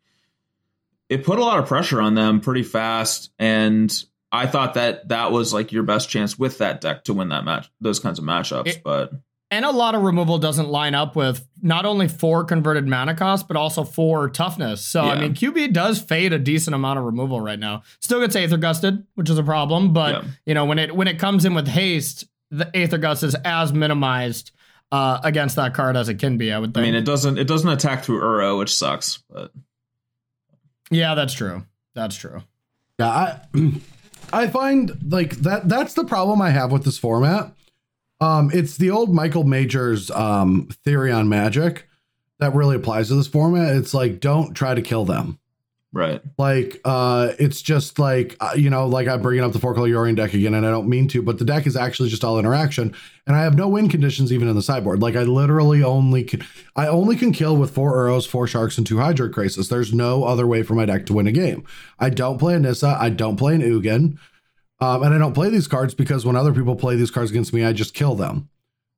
it 1.07 1.23
put 1.23 1.39
a 1.39 1.43
lot 1.43 1.59
of 1.59 1.67
pressure 1.67 2.01
on 2.01 2.15
them 2.15 2.41
pretty 2.41 2.63
fast, 2.63 3.31
and 3.39 3.91
I 4.31 4.47
thought 4.47 4.75
that 4.75 5.09
that 5.09 5.31
was 5.31 5.53
like 5.53 5.71
your 5.71 5.83
best 5.83 6.09
chance 6.09 6.37
with 6.37 6.59
that 6.59 6.81
deck 6.81 7.05
to 7.05 7.13
win 7.13 7.29
that 7.29 7.45
match, 7.45 7.69
those 7.81 7.99
kinds 7.99 8.19
of 8.19 8.25
matchups. 8.25 8.67
It- 8.67 8.81
but 8.83 9.11
And 9.51 9.65
a 9.65 9.71
lot 9.71 9.95
of 9.95 10.03
removal 10.03 10.37
doesn't 10.37 10.69
line 10.69 10.93
up 10.93 11.15
with 11.15 11.43
not 11.61 11.83
only 11.85 12.07
four 12.07 12.43
converted 12.43 12.87
mana 12.87 13.15
cost, 13.15 13.47
but 13.47 13.57
also 13.57 13.83
four 13.83 14.29
toughness. 14.29 14.81
So, 14.85 15.01
I 15.01 15.19
mean, 15.19 15.33
QB 15.33 15.73
does 15.73 15.99
fade 15.99 16.33
a 16.33 16.37
decent 16.39 16.75
amount 16.75 16.99
of 16.99 17.05
removal 17.05 17.41
right 17.41 17.57
now. 17.57 17.81
Still 17.99 18.19
gets 18.19 18.35
Aether 18.35 18.57
Gusted, 18.57 19.07
which 19.15 19.27
is 19.27 19.39
a 19.39 19.43
problem, 19.43 19.91
but 19.91 20.23
Yeah. 20.23 20.29
you 20.45 20.53
know, 20.53 20.65
when 20.65 20.77
it 20.77 20.95
when 20.95 21.07
it 21.07 21.17
comes 21.17 21.45
in 21.45 21.55
with 21.55 21.67
haste, 21.67 22.25
the 22.51 22.69
Aether 22.75 22.99
Gust 22.99 23.23
is 23.23 23.33
as 23.43 23.73
minimized 23.73 24.51
uh, 24.91 25.19
against 25.23 25.55
that 25.55 25.73
card 25.73 25.95
as 25.97 26.09
it 26.09 26.15
can 26.19 26.37
be, 26.37 26.51
I 26.53 26.59
would 26.59 26.77
I 26.77 26.81
mean, 26.81 26.93
it 26.95 27.05
doesn't 27.05 27.39
it 27.39 27.47
doesn't 27.47 27.69
attack 27.69 28.03
through 28.03 28.21
Uro, 28.21 28.59
which 28.59 28.75
sucks. 28.75 29.17
But 29.31 29.51
yeah, 30.91 31.15
that's 31.15 31.33
true. 31.33 31.65
That's 31.95 32.15
true. 32.15 32.43
Yeah, 32.99 33.09
I 33.09 33.39
I 34.33 34.47
find 34.47 34.91
like 35.11 35.37
that 35.37 35.67
that's 35.69 35.95
the 35.95 36.05
problem 36.05 36.39
I 36.41 36.51
have 36.51 36.71
with 36.71 36.83
this 36.85 36.97
format. 36.99 37.51
Um 38.21 38.51
it's 38.53 38.77
the 38.77 38.91
old 38.91 39.13
Michael 39.13 39.43
Majors 39.43 40.11
um 40.11 40.67
theory 40.83 41.11
on 41.11 41.29
magic 41.29 41.87
that 42.39 42.53
really 42.55 42.75
applies 42.75 43.09
to 43.09 43.15
this 43.15 43.27
format. 43.27 43.75
It's 43.75 43.93
like 43.93 44.19
don't 44.19 44.53
try 44.53 44.73
to 44.73 44.81
kill 44.81 45.05
them. 45.05 45.39
right, 45.91 46.21
Like 46.37 46.79
uh 46.85 47.33
it's 47.39 47.61
just 47.61 47.97
like 47.99 48.37
uh, 48.39 48.51
you 48.55 48.69
know 48.69 48.87
like 48.87 49.07
I'm 49.07 49.21
bringing 49.21 49.43
up 49.43 49.53
the 49.53 49.59
four 49.59 49.73
color 49.73 49.87
Yorion 49.89 50.15
deck 50.15 50.33
again 50.33 50.53
and 50.53 50.65
I 50.65 50.71
don't 50.71 50.87
mean 50.87 51.07
to, 51.09 51.21
but 51.21 51.39
the 51.39 51.45
deck 51.45 51.65
is 51.65 51.75
actually 51.75 52.09
just 52.09 52.23
all 52.23 52.37
interaction 52.39 52.93
and 53.25 53.35
I 53.35 53.41
have 53.43 53.55
no 53.55 53.67
win 53.67 53.89
conditions 53.89 54.31
even 54.31 54.47
in 54.47 54.55
the 54.55 54.61
sideboard. 54.61 55.01
Like 55.01 55.15
I 55.15 55.23
literally 55.23 55.83
only 55.83 56.23
can 56.23 56.45
I 56.75 56.87
only 56.87 57.15
can 57.15 57.31
kill 57.31 57.57
with 57.57 57.71
four 57.71 57.93
Uros, 57.93 58.27
four 58.27 58.47
sharks 58.47 58.77
and 58.77 58.85
two 58.85 58.95
Hydroid 58.95 59.31
Krasis. 59.31 59.69
There's 59.69 59.93
no 59.93 60.23
other 60.25 60.45
way 60.47 60.61
for 60.63 60.75
my 60.75 60.85
deck 60.85 61.05
to 61.07 61.13
win 61.13 61.27
a 61.27 61.31
game. 61.31 61.65
I 61.99 62.09
don't 62.09 62.37
play 62.37 62.55
a 62.55 62.59
Nissa, 62.59 62.97
I 62.99 63.09
don't 63.09 63.37
play 63.37 63.55
an 63.55 63.61
Ugin. 63.61 64.17
Um, 64.81 65.03
and 65.03 65.13
I 65.13 65.17
don't 65.17 65.33
play 65.33 65.49
these 65.49 65.67
cards 65.67 65.93
because 65.93 66.25
when 66.25 66.35
other 66.35 66.53
people 66.53 66.75
play 66.75 66.95
these 66.95 67.11
cards 67.11 67.31
against 67.31 67.53
me, 67.53 67.65
I 67.65 67.73
just 67.73 67.93
kill 67.93 68.15
them. 68.15 68.49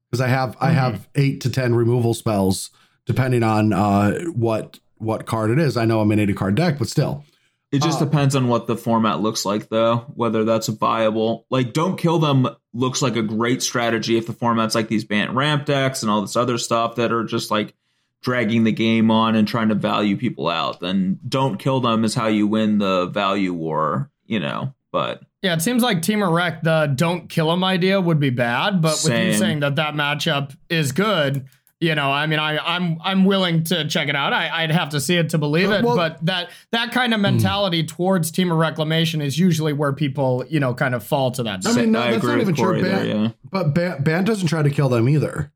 Because 0.10 0.22
I 0.22 0.28
have 0.28 0.58
I 0.60 0.72
have 0.72 1.08
eight 1.16 1.42
to 1.42 1.50
ten 1.50 1.74
removal 1.74 2.14
spells 2.14 2.70
depending 3.06 3.44
on 3.44 3.74
uh 3.74 4.20
what 4.34 4.80
what 4.98 5.26
card 5.26 5.50
it 5.50 5.58
is. 5.60 5.78
I 5.78 5.86
know 5.86 6.00
I'm 6.02 6.12
an 6.12 6.20
80 6.20 6.34
card 6.34 6.56
deck, 6.56 6.78
but 6.78 6.88
still. 6.88 7.24
It 7.72 7.82
just 7.82 8.02
Uh, 8.02 8.06
depends 8.06 8.36
on 8.36 8.50
what 8.50 8.68
the 8.68 8.76
format 8.76 9.22
looks 9.22 9.46
like, 9.46 9.70
though. 9.70 10.00
Whether 10.14 10.44
that's 10.44 10.68
viable. 10.68 11.46
Like, 11.50 11.72
don't 11.74 11.98
kill 11.98 12.20
them 12.20 12.48
looks 12.74 13.02
like 13.02 13.16
a 13.16 13.22
great 13.24 13.64
strategy 13.64 14.18
if 14.18 14.28
the 14.28 14.34
format's 14.34 14.76
like 14.76 14.90
these 14.90 15.06
Bant 15.06 15.32
ramp 15.32 15.66
decks 15.66 16.04
and 16.04 16.12
all 16.12 16.22
this 16.22 16.36
other 16.36 16.58
stuff 16.58 16.96
that 16.98 17.12
are 17.14 17.24
just 17.24 17.50
like 17.50 17.74
dragging 18.22 18.66
the 18.66 18.72
game 18.72 19.10
on 19.10 19.36
and 19.36 19.48
trying 19.48 19.70
to 19.70 19.76
value 19.76 20.18
people 20.18 20.48
out. 20.50 20.82
Then 20.82 21.20
don't 21.28 21.58
kill 21.58 21.80
them 21.80 22.04
is 22.04 22.14
how 22.14 22.28
you 22.28 22.46
win 22.46 22.78
the 22.78 23.08
value 23.08 23.54
war. 23.54 24.12
You 24.26 24.42
know, 24.42 24.74
but 24.92 25.24
Yeah, 25.42 25.54
it 25.54 25.62
seems 25.62 25.82
like 25.82 26.02
Temur 26.02 26.32
Rec, 26.32 26.62
the 26.62 26.92
don't 26.94 27.28
kill 27.28 27.52
him 27.52 27.64
idea 27.64 28.00
would 28.00 28.20
be 28.20 28.30
bad, 28.30 28.82
but 28.82 29.02
with 29.04 29.26
you 29.26 29.34
saying 29.34 29.62
that 29.62 29.76
that 29.78 29.96
matchup 29.96 30.56
is 30.70 30.92
good, 30.92 31.48
you 31.82 31.96
know, 31.96 32.12
I 32.12 32.28
mean, 32.28 32.38
I, 32.38 32.60
I'm 32.60 33.00
I'm 33.04 33.26
willing 33.26 33.64
to 33.66 33.88
check 33.88 34.08
it 34.08 34.16
out. 34.16 34.34
I, 34.34 34.50
I'd 34.50 34.70
have 34.70 34.90
to 34.90 35.02
see 35.02 35.18
it 35.18 35.30
to 35.30 35.40
believe 35.40 35.72
it, 35.72 35.84
Well- 35.84 35.96
but 35.96 36.24
that 36.28 36.52
that 36.72 36.92
kind 36.92 37.12
of 37.12 37.18
hmm. 37.18 37.24
mentality 37.24 37.84
towards 37.84 38.32
Temur 38.32 38.58
Reclamation 38.58 39.20
is 39.20 39.40
usually 39.40 39.74
where 39.74 39.92
people, 39.92 40.46
you 40.48 40.60
know, 40.60 40.76
kind 40.76 40.94
of 40.94 41.04
fall 41.04 41.32
to 41.32 41.44
that. 41.44 41.66
I 41.66 41.74
mean, 41.74 41.92
no, 41.92 42.02
I 42.02 42.12
that's 42.12 42.18
agree 42.18 42.36
not 42.36 42.38
with 42.38 42.50
even 42.50 42.56
true. 42.56 42.66
Corey 42.66 42.82
there, 42.84 43.04
Ban, 43.04 43.08
yeah. 43.08 43.32
But 43.50 43.74
Ban, 43.74 44.04
Ban 44.04 44.24
doesn't 44.24 44.48
try 44.48 44.62
to 44.62 44.70
kill 44.70 44.90
them 44.90 45.10
either. 45.10 45.52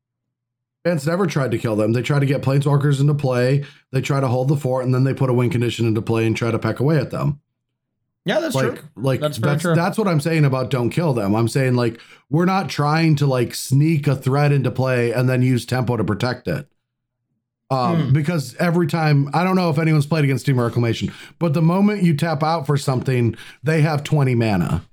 Ban's 0.83 1.05
never 1.05 1.27
tried 1.27 1.51
to 1.51 1.57
kill 1.59 1.75
them. 1.75 1.93
They 1.93 2.01
try 2.01 2.19
to 2.19 2.25
get 2.25 2.41
planeswalkers 2.41 2.99
into 2.99 3.13
play. 3.13 3.63
They 3.91 4.01
try 4.01 4.19
to 4.19 4.27
hold 4.27 4.47
the 4.47 4.57
fort, 4.57 4.83
and 4.83 4.93
then 4.93 5.03
they 5.03 5.13
put 5.13 5.29
a 5.29 5.33
win 5.33 5.51
condition 5.51 5.87
into 5.87 6.01
play 6.01 6.25
and 6.25 6.35
try 6.35 6.49
to 6.49 6.59
peck 6.59 6.79
away 6.79 6.97
at 6.97 7.11
them. 7.11 7.39
Yeah, 8.25 8.39
that's 8.39 8.55
like, 8.55 8.65
true. 8.65 8.79
like 8.95 9.19
That's 9.19 9.37
that's 9.37 9.61
very 9.61 9.75
that's, 9.75 9.97
what 9.99 10.07
I'm 10.07 10.19
saying 10.19 10.45
about 10.45 10.71
don't 10.71 10.89
kill 10.89 11.13
them. 11.13 11.35
I'm 11.35 11.47
saying 11.47 11.75
like 11.75 12.01
we're 12.29 12.45
not 12.45 12.69
trying 12.69 13.15
to 13.17 13.27
like 13.27 13.53
sneak 13.53 14.07
a 14.07 14.15
threat 14.15 14.51
into 14.51 14.71
play 14.71 15.11
and 15.11 15.29
then 15.29 15.43
use 15.43 15.65
tempo 15.65 15.95
to 15.95 16.03
protect 16.03 16.47
it. 16.47 16.67
Um, 17.71 18.07
Hmm. 18.07 18.13
because 18.13 18.55
every 18.57 18.85
time 18.87 19.27
I 19.33 19.43
don't 19.43 19.55
know 19.55 19.69
if 19.69 19.79
anyone's 19.79 20.05
played 20.05 20.23
against 20.23 20.45
Temur 20.45 20.65
Reclamation, 20.65 21.11
but 21.39 21.53
the 21.53 21.61
moment 21.63 22.03
you 22.03 22.15
tap 22.15 22.43
out 22.43 22.65
for 22.67 22.77
something, 22.77 23.35
they 23.63 23.81
have 23.81 24.03
20 24.03 24.35
mana. 24.35 24.83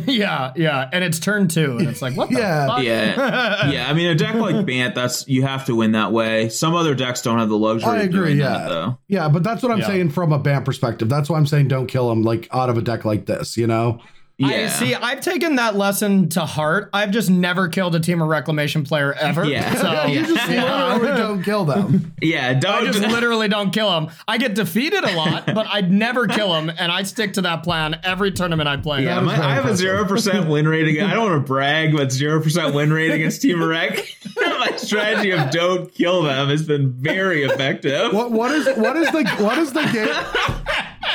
yeah, 0.06 0.52
yeah, 0.56 0.88
and 0.92 1.02
it's 1.04 1.18
turn 1.18 1.48
two, 1.48 1.76
and 1.78 1.88
it's 1.88 2.02
like, 2.02 2.16
what 2.16 2.28
the 2.30 2.36
Yeah. 2.38 2.66
fuck? 2.66 2.82
Yeah. 2.82 3.70
yeah, 3.70 3.88
I 3.90 3.92
mean, 3.92 4.08
a 4.08 4.14
deck 4.14 4.34
like 4.34 4.64
Bant, 4.66 4.94
that's 4.94 5.26
you 5.28 5.42
have 5.42 5.64
to 5.66 5.74
win 5.76 5.92
that 5.92 6.12
way. 6.12 6.48
Some 6.48 6.74
other 6.74 6.94
decks 6.94 7.22
don't 7.22 7.38
have 7.38 7.48
the 7.48 7.58
luxury. 7.58 7.90
I 7.90 7.96
of 7.98 8.04
agree, 8.06 8.20
doing 8.28 8.38
yeah. 8.38 8.58
that, 8.58 8.68
though. 8.68 8.98
Yeah, 9.08 9.28
but 9.28 9.42
that's 9.42 9.62
what 9.62 9.72
I'm 9.72 9.78
Yeah. 9.80 9.86
saying 9.86 10.10
from 10.10 10.32
a 10.32 10.38
Bant 10.38 10.64
perspective. 10.64 11.08
That's 11.08 11.28
why 11.30 11.38
I'm 11.38 11.46
saying 11.46 11.68
don't 11.68 11.86
kill 11.86 12.08
them 12.08 12.22
like 12.22 12.48
out 12.52 12.70
of 12.70 12.76
a 12.78 12.82
deck 12.82 13.04
like 13.04 13.26
this, 13.26 13.56
you 13.56 13.66
know? 13.66 14.00
Yeah, 14.38 14.48
I 14.48 14.66
see. 14.66 14.94
I've 14.94 15.20
taken 15.20 15.56
that 15.56 15.76
lesson 15.76 16.28
to 16.30 16.40
heart. 16.40 16.90
I've 16.92 17.10
just 17.12 17.30
never 17.30 17.68
killed 17.68 17.94
a 17.94 18.00
Temur 18.00 18.26
Reclamation 18.26 18.82
player 18.82 19.12
ever. 19.12 19.44
Yeah. 19.44 19.74
So 19.74 20.06
You 20.06 20.26
just 20.26 20.48
Yeah. 20.50 20.94
literally 20.96 21.16
don't 21.18 21.42
kill 21.44 21.64
them. 21.64 22.12
yeah. 22.22 22.48
I 22.48 22.54
Don't 22.54 22.86
just 22.86 23.00
literally 23.00 23.46
don't 23.48 23.70
kill 23.72 23.90
them. 23.90 24.10
I 24.26 24.38
get 24.38 24.54
defeated 24.54 25.04
a 25.04 25.14
lot, 25.14 25.46
but 25.46 25.66
I'd 25.68 25.92
never 25.92 26.26
kill 26.26 26.52
them, 26.52 26.70
and 26.76 26.90
I 26.90 27.02
stick 27.04 27.34
to 27.34 27.42
that 27.42 27.62
plan 27.62 28.00
every 28.02 28.32
tournament 28.32 28.68
I 28.68 28.78
play. 28.78 29.04
Yeah, 29.04 29.20
my, 29.20 29.34
I 29.34 29.54
have 29.54 29.66
a 29.66 29.76
zero 29.76 30.04
percent 30.06 30.48
win 30.48 30.66
rate. 30.66 30.88
Again. 30.88 31.08
I 31.10 31.14
don't 31.14 31.30
want 31.30 31.46
to 31.46 31.46
brag, 31.46 31.92
but 31.94 32.10
zero 32.10 32.42
percent 32.42 32.74
win 32.74 32.92
rate 32.92 33.12
against 33.12 33.42
Temur 33.42 33.68
Rec. 33.68 34.04
my 34.36 34.76
strategy 34.76 35.30
of 35.30 35.50
don't 35.50 35.92
kill 35.94 36.22
them 36.22 36.48
has 36.48 36.66
been 36.66 36.92
very 36.92 37.44
effective. 37.44 38.12
What 38.12 38.32
what 38.32 38.50
is 38.50 38.66
what 38.76 38.96
is 38.96 39.10
the 39.12 39.24
what 39.44 39.58
is 39.58 39.72
the 39.72 39.82
game? 39.92 40.61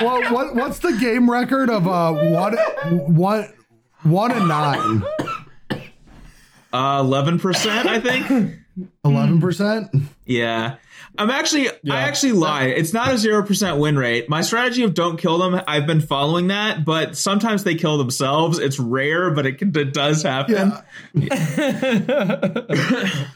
Well, 0.01 0.33
what 0.33 0.55
what's 0.55 0.79
the 0.79 0.93
game 0.93 1.29
record 1.29 1.69
of 1.69 1.87
uh 1.87 2.13
one 2.13 2.55
one 3.13 3.53
one 4.03 4.31
and 4.31 4.47
nine? 4.47 5.03
Uh, 6.73 6.99
Eleven 6.99 7.39
percent, 7.39 7.87
I 7.87 7.99
think. 7.99 8.55
Eleven 9.03 9.41
percent. 9.41 9.89
Yeah. 10.25 10.75
I'm 11.17 11.31
actually, 11.31 11.63
Yeah. 11.81 11.95
I 11.95 12.01
actually 12.01 12.33
lie. 12.33 12.65
It's 12.65 12.93
not 12.93 13.11
a 13.11 13.17
zero 13.17 13.43
percent 13.43 13.79
win 13.79 13.97
rate. 13.97 14.29
My 14.29 14.41
strategy 14.41 14.83
of 14.83 14.93
don't 14.93 15.17
kill 15.17 15.39
them, 15.39 15.59
I've 15.67 15.87
been 15.87 16.01
following 16.01 16.47
that, 16.47 16.85
but 16.85 17.17
sometimes 17.17 17.63
they 17.63 17.73
kill 17.73 17.97
themselves. 17.97 18.59
It's 18.59 18.77
rare, 18.79 19.31
but 19.31 19.47
it, 19.47 19.57
can, 19.57 19.75
it 19.75 19.93
does 19.93 20.21
happen. 20.21 20.73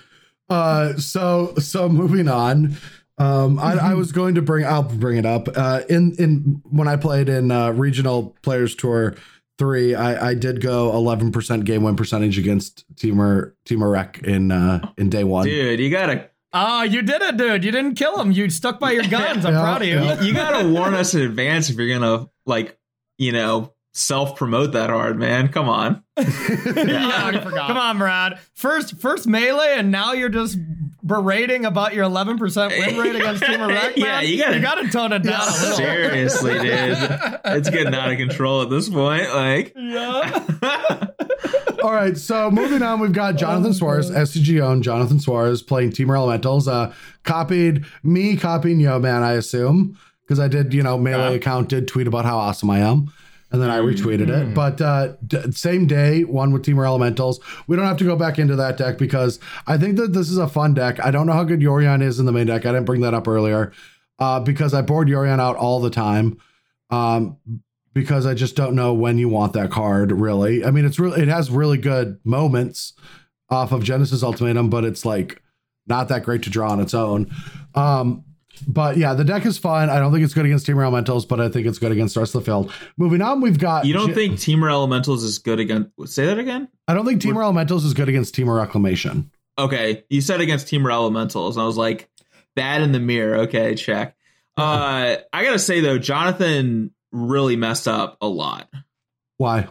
Uh, 0.50 0.98
so 0.98 1.54
so 1.60 1.88
moving 1.88 2.28
on. 2.28 2.76
Um, 3.22 3.60
I, 3.60 3.92
I 3.92 3.94
was 3.94 4.12
going 4.12 4.36
to 4.36 4.42
bring. 4.42 4.66
I'll 4.66 4.84
bring 4.84 5.18
it 5.18 5.26
up. 5.26 5.48
Uh, 5.56 5.82
in 5.90 6.16
in 6.18 6.62
when 6.70 6.88
I 6.88 6.96
played 6.96 7.30
in 7.30 7.52
uh, 7.52 7.72
regional 7.72 8.36
players 8.42 8.76
tour 8.76 9.16
three, 9.58 9.94
I, 9.94 10.30
I 10.30 10.34
did 10.34 10.62
go 10.62 10.92
eleven 10.92 11.32
percent 11.32 11.66
game 11.66 11.84
win 11.84 11.96
percentage 11.96 12.38
against 12.40 12.84
Temur 12.96 13.54
Temur 13.66 13.92
Rec 13.92 14.20
in 14.24 14.52
uh, 14.52 14.92
in 14.98 15.10
day 15.10 15.24
one. 15.24 15.46
Dude, 15.46 15.80
you 15.80 15.90
gotta, 15.90 16.30
Oh, 16.54 16.84
you 16.84 17.02
did 17.02 17.22
it, 17.22 17.38
dude. 17.38 17.64
You 17.64 17.72
didn't 17.72 17.96
kill 17.96 18.20
him. 18.20 18.32
You 18.32 18.50
stuck 18.50 18.80
by 18.80 18.92
your 18.92 19.04
guns. 19.08 19.46
I'm 19.46 19.54
Yeah, 19.56 19.62
proud 19.62 19.82
of 19.84 19.88
you. 19.88 19.96
yeah. 19.96 20.22
you 20.22 20.34
gotta 20.34 20.68
warn 20.68 20.94
us 20.94 21.14
in 21.14 21.22
advance 21.22 21.70
if 21.70 21.78
you're 21.78 21.98
gonna 22.00 22.28
like, 22.46 22.78
you 23.18 23.32
know, 23.32 23.74
self 23.94 24.36
promote 24.36 24.72
that 24.74 24.90
hard, 24.90 25.18
man. 25.20 25.48
Come 25.50 25.70
on. 25.70 26.04
Yeah, 26.18 27.26
I 27.26 27.40
forgot. 27.44 27.68
Come 27.68 27.78
on, 27.78 27.98
Brad. 27.98 28.40
First, 28.54 29.00
first 29.00 29.28
melee, 29.28 29.74
and 29.78 29.92
now 29.92 30.14
you're 30.14 30.30
just 30.30 30.58
berating 31.04 31.66
about 31.66 31.94
your 31.94 32.06
11% 32.06 32.70
win 32.70 32.98
rate 32.98 33.16
against 33.16 33.44
Temur 33.44 33.68
Rec. 33.70 33.96
Yeah, 33.98 34.22
you 34.22 34.38
gotta- 34.38 34.56
you 34.56 34.62
gotta 34.62 34.90
tone 34.90 35.12
it 35.14 35.24
down 35.24 35.42
a. 35.48 35.52
Seriously, 35.52 36.54
dude. 36.60 36.98
It's 37.46 37.70
getting 37.70 37.94
out 37.96 38.12
of 38.12 38.18
control 38.18 38.62
at 38.62 38.70
this 38.70 38.90
point. 38.90 39.30
Like, 39.34 39.74
Yeah. 39.76 40.46
All 41.84 41.92
right, 41.94 42.16
so 42.16 42.52
moving 42.52 42.84
on, 42.84 43.00
we've 43.00 43.12
got 43.12 43.38
Jonathan 43.38 43.74
Suarez, 43.74 44.12
SCG 44.12 44.62
owned 44.62 44.84
Jonathan 44.84 45.20
Suarez 45.20 45.64
playing 45.64 45.90
Temur 45.92 46.16
Elementals. 46.16 46.68
Uh, 46.68 46.94
copied 47.24 47.86
me, 48.04 48.38
copying 48.38 48.80
Yo 48.80 49.00
Man, 49.00 49.24
I 49.24 49.32
assume, 49.34 49.98
because 50.24 50.40
I 50.40 50.48
did, 50.48 50.76
you 50.76 50.84
know, 50.84 51.00
melee 51.00 51.30
Yeah. 51.32 51.36
account 51.38 51.70
did 51.70 51.88
tweet 51.88 52.06
about 52.06 52.24
how 52.26 52.38
awesome 52.38 52.70
I 52.70 52.80
am, 52.80 53.12
and 53.52 53.62
then 53.62 53.70
I 53.70 53.80
retweeted 53.80 54.30
it. 54.30 54.54
But 54.54 54.82
uh, 54.82 55.14
d- 55.26 55.52
same 55.52 55.86
day, 55.88 56.24
one 56.24 56.52
with 56.52 56.64
Temur 56.64 56.86
Elementals. 56.86 57.40
We 57.68 57.76
don't 57.76 57.86
have 57.86 57.98
to 57.98 58.04
go 58.04 58.16
back 58.16 58.40
into 58.40 58.56
that 58.56 58.78
deck 58.78 58.98
because 58.98 59.40
I 59.68 59.78
think 59.78 59.98
that 59.98 60.14
this 60.14 60.30
is 60.30 60.38
a 60.38 60.48
fun 60.48 60.74
deck. 60.74 61.00
I 61.04 61.12
don't 61.12 61.28
know 61.28 61.34
how 61.34 61.44
good 61.44 61.60
Yorion 61.60 62.02
is 62.02 62.20
in 62.20 62.26
the 62.26 62.32
main 62.32 62.48
deck. 62.48 62.66
I 62.66 62.72
didn't 62.72 62.86
bring 62.86 63.02
that 63.02 63.14
up 63.14 63.28
earlier 63.28 63.74
uh, 64.20 64.40
because 64.40 64.74
I 64.74 64.82
board 64.82 65.10
Yorion 65.10 65.40
out 65.40 65.58
all 65.58 65.80
the 65.80 65.90
time. 65.90 66.38
Um, 66.90 67.38
because 67.94 68.26
I 68.26 68.34
just 68.34 68.56
don't 68.56 68.76
know 68.76 68.94
when 68.94 69.18
you 69.18 69.28
want 69.28 69.54
that 69.54 69.70
card. 69.70 70.12
Really, 70.12 70.64
I 70.64 70.72
mean, 70.72 70.86
it's 70.86 71.00
really 71.00 71.22
it 71.22 71.28
has 71.28 71.52
really 71.52 71.78
good 71.78 72.20
moments 72.24 72.94
off 73.50 73.72
of 73.72 73.84
Genesis 73.84 74.24
Ultimatum, 74.24 74.70
but 74.70 74.86
it's 74.86 75.06
like 75.06 75.42
not 75.88 76.08
that 76.08 76.24
great 76.24 76.44
to 76.44 76.50
draw 76.50 76.72
on 76.72 76.80
its 76.80 76.94
own. 76.94 77.30
Um, 77.76 78.24
but 78.68 78.98
yeah, 78.98 79.14
the 79.14 79.24
deck 79.24 79.46
is 79.46 79.58
fun. 79.58 79.90
I 79.90 80.00
don't 80.00 80.12
think 80.12 80.24
it's 80.24 80.34
good 80.34 80.46
against 80.46 80.68
Temur 80.68 80.84
Elementals, 80.84 81.26
but 81.26 81.40
I 81.40 81.50
think 81.50 81.68
it's 81.68 81.80
good 81.80 81.92
against 81.92 82.14
the 82.14 82.22
rest 82.22 82.36
of 82.36 82.42
the 82.42 82.46
field. 82.46 82.72
Moving 82.98 83.22
on, 83.22 83.42
we've 83.42 83.60
got. 83.60 83.86
you 83.86 83.94
don't 83.94 84.10
J- 84.10 84.14
think 84.14 84.34
Temur 84.36 84.70
Elementals 84.70 85.24
is 85.24 85.40
good 85.40 85.60
against. 85.60 85.92
Say 86.06 86.26
that 86.26 86.40
again. 86.40 86.68
I 86.88 86.94
don't 86.94 87.06
think 87.06 87.22
Temur 87.22 87.44
Elementals 87.44 87.86
is 87.86 87.94
good 87.94 88.10
against 88.10 88.36
Temur 88.36 88.60
Reclamation. 88.60 89.32
Okay, 89.58 90.04
you 90.10 90.22
said 90.22 90.42
against 90.42 90.68
Teamer 90.68 90.92
Elementals, 90.92 91.56
and 91.56 91.64
I 91.64 91.66
was 91.66 91.78
like, 91.78 92.10
bad 92.56 92.82
in 92.82 92.92
the 92.92 93.00
mirror. 93.00 93.42
Okay, 93.42 93.76
check. 93.76 94.16
Uh, 94.58 95.18
I 95.32 95.44
gotta 95.44 95.60
say 95.60 95.82
though, 95.82 95.98
Jonathan 95.98 96.92
really 97.12 97.56
messed 97.56 97.88
up 97.88 98.18
a 98.22 98.28
lot. 98.28 98.70
Why? 99.38 99.68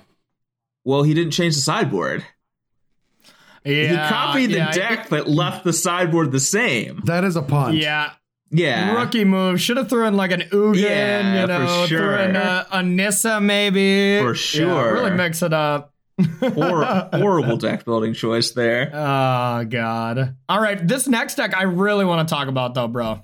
Well, 0.84 1.02
he 1.02 1.14
didn't 1.14 1.32
change 1.32 1.54
the 1.54 1.60
sideboard. 1.60 2.24
Yeah. 3.64 3.88
he 3.88 3.96
copied 3.96 4.46
the 4.50 4.56
yeah, 4.56 4.72
deck, 4.72 5.08
but 5.10 5.28
left 5.28 5.64
the 5.64 5.72
sideboard 5.72 6.32
the 6.32 6.40
same. 6.40 7.02
That 7.04 7.24
is 7.24 7.36
a 7.36 7.42
punt. 7.42 7.76
Yeah. 7.76 8.12
Yeah, 8.50 8.94
Rookie 8.94 9.24
move. 9.24 9.60
Should 9.60 9.76
have 9.76 9.88
thrown 9.88 10.14
like 10.14 10.32
an 10.32 10.40
Ugin, 10.40 10.76
Yeah, 10.76 11.34
you 11.42 11.46
for 11.46 11.46
know, 11.64 11.86
threw 11.86 11.98
sure. 11.98 12.18
in 12.18 12.34
a, 12.36 12.66
a 12.72 12.82
Nissa 12.82 13.40
maybe. 13.40 14.18
For 14.20 14.28
Yeah, 14.30 14.34
sure. 14.34 14.92
really 14.94 15.12
mix 15.12 15.42
it 15.42 15.52
up. 15.52 15.94
Hor- 16.40 16.84
horrible 17.12 17.56
deck 17.56 17.84
building 17.84 18.12
choice 18.12 18.50
there. 18.50 18.90
Oh 18.92 19.64
god. 19.64 20.36
All 20.48 20.60
right, 20.60 20.84
this 20.86 21.06
next 21.08 21.36
deck 21.36 21.56
I 21.56 21.62
really 21.62 22.04
want 22.04 22.28
to 22.28 22.34
talk 22.34 22.48
about 22.48 22.74
though, 22.74 22.88
bro. 22.88 23.20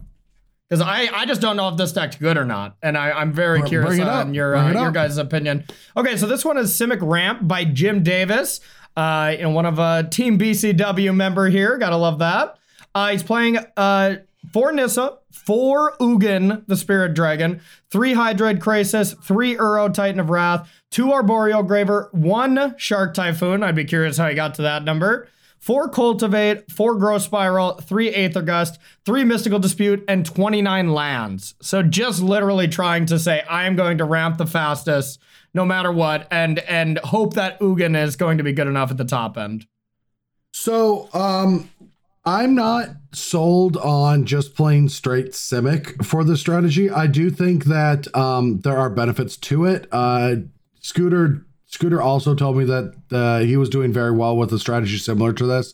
Because 0.69 0.81
I, 0.85 1.09
I 1.15 1.27
just 1.27 1.41
don't 1.41 1.57
know 1.57 1.69
if 1.69 1.77
this 1.77 1.93
deck's 1.93 2.17
good 2.17 2.37
or 2.37 2.45
not, 2.45 2.77
and 2.83 2.97
I, 2.99 3.13
I'm 3.13 3.33
very 3.33 3.61
Br- 3.61 3.67
curious 3.67 3.97
bring 3.97 4.09
on 4.09 4.35
your 4.35 4.57
uh, 4.57 4.73
your 4.73 4.91
guys' 4.91 5.17
opinion. 5.19 5.65
Okay, 5.97 6.17
so 6.17 6.27
this 6.27 6.45
one 6.45 6.57
is 6.59 6.73
Simic 6.73 6.99
Ramp 7.03 7.47
by 7.47 7.65
Jim 7.65 8.03
Davis, 8.03 8.61
uh, 8.97 9.35
and 9.39 9.55
one 9.55 9.65
of 9.67 9.79
a 9.79 10.09
Team 10.11 10.39
BCW 10.39 11.15
member 11.15 11.49
here. 11.49 11.79
Gotta 11.79 11.97
love 11.97 12.19
that. 12.21 12.59
Uh, 12.97 13.11
he's 13.11 13.23
playing 13.23 13.59
uh 13.77 14.17
four 14.53 14.73
Nissa, 14.73 15.19
four 15.31 15.97
Ugin, 15.99 16.67
the 16.67 16.77
Spirit 16.77 17.15
Dragon, 17.15 17.61
three 17.91 18.15
Hydroid 18.15 18.59
Krasis, 18.59 19.23
three 19.23 19.57
Uro 19.57 19.93
Titan 19.93 20.21
of 20.21 20.31
Wrath, 20.31 20.71
two 20.91 21.13
Arboreal 21.13 21.63
Grazer, 21.63 22.09
one 22.13 22.75
Shark 22.79 23.15
Typhoon. 23.15 23.63
I'd 23.63 23.75
be 23.75 23.85
curious 23.85 24.17
how 24.17 24.29
he 24.29 24.35
got 24.35 24.55
to 24.55 24.63
that 24.63 24.85
number. 24.85 25.29
Four 25.59 25.89
Cultivate, 25.89 26.71
four 26.71 26.95
Growth 26.97 27.23
Spiral, 27.23 27.73
three 27.75 28.15
Aether 28.15 28.43
Gust, 28.43 28.79
three 29.05 29.25
Mystical 29.25 29.59
Dispute, 29.59 30.05
and 30.07 30.25
29 30.25 30.93
lands. 30.93 31.55
So 31.61 31.83
just 31.83 32.23
literally 32.23 32.69
trying 32.69 33.07
to 33.07 33.19
say, 33.19 33.43
I 33.43 33.65
am 33.65 33.75
going 33.75 33.99
to 33.99 34.05
ramp 34.05 34.39
the 34.39 34.47
fastest 34.47 35.21
no 35.57 35.65
matter 35.65 35.91
what, 35.91 36.29
and 36.31 36.59
and 36.61 36.99
hope 36.99 37.35
that 37.35 37.59
Ugin 37.61 38.01
is 38.01 38.15
going 38.15 38.39
to 38.39 38.45
be 38.45 38.53
good 38.53 38.69
enough 38.69 38.91
at 38.91 38.99
the 38.99 39.05
top 39.05 39.39
end. 39.39 39.67
So, 40.53 41.09
um, 41.13 41.71
I'm 42.27 42.57
not 42.57 42.89
sold 43.13 43.77
on 43.77 44.27
just 44.27 44.57
plain 44.57 44.89
straight 44.89 45.31
Simic 45.31 46.05
for 46.05 46.25
the 46.25 46.37
strategy. 46.37 46.91
I 46.91 47.07
do 47.07 47.31
think 47.31 47.67
that 47.67 48.15
um, 48.17 48.61
there 48.61 48.77
are 48.77 48.91
benefits 48.91 49.37
to 49.37 49.65
it. 49.65 49.87
Uh, 49.93 50.37
Scooter 50.81 51.47
Scooter 51.67 52.03
also 52.03 52.35
told 52.35 52.57
me 52.57 52.65
that 52.65 52.95
uh, 53.13 53.39
he 53.41 53.57
was 53.57 53.69
doing 53.69 53.93
very 53.93 54.11
well 54.11 54.37
with 54.37 54.53
a 54.53 54.59
strategy 54.59 54.99
similar 54.99 55.33
to 55.35 55.47
this. 55.47 55.73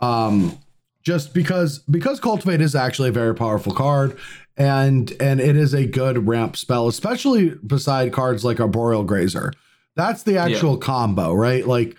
Um, 0.00 0.58
just 1.02 1.32
because 1.32 1.78
because 1.90 2.20
cultivate 2.20 2.60
is 2.60 2.74
actually 2.74 3.08
a 3.08 3.12
very 3.12 3.34
powerful 3.34 3.72
card 3.72 4.18
and 4.56 5.12
and 5.20 5.40
it 5.40 5.56
is 5.56 5.72
a 5.72 5.86
good 5.86 6.26
ramp 6.26 6.56
spell 6.56 6.88
especially 6.88 7.50
beside 7.64 8.12
cards 8.12 8.44
like 8.44 8.58
arboreal 8.58 9.04
grazer 9.04 9.52
that's 9.94 10.24
the 10.24 10.36
actual 10.36 10.72
yeah. 10.72 10.80
combo 10.80 11.32
right 11.32 11.64
like 11.66 11.96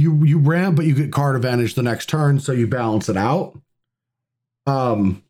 you 0.00 0.24
you 0.24 0.38
ramp 0.38 0.76
but 0.76 0.86
you 0.86 0.94
get 0.94 1.12
card 1.12 1.36
advantage 1.36 1.74
the 1.74 1.82
next 1.82 2.08
turn 2.08 2.40
so 2.40 2.52
you 2.52 2.66
balance 2.66 3.08
it 3.08 3.16
out. 3.16 3.58
Um 4.66 5.22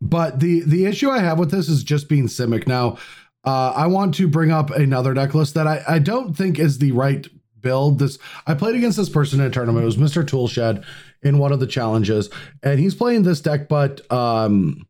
but 0.00 0.40
the 0.40 0.60
the 0.60 0.86
issue 0.86 1.10
i 1.10 1.18
have 1.18 1.38
with 1.38 1.50
this 1.50 1.68
is 1.68 1.82
just 1.82 2.08
being 2.08 2.26
simic. 2.26 2.66
Now 2.66 2.98
uh 3.44 3.72
i 3.74 3.86
want 3.86 4.14
to 4.16 4.28
bring 4.28 4.50
up 4.50 4.70
another 4.70 5.14
deck 5.14 5.34
list 5.34 5.54
that 5.54 5.66
i 5.66 5.82
i 5.88 5.98
don't 5.98 6.36
think 6.36 6.58
is 6.58 6.78
the 6.78 6.92
right 6.92 7.26
build. 7.60 7.98
This 7.98 8.18
i 8.46 8.54
played 8.54 8.76
against 8.76 8.96
this 8.96 9.08
person 9.08 9.40
in 9.40 9.46
a 9.46 9.50
tournament. 9.50 9.82
It 9.82 9.86
was 9.86 9.96
mr 9.96 10.26
toolshed 10.26 10.84
in 11.22 11.38
one 11.38 11.52
of 11.52 11.60
the 11.60 11.66
challenges, 11.66 12.30
and 12.62 12.80
he's 12.80 12.94
playing 12.94 13.22
this 13.24 13.40
deck, 13.40 13.68
but 13.68 14.10
um, 14.10 14.86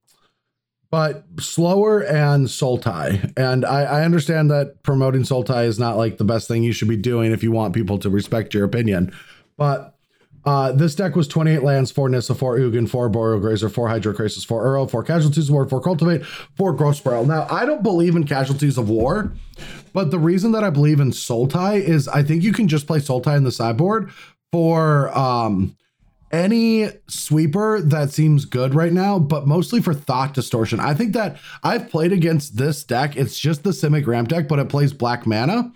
but 0.91 1.25
slower 1.39 2.01
and 2.01 2.47
Sultai. 2.47 3.33
And 3.37 3.65
I, 3.65 3.83
I 3.83 4.05
understand 4.05 4.51
that 4.51 4.83
promoting 4.83 5.23
Sultai 5.23 5.67
is 5.67 5.79
not 5.79 5.97
like 5.97 6.19
the 6.19 6.25
best 6.25 6.49
thing 6.49 6.63
you 6.63 6.73
should 6.73 6.89
be 6.89 6.97
doing 6.97 7.33
if 7.33 7.43
you 7.43 7.53
want 7.53 7.75
people 7.75 7.99
to 7.99 8.11
respect 8.11 8.55
your 8.55 8.65
opinion, 8.65 9.13
but. 9.57 9.97
Uh, 10.43 10.73
this 10.73 10.95
deck 10.95 11.17
was 11.17 11.29
28 11.29 11.63
lands, 11.63 11.91
4 11.91 12.09
Nissa, 12.09 12.35
4 12.35 12.59
Ugin, 12.61 12.89
4 12.89 13.03
Arboreal 13.05 13.41
Grazer, 13.41 13.69
4 13.69 13.89
Hydroid 13.89 14.15
Krasis, 14.15 14.47
4 14.47 14.65
Uro, 14.65 14.91
4 14.91 15.03
Casualties 15.03 15.51
of 15.51 15.53
War, 15.53 15.69
4 15.69 15.83
Cultivate, 15.83 16.25
4 16.25 16.73
Growth 16.73 16.97
Spiral. 16.97 17.27
Now, 17.27 17.47
I 17.51 17.67
don't 17.67 17.83
believe 17.83 18.17
in 18.17 18.25
Casualties 18.25 18.79
of 18.79 18.89
War, 18.89 19.35
but 19.93 20.11
the 20.11 20.19
reason 20.19 20.53
that 20.53 20.65
I 20.65 20.71
believe 20.71 20.99
in 20.99 21.11
Sultai 21.11 21.83
is 21.83 22.09
I 22.09 22.23
think 22.23 22.43
you 22.43 22.55
can 22.55 22.69
just 22.69 22.87
play 22.87 23.01
Sultai 23.01 23.37
in 23.37 23.45
the 23.45 23.53
sideboard 23.53 24.11
for 24.51 25.17
um, 25.17 25.77
any 26.31 26.89
sweeper 27.09 27.81
that 27.81 28.13
seems 28.13 28.45
good 28.45 28.75
right 28.75 28.93
now, 28.93 29.19
but 29.19 29.47
mostly 29.47 29.81
for 29.81 29.95
thought 29.95 30.35
distortion. 30.35 30.79
I 30.79 30.95
think 30.95 31.13
that 31.15 31.39
I've 31.63 31.91
played 31.91 32.13
against 32.13 32.57
this 32.57 32.85
deck. 32.85 33.17
It's 33.17 33.39
just 33.39 33.65
the 33.65 33.71
Simic 33.71 34.07
ramp 34.07 34.29
deck, 34.29 34.47
but 34.47 34.59
it 34.59 34.69
plays 34.69 34.93
black 34.93 35.27
mana. 35.27 35.73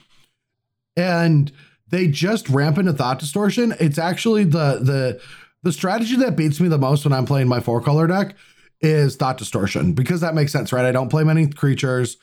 And 0.96 1.50
they 1.88 2.06
just 2.06 2.48
ramp 2.48 2.78
into 2.78 2.92
thought 2.92 3.18
distortion. 3.18 3.74
It's 3.80 3.98
actually 3.98 4.44
the 4.44 4.78
the 4.80 5.20
the 5.62 5.72
strategy 5.72 6.16
that 6.16 6.36
beats 6.36 6.60
me 6.60 6.68
the 6.68 6.78
most 6.78 7.04
when 7.04 7.12
I'm 7.12 7.26
playing 7.26 7.48
my 7.48 7.60
four 7.60 7.80
color 7.80 8.06
deck 8.06 8.36
is 8.80 9.16
thought 9.16 9.38
distortion 9.38 9.92
because 9.92 10.20
that 10.20 10.34
makes 10.34 10.52
sense, 10.52 10.72
right? 10.72 10.84
I 10.84 10.92
don't 10.92 11.08
play 11.08 11.24
many 11.24 11.46
creatures 11.46 12.16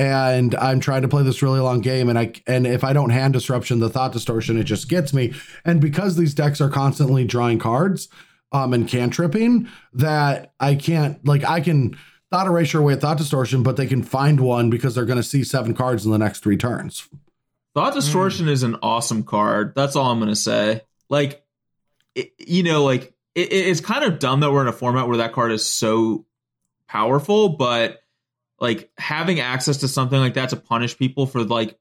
and 0.00 0.54
I'm 0.54 0.80
trying 0.80 1.02
to 1.02 1.08
play 1.08 1.22
this 1.22 1.42
really 1.42 1.60
long 1.60 1.82
game 1.82 2.08
and 2.08 2.18
I 2.18 2.32
and 2.46 2.66
if 2.66 2.82
I 2.84 2.94
don't 2.94 3.10
hand 3.10 3.34
disruption 3.34 3.80
the 3.80 3.90
thought 3.90 4.12
distortion 4.12 4.56
it 4.56 4.64
just 4.64 4.88
gets 4.88 5.12
me 5.12 5.34
and 5.62 5.78
because 5.78 6.16
these 6.16 6.32
decks 6.32 6.58
are 6.60 6.70
constantly 6.70 7.26
drawing 7.26 7.58
cards 7.58 8.08
um 8.50 8.72
and 8.72 8.88
cantripping 8.88 9.68
that 9.92 10.54
I 10.58 10.74
can't 10.74 11.22
like 11.26 11.44
I 11.44 11.60
can 11.60 11.98
thought 12.30 12.46
erasure 12.46 12.78
away 12.78 12.96
thought 12.96 13.18
distortion 13.18 13.62
but 13.62 13.76
they 13.76 13.86
can 13.86 14.02
find 14.02 14.40
one 14.40 14.70
because 14.70 14.94
they're 14.94 15.04
going 15.04 15.18
to 15.18 15.22
see 15.22 15.44
seven 15.44 15.74
cards 15.74 16.06
in 16.06 16.12
the 16.12 16.18
next 16.18 16.42
three 16.42 16.56
turns. 16.56 17.06
Thought 17.74 17.92
distortion 17.92 18.46
mm. 18.46 18.50
is 18.50 18.62
an 18.62 18.76
awesome 18.82 19.22
card. 19.22 19.74
That's 19.76 19.94
all 19.96 20.10
I'm 20.10 20.18
going 20.18 20.30
to 20.30 20.36
say. 20.36 20.80
Like 21.10 21.44
it, 22.14 22.32
you 22.38 22.62
know 22.62 22.84
like 22.84 23.12
it, 23.34 23.52
it's 23.52 23.80
kind 23.82 24.04
of 24.04 24.18
dumb 24.18 24.40
that 24.40 24.50
we're 24.50 24.62
in 24.62 24.68
a 24.68 24.72
format 24.72 25.08
where 25.08 25.18
that 25.18 25.34
card 25.34 25.52
is 25.52 25.66
so 25.66 26.24
powerful 26.88 27.50
but 27.50 28.00
like 28.60 28.90
having 28.98 29.40
access 29.40 29.78
to 29.78 29.88
something 29.88 30.18
like 30.18 30.34
that 30.34 30.50
to 30.50 30.56
punish 30.56 30.96
people 30.96 31.26
for 31.26 31.42
like 31.42 31.78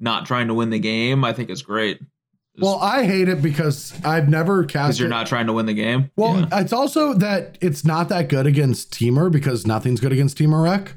not 0.00 0.26
trying 0.26 0.48
to 0.48 0.54
win 0.54 0.70
the 0.70 0.78
game, 0.78 1.24
I 1.24 1.32
think 1.32 1.50
is 1.50 1.62
great. 1.62 2.00
well, 2.58 2.78
I 2.80 3.04
hate 3.04 3.28
it 3.28 3.42
because 3.42 3.92
I've 4.04 4.28
never 4.28 4.64
cast. 4.64 4.88
Because 4.88 5.00
you're 5.00 5.08
not 5.08 5.26
trying 5.26 5.46
to 5.46 5.52
win 5.52 5.66
the 5.66 5.74
game. 5.74 6.10
Well, 6.16 6.40
yeah. 6.40 6.60
it's 6.60 6.72
also 6.72 7.14
that 7.14 7.58
it's 7.60 7.84
not 7.84 8.08
that 8.08 8.28
good 8.28 8.46
against 8.46 8.92
Temur 8.92 9.30
because 9.30 9.66
nothing's 9.66 10.00
good 10.00 10.12
against 10.12 10.38
Temur 10.38 10.64
Rec. 10.64 10.94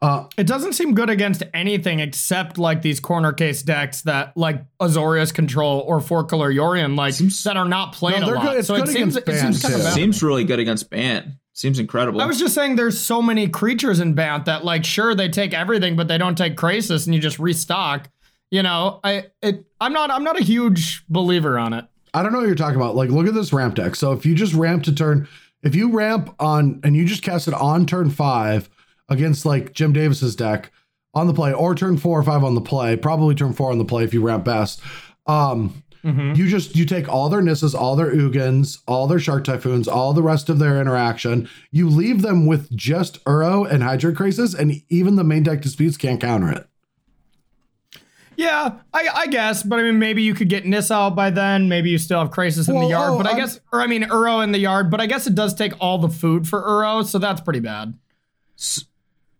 Uh, 0.00 0.26
it 0.36 0.46
doesn't 0.46 0.74
seem 0.74 0.94
good 0.94 1.10
against 1.10 1.42
anything 1.52 1.98
except 1.98 2.56
like 2.56 2.82
these 2.82 3.00
corner 3.00 3.32
case 3.32 3.62
decks 3.62 4.02
that 4.02 4.36
like 4.36 4.64
Azorius 4.78 5.34
Control 5.34 5.80
or 5.80 6.00
Four 6.00 6.24
Color 6.24 6.52
Yorion 6.52 6.96
like 6.96 7.14
seems, 7.14 7.42
that 7.42 7.56
are 7.56 7.64
not 7.64 7.94
played 7.94 8.20
no, 8.20 8.30
a 8.30 8.34
lot. 8.34 8.42
Good, 8.44 8.64
so 8.64 8.76
it 8.76 8.86
seems, 8.86 9.16
it 9.16 9.26
seems 9.26 9.60
kind 9.60 9.74
of 9.74 9.80
seems 9.92 10.22
really 10.22 10.44
good 10.44 10.60
against 10.60 10.88
Bant. 10.88 11.26
Seems 11.58 11.80
incredible. 11.80 12.20
I 12.20 12.26
was 12.26 12.38
just 12.38 12.54
saying 12.54 12.76
there's 12.76 13.00
so 13.00 13.20
many 13.20 13.48
creatures 13.48 13.98
in 13.98 14.14
Bant 14.14 14.44
that 14.44 14.64
like 14.64 14.84
sure 14.84 15.12
they 15.16 15.28
take 15.28 15.52
everything, 15.52 15.96
but 15.96 16.06
they 16.06 16.16
don't 16.16 16.38
take 16.38 16.54
Krasis 16.54 17.04
and 17.06 17.12
you 17.16 17.20
just 17.20 17.40
restock. 17.40 18.08
You 18.52 18.62
know, 18.62 19.00
I 19.02 19.24
it 19.42 19.66
I'm 19.80 19.92
not 19.92 20.12
I'm 20.12 20.22
not 20.22 20.38
a 20.38 20.44
huge 20.44 21.04
believer 21.08 21.58
on 21.58 21.72
it. 21.72 21.84
I 22.14 22.22
don't 22.22 22.30
know 22.30 22.38
what 22.38 22.46
you're 22.46 22.54
talking 22.54 22.76
about. 22.76 22.94
Like, 22.94 23.10
look 23.10 23.26
at 23.26 23.34
this 23.34 23.52
ramp 23.52 23.74
deck. 23.74 23.96
So 23.96 24.12
if 24.12 24.24
you 24.24 24.36
just 24.36 24.54
ramp 24.54 24.84
to 24.84 24.94
turn, 24.94 25.26
if 25.64 25.74
you 25.74 25.90
ramp 25.90 26.32
on 26.38 26.78
and 26.84 26.94
you 26.94 27.04
just 27.04 27.24
cast 27.24 27.48
it 27.48 27.54
on 27.54 27.86
turn 27.86 28.10
five 28.10 28.70
against 29.08 29.44
like 29.44 29.72
Jim 29.72 29.92
Davis's 29.92 30.36
deck 30.36 30.70
on 31.12 31.26
the 31.26 31.34
play, 31.34 31.52
or 31.52 31.74
turn 31.74 31.96
four 31.96 32.20
or 32.20 32.22
five 32.22 32.44
on 32.44 32.54
the 32.54 32.60
play, 32.60 32.96
probably 32.96 33.34
turn 33.34 33.52
four 33.52 33.72
on 33.72 33.78
the 33.78 33.84
play 33.84 34.04
if 34.04 34.14
you 34.14 34.22
ramp 34.22 34.44
best. 34.44 34.80
Um, 35.26 35.82
Mm-hmm. 36.04 36.34
You 36.34 36.48
just 36.48 36.76
you 36.76 36.84
take 36.84 37.08
all 37.08 37.28
their 37.28 37.40
Nissas, 37.40 37.74
all 37.74 37.96
their 37.96 38.12
Ugins, 38.12 38.78
all 38.86 39.06
their 39.06 39.18
Shark 39.18 39.44
Typhoons, 39.44 39.88
all 39.88 40.12
the 40.12 40.22
rest 40.22 40.48
of 40.48 40.58
their 40.58 40.80
interaction. 40.80 41.48
You 41.70 41.88
leave 41.88 42.22
them 42.22 42.46
with 42.46 42.70
just 42.74 43.22
Uro 43.24 43.68
and 43.68 43.82
Hydroid 43.82 44.14
Krasis, 44.14 44.58
and 44.58 44.82
even 44.88 45.16
the 45.16 45.24
main 45.24 45.42
deck 45.42 45.60
disputes 45.60 45.96
can't 45.96 46.20
counter 46.20 46.50
it. 46.50 46.68
Yeah, 48.36 48.78
I, 48.94 49.08
I, 49.12 49.26
guess, 49.26 49.64
but 49.64 49.80
I 49.80 49.82
mean, 49.82 49.98
maybe 49.98 50.22
you 50.22 50.32
could 50.32 50.48
get 50.48 50.64
Nissa 50.64 50.94
out 50.94 51.16
by 51.16 51.30
then. 51.30 51.68
Maybe 51.68 51.90
you 51.90 51.98
still 51.98 52.20
have 52.20 52.30
Krasis 52.30 52.68
in 52.68 52.76
well, 52.76 52.84
the 52.84 52.90
yard, 52.90 53.10
oh, 53.14 53.16
but 53.18 53.26
I 53.26 53.30
I'm, 53.30 53.36
guess, 53.36 53.58
or 53.72 53.80
I 53.80 53.88
mean, 53.88 54.04
Uro 54.04 54.44
in 54.44 54.52
the 54.52 54.60
yard, 54.60 54.92
but 54.92 55.00
I 55.00 55.06
guess 55.06 55.26
it 55.26 55.34
does 55.34 55.54
take 55.54 55.72
all 55.80 55.98
the 55.98 56.08
food 56.08 56.46
for 56.46 56.62
Uro, 56.62 57.04
so 57.04 57.18
that's 57.18 57.40
pretty 57.40 57.58
bad. 57.58 57.98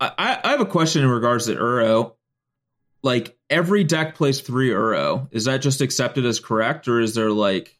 I, 0.01 0.41
I 0.43 0.51
have 0.51 0.61
a 0.61 0.67
question 0.67 1.05
in 1.05 1.11
regards 1.11 1.47
to 1.47 1.55
Uro. 1.55 2.15
Like, 3.03 3.37
every 3.49 3.85
deck 3.85 4.15
plays 4.15 4.41
three 4.41 4.71
Uro. 4.71 5.29
Is 5.31 5.45
that 5.45 5.63
just 5.63 5.81
accepted 5.81 6.25
as 6.25 6.41
correct, 6.41 6.89
or 6.89 7.01
is 7.01 7.15
there 7.15 7.31
like? 7.31 7.79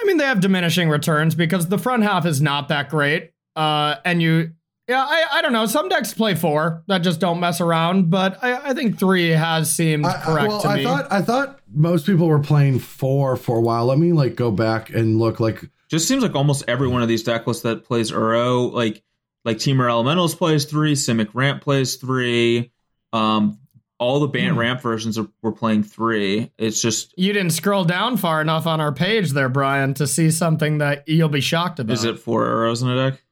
I 0.00 0.04
mean, 0.04 0.18
they 0.18 0.24
have 0.24 0.40
diminishing 0.40 0.88
returns 0.88 1.34
because 1.34 1.68
the 1.68 1.78
front 1.78 2.02
half 2.02 2.26
is 2.26 2.40
not 2.40 2.68
that 2.68 2.90
great. 2.90 3.32
Uh, 3.54 3.96
and 4.04 4.20
you, 4.20 4.50
yeah, 4.88 5.02
I, 5.02 5.24
I 5.32 5.42
don't 5.42 5.52
know. 5.52 5.66
Some 5.66 5.88
decks 5.88 6.12
play 6.12 6.34
four 6.34 6.84
that 6.86 6.98
just 6.98 7.18
don't 7.18 7.40
mess 7.40 7.60
around, 7.60 8.10
but 8.10 8.42
I, 8.42 8.70
I 8.70 8.74
think 8.74 8.98
three 8.98 9.30
has 9.30 9.74
seemed 9.74 10.04
I, 10.04 10.20
correct 10.20 10.48
well, 10.48 10.60
to 10.60 10.68
I 10.68 10.82
thought 10.84 11.12
I 11.12 11.22
thought 11.22 11.60
most 11.74 12.06
people 12.06 12.28
were 12.28 12.40
playing 12.40 12.78
four 12.78 13.36
for 13.36 13.56
a 13.56 13.60
while. 13.60 13.86
Let 13.86 13.98
me 13.98 14.12
like 14.12 14.36
go 14.36 14.50
back 14.50 14.90
and 14.90 15.18
look. 15.18 15.40
Like, 15.40 15.64
just 15.88 16.06
seems 16.06 16.22
like 16.22 16.34
almost 16.34 16.64
every 16.68 16.88
one 16.88 17.02
of 17.02 17.08
these 17.08 17.22
deck 17.22 17.46
lists 17.46 17.62
that 17.62 17.84
plays 17.84 18.10
Uro, 18.12 18.70
like 18.72 19.02
like 19.44 19.56
Temur 19.56 19.88
Elementals 19.88 20.34
plays 20.34 20.66
three, 20.66 20.94
Simic 20.94 21.30
Ramp 21.32 21.62
plays 21.62 21.96
three. 21.96 22.72
Um, 23.12 23.58
all 23.98 24.20
the 24.20 24.28
Bant 24.28 24.56
mm. 24.56 24.58
ramp 24.58 24.80
versions 24.80 25.16
are, 25.18 25.26
were 25.42 25.52
playing 25.52 25.82
three. 25.82 26.50
It's 26.58 26.80
just 26.80 27.14
you 27.18 27.32
didn't 27.32 27.52
scroll 27.52 27.84
down 27.84 28.16
far 28.16 28.40
enough 28.40 28.66
on 28.66 28.80
our 28.80 28.92
page 28.92 29.30
there, 29.30 29.48
Brian, 29.48 29.94
to 29.94 30.06
see 30.06 30.30
something 30.30 30.78
that 30.78 31.08
you'll 31.08 31.28
be 31.28 31.40
shocked 31.40 31.78
about. 31.78 31.94
Is 31.94 32.04
it 32.04 32.18
four 32.18 32.44
Uros 32.44 32.82
in 32.82 32.88
a 32.88 33.10
deck? 33.10 33.22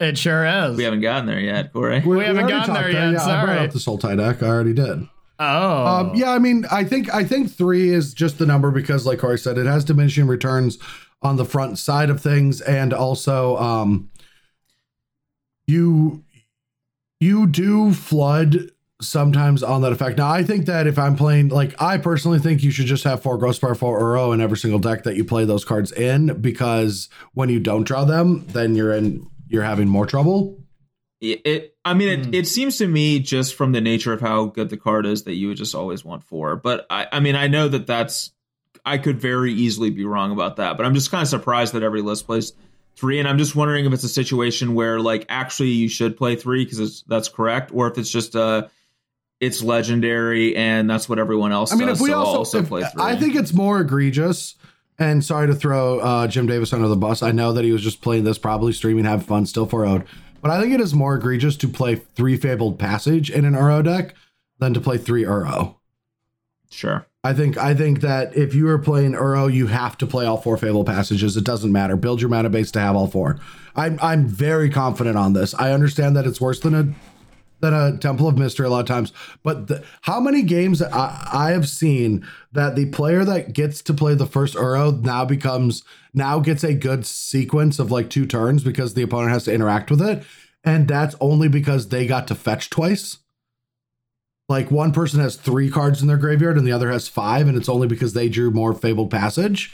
It 0.00 0.18
sure 0.18 0.44
is. 0.44 0.76
We 0.76 0.82
haven't 0.82 1.00
gotten 1.00 1.26
there 1.26 1.38
yet, 1.38 1.72
Corey. 1.72 2.00
We, 2.00 2.16
we 2.16 2.24
haven't 2.24 2.48
gotten 2.48 2.74
there 2.74 2.90
yet. 2.90 3.12
Yeah, 3.12 3.18
Sorry. 3.18 3.38
I 3.38 3.44
brought 3.44 3.58
up 3.66 3.70
the 3.70 3.78
Sultai 3.78 4.16
deck. 4.16 4.42
I 4.42 4.48
already 4.48 4.72
did. 4.72 5.08
Oh, 5.38 5.86
um, 5.86 6.14
yeah. 6.14 6.32
I 6.32 6.38
mean, 6.38 6.64
I 6.70 6.84
think 6.84 7.12
I 7.14 7.24
think 7.24 7.50
three 7.50 7.90
is 7.90 8.12
just 8.12 8.38
the 8.38 8.46
number 8.46 8.70
because, 8.70 9.06
like 9.06 9.20
Corey 9.20 9.38
said, 9.38 9.58
it 9.58 9.66
has 9.66 9.84
diminishing 9.84 10.26
returns 10.26 10.78
on 11.22 11.36
the 11.36 11.44
front 11.44 11.78
side 11.78 12.10
of 12.10 12.20
things, 12.20 12.60
and 12.60 12.92
also 12.92 13.56
um, 13.58 14.10
you 15.66 16.24
you 17.20 17.46
do 17.46 17.92
flood 17.92 18.70
sometimes 19.02 19.62
on 19.62 19.82
that 19.82 19.92
effect. 19.92 20.18
Now, 20.18 20.30
I 20.30 20.42
think 20.42 20.66
that 20.66 20.86
if 20.86 20.98
I'm 20.98 21.16
playing, 21.16 21.48
like, 21.48 21.80
I 21.80 21.98
personally 21.98 22.38
think 22.38 22.62
you 22.62 22.70
should 22.70 22.86
just 22.86 23.04
have 23.04 23.22
four 23.22 23.36
Growth 23.36 23.56
Spiral, 23.56 23.76
four 23.76 24.00
Uro 24.00 24.32
in 24.32 24.40
every 24.40 24.56
single 24.56 24.78
deck 24.78 25.02
that 25.02 25.16
you 25.16 25.24
play 25.24 25.44
those 25.44 25.64
cards 25.64 25.92
in, 25.92 26.40
because 26.40 27.08
when 27.34 27.48
you 27.48 27.60
don't 27.60 27.84
draw 27.84 28.04
them, 28.04 28.46
then 28.48 28.74
you're 28.74 28.92
in, 28.92 29.28
you're 29.48 29.62
having 29.62 29.88
more 29.88 30.06
trouble. 30.06 30.58
It, 31.20 31.76
I 31.84 31.94
mean, 31.94 32.08
it, 32.08 32.22
mm. 32.22 32.34
it 32.34 32.48
seems 32.48 32.78
to 32.78 32.86
me 32.88 33.20
just 33.20 33.54
from 33.54 33.70
the 33.70 33.80
nature 33.80 34.12
of 34.12 34.20
how 34.20 34.46
good 34.46 34.70
the 34.70 34.76
card 34.76 35.06
is 35.06 35.22
that 35.24 35.34
you 35.34 35.48
would 35.48 35.56
just 35.56 35.74
always 35.74 36.04
want 36.04 36.24
four. 36.24 36.56
But 36.56 36.84
I, 36.90 37.06
I 37.12 37.20
mean, 37.20 37.36
I 37.36 37.46
know 37.46 37.68
that 37.68 37.86
that's, 37.86 38.32
I 38.84 38.98
could 38.98 39.20
very 39.20 39.52
easily 39.52 39.90
be 39.90 40.04
wrong 40.04 40.32
about 40.32 40.56
that, 40.56 40.76
but 40.76 40.84
I'm 40.84 40.94
just 40.94 41.12
kind 41.12 41.22
of 41.22 41.28
surprised 41.28 41.74
that 41.74 41.84
every 41.84 42.02
list 42.02 42.26
plays 42.26 42.52
three. 42.96 43.20
And 43.20 43.28
I'm 43.28 43.38
just 43.38 43.54
wondering 43.54 43.84
if 43.86 43.92
it's 43.92 44.02
a 44.02 44.08
situation 44.08 44.74
where, 44.74 44.98
like, 44.98 45.26
actually 45.28 45.68
you 45.68 45.88
should 45.88 46.16
play 46.16 46.34
three 46.34 46.64
because 46.64 47.04
that's 47.06 47.28
correct, 47.28 47.70
or 47.72 47.88
if 47.88 47.98
it's 47.98 48.10
just 48.10 48.34
a, 48.34 48.68
it's 49.42 49.60
legendary 49.60 50.54
and 50.54 50.88
that's 50.88 51.08
what 51.08 51.18
everyone 51.18 51.50
else 51.50 51.72
I 51.72 51.76
mean, 51.76 51.88
does, 51.88 51.98
if 51.98 52.02
we 52.04 52.10
so 52.10 52.18
also, 52.18 52.60
also 52.60 52.78
if, 52.78 52.98
I 52.98 53.16
think 53.16 53.34
it's 53.34 53.52
more 53.52 53.80
egregious 53.80 54.54
And 54.98 55.24
sorry 55.24 55.48
to 55.48 55.54
throw 55.54 55.98
uh, 55.98 56.28
Jim 56.28 56.46
Davis 56.46 56.72
under 56.72 56.86
the 56.86 56.96
bus. 56.96 57.24
I 57.24 57.32
know 57.32 57.52
that 57.52 57.64
he 57.64 57.72
was 57.72 57.82
just 57.82 58.02
playing 58.02 58.22
this, 58.22 58.38
probably 58.38 58.72
streaming, 58.72 59.04
having 59.04 59.26
fun, 59.26 59.46
still 59.46 59.66
4 59.66 59.84
0 59.84 60.04
But 60.40 60.52
I 60.52 60.60
think 60.60 60.72
it 60.72 60.80
is 60.80 60.94
more 60.94 61.16
egregious 61.16 61.56
to 61.56 61.68
play 61.68 61.96
three 61.96 62.36
Fabled 62.36 62.78
Passage 62.78 63.30
in 63.30 63.44
an 63.44 63.54
Uro 63.54 63.84
deck 63.84 64.14
than 64.60 64.72
to 64.74 64.80
play 64.80 64.96
three 64.96 65.24
Uro. 65.24 65.74
Sure. 66.70 67.06
I 67.24 67.34
think 67.34 67.58
I 67.58 67.74
think 67.74 68.00
that 68.00 68.36
if 68.36 68.54
you 68.54 68.68
are 68.68 68.78
playing 68.78 69.12
Uro, 69.12 69.52
you 69.52 69.66
have 69.66 69.98
to 69.98 70.06
play 70.06 70.24
all 70.24 70.36
four 70.36 70.56
Fabled 70.56 70.86
Passages. 70.86 71.36
It 71.36 71.44
doesn't 71.44 71.72
matter. 71.72 71.96
Build 71.96 72.20
your 72.20 72.30
mana 72.30 72.48
base 72.48 72.70
to 72.72 72.80
have 72.80 72.94
all 72.94 73.08
four. 73.08 73.40
I'm 73.74 73.98
I'm 74.00 74.26
very 74.26 74.70
confident 74.70 75.16
on 75.16 75.32
this. 75.32 75.52
I 75.54 75.72
understand 75.72 76.16
that 76.16 76.26
it's 76.26 76.40
worse 76.40 76.60
than 76.60 76.74
a 76.74 76.94
than 77.62 77.72
a 77.72 77.96
Temple 77.96 78.28
of 78.28 78.36
Mystery 78.36 78.66
a 78.66 78.70
lot 78.70 78.80
of 78.80 78.86
times. 78.86 79.12
But 79.42 79.68
the, 79.68 79.84
how 80.02 80.20
many 80.20 80.42
games 80.42 80.82
I, 80.82 81.28
I 81.32 81.50
have 81.52 81.68
seen 81.68 82.26
that 82.50 82.76
the 82.76 82.86
player 82.86 83.24
that 83.24 83.54
gets 83.54 83.80
to 83.82 83.94
play 83.94 84.14
the 84.14 84.26
first 84.26 84.54
Uro 84.54 85.00
now 85.00 85.24
becomes 85.24 85.84
now 86.12 86.40
gets 86.40 86.64
a 86.64 86.74
good 86.74 87.06
sequence 87.06 87.78
of 87.78 87.90
like 87.90 88.10
two 88.10 88.26
turns 88.26 88.62
because 88.62 88.92
the 88.92 89.02
opponent 89.02 89.32
has 89.32 89.44
to 89.44 89.54
interact 89.54 89.90
with 89.90 90.02
it, 90.02 90.24
and 90.64 90.86
that's 90.86 91.14
only 91.20 91.48
because 91.48 91.88
they 91.88 92.06
got 92.06 92.26
to 92.28 92.34
fetch 92.34 92.68
twice. 92.68 93.18
Like 94.48 94.70
one 94.70 94.92
person 94.92 95.20
has 95.20 95.36
three 95.36 95.70
cards 95.70 96.02
in 96.02 96.08
their 96.08 96.18
graveyard 96.18 96.58
and 96.58 96.66
the 96.66 96.72
other 96.72 96.90
has 96.90 97.08
five, 97.08 97.46
and 97.48 97.56
it's 97.56 97.68
only 97.68 97.86
because 97.86 98.12
they 98.12 98.28
drew 98.28 98.50
more 98.50 98.74
Fabled 98.74 99.10
Passage. 99.10 99.72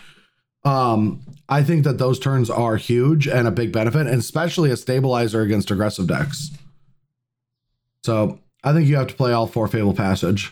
Um, 0.63 1.23
I 1.49 1.63
think 1.63 1.85
that 1.85 1.97
those 1.97 2.19
turns 2.19 2.51
are 2.51 2.77
huge 2.77 3.27
and 3.27 3.49
a 3.49 3.51
big 3.51 3.73
benefit, 3.73 4.07
and 4.07 4.21
especially 4.21 4.71
a 4.71 4.77
stabilizer 4.77 5.41
against 5.41 5.71
aggressive 5.71 6.07
decks. 6.07 6.51
So 8.09 8.39
I 8.65 8.73
think 8.73 8.89
you 8.89 8.97
have 8.97 9.09
to 9.09 9.15
play 9.15 9.35
all 9.35 9.47
four 9.47 9.69
Fabled 9.69 9.99
Passage. 9.99 10.51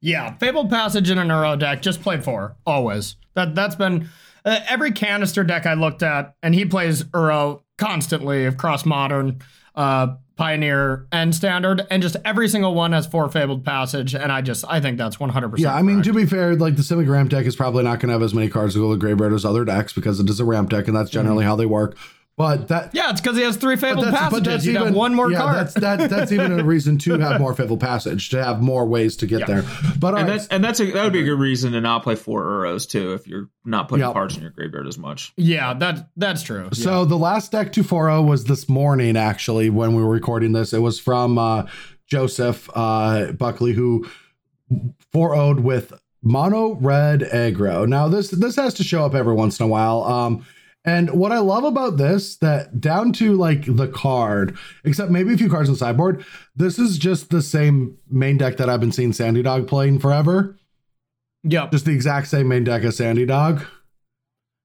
Yeah, 0.00 0.36
Fabled 0.38 0.68
Passage 0.68 1.08
in 1.08 1.16
a 1.16 1.22
Uro 1.22 1.56
deck, 1.56 1.80
just 1.80 2.02
play 2.02 2.20
four 2.20 2.56
always. 2.66 3.14
That 3.34 3.54
that's 3.54 3.76
been 3.76 4.08
uh, 4.44 4.58
every 4.68 4.90
Kanister 4.90 5.46
deck 5.46 5.64
I 5.64 5.74
looked 5.74 6.02
at, 6.02 6.34
and 6.42 6.52
he 6.52 6.64
plays 6.64 7.04
Uro 7.04 7.62
constantly 7.78 8.46
across 8.46 8.84
modern, 8.84 9.42
uh, 9.76 10.16
Pioneer, 10.34 11.06
and 11.12 11.32
Standard, 11.32 11.86
and 11.88 12.02
just 12.02 12.16
every 12.24 12.48
single 12.48 12.74
one 12.74 12.90
has 12.90 13.06
four 13.06 13.28
Fabled 13.28 13.64
Passage, 13.64 14.12
and 14.12 14.32
I 14.32 14.40
just 14.40 14.64
I 14.68 14.80
think 14.80 14.98
that's 14.98 15.20
one 15.20 15.30
hundred 15.30 15.50
percent. 15.50 15.70
Yeah, 15.70 15.76
I 15.76 15.82
mean 15.82 16.02
to 16.02 16.12
be 16.12 16.26
fair, 16.26 16.56
like 16.56 16.74
the 16.74 16.82
Simic 16.82 17.08
Ramp 17.08 17.30
deck 17.30 17.46
is 17.46 17.54
probably 17.54 17.84
not 17.84 18.00
going 18.00 18.08
to 18.08 18.14
have 18.14 18.22
as 18.22 18.34
many 18.34 18.48
cards 18.48 18.74
to 18.74 18.80
go 18.80 18.88
to 18.88 18.96
the 18.96 19.00
graveyard 19.00 19.32
as 19.32 19.44
other 19.44 19.64
decks 19.64 19.92
because 19.92 20.18
it 20.18 20.28
is 20.28 20.40
a 20.40 20.44
ramp 20.44 20.70
deck, 20.70 20.88
and 20.88 20.96
that's 20.96 21.10
generally 21.10 21.42
mm-hmm. 21.42 21.50
how 21.50 21.54
they 21.54 21.66
work. 21.66 21.96
But 22.36 22.66
that 22.66 22.92
yeah, 22.92 23.10
it's 23.10 23.20
because 23.20 23.36
he 23.36 23.44
has 23.44 23.56
three 23.56 23.76
fabled 23.76 24.06
passages. 24.06 24.66
You 24.66 24.76
have 24.78 24.92
one 24.92 25.14
more 25.14 25.30
yeah, 25.30 25.38
card. 25.38 25.56
That's 25.56 25.74
that, 25.74 26.10
that's 26.10 26.32
even 26.32 26.58
a 26.58 26.64
reason 26.64 26.98
to 26.98 27.16
have 27.18 27.40
more 27.40 27.54
fabled 27.54 27.78
passage 27.78 28.28
to 28.30 28.42
have 28.42 28.60
more 28.60 28.86
ways 28.86 29.16
to 29.18 29.26
get 29.26 29.40
yeah. 29.40 29.46
there. 29.46 29.64
But 30.00 30.14
and, 30.14 30.16
right. 30.16 30.26
that's, 30.26 30.48
and 30.48 30.64
that's 30.64 30.80
a, 30.80 30.90
that 30.90 31.04
would 31.04 31.12
be 31.12 31.20
a 31.20 31.24
good 31.24 31.38
reason 31.38 31.72
to 31.72 31.80
not 31.80 32.02
play 32.02 32.16
four 32.16 32.42
Uros 32.42 32.88
too 32.88 33.12
if 33.12 33.28
you're 33.28 33.50
not 33.64 33.88
putting 33.88 34.04
yep. 34.04 34.14
cards 34.14 34.36
in 34.36 34.42
your 34.42 34.50
graveyard 34.50 34.88
as 34.88 34.98
much. 34.98 35.32
Yeah, 35.36 35.74
that 35.74 36.08
that's 36.16 36.42
true. 36.42 36.70
So 36.72 37.02
yeah. 37.02 37.08
the 37.08 37.16
last 37.16 37.52
deck 37.52 37.72
to 37.74 37.84
4 37.84 38.22
was 38.22 38.44
this 38.44 38.68
morning 38.68 39.16
actually 39.16 39.70
when 39.70 39.94
we 39.94 40.02
were 40.02 40.10
recording 40.10 40.52
this. 40.52 40.72
It 40.72 40.80
was 40.80 40.98
from 40.98 41.38
uh, 41.38 41.66
Joseph 42.08 42.68
uh, 42.74 43.30
Buckley 43.30 43.74
who 43.74 44.08
4 45.12 45.36
0'd 45.36 45.60
with 45.60 45.92
mono 46.20 46.74
red 46.74 47.20
aggro. 47.20 47.86
Now 47.86 48.08
this 48.08 48.30
this 48.30 48.56
has 48.56 48.74
to 48.74 48.82
show 48.82 49.04
up 49.04 49.14
every 49.14 49.34
once 49.34 49.60
in 49.60 49.64
a 49.66 49.68
while. 49.68 50.02
Um, 50.02 50.44
and 50.84 51.10
what 51.10 51.32
I 51.32 51.38
love 51.38 51.64
about 51.64 51.96
this, 51.96 52.36
that 52.36 52.80
down 52.80 53.12
to 53.14 53.34
like 53.34 53.64
the 53.64 53.88
card, 53.88 54.58
except 54.84 55.10
maybe 55.10 55.32
a 55.32 55.38
few 55.38 55.48
cards 55.48 55.68
in 55.68 55.76
sideboard, 55.76 56.24
this 56.54 56.78
is 56.78 56.98
just 56.98 57.30
the 57.30 57.40
same 57.40 57.96
main 58.10 58.36
deck 58.36 58.58
that 58.58 58.68
I've 58.68 58.80
been 58.80 58.92
seeing 58.92 59.12
Sandy 59.12 59.42
Dog 59.42 59.66
playing 59.66 59.98
forever. 59.98 60.58
Yeah. 61.42 61.68
Just 61.70 61.86
the 61.86 61.92
exact 61.92 62.28
same 62.28 62.48
main 62.48 62.64
deck 62.64 62.82
as 62.84 62.96
Sandy 62.96 63.24
Dog. 63.24 63.64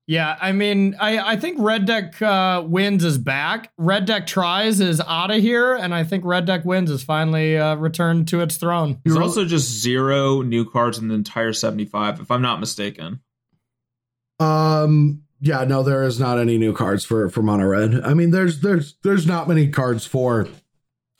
Yeah, 0.07 0.37
I 0.41 0.53
mean, 0.53 0.95
I, 0.99 1.19
I 1.19 1.35
think 1.35 1.57
Red 1.59 1.85
Deck 1.85 2.19
uh, 2.19 2.63
Wins 2.65 3.03
is 3.03 3.19
back. 3.19 3.71
Red 3.77 4.05
Deck 4.05 4.25
Tries 4.25 4.81
is 4.81 4.99
out 5.01 5.29
of 5.29 5.39
here, 5.39 5.75
and 5.75 5.93
I 5.93 6.03
think 6.03 6.25
Red 6.25 6.45
Deck 6.45 6.65
Wins 6.65 6.89
is 6.89 7.03
finally 7.03 7.59
uh, 7.59 7.75
returned 7.75 8.27
to 8.29 8.41
its 8.41 8.57
throne. 8.57 8.99
There's 9.05 9.17
also 9.17 9.45
just 9.45 9.69
zero 9.69 10.41
new 10.41 10.67
cards 10.67 10.97
in 10.97 11.09
the 11.09 11.13
entire 11.13 11.53
75, 11.53 12.21
if 12.21 12.31
I'm 12.31 12.41
not 12.41 12.59
mistaken. 12.59 13.19
Um, 14.39 15.21
yeah, 15.41 15.63
no, 15.63 15.83
there 15.83 16.03
is 16.03 16.19
not 16.19 16.39
any 16.39 16.57
new 16.57 16.73
cards 16.73 17.05
for 17.05 17.29
for 17.29 17.41
mono 17.41 17.65
red. 17.65 18.01
I 18.03 18.13
mean, 18.13 18.31
there's 18.31 18.61
there's 18.61 18.95
there's 19.03 19.25
not 19.25 19.47
many 19.47 19.69
cards 19.69 20.05
for 20.05 20.47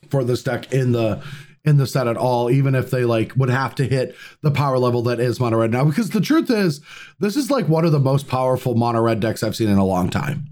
for 0.10 0.24
this 0.24 0.44
deck 0.44 0.74
in 0.74 0.91
the 0.91 1.24
in 1.66 1.78
the 1.78 1.88
set 1.88 2.08
at 2.08 2.18
all, 2.18 2.50
even 2.50 2.76
if 2.76 2.91
they 2.91 3.06
like 3.06 3.34
would 3.36 3.50
have 3.50 3.76
to 3.76 3.86
hit 3.86 4.16
the 4.41 4.52
power 4.52 4.78
level 4.78 5.04
that 5.04 5.20
is 5.20 5.40
mono 5.40 5.58
red 5.58 5.72
now. 5.72 5.86
Because 5.86 6.10
the 6.10 6.22
truth 6.22 6.50
is, 6.50 6.82
this 7.20 7.36
is 7.36 7.50
like 7.50 7.68
one 7.68 7.86
of 7.86 7.91
the 7.91 8.00
most 8.00 8.28
powerful 8.28 8.76
mono 8.76 9.02
red 9.02 9.20
decks 9.20 9.44
I've 9.44 9.56
seen 9.56 9.70
in 9.70 9.78
a 9.78 9.86
long 9.86 10.10
time. 10.10 10.48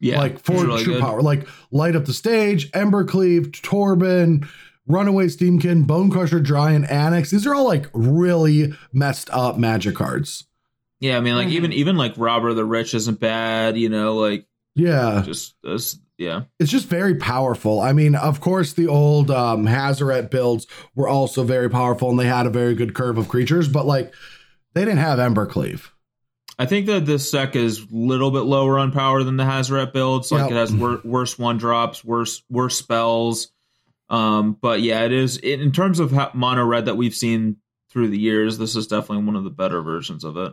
Yeah, 0.00 0.18
like 0.18 0.40
for 0.40 0.64
really 0.64 0.82
true 0.82 0.94
good. 0.94 1.02
power, 1.02 1.22
like 1.22 1.46
light 1.70 1.94
up 1.94 2.06
the 2.06 2.12
stage, 2.12 2.72
Embercleave, 2.72 3.52
Torbran, 3.52 4.48
Runaway 4.88 5.26
Steamkin, 5.26 5.86
Bone 5.86 6.10
Bonecrusher, 6.10 6.42
Giant, 6.42 6.86
Anax. 6.90 7.30
These 7.30 7.46
are 7.46 7.54
all 7.54 7.66
like 7.66 7.86
really 7.92 8.74
messed 8.92 9.30
up 9.30 9.58
magic 9.58 9.94
cards. 9.94 10.44
Yeah, 11.02 11.16
I 11.16 11.20
mean, 11.20 11.34
like 11.34 11.48
mm-hmm. 11.48 11.56
even 11.56 11.72
even 11.72 11.96
like 11.96 12.14
Robber 12.16 12.54
the 12.54 12.64
Rich 12.64 12.94
isn't 12.94 13.18
bad. 13.18 13.76
You 13.76 13.88
know, 13.88 14.14
like 14.14 14.46
yeah, 14.76 15.24
just 15.26 15.56
this. 15.60 15.98
Yeah, 16.16 16.42
it's 16.60 16.70
just 16.70 16.86
very 16.86 17.16
powerful. 17.16 17.80
I 17.80 17.92
mean, 17.92 18.14
of 18.14 18.40
course, 18.40 18.74
the 18.74 18.86
old 18.86 19.28
um, 19.32 19.66
Hazoret 19.66 20.30
builds 20.30 20.68
were 20.94 21.08
also 21.08 21.42
very 21.42 21.68
powerful, 21.68 22.10
and 22.10 22.20
they 22.20 22.26
had 22.26 22.46
a 22.46 22.50
very 22.50 22.76
good 22.76 22.94
curve 22.94 23.18
of 23.18 23.26
creatures, 23.26 23.66
but 23.66 23.84
like 23.84 24.14
they 24.74 24.84
didn't 24.84 25.00
have 25.00 25.18
Embercleave. 25.18 25.90
I 26.56 26.66
think 26.66 26.86
that 26.86 27.04
this 27.04 27.28
sec 27.28 27.56
is 27.56 27.80
a 27.80 27.86
little 27.90 28.30
bit 28.30 28.42
lower 28.42 28.78
on 28.78 28.92
power 28.92 29.24
than 29.24 29.36
the 29.36 29.42
Hazoret 29.42 29.92
builds. 29.92 30.30
Like 30.30 30.42
yep. 30.42 30.50
it 30.52 30.54
has 30.54 30.72
wor- 30.72 31.00
worse 31.02 31.36
one 31.36 31.58
drops, 31.58 32.04
worse 32.04 32.44
worse 32.48 32.78
spells. 32.78 33.50
Um, 34.08 34.56
but 34.60 34.82
yeah, 34.82 35.02
it 35.02 35.12
is 35.12 35.36
in 35.36 35.72
terms 35.72 35.98
of 35.98 36.12
mono 36.32 36.64
red 36.64 36.84
that 36.84 36.96
we've 36.96 37.16
seen 37.16 37.56
through 37.90 38.10
the 38.10 38.20
years. 38.20 38.56
This 38.56 38.76
is 38.76 38.86
definitely 38.86 39.24
one 39.24 39.34
of 39.34 39.42
the 39.42 39.50
better 39.50 39.82
versions 39.82 40.22
of 40.22 40.36
it. 40.36 40.52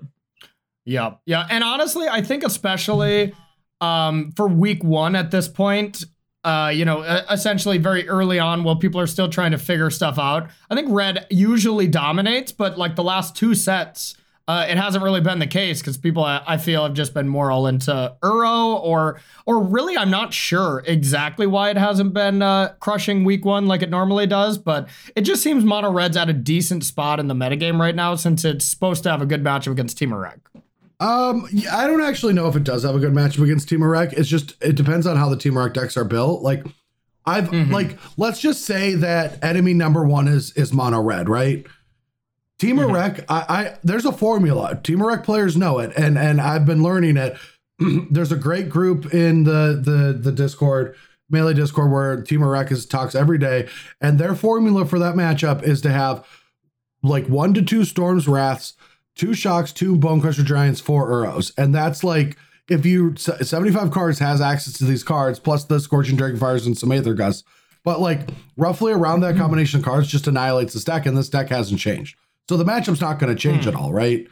Yeah. 0.85 1.15
Yeah. 1.25 1.45
And 1.49 1.63
honestly, 1.63 2.07
I 2.07 2.21
think 2.21 2.43
especially 2.43 3.33
um, 3.81 4.31
for 4.35 4.47
week 4.47 4.83
one 4.83 5.15
at 5.15 5.31
this 5.31 5.47
point, 5.47 6.03
uh, 6.43 6.71
you 6.73 6.85
know, 6.85 7.01
essentially 7.29 7.77
very 7.77 8.07
early 8.07 8.39
on 8.39 8.63
while 8.63 8.75
people 8.75 8.99
are 8.99 9.07
still 9.07 9.29
trying 9.29 9.51
to 9.51 9.57
figure 9.57 9.89
stuff 9.89 10.17
out. 10.17 10.49
I 10.69 10.75
think 10.75 10.87
red 10.89 11.27
usually 11.29 11.87
dominates, 11.87 12.51
but 12.51 12.77
like 12.77 12.95
the 12.95 13.03
last 13.03 13.35
two 13.35 13.53
sets, 13.53 14.15
uh, 14.47 14.65
it 14.67 14.77
hasn't 14.77 15.03
really 15.03 15.21
been 15.21 15.37
the 15.37 15.45
case 15.45 15.79
because 15.79 15.95
people 15.95 16.23
I 16.23 16.57
feel 16.57 16.83
have 16.83 16.95
just 16.95 17.13
been 17.13 17.27
more 17.27 17.51
all 17.51 17.67
into 17.67 18.15
Uro 18.23 18.79
or 18.81 19.21
or 19.45 19.61
really 19.61 19.95
I'm 19.95 20.09
not 20.09 20.33
sure 20.33 20.81
exactly 20.87 21.45
why 21.45 21.69
it 21.69 21.77
hasn't 21.77 22.15
been 22.15 22.41
uh, 22.41 22.73
crushing 22.79 23.25
week 23.25 23.45
one 23.45 23.67
like 23.67 23.83
it 23.83 23.91
normally 23.91 24.25
does, 24.25 24.57
but 24.57 24.89
it 25.15 25.21
just 25.21 25.43
seems 25.43 25.63
Mono 25.63 25.91
Red's 25.91 26.17
at 26.17 26.29
a 26.29 26.33
decent 26.33 26.83
spot 26.83 27.19
in 27.19 27.27
the 27.27 27.35
metagame 27.35 27.79
right 27.79 27.95
now 27.95 28.15
since 28.15 28.43
it's 28.43 28.65
supposed 28.65 29.03
to 29.03 29.11
have 29.11 29.21
a 29.21 29.27
good 29.27 29.43
matchup 29.43 29.73
against 29.73 29.99
Temur 29.99 30.19
Rec. 30.19 30.39
Um, 30.99 31.47
I 31.71 31.87
don't 31.87 32.01
actually 32.01 32.33
know 32.33 32.47
if 32.47 32.55
it 32.57 32.65
does 32.65 32.83
have 32.83 32.95
a 32.95 32.99
good 32.99 33.13
matchup 33.13 33.43
against 33.43 33.69
Temur 33.69 33.91
Rec. 33.91 34.13
It's 34.13 34.27
just 34.27 34.55
it 34.61 34.75
depends 34.75 35.07
on 35.07 35.15
how 35.15 35.29
the 35.29 35.37
Temur 35.37 35.65
Rec 35.65 35.73
decks 35.73 35.95
are 35.95 36.03
built. 36.03 36.41
Like 36.41 36.65
I've 37.25 37.49
mm-hmm. 37.49 37.71
like 37.71 37.97
let's 38.17 38.41
just 38.41 38.65
say 38.65 38.95
that 38.95 39.41
enemy 39.43 39.73
number 39.73 40.03
one 40.03 40.27
is 40.27 40.51
is 40.53 40.73
mono 40.73 41.01
red, 41.01 41.29
right? 41.29 41.65
Temur 42.59 42.85
mm-hmm. 42.85 42.93
Rec, 42.93 43.31
I, 43.31 43.45
I 43.47 43.77
there's 43.83 44.05
a 44.05 44.11
formula. 44.11 44.79
Temur 44.83 45.07
Rec 45.07 45.23
players 45.23 45.55
know 45.55 45.79
it, 45.79 45.93
and 45.95 46.17
and 46.17 46.41
I've 46.41 46.65
been 46.65 46.83
learning 46.83 47.15
it. 47.15 47.37
there's 48.11 48.33
a 48.33 48.37
great 48.37 48.69
group 48.69 49.13
in 49.13 49.45
the 49.45 49.79
the 49.81 50.19
the 50.19 50.33
Discord, 50.33 50.95
melee 51.29 51.53
Discord, 51.53 51.91
where 51.91 52.21
Temur 52.21 52.51
Rec 52.51 52.71
is 52.71 52.85
talks 52.85 53.15
every 53.15 53.37
day, 53.37 53.69
and 54.01 54.19
their 54.19 54.35
formula 54.35 54.85
for 54.85 54.99
that 54.99 55.15
matchup 55.15 55.63
is 55.63 55.79
to 55.81 55.91
have 55.91 56.27
like 57.01 57.27
one 57.27 57.53
to 57.53 57.61
two 57.61 57.85
Storm's 57.85 58.27
Wraths 58.27 58.73
two 59.19 59.33
shocks, 59.33 59.73
two 59.73 59.97
bone 59.97 60.21
crusher 60.21 60.43
Giants, 60.43 60.79
four 60.79 61.09
Uros. 61.09 61.51
And 61.57 61.75
that's 61.75 62.03
like 62.03 62.37
if 62.69 62.85
you 62.85 63.15
75 63.17 63.91
cards 63.91 64.17
has 64.19 64.39
access 64.39 64.77
to 64.77 64.85
these 64.85 65.03
cards, 65.03 65.39
plus 65.39 65.65
the 65.65 65.79
Scorching 65.79 66.15
dragon 66.15 66.39
fires 66.39 66.65
and 66.65 66.77
some 66.77 66.91
Aether 66.91 67.13
Gusts. 67.13 67.43
But 67.83 67.99
like 67.99 68.29
roughly 68.57 68.93
around 68.93 69.19
that 69.21 69.35
combination 69.35 69.79
of 69.79 69.85
cards 69.85 70.07
just 70.07 70.27
annihilates 70.27 70.73
the 70.73 70.79
deck, 70.79 71.05
and 71.05 71.17
this 71.17 71.29
deck 71.29 71.49
hasn't 71.49 71.79
changed. 71.79 72.17
So 72.47 72.57
the 72.57 72.63
matchup's 72.63 73.01
not 73.01 73.19
going 73.19 73.33
to 73.33 73.39
change 73.39 73.65
mm. 73.65 73.67
at 73.67 73.75
all, 73.75 73.93
right? 73.93 74.27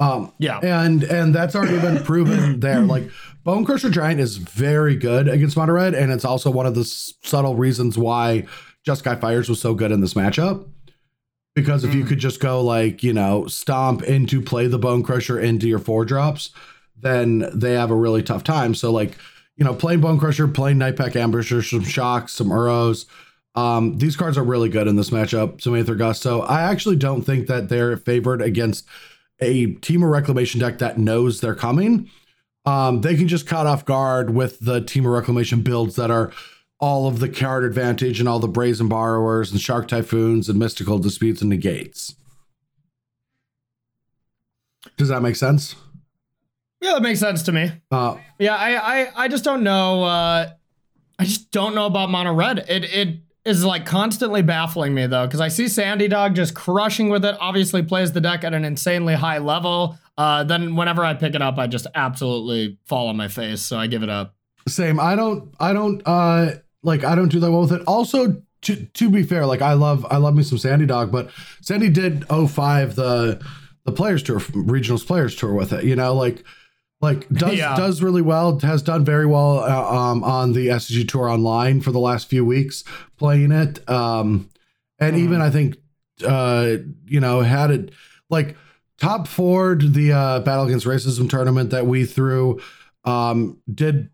Um, 0.00 0.32
yeah, 0.38 0.58
and 0.62 1.02
and 1.02 1.34
that's 1.34 1.54
already 1.54 1.80
been 1.80 2.02
proven 2.04 2.60
there. 2.60 2.80
Like 2.80 3.10
bone 3.44 3.64
crusher 3.64 3.90
Giant 3.90 4.20
is 4.20 4.36
very 4.36 4.96
good 4.96 5.28
against 5.28 5.56
Mono 5.56 5.72
Red, 5.72 5.94
and 5.94 6.12
it's 6.12 6.24
also 6.24 6.50
one 6.50 6.66
of 6.66 6.74
the 6.74 6.84
subtle 6.84 7.56
reasons 7.56 7.98
why 7.98 8.46
Jeskai 8.86 9.20
Fires 9.20 9.48
was 9.48 9.60
so 9.60 9.74
good 9.74 9.90
in 9.92 10.00
this 10.00 10.14
matchup 10.14 10.66
because 11.54 11.84
if 11.84 11.94
you 11.94 12.04
mm. 12.04 12.08
could 12.08 12.18
just 12.18 12.40
go 12.40 12.60
like 12.62 13.02
you 13.02 13.12
know 13.12 13.46
stomp 13.46 14.02
into 14.02 14.40
play 14.40 14.66
the 14.66 14.78
bone 14.78 15.02
crusher 15.02 15.38
into 15.38 15.68
your 15.68 15.78
four 15.78 16.04
drops 16.04 16.50
then 16.96 17.50
they 17.52 17.72
have 17.72 17.90
a 17.90 17.96
really 17.96 18.22
tough 18.22 18.44
time. 18.44 18.74
So 18.74 18.92
like 18.92 19.16
you 19.56 19.64
know 19.64 19.74
playing 19.74 20.00
bone 20.00 20.18
crusher, 20.18 20.48
playing 20.48 20.78
night 20.78 20.96
pack 20.96 21.12
ambusher 21.12 21.68
some 21.68 21.84
shocks 21.84 22.32
some 22.32 22.48
uros 22.48 23.06
um, 23.54 23.98
these 23.98 24.16
cards 24.16 24.38
are 24.38 24.44
really 24.44 24.70
good 24.70 24.88
in 24.88 24.96
this 24.96 25.10
matchup 25.10 25.60
some 25.60 25.76
aether 25.76 25.94
gust 25.94 26.22
so 26.22 26.40
i 26.40 26.62
actually 26.62 26.96
don't 26.96 27.20
think 27.22 27.48
that 27.48 27.68
they're 27.68 27.98
favored 27.98 28.40
against 28.40 28.86
a 29.42 29.74
Temur 29.74 30.10
Reclamation 30.10 30.60
deck 30.60 30.78
that 30.78 30.98
knows 30.98 31.40
they're 31.40 31.54
coming, 31.54 32.08
um, 32.64 33.00
they 33.00 33.16
can 33.16 33.28
just 33.28 33.46
cut 33.46 33.66
off 33.66 33.84
guard 33.84 34.30
with 34.30 34.60
the 34.60 34.80
Temur 34.80 35.12
Reclamation 35.12 35.62
builds 35.62 35.96
that 35.96 36.10
are 36.10 36.32
all 36.82 37.06
of 37.06 37.20
the 37.20 37.28
card 37.28 37.62
advantage 37.62 38.18
and 38.18 38.28
all 38.28 38.40
the 38.40 38.48
brazen 38.48 38.88
borrowers 38.88 39.52
and 39.52 39.60
shark 39.60 39.86
typhoons 39.86 40.48
and 40.48 40.58
mystical 40.58 40.98
disputes 40.98 41.40
and 41.40 41.48
negates. 41.48 42.16
Does 44.96 45.08
that 45.08 45.22
make 45.22 45.36
sense? 45.36 45.76
Yeah, 46.80 46.94
that 46.94 47.02
makes 47.02 47.20
sense 47.20 47.44
to 47.44 47.52
me. 47.52 47.70
Uh, 47.92 48.16
Yeah, 48.40 48.56
I, 48.56 49.02
I, 49.02 49.12
I 49.14 49.28
just 49.28 49.44
don't 49.44 49.62
know. 49.62 50.02
Uh, 50.02 50.50
I 51.20 51.24
just 51.24 51.52
don't 51.52 51.76
know 51.76 51.86
about 51.86 52.10
mono 52.10 52.34
red. 52.34 52.58
It, 52.68 52.82
it 52.84 53.20
is 53.44 53.64
like 53.64 53.86
constantly 53.86 54.42
baffling 54.42 54.92
me 54.92 55.06
though, 55.06 55.24
because 55.26 55.40
I 55.40 55.46
see 55.46 55.68
Sandy 55.68 56.08
Dog 56.08 56.34
just 56.34 56.52
crushing 56.54 57.08
with 57.10 57.24
it. 57.24 57.36
Obviously, 57.38 57.84
plays 57.84 58.10
the 58.10 58.20
deck 58.20 58.42
at 58.42 58.54
an 58.54 58.64
insanely 58.64 59.14
high 59.14 59.38
level. 59.38 59.96
Uh, 60.18 60.42
then 60.42 60.74
whenever 60.74 61.04
I 61.04 61.14
pick 61.14 61.36
it 61.36 61.42
up, 61.42 61.58
I 61.58 61.68
just 61.68 61.86
absolutely 61.94 62.78
fall 62.86 63.06
on 63.06 63.16
my 63.16 63.28
face. 63.28 63.62
So 63.62 63.78
I 63.78 63.86
give 63.86 64.02
it 64.02 64.10
up. 64.10 64.34
same. 64.66 64.98
I 64.98 65.14
don't. 65.14 65.54
I 65.60 65.72
don't. 65.72 66.02
Uh, 66.04 66.54
like 66.82 67.04
I 67.04 67.14
don't 67.14 67.28
do 67.28 67.40
that 67.40 67.50
well 67.50 67.62
with 67.62 67.72
it. 67.72 67.82
Also, 67.86 68.42
to 68.62 68.76
to 68.76 69.10
be 69.10 69.22
fair, 69.22 69.46
like 69.46 69.62
I 69.62 69.72
love 69.74 70.06
I 70.10 70.16
love 70.18 70.34
me 70.34 70.42
some 70.42 70.58
Sandy 70.58 70.86
Dog, 70.86 71.10
but 71.12 71.30
Sandy 71.60 71.88
did 71.88 72.24
05 72.28 72.94
the 72.94 73.42
the 73.84 73.92
Players 73.92 74.22
Tour, 74.22 74.38
Regionals 74.40 75.06
Players 75.06 75.34
Tour 75.34 75.54
with 75.54 75.72
it. 75.72 75.84
You 75.84 75.96
know, 75.96 76.14
like 76.14 76.44
like 77.00 77.28
does 77.30 77.58
Yeah. 77.58 77.76
does 77.76 78.02
really 78.02 78.22
well. 78.22 78.58
Has 78.60 78.82
done 78.82 79.04
very 79.04 79.26
well 79.26 79.58
uh, 79.60 79.96
um, 79.96 80.22
on 80.22 80.52
the 80.52 80.68
SG 80.68 81.08
Tour 81.08 81.28
online 81.28 81.80
for 81.80 81.90
the 81.90 81.98
last 81.98 82.28
few 82.28 82.44
weeks 82.44 82.84
playing 83.16 83.50
it. 83.52 83.88
Um, 83.90 84.48
and 85.00 85.16
even 85.16 85.40
I 85.40 85.50
think 85.50 85.78
uh, 86.24 86.76
you 87.04 87.18
know 87.18 87.40
had 87.40 87.72
it 87.72 87.90
like 88.30 88.56
top 88.98 89.26
forward 89.26 89.94
the 89.94 90.12
uh, 90.12 90.40
Battle 90.40 90.66
Against 90.66 90.86
Racism 90.86 91.28
tournament 91.28 91.70
that 91.70 91.86
we 91.86 92.04
threw. 92.04 92.60
Um, 93.04 93.58
did 93.72 94.10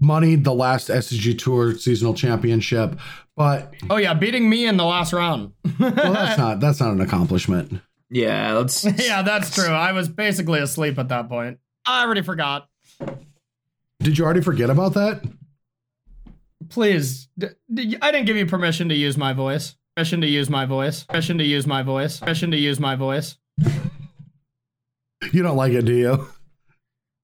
moneyed 0.00 0.44
the 0.44 0.54
last 0.54 0.88
SCG 0.88 1.38
Tour 1.38 1.74
seasonal 1.76 2.14
championship, 2.14 2.98
but 3.36 3.74
Oh 3.90 3.96
yeah, 3.96 4.14
beating 4.14 4.48
me 4.48 4.66
in 4.66 4.76
the 4.76 4.84
last 4.84 5.12
round. 5.12 5.52
well, 5.78 5.90
that's 5.92 6.38
not 6.38 6.60
that's 6.60 6.80
not 6.80 6.92
an 6.92 7.00
accomplishment. 7.00 7.80
Yeah, 8.10 8.54
let's. 8.54 8.84
yeah, 9.06 9.22
that's 9.22 9.54
true. 9.54 9.66
I 9.68 9.92
was 9.92 10.08
basically 10.08 10.60
asleep 10.60 10.98
at 10.98 11.08
that 11.08 11.28
point. 11.28 11.58
I 11.86 12.02
already 12.04 12.22
forgot. 12.22 12.68
Did 14.00 14.16
you 14.16 14.24
already 14.24 14.40
forget 14.40 14.70
about 14.70 14.94
that? 14.94 15.22
Please, 16.70 17.28
d- 17.38 17.48
d- 17.72 17.98
I 18.00 18.10
didn't 18.12 18.26
give 18.26 18.36
you 18.36 18.46
permission 18.46 18.88
to 18.90 18.94
use 18.94 19.16
my 19.16 19.32
voice. 19.32 19.74
Permission 19.96 20.20
to 20.20 20.26
use 20.26 20.48
my 20.48 20.64
voice. 20.66 21.02
Permission 21.04 21.38
to 21.38 21.44
use 21.44 21.66
my 21.66 21.82
voice. 21.82 22.20
Permission 22.20 22.50
to 22.52 22.56
use 22.56 22.78
my 22.78 22.94
voice. 22.94 23.36
You 25.32 25.42
don't 25.42 25.56
like 25.56 25.72
it, 25.72 25.84
do 25.84 25.94
you? 25.94 26.28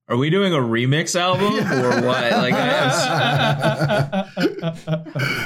Are 0.07 0.19
we 0.19 0.29
doing 0.29 0.53
a 0.53 0.59
remix 0.59 1.19
album 1.19 1.55
or 1.55 2.03
what? 2.07 2.31
Like, 2.33 2.53
I 2.55 4.25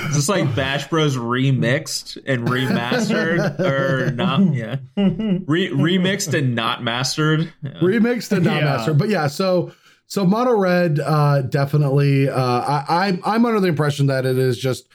is 0.09 0.17
this 0.17 0.29
like 0.29 0.55
Bash 0.57 0.89
Bros 0.89 1.17
remixed 1.17 2.19
and 2.27 2.47
remastered 2.49 3.61
or 3.61 4.11
not? 4.11 4.41
Yeah, 4.53 4.77
Re- 4.97 5.71
remixed 5.71 6.37
and 6.37 6.55
not 6.57 6.83
mastered. 6.83 7.53
Yeah. 7.63 7.71
Remixed 7.81 8.33
and 8.33 8.45
not 8.45 8.57
Yeah. 8.57 8.65
master. 8.65 8.95
But 8.95 9.11
yeah, 9.11 9.29
so 9.29 9.73
so 10.07 10.25
mono 10.25 10.57
red 10.57 10.99
uh 11.01 11.43
definitely 11.43 12.29
uh 12.29 12.41
I, 12.41 13.07
I'm 13.07 13.21
I'm 13.25 13.47
under 13.47 13.61
the 13.61 13.69
impression 13.69 14.07
that 14.09 14.27
it 14.27 14.39
is 14.39 14.59
just 14.59 14.89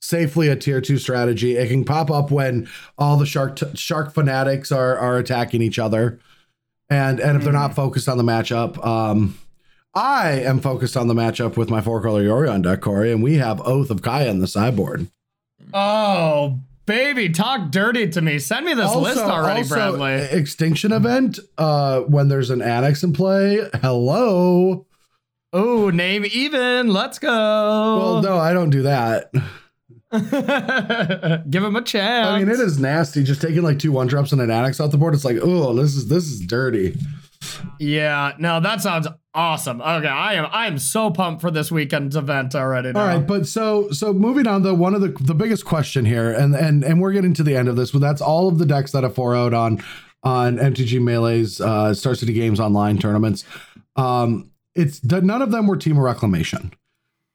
safely 0.00 0.46
a 0.46 0.54
tier 0.54 0.80
two 0.80 0.96
strategy. 0.98 1.56
It 1.56 1.68
can 1.68 1.84
pop 1.84 2.10
up 2.10 2.30
when 2.30 2.68
all 2.96 3.16
the 3.16 3.26
shark 3.26 3.56
t- 3.56 3.66
shark 3.74 4.14
fanatics 4.14 4.70
are 4.70 4.96
are 4.96 5.18
attacking 5.18 5.60
each 5.62 5.80
other. 5.80 6.20
And 6.90 7.20
and 7.20 7.36
if 7.36 7.44
they're 7.44 7.52
not 7.52 7.74
focused 7.74 8.08
on 8.08 8.18
the 8.18 8.24
matchup, 8.24 8.84
um 8.86 9.38
I 9.94 10.30
am 10.42 10.60
focused 10.60 10.96
on 10.96 11.08
the 11.08 11.14
matchup 11.14 11.56
with 11.56 11.70
my 11.70 11.80
four 11.80 12.00
color 12.02 12.22
Yorion 12.22 12.62
deck, 12.62 12.80
Corey, 12.82 13.10
and 13.10 13.22
we 13.22 13.38
have 13.38 13.60
Oath 13.66 13.90
of 13.90 14.02
Kaya 14.02 14.30
on 14.30 14.38
the 14.38 14.46
sideboard. 14.46 15.08
oh, 15.74 16.60
baby, 16.86 17.30
talk 17.30 17.70
dirty 17.70 18.08
to 18.10 18.20
me. 18.20 18.38
Send 18.38 18.66
me 18.66 18.74
this 18.74 18.94
list 18.94 19.18
already, 19.18 19.66
Bradley. 19.66 20.14
Extinction 20.30 20.92
event, 20.92 21.38
uh, 21.56 22.00
when 22.02 22.28
there's 22.28 22.50
an 22.50 22.60
Anax 22.60 23.02
in 23.02 23.12
play. 23.12 23.68
Hello. 23.82 24.86
Oh, 25.52 25.90
name 25.90 26.24
even. 26.30 26.88
Let's 26.88 27.18
go. 27.18 27.28
Well, 27.28 28.22
no, 28.22 28.36
I 28.36 28.52
don't 28.52 28.70
do 28.70 28.82
that. 28.82 29.32
Give 31.50 31.64
him 31.64 31.76
a 31.76 31.82
chance. 31.82 32.28
I 32.28 32.38
mean, 32.38 32.48
it 32.48 32.60
is 32.60 32.78
nasty. 32.78 33.22
Just 33.22 33.42
taking 33.42 33.62
like 33.62 33.78
two 33.78 33.92
one 33.92 34.06
drops 34.06 34.32
and 34.32 34.40
an 34.40 34.48
Anax 34.48 34.82
off 34.82 34.90
the 34.90 34.98
board. 34.98 35.14
It's 35.14 35.24
like, 35.24 35.38
oh, 35.42 35.74
this 35.74 35.94
is 35.94 36.08
this 36.08 36.24
is 36.24 36.40
dirty. 36.40 36.96
Yeah, 37.78 38.32
no, 38.38 38.58
that 38.60 38.80
sounds 38.80 39.06
awesome. 39.34 39.80
Okay, 39.80 40.08
I 40.08 40.34
am 40.34 40.48
I 40.50 40.66
am 40.66 40.78
so 40.78 41.10
pumped 41.10 41.40
for 41.40 41.50
this 41.50 41.70
weekend's 41.70 42.16
event 42.16 42.54
already. 42.54 42.92
Now. 42.92 43.00
All 43.00 43.06
right, 43.06 43.26
but 43.26 43.46
so 43.46 43.90
so 43.90 44.12
moving 44.12 44.46
on 44.46 44.62
though, 44.62 44.74
one 44.74 44.94
of 44.94 45.00
the 45.00 45.08
the 45.20 45.34
biggest 45.34 45.64
question 45.64 46.04
here, 46.04 46.32
and 46.32 46.54
and 46.54 46.82
and 46.82 47.00
we're 47.00 47.12
getting 47.12 47.34
to 47.34 47.42
the 47.42 47.56
end 47.56 47.68
of 47.68 47.76
this, 47.76 47.90
but 47.90 48.00
that's 48.00 48.20
all 48.20 48.48
of 48.48 48.58
the 48.58 48.66
decks 48.66 48.92
that 48.92 49.02
have 49.02 49.14
4 49.14 49.36
out 49.36 49.54
on 49.54 49.82
on 50.22 50.56
MTG 50.56 51.00
Melee's 51.00 51.60
uh, 51.60 51.94
Star 51.94 52.14
City 52.14 52.32
Games 52.32 52.58
online 52.58 52.98
tournaments. 52.98 53.44
Um, 53.96 54.50
it's 54.74 55.02
none 55.04 55.42
of 55.42 55.50
them 55.50 55.66
were 55.66 55.76
Temur 55.76 56.04
Reclamation, 56.04 56.72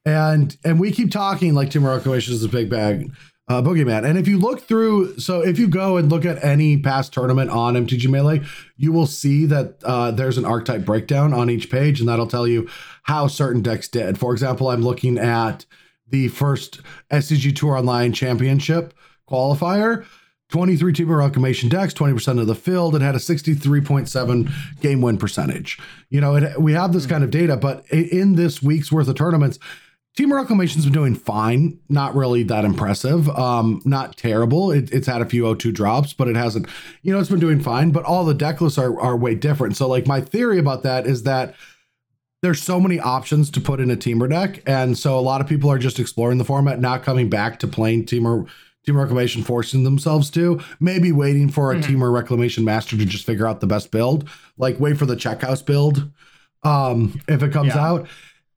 and 0.05 0.55
and 0.63 0.79
we 0.79 0.91
keep 0.91 1.11
talking 1.11 1.53
like 1.53 1.69
Temur 1.69 2.05
is 2.29 2.43
a 2.43 2.49
big 2.49 2.69
bag. 2.69 3.11
Uh, 3.49 3.61
boogeyman, 3.61 4.05
and 4.05 4.17
if 4.17 4.25
you 4.25 4.39
look 4.39 4.61
through, 4.61 5.19
so 5.19 5.41
if 5.41 5.59
you 5.59 5.67
go 5.67 5.97
and 5.97 6.09
look 6.09 6.23
at 6.23 6.41
any 6.41 6.77
past 6.77 7.11
tournament 7.11 7.49
on 7.49 7.73
MTG 7.73 8.09
Melee, 8.09 8.41
you 8.77 8.93
will 8.93 9.05
see 9.05 9.45
that 9.45 9.83
uh, 9.83 10.11
there's 10.11 10.37
an 10.37 10.45
archetype 10.45 10.85
breakdown 10.85 11.33
on 11.33 11.49
each 11.49 11.69
page, 11.69 11.99
and 11.99 12.07
that'll 12.07 12.25
tell 12.25 12.47
you 12.47 12.69
how 13.03 13.27
certain 13.27 13.61
decks 13.61 13.89
did. 13.89 14.17
For 14.17 14.31
example, 14.31 14.69
I'm 14.69 14.81
looking 14.81 15.17
at 15.17 15.65
the 16.07 16.29
first 16.29 16.79
SCG 17.11 17.53
Tour 17.53 17.75
Online 17.75 18.13
Championship 18.13 18.93
qualifier. 19.29 20.05
23 20.49 20.93
Temur 20.93 21.17
Reclamation 21.17 21.67
decks, 21.67 21.95
20% 21.95 22.39
of 22.39 22.45
the 22.45 22.53
field. 22.53 22.95
It 22.95 23.01
had 23.01 23.15
a 23.15 23.17
63.7 23.17 24.51
game 24.81 25.01
win 25.01 25.17
percentage. 25.17 25.79
You 26.09 26.21
know, 26.21 26.35
it, 26.35 26.61
we 26.61 26.73
have 26.73 26.93
this 26.93 27.07
kind 27.07 27.23
of 27.23 27.31
data, 27.31 27.57
but 27.57 27.89
in 27.89 28.35
this 28.35 28.61
week's 28.61 28.91
worth 28.91 29.07
of 29.07 29.15
tournaments, 29.15 29.57
Temur 30.17 30.35
Reclamation's 30.39 30.83
been 30.85 30.93
doing 30.93 31.15
fine. 31.15 31.79
Not 31.89 32.15
really 32.15 32.43
that 32.43 32.65
impressive. 32.65 33.27
Um, 33.29 33.81
not 33.83 34.15
terrible. 34.15 34.71
It, 34.71 34.91
it's 34.91 35.07
had 35.07 35.21
a 35.21 35.25
few 35.25 35.43
O2 35.43 35.73
drops, 35.73 36.13
but 36.13 36.27
it 36.27 36.35
hasn't, 36.35 36.67
you 37.01 37.11
know, 37.11 37.19
it's 37.19 37.29
been 37.31 37.39
doing 37.39 37.59
fine. 37.59 37.89
But 37.89 38.03
all 38.05 38.23
the 38.23 38.35
deck 38.35 38.61
lists 38.61 38.77
are, 38.77 38.99
are 39.01 39.17
way 39.17 39.33
different. 39.33 39.75
So, 39.75 39.87
like, 39.87 40.05
my 40.05 40.21
theory 40.21 40.59
about 40.59 40.83
that 40.83 41.07
is 41.07 41.23
that 41.23 41.55
there's 42.43 42.61
so 42.61 42.79
many 42.79 42.99
options 42.99 43.49
to 43.51 43.61
put 43.61 43.79
in 43.79 43.89
a 43.89 43.95
Temur 43.95 44.29
deck. 44.29 44.61
And 44.67 44.97
so 44.97 45.17
a 45.17 45.21
lot 45.21 45.41
of 45.41 45.47
people 45.47 45.71
are 45.71 45.79
just 45.79 45.99
exploring 45.99 46.37
the 46.37 46.43
format, 46.45 46.79
not 46.79 47.01
coming 47.01 47.27
back 47.29 47.57
to 47.59 47.67
playing 47.67 48.05
Temur 48.05 48.47
Temur 48.87 48.99
Reclamation, 48.99 49.43
forcing 49.43 49.83
themselves 49.85 50.29
to, 50.31 50.59
maybe 50.79 51.11
waiting 51.13 51.49
for 51.49 51.71
a 51.71 51.77
Temur 51.77 52.13
reclamation 52.13 52.65
master 52.65 52.97
to 52.97 53.05
just 53.05 53.25
figure 53.25 53.47
out 53.47 53.61
the 53.61 53.67
best 53.67 53.91
build, 53.91 54.29
like 54.57 54.77
wait 54.79 54.97
for 54.97 55.05
the 55.05 55.15
checkhouse 55.15 55.65
build 55.65 56.11
um 56.63 57.19
if 57.27 57.41
it 57.43 57.51
comes 57.53 57.73
Yeah. 57.75 57.85
out. 57.87 58.07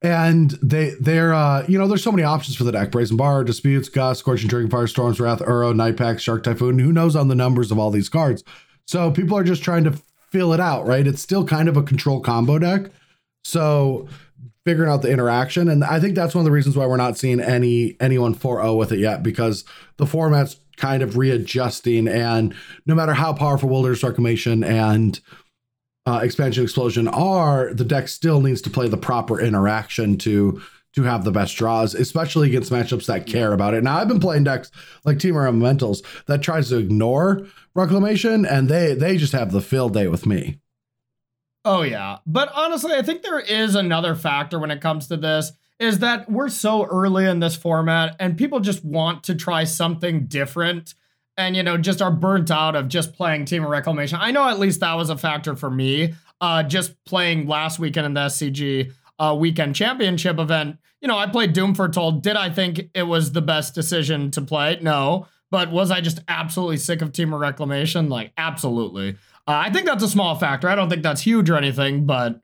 And 0.03 0.51
they 0.63 0.91
they're 1.01 1.33
uh 1.33 1.65
you 1.67 1.79
know 1.79 1.89
there's 1.89 2.03
so 2.03 2.13
many 2.13 2.23
options 2.23 2.57
for 2.57 2.65
the 2.65 2.73
deck. 2.73 2.91
Brazen 2.91 3.17
Bar, 3.17 3.45
Disputes, 3.45 3.89
Gust, 3.89 4.21
Scorching 4.21 4.49
Dragonfire, 4.49 4.89
Storm's 4.89 5.19
Wrath, 5.19 5.41
Uro, 5.41 5.75
Nightpack, 5.75 6.21
Shark 6.21 6.43
Typhoon. 6.43 6.79
Who 6.79 6.93
knows 6.93 7.17
on 7.17 7.29
the 7.29 7.35
numbers 7.35 7.71
of 7.71 7.79
all 7.79 7.91
these 7.91 8.09
cards? 8.09 8.45
So 8.87 9.11
people 9.11 9.37
are 9.37 9.45
just 9.45 9.63
trying 9.63 9.85
to 9.85 9.99
fill 10.31 10.53
it 10.53 10.61
out, 10.61 10.87
right? 10.87 11.07
It's 11.07 11.23
still 11.23 11.47
kind 11.47 11.69
of 11.69 11.77
a 11.77 11.83
control 11.83 12.21
combo 12.21 12.59
deck. 12.59 12.91
So 13.43 14.07
figuring 14.67 14.91
out 14.91 15.01
the 15.01 15.11
interaction. 15.11 15.69
And 15.69 15.85
I 15.85 16.01
think 16.01 16.17
that's 16.17 16.35
one 16.35 16.41
of 16.41 16.45
the 16.45 16.51
reasons 16.51 16.77
why 16.77 16.87
we're 16.87 16.97
not 16.97 17.17
seeing 17.17 17.41
any 17.41 17.97
anyone 18.01 18.35
4-0 18.35 18.77
with 18.77 18.93
it 18.93 18.99
yet, 18.99 19.23
because 19.23 19.65
the 19.97 20.07
format's 20.07 20.57
kind 20.77 21.03
of 21.03 21.17
readjusting. 21.17 22.09
And 22.09 22.55
no 22.85 22.95
matter 22.95 23.15
how 23.15 23.33
powerful 23.33 23.69
Wilderness 23.69 24.03
Reclamation 24.03 24.65
and 24.65 25.21
uh, 26.07 26.21
expansion 26.23 26.63
explosion 26.63 27.09
are, 27.09 27.75
the 27.75 27.85
deck 27.85 28.09
still 28.09 28.41
needs 28.41 28.63
to 28.63 28.71
play 28.71 28.89
the 28.89 28.97
proper 28.97 29.41
interaction 29.41 30.17
to 30.19 30.63
to 30.95 31.03
have 31.03 31.25
the 31.25 31.31
best 31.31 31.55
draws, 31.57 31.95
especially 31.95 32.49
against 32.49 32.73
matchups 32.73 33.05
that 33.05 33.27
care 33.27 33.53
about 33.53 33.75
it. 33.75 33.85
Now 33.85 33.99
I've 33.99 34.09
been 34.09 34.21
playing 34.21 34.45
decks 34.45 34.71
like 35.05 35.19
Temur 35.19 35.47
Elementals 35.47 36.03
that 36.25 36.41
tries 36.41 36.71
to 36.71 36.79
ignore 36.79 37.47
reclamation, 37.75 38.47
and 38.47 38.69
they 38.69 38.95
they 38.95 39.17
just 39.19 39.35
have 39.35 39.53
the 39.53 39.61
field 39.61 39.93
day 39.93 40.09
with 40.09 40.25
me. 40.25 40.59
Oh 41.67 41.83
yeah. 41.83 42.19
But 42.25 42.51
honestly, 42.55 42.93
I 42.95 43.03
think 43.03 43.23
there 43.23 43.41
is 43.41 43.75
another 43.75 44.15
factor 44.15 44.59
when 44.59 44.71
it 44.71 44.81
comes 44.81 45.09
to 45.09 45.17
this 45.17 45.53
is 45.79 45.99
that 45.99 46.31
we're 46.31 46.49
so 46.49 46.85
early 46.85 47.27
in 47.27 47.41
this 47.41 47.57
format 47.57 48.17
and 48.19 48.39
people 48.39 48.61
just 48.61 48.85
want 48.85 49.25
to 49.25 49.35
try 49.35 49.65
something 49.65 50.27
different 50.27 50.95
and 51.37 51.57
you 51.57 51.63
know 51.63 51.77
just 51.77 52.03
are 52.03 52.11
burnt 52.11 52.51
out 52.51 52.77
of 52.77 52.89
just 52.89 53.15
playing 53.15 53.45
Temur 53.45 53.69
Reclamation. 53.69 54.19
I 54.21 54.31
know 54.31 54.49
at 54.49 54.59
least 54.59 54.81
that 54.81 54.95
was 54.95 55.11
a 55.11 55.17
factor 55.17 55.57
for 55.57 55.71
me. 55.71 56.15
Uh 56.41 56.63
just 56.63 57.03
playing 57.05 57.47
last 57.47 57.79
weekend 57.79 58.07
in 58.07 58.15
the 58.15 58.21
SCG 58.23 58.93
uh 59.19 59.37
weekend 59.39 59.75
championship 59.75 60.39
event. 60.39 60.79
You 61.01 61.09
know, 61.09 61.19
I 61.19 61.27
played 61.27 61.53
Doom 61.53 61.75
Foretold. 61.75 62.23
Did 62.23 62.37
I 62.37 62.51
think 62.51 62.91
it 62.95 63.05
was 63.05 63.33
the 63.33 63.43
best 63.43 63.75
decision 63.75 64.31
to 64.33 64.43
play? 64.43 64.79
No. 64.81 65.29
But 65.51 65.71
was 65.71 65.91
I 65.91 66.01
just 66.01 66.21
absolutely 66.27 66.79
sick 66.79 67.03
of 67.03 67.13
Temur 67.13 67.39
Reclamation? 67.39 68.09
Like 68.09 68.33
absolutely. 68.37 69.17
Uh, 69.49 69.63
I 69.65 69.71
think 69.71 69.87
that's 69.87 70.03
a 70.03 70.09
small 70.09 70.35
factor. 70.35 70.69
I 70.69 70.75
don't 70.75 70.91
think 70.91 71.05
that's 71.05 71.21
huge 71.23 71.49
or 71.51 71.57
anything, 71.57 72.05
but 72.05 72.41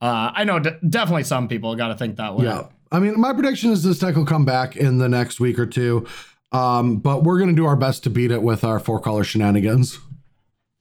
uh, 0.00 0.30
I 0.34 0.44
know 0.44 0.58
d- 0.58 0.70
definitely 0.88 1.24
some 1.24 1.48
people 1.48 1.74
got 1.76 1.88
to 1.88 1.94
think 1.96 2.16
that 2.16 2.34
way. 2.34 2.46
Yeah. 2.46 2.68
I 2.92 2.98
mean, 2.98 3.20
my 3.20 3.32
prediction 3.32 3.70
is 3.70 3.82
this 3.82 3.98
deck 3.98 4.14
will 4.16 4.24
come 4.24 4.44
back 4.44 4.76
in 4.76 4.98
the 4.98 5.08
next 5.08 5.40
week 5.40 5.58
or 5.58 5.66
two. 5.66 6.06
Um, 6.52 6.98
but 6.98 7.24
we're 7.24 7.38
going 7.38 7.50
to 7.50 7.56
do 7.56 7.66
our 7.66 7.76
best 7.76 8.04
to 8.04 8.10
beat 8.10 8.30
it 8.30 8.42
with 8.42 8.64
our 8.64 8.78
four 8.78 9.00
color 9.00 9.24
shenanigans. 9.24 9.98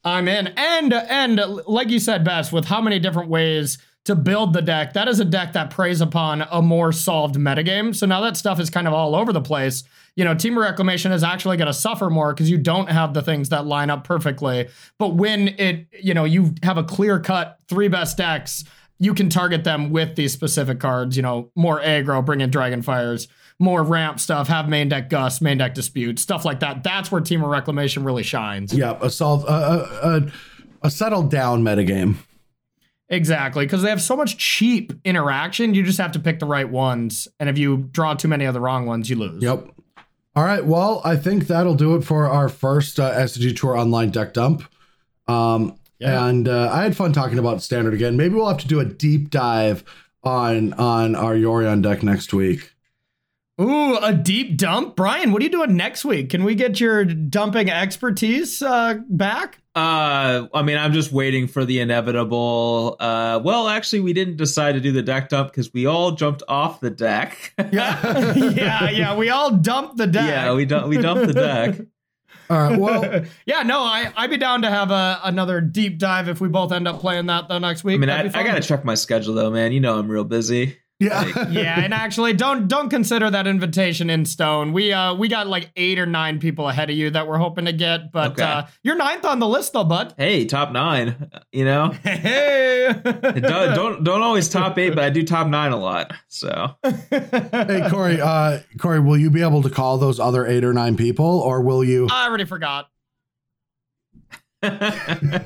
I'm 0.04 0.28
in. 0.28 0.48
And 0.56 0.94
and 0.94 1.40
like 1.66 1.90
you 1.90 2.00
said 2.00 2.24
best, 2.24 2.54
with 2.54 2.66
how 2.66 2.80
many 2.80 3.00
different 3.00 3.30
ways 3.30 3.80
to 4.06 4.16
build 4.16 4.54
the 4.54 4.62
deck, 4.62 4.94
that 4.94 5.08
is 5.08 5.20
a 5.20 5.26
deck 5.26 5.54
that 5.54 5.72
preys 5.72 6.00
upon 6.00 6.46
a 6.52 6.62
more 6.62 6.92
solved 6.92 7.36
metagame. 7.36 7.96
So 7.96 8.06
now 8.06 8.22
that 8.22 8.38
stuff 8.38 8.60
is 8.60 8.70
kind 8.70 8.88
of 8.88 8.94
all 8.94 9.16
over 9.16 9.34
the 9.34 9.42
place. 9.42 9.84
You 10.16 10.24
know, 10.24 10.36
Temur 10.36 10.62
Reclamation 10.62 11.12
is 11.12 11.24
actually 11.24 11.58
going 11.58 11.68
to 11.68 11.74
suffer 11.74 12.10
more 12.12 12.34
because 12.34 12.50
you 12.50 12.60
don't 12.60 12.90
have 12.90 13.16
the 13.16 13.24
things 13.24 13.50
that 13.50 13.66
line 13.66 13.90
up 13.90 14.04
perfectly. 14.04 14.70
But 15.00 15.16
when 15.16 15.50
it, 15.60 15.88
you 16.00 16.14
know, 16.14 16.24
you 16.24 16.54
have 16.62 16.78
a 16.78 16.84
clear 16.84 17.20
cut 17.20 17.60
three 17.68 17.88
best 17.88 18.16
decks, 18.16 18.64
you 19.00 19.14
can 19.14 19.28
target 19.28 19.64
them 19.64 19.90
with 19.90 20.16
these 20.16 20.32
specific 20.32 20.80
cards. 20.80 21.18
You 21.18 21.24
know, 21.24 21.52
more 21.56 21.82
aggro, 21.82 22.24
bring 22.24 22.42
in 22.42 22.52
Dragonfires, 22.52 23.28
more 23.60 23.84
ramp 23.84 24.20
stuff, 24.20 24.48
have 24.48 24.68
main 24.68 24.90
deck 24.90 25.10
Gust, 25.10 25.42
main 25.42 25.58
deck 25.58 25.74
Dispute, 25.74 26.20
stuff 26.20 26.46
like 26.46 26.60
that. 26.60 26.84
That's 26.84 27.12
where 27.12 27.22
Temur 27.22 27.50
Reclamation 27.50 28.04
really 28.04 28.24
shines. 28.24 28.74
Yeah, 28.74 28.98
a 29.02 29.26
uh, 29.26 29.88
a, 30.04 30.32
a 30.88 30.92
settled 30.92 31.32
down 31.32 31.64
metagame. 31.64 32.18
Exactly, 33.08 33.66
because 33.66 33.82
they 33.82 33.90
have 33.90 34.02
so 34.02 34.16
much 34.16 34.38
cheap 34.38 34.92
interaction. 35.06 35.74
You 35.74 35.84
just 35.84 36.00
have 36.00 36.12
to 36.14 36.20
pick 36.20 36.40
the 36.40 36.46
right 36.46 36.70
ones, 36.70 37.28
and 37.40 37.50
if 37.50 37.58
you 37.58 37.90
draw 37.92 38.14
too 38.16 38.28
many 38.28 38.46
of 38.46 38.54
the 38.54 38.60
wrong 38.60 38.86
ones, 38.86 39.10
you 39.10 39.16
lose. 39.16 39.44
Yep. 39.44 39.70
All 40.36 40.44
right. 40.44 40.66
Well, 40.66 41.02
I 41.06 41.16
think 41.16 41.48
that'll 41.48 41.76
do 41.76 41.96
it 41.96 42.02
for 42.02 42.28
our 42.28 42.50
first 42.50 43.00
uh, 43.00 43.14
SCG 43.14 43.56
Tour 43.56 43.78
online 43.78 44.10
deck 44.10 44.34
dump. 44.34 44.64
Um, 45.30 45.78
yeah. 46.00 46.28
And 46.28 46.50
uh, 46.50 46.70
I 46.74 46.84
had 46.84 46.98
fun 46.98 47.14
talking 47.14 47.40
about 47.40 47.62
standard 47.62 47.94
again. 47.94 48.18
Maybe 48.18 48.36
we'll 48.36 48.50
have 48.50 48.58
to 48.58 48.68
do 48.68 48.82
a 48.82 48.86
deep 48.86 49.30
dive 49.30 49.86
on 50.24 50.74
on 50.74 51.16
our 51.16 51.36
Yorion 51.36 51.82
deck 51.82 52.04
next 52.04 52.34
week. 52.34 52.75
Ooh, 53.60 53.98
a 53.98 54.12
deep 54.12 54.58
dump, 54.58 54.98
Brian. 54.98 55.32
What 55.32 55.42
are 55.42 55.46
you 55.46 55.52
doing 55.52 55.78
next 55.78 56.04
week? 56.04 56.30
Can 56.30 56.44
we 56.44 56.56
get 56.56 56.82
your 56.82 57.06
dumping 57.06 57.70
expertise 57.70 58.62
uh, 58.62 58.96
back? 59.08 59.62
Uh, 59.74 60.48
I 60.54 60.62
mean, 60.62 60.78
I'm 60.78 60.92
just 60.92 61.14
waiting 61.14 61.48
for 61.48 61.64
the 61.64 61.80
inevitable. 61.80 62.98
Uh, 63.00 63.40
well, 63.44 63.70
actually, 63.70 64.02
we 64.02 64.12
didn't 64.12 64.36
decide 64.36 64.74
to 64.74 64.82
do 64.82 64.92
the 64.92 65.02
deck 65.02 65.30
dump 65.30 65.52
because 65.52 65.74
we 65.74 65.86
all 65.86 66.12
jumped 66.12 66.44
off 66.50 66.82
the 66.82 66.90
deck. 66.90 67.54
yeah, 67.72 68.34
yeah, 68.36 68.90
yeah. 68.90 69.16
We 69.16 69.30
all 69.30 69.52
dumped 69.52 69.98
the 69.98 70.08
deck. 70.08 70.28
Yeah, 70.28 70.54
we 70.54 70.66
dumped 70.66 70.90
we 70.90 70.98
dumped 70.98 71.28
the 71.28 71.34
deck. 71.34 71.80
All 72.48 72.60
right. 72.60 72.80
Well, 72.80 73.26
yeah, 73.48 73.64
no, 73.64 73.80
I 73.80 74.12
I'd 74.16 74.30
be 74.30 74.38
down 74.38 74.62
to 74.62 74.70
have 74.70 74.92
a, 74.92 75.20
another 75.24 75.62
deep 75.62 75.98
dive 75.98 76.30
if 76.30 76.40
we 76.40 76.48
both 76.48 76.72
end 76.72 76.88
up 76.88 77.00
playing 77.00 77.26
that 77.26 77.48
the 77.48 77.58
next 77.58 77.84
week. 77.84 77.96
I 77.96 77.98
mean, 77.98 78.10
I, 78.12 78.20
I 78.20 78.44
gotta 78.44 78.62
check 78.62 78.86
my 78.86 78.94
schedule 78.94 79.34
though, 79.34 79.50
man. 79.50 79.72
You 79.72 79.80
know, 79.80 79.98
I'm 79.98 80.08
real 80.08 80.26
busy. 80.26 80.78
Yeah. 81.00 81.22
Like, 81.22 81.36
yeah, 81.52 81.82
and 81.82 81.94
actually 81.94 82.34
don't 82.34 82.70
don't 82.70 82.90
consider 82.90 83.30
that 83.30 83.48
invitation 83.48 84.10
in 84.10 84.24
stone. 84.24 84.72
We 84.72 84.94
uh 84.94 85.14
we 85.16 85.28
got 85.28 85.48
like 85.48 85.72
eight 85.76 86.00
or 86.00 86.06
nine 86.06 86.40
people 86.40 86.70
ahead 86.70 86.90
of 86.90 86.96
you 86.96 87.10
that 87.10 87.28
we're 87.28 87.38
hoping 87.38 87.66
to 87.66 87.74
get, 87.74 88.14
but 88.14 88.32
okay. 88.32 88.44
uh 88.44 88.64
you're 88.82 88.96
ninth 88.96 89.26
on 89.26 89.40
the 89.40 89.48
list 89.48 89.74
though, 89.74 89.84
bud. 89.84 90.14
Hey, 90.18 90.46
top 90.46 90.72
nine. 90.72 91.30
You 91.52 91.66
know? 91.66 91.94
Hey 92.06 92.94
don't, 93.04 93.76
don't 93.76 94.04
don't 94.04 94.22
always 94.22 94.48
top 94.48 94.78
eight, 94.78 94.92
but 94.92 95.04
I 95.04 95.10
do 95.10 95.24
top 95.24 95.48
nine 95.48 95.72
a 95.72 95.78
lot. 95.78 96.14
So 96.28 96.76
Hey 96.84 97.88
Corey, 97.90 98.22
uh 98.22 98.60
Corey, 98.80 99.02
will 99.02 99.18
you 99.18 99.30
be 99.30 99.42
able 99.42 99.64
to 99.64 99.70
call 99.70 99.98
those 99.98 100.20
other 100.20 100.48
eight 100.48 100.64
or 100.64 100.74
nine 100.74 100.96
people 100.96 101.26
or 101.26 101.62
will 101.62 101.84
you 101.84 102.08
I 102.10 102.28
already 102.28 102.46
forgot 102.46 102.90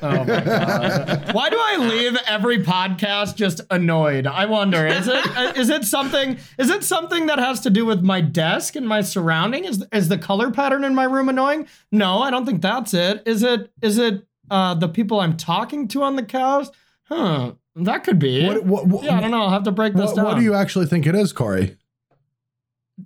oh 0.02 0.24
my 0.24 0.42
god! 0.44 1.34
Why 1.34 1.50
do 1.50 1.56
I 1.58 1.76
leave 1.78 2.16
every 2.26 2.62
podcast 2.62 3.36
just 3.36 3.60
annoyed? 3.70 4.26
I 4.26 4.46
wonder 4.46 4.86
is 4.86 5.08
it 5.08 5.56
is 5.56 5.70
it 5.70 5.84
something 5.84 6.38
is 6.58 6.70
it 6.70 6.84
something 6.84 7.26
that 7.26 7.38
has 7.38 7.60
to 7.60 7.70
do 7.70 7.84
with 7.84 8.02
my 8.02 8.20
desk 8.20 8.76
and 8.76 8.88
my 8.88 9.00
surrounding? 9.00 9.64
Is 9.64 9.84
is 9.92 10.08
the 10.08 10.18
color 10.18 10.50
pattern 10.50 10.84
in 10.84 10.94
my 10.94 11.04
room 11.04 11.28
annoying? 11.28 11.66
No, 11.92 12.22
I 12.22 12.30
don't 12.30 12.46
think 12.46 12.62
that's 12.62 12.94
it. 12.94 13.22
Is 13.26 13.42
it 13.42 13.70
is 13.82 13.98
it 13.98 14.26
uh, 14.50 14.74
the 14.74 14.88
people 14.88 15.20
I'm 15.20 15.36
talking 15.36 15.88
to 15.88 16.02
on 16.02 16.16
the 16.16 16.24
couch? 16.24 16.68
Huh? 17.04 17.52
That 17.76 18.04
could 18.04 18.18
be. 18.18 18.46
What, 18.46 18.64
what, 18.64 18.86
what, 18.86 19.04
yeah, 19.04 19.16
I 19.16 19.20
don't 19.20 19.30
know. 19.30 19.42
I'll 19.42 19.50
have 19.50 19.62
to 19.64 19.72
break 19.72 19.94
this 19.94 20.12
down. 20.12 20.24
What 20.24 20.36
do 20.36 20.42
you 20.42 20.54
actually 20.54 20.86
think 20.86 21.06
it 21.06 21.14
is, 21.14 21.32
Corey? 21.32 21.76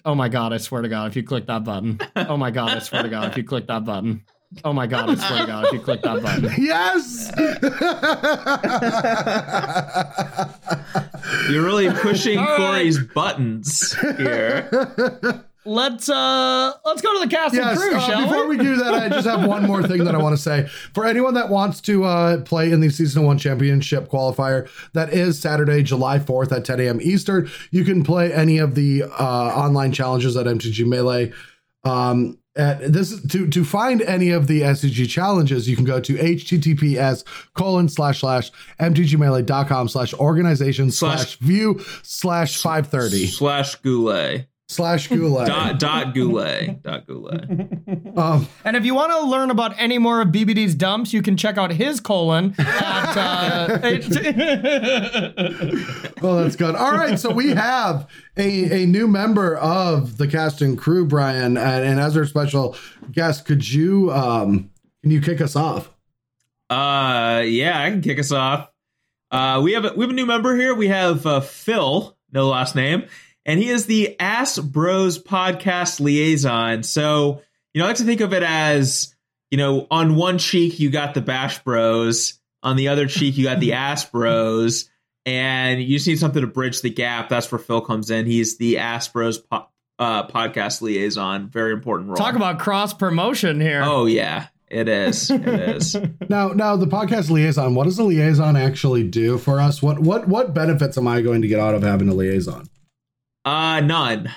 Oh 0.05 0.15
my 0.15 0.29
god! 0.29 0.53
I 0.53 0.57
swear 0.57 0.83
to 0.83 0.89
God, 0.89 1.11
if 1.11 1.17
you 1.17 1.23
click 1.23 1.47
that 1.47 1.65
button. 1.65 2.01
Oh 2.17 2.37
my 2.37 2.51
god! 2.51 2.71
I 2.71 2.79
swear 2.81 3.03
to 3.03 3.09
God, 3.09 3.31
if 3.31 3.37
you 3.37 3.45
click 3.45 3.67
that 3.69 3.85
button. 3.85 4.25
Oh 4.65 4.73
my 4.73 4.87
god, 4.87 5.11
I 5.11 5.15
swear 5.17 5.41
to 5.41 5.47
God, 5.47 5.65
if 5.67 5.73
you 5.73 5.81
click 5.81 6.03
that 6.03 6.23
button. 6.23 6.51
Yes! 6.59 7.33
You're 11.51 11.65
really 11.65 11.91
pushing 11.91 12.39
right. 12.39 12.57
Corey's 12.57 12.99
buttons 12.99 13.95
here. 14.17 15.45
Let's 15.67 16.11
uh 16.11 16.73
let's 16.85 17.01
go 17.01 17.15
to 17.15 17.21
the 17.27 17.35
cast 17.35 17.55
yes, 17.55 17.71
and 17.71 17.79
crew, 17.81 17.97
uh, 17.97 18.01
shall 18.01 18.23
before 18.25 18.47
we? 18.47 18.59
we 18.59 18.63
do 18.65 18.77
that, 18.77 18.93
I 18.93 19.09
just 19.09 19.27
have 19.27 19.49
one 19.49 19.63
more 19.65 19.83
thing 19.83 20.05
that 20.05 20.15
I 20.15 20.19
want 20.19 20.37
to 20.37 20.43
say. 20.43 20.67
For 20.93 21.07
anyone 21.07 21.33
that 21.35 21.49
wants 21.49 21.81
to 21.83 22.05
uh 22.05 22.43
play 22.43 22.71
in 22.71 22.81
the 22.81 22.91
season 22.91 23.25
one 23.25 23.39
championship 23.39 24.11
qualifier, 24.11 24.69
that 24.93 25.13
is 25.15 25.41
Saturday, 25.41 25.83
July 25.83 26.19
4th 26.19 26.53
at 26.53 26.67
10 26.67 26.81
a.m. 26.81 27.01
Eastern. 27.01 27.51
You 27.71 27.85
can 27.85 28.05
play 28.05 28.31
any 28.33 28.59
of 28.59 28.75
the 28.75 29.05
uh 29.05 29.09
online 29.09 29.93
challenges 29.93 30.37
at 30.37 30.45
MTG 30.47 30.87
Melee. 30.87 31.33
Um, 31.85 32.39
at 32.57 32.93
this 32.93 33.21
to 33.27 33.49
to 33.49 33.65
find 33.65 34.03
any 34.03 34.31
of 34.31 34.47
the 34.47 34.63
SCG 34.63 35.09
challenges, 35.09 35.69
you 35.69 35.77
can 35.77 35.85
go 35.85 36.01
to 36.01 36.15
https 36.15 37.25
colon 37.55 37.89
slash 37.89 38.21
slash 38.21 38.51
mtgmelee.com 38.81 39.89
slash 39.89 40.15
organization 40.15 40.91
slash 40.91 41.37
view 41.37 41.81
slash 42.03 42.61
530 42.63 43.27
slash 43.27 43.75
goulet 43.77 44.47
slash 44.69 45.09
goulet 45.09 45.47
dot 45.47 45.79
dot 45.79 46.15
goulet 46.15 46.83
dot 46.83 47.07
goulet. 47.07 47.45
Um, 48.17 48.47
and 48.65 48.77
if 48.77 48.85
you 48.85 48.95
want 48.95 49.11
to 49.11 49.27
learn 49.27 49.51
about 49.51 49.75
any 49.77 49.99
more 49.99 50.21
of 50.21 50.29
BBD's 50.29 50.77
dumps, 50.77 51.13
you 51.13 51.21
can 51.21 51.37
check 51.37 51.59
out 51.59 51.73
his 51.73 51.99
colon 51.99 52.55
at. 52.59 53.17
Uh, 53.17 53.79
well, 56.23 56.37
that's 56.37 56.55
good. 56.55 56.77
All 56.77 56.93
right, 56.93 57.19
so 57.19 57.33
we 57.33 57.51
have 57.51 58.09
a 58.37 58.85
a 58.85 58.87
new 58.87 59.09
member 59.09 59.57
of 59.57 60.17
the 60.17 60.29
cast 60.29 60.63
and 60.63 60.79
crew, 60.79 61.05
Brian, 61.05 61.57
and, 61.57 61.85
and 61.85 61.99
as 61.99 62.17
our 62.17 62.25
special 62.25 62.77
guest, 63.11 63.47
could 63.47 63.69
you 63.69 64.13
um 64.13 64.71
can 65.03 65.11
you 65.11 65.21
kick 65.21 65.41
us 65.41 65.57
off? 65.57 65.91
Uh, 66.71 67.43
yeah, 67.45 67.83
I 67.83 67.91
can 67.91 68.01
kick 68.01 68.21
us 68.21 68.31
off. 68.31 68.71
Uh, 69.33 69.61
we 69.61 69.73
have 69.73 69.85
a, 69.85 69.93
we 69.95 70.05
have 70.05 70.11
a 70.11 70.15
new 70.15 70.27
member 70.27 70.57
here. 70.57 70.73
We 70.73 70.87
have 70.87 71.27
uh, 71.27 71.41
Phil, 71.41 72.17
no 72.31 72.49
last 72.49 72.77
name 72.77 73.09
and 73.47 73.61
he 73.61 73.69
is 73.69 73.87
the 73.87 74.19
Ass 74.21 74.59
Bros 74.59 75.23
podcast 75.23 76.01
liaison. 76.01 76.83
So, 76.83 77.43
you 77.73 77.81
know, 77.81 77.85
I 77.85 77.89
like 77.89 77.97
to 77.97 78.05
think 78.05 78.21
of 78.21 78.33
it 78.33 78.43
as, 78.43 79.15
you 79.51 79.59
know, 79.59 79.87
on 79.91 80.17
one 80.17 80.39
cheek 80.39 80.81
you 80.81 80.91
got 80.91 81.15
the 81.15 81.21
Bash 81.21 81.63
Bros, 81.63 82.39
on 82.63 82.77
the 82.77 82.89
other 82.89 83.07
cheek 83.07 83.37
you 83.37 83.45
got 83.45 83.61
the 83.61 83.73
Ass 83.75 84.05
Bros, 84.05 84.89
and 85.27 85.83
you 85.83 85.97
just 85.97 86.07
need 86.07 86.19
something 86.19 86.43
to 86.43 86.47
bridge 86.47 86.83
the 86.83 86.91
gap. 86.91 87.29
That's 87.29 87.51
where 87.51 87.59
Phil 87.59 87.81
comes 87.81 88.11
in. 88.11 88.27
He's 88.27 88.59
the 88.59 88.79
Ass 88.79 89.09
Bros 89.09 89.39
po- 89.39 89.69
uh, 89.99 90.27
podcast 90.29 90.83
liaison. 90.83 91.49
Very 91.49 91.73
important 91.73 92.09
role. 92.09 92.17
Talk 92.17 92.35
about 92.35 92.59
cross 92.59 92.93
promotion 92.95 93.61
here. 93.61 93.83
Oh 93.85 94.07
yeah. 94.07 94.47
It 94.69 94.89
is. 94.89 95.31
It 95.31 95.47
is. 95.47 95.95
now, 96.29 96.49
now 96.49 96.75
the 96.75 96.87
podcast 96.87 97.31
liaison. 97.31 97.77
What 97.77 97.85
does 97.85 97.99
a 97.99 98.03
liaison 98.03 98.57
actually 98.57 99.05
do 99.05 99.39
for 99.39 99.61
us? 99.61 99.81
What 99.81 100.01
what 100.01 100.27
what 100.27 100.53
benefits 100.53 100.99
am 100.99 101.07
I 101.07 101.21
going 101.21 101.43
to 101.43 101.49
get 101.49 101.61
out 101.61 101.75
of 101.75 101.83
having 101.83 102.09
a 102.09 102.15
liaison? 102.15 102.69
Uh, 103.45 103.81
none. 103.81 104.31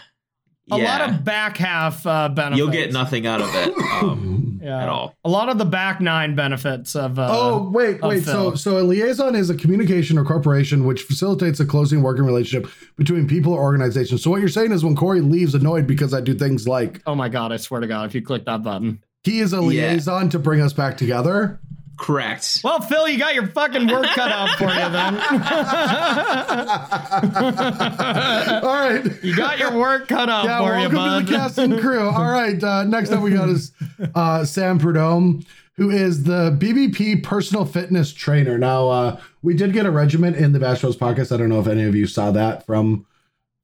A 0.69 0.77
yeah. 0.77 0.83
lot 0.83 1.09
of 1.09 1.23
back 1.23 1.55
half 1.55 2.05
uh, 2.05 2.27
benefits. 2.27 2.57
You'll 2.57 2.71
get 2.71 2.91
nothing 2.91 3.25
out 3.25 3.39
of 3.39 3.49
it 3.55 3.73
um, 4.03 4.59
yeah. 4.61 4.83
at 4.83 4.89
all. 4.89 5.15
A 5.23 5.29
lot 5.29 5.47
of 5.47 5.57
the 5.57 5.65
back 5.65 6.01
nine 6.01 6.35
benefits 6.35 6.93
of. 6.93 7.17
Uh, 7.17 7.29
oh 7.31 7.69
wait, 7.69 8.01
wait. 8.01 8.25
So, 8.25 8.53
so 8.55 8.77
a 8.77 8.83
liaison 8.83 9.33
is 9.33 9.49
a 9.49 9.55
communication 9.55 10.17
or 10.17 10.25
corporation 10.25 10.83
which 10.83 11.03
facilitates 11.03 11.61
a 11.61 11.65
closing 11.65 12.01
working 12.01 12.25
relationship 12.25 12.69
between 12.97 13.29
people 13.29 13.53
or 13.53 13.61
organizations. 13.61 14.21
So 14.21 14.29
what 14.29 14.41
you're 14.41 14.49
saying 14.49 14.73
is 14.73 14.83
when 14.83 14.97
Corey 14.97 15.21
leaves 15.21 15.55
annoyed 15.55 15.87
because 15.87 16.13
I 16.13 16.19
do 16.19 16.33
things 16.33 16.67
like. 16.67 17.01
Oh 17.07 17.15
my 17.15 17.29
god! 17.29 17.53
I 17.53 17.57
swear 17.57 17.79
to 17.79 17.87
God, 17.87 18.05
if 18.07 18.13
you 18.13 18.21
click 18.21 18.43
that 18.43 18.61
button, 18.61 19.01
he 19.23 19.39
is 19.39 19.53
a 19.53 19.61
liaison 19.61 20.25
yeah. 20.25 20.29
to 20.31 20.39
bring 20.39 20.59
us 20.59 20.73
back 20.73 20.97
together. 20.97 21.61
Correct. 21.97 22.61
Well, 22.63 22.79
Phil, 22.81 23.07
you 23.09 23.17
got 23.17 23.33
your 23.33 23.47
fucking 23.47 23.87
work 23.87 24.05
cut 24.07 24.31
out 24.31 24.49
for 24.57 24.65
you 24.65 24.69
then. 24.69 25.17
All 28.63 28.75
right. 28.75 29.23
You 29.23 29.35
got 29.35 29.57
your 29.57 29.75
work 29.75 30.07
cut 30.07 30.29
out 30.29 30.45
yeah, 30.45 30.59
for 30.59 30.65
welcome 30.65 30.91
you, 30.91 30.97
bud. 30.97 31.19
to 31.19 31.25
the 31.25 31.31
cast 31.37 31.57
and 31.57 31.79
crew. 31.79 32.07
All 32.07 32.31
right. 32.31 32.63
Uh, 32.63 32.83
next 32.83 33.11
up, 33.11 33.23
we 33.23 33.31
got 33.31 33.49
is 33.49 33.71
uh, 34.13 34.45
Sam 34.45 34.77
Prudhomme, 34.77 35.43
who 35.75 35.89
is 35.89 36.23
the 36.23 36.55
BBP 36.59 37.23
personal 37.23 37.65
fitness 37.65 38.13
trainer. 38.13 38.59
Now, 38.59 38.89
uh, 38.89 39.19
we 39.41 39.55
did 39.55 39.73
get 39.73 39.87
a 39.87 39.91
regiment 39.91 40.37
in 40.37 40.51
the 40.51 40.59
Bash 40.59 40.81
Bros 40.81 40.95
podcast. 40.95 41.33
I 41.33 41.37
don't 41.37 41.49
know 41.49 41.59
if 41.59 41.67
any 41.67 41.83
of 41.83 41.95
you 41.95 42.05
saw 42.05 42.29
that 42.31 42.63
from 42.65 43.07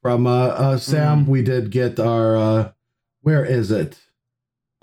from 0.02 0.26
uh, 0.26 0.48
uh, 0.48 0.78
Sam. 0.78 1.26
Mm. 1.26 1.28
We 1.28 1.44
did 1.44 1.70
get 1.70 2.00
our. 2.00 2.36
Uh, 2.36 2.72
where 3.22 3.46
is 3.46 3.70
it? 3.72 4.00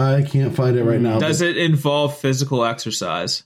I 0.01 0.23
can't 0.23 0.55
find 0.55 0.77
it 0.77 0.85
right 0.85 1.01
now. 1.01 1.19
Does 1.19 1.41
it 1.43 1.57
involve 1.57 2.17
physical 2.19 2.65
exercise? 2.65 3.45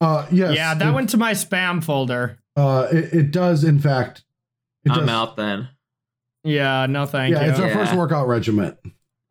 Uh, 0.00 0.26
yes. 0.30 0.54
Yeah, 0.56 0.74
that 0.74 0.88
it, 0.88 0.92
went 0.92 1.10
to 1.10 1.16
my 1.16 1.32
spam 1.32 1.82
folder. 1.82 2.38
Uh, 2.56 2.88
it, 2.92 3.14
it 3.14 3.30
does, 3.30 3.64
in 3.64 3.78
fact. 3.80 4.22
It 4.84 4.92
I'm 4.92 5.00
does- 5.00 5.08
out 5.08 5.36
then. 5.36 5.68
Yeah, 6.46 6.84
no 6.86 7.06
thank 7.06 7.34
Yeah, 7.34 7.44
you. 7.46 7.50
it's 7.52 7.58
our 7.58 7.68
Yeah. 7.68 7.74
first 7.74 7.94
workout 7.94 8.28
regiment. 8.28 8.76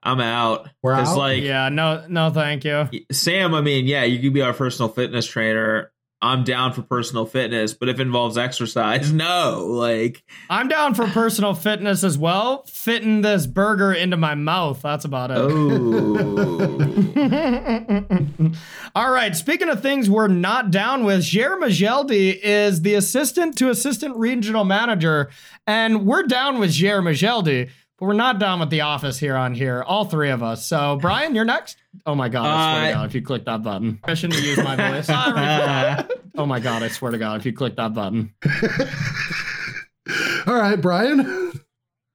I'm 0.01 0.19
out. 0.19 0.67
We're 0.81 0.95
'Cause, 0.95 1.09
out? 1.09 1.17
like 1.17 1.43
yeah, 1.43 1.69
no 1.69 2.05
no 2.09 2.31
thank 2.31 2.65
you. 2.65 2.89
Sam, 3.11 3.53
I 3.53 3.61
mean, 3.61 3.85
yeah, 3.85 4.03
you 4.03 4.19
could 4.19 4.33
be 4.33 4.41
our 4.41 4.51
personal 4.53 4.89
fitness 4.89 5.27
trainer. 5.27 5.91
I'm 6.23 6.45
down 6.45 6.71
for 6.71 6.81
personal 6.81 7.25
fitness, 7.25 7.73
but 7.73 7.89
if 7.89 7.99
it 7.99 8.03
involves 8.03 8.37
exercise, 8.37 9.11
no. 9.13 9.65
Like, 9.67 10.23
I'm 10.49 10.69
down 10.69 10.93
for 10.93 11.05
personal 11.05 11.53
fitness 11.53 12.01
as 12.01 12.17
well. 12.17 12.63
Fitting 12.65 13.21
this 13.23 13.45
burger 13.45 13.91
into 13.91 14.15
my 14.15 14.33
mouth. 14.33 14.81
That's 14.81 15.03
about 15.03 15.31
it. 15.31 15.37
oh, 15.37 15.83
All 18.95 19.11
right. 19.11 19.35
Speaking 19.35 19.67
of 19.67 19.81
things 19.81 20.09
we're 20.09 20.29
not 20.29 20.71
down 20.71 21.03
with, 21.03 21.23
Jer 21.23 21.57
Majeldi 21.57 22.39
is 22.41 22.83
the 22.83 22.93
assistant 22.93 23.57
to 23.57 23.69
assistant 23.69 24.15
regional 24.15 24.63
manager, 24.63 25.29
and 25.67 26.05
we're 26.05 26.23
down 26.23 26.57
with 26.57 26.71
Jer 26.71 27.01
Majeldi, 27.01 27.69
we're 28.03 28.13
not 28.13 28.39
done 28.39 28.59
with 28.59 28.69
the 28.69 28.81
office 28.81 29.17
here 29.17 29.35
on 29.35 29.53
here. 29.53 29.81
All 29.81 30.05
three 30.05 30.29
of 30.29 30.43
us. 30.43 30.65
So, 30.65 30.97
Brian, 31.01 31.35
you're 31.35 31.45
next. 31.45 31.77
Oh 32.05 32.15
my 32.15 32.29
god! 32.29 32.45
I 32.45 32.51
swear 32.51 32.81
to 32.81 32.89
Uh, 32.89 32.93
God, 32.99 33.05
if 33.09 33.15
you 33.15 33.21
click 33.21 33.45
that 33.45 33.63
button, 33.63 33.97
permission 33.97 34.31
to 34.31 34.41
use 34.41 34.57
my 34.57 34.75
voice. 34.75 35.05
I 35.09 36.05
oh 36.35 36.45
my 36.45 36.59
god! 36.59 36.83
I 36.83 36.87
swear 36.89 37.11
to 37.11 37.17
God, 37.17 37.39
if 37.39 37.45
you 37.45 37.53
click 37.53 37.75
that 37.77 37.93
button. 37.93 38.33
All 40.47 40.55
right, 40.55 40.79
Brian. 40.81 41.51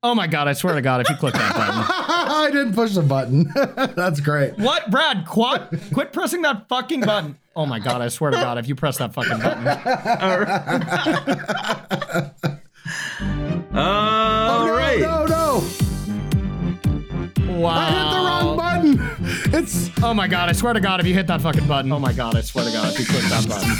Oh 0.02 0.14
my 0.14 0.26
god! 0.26 0.48
I 0.48 0.52
swear 0.52 0.74
to 0.74 0.82
God, 0.82 1.00
if 1.00 1.08
you 1.08 1.16
click 1.16 1.34
that 1.34 1.54
button. 1.54 1.74
I 2.30 2.50
didn't 2.52 2.74
push 2.74 2.94
the 2.94 3.02
button. 3.02 3.50
That's 3.96 4.20
great. 4.20 4.58
What, 4.58 4.90
Brad? 4.90 5.26
Quit, 5.26 5.62
quit 5.92 6.12
pressing 6.12 6.42
that 6.42 6.68
fucking 6.68 7.00
button. 7.00 7.38
Oh 7.56 7.64
my 7.66 7.78
god! 7.78 8.02
I 8.02 8.08
swear 8.08 8.30
to 8.30 8.36
God, 8.36 8.58
if 8.58 8.68
you 8.68 8.74
press 8.74 8.98
that 8.98 9.14
fucking 9.14 9.38
button. 9.38 9.64
My 20.18 20.26
god, 20.26 20.48
I 20.48 20.52
swear 20.52 20.72
to 20.72 20.80
god 20.80 20.98
if 20.98 21.06
you 21.06 21.14
hit 21.14 21.28
that 21.28 21.40
fucking 21.40 21.68
button. 21.68 21.92
Oh 21.92 22.00
my 22.00 22.12
god, 22.12 22.34
I 22.34 22.40
swear 22.40 22.64
to 22.64 22.72
god 22.72 22.92
if 22.92 22.98
you 22.98 23.06
click 23.06 23.22
that 23.26 23.48
button. 23.48 23.70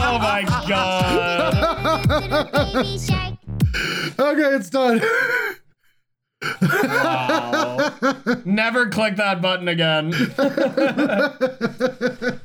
Oh 0.00 0.18
my 0.18 0.42
god. 0.66 1.54
okay. 4.18 4.56
It's 4.56 4.70
done. 4.70 5.02
Wow. 6.62 7.94
Never 8.44 8.88
click 8.88 9.16
that 9.16 9.40
button 9.40 9.68
again. 9.68 10.10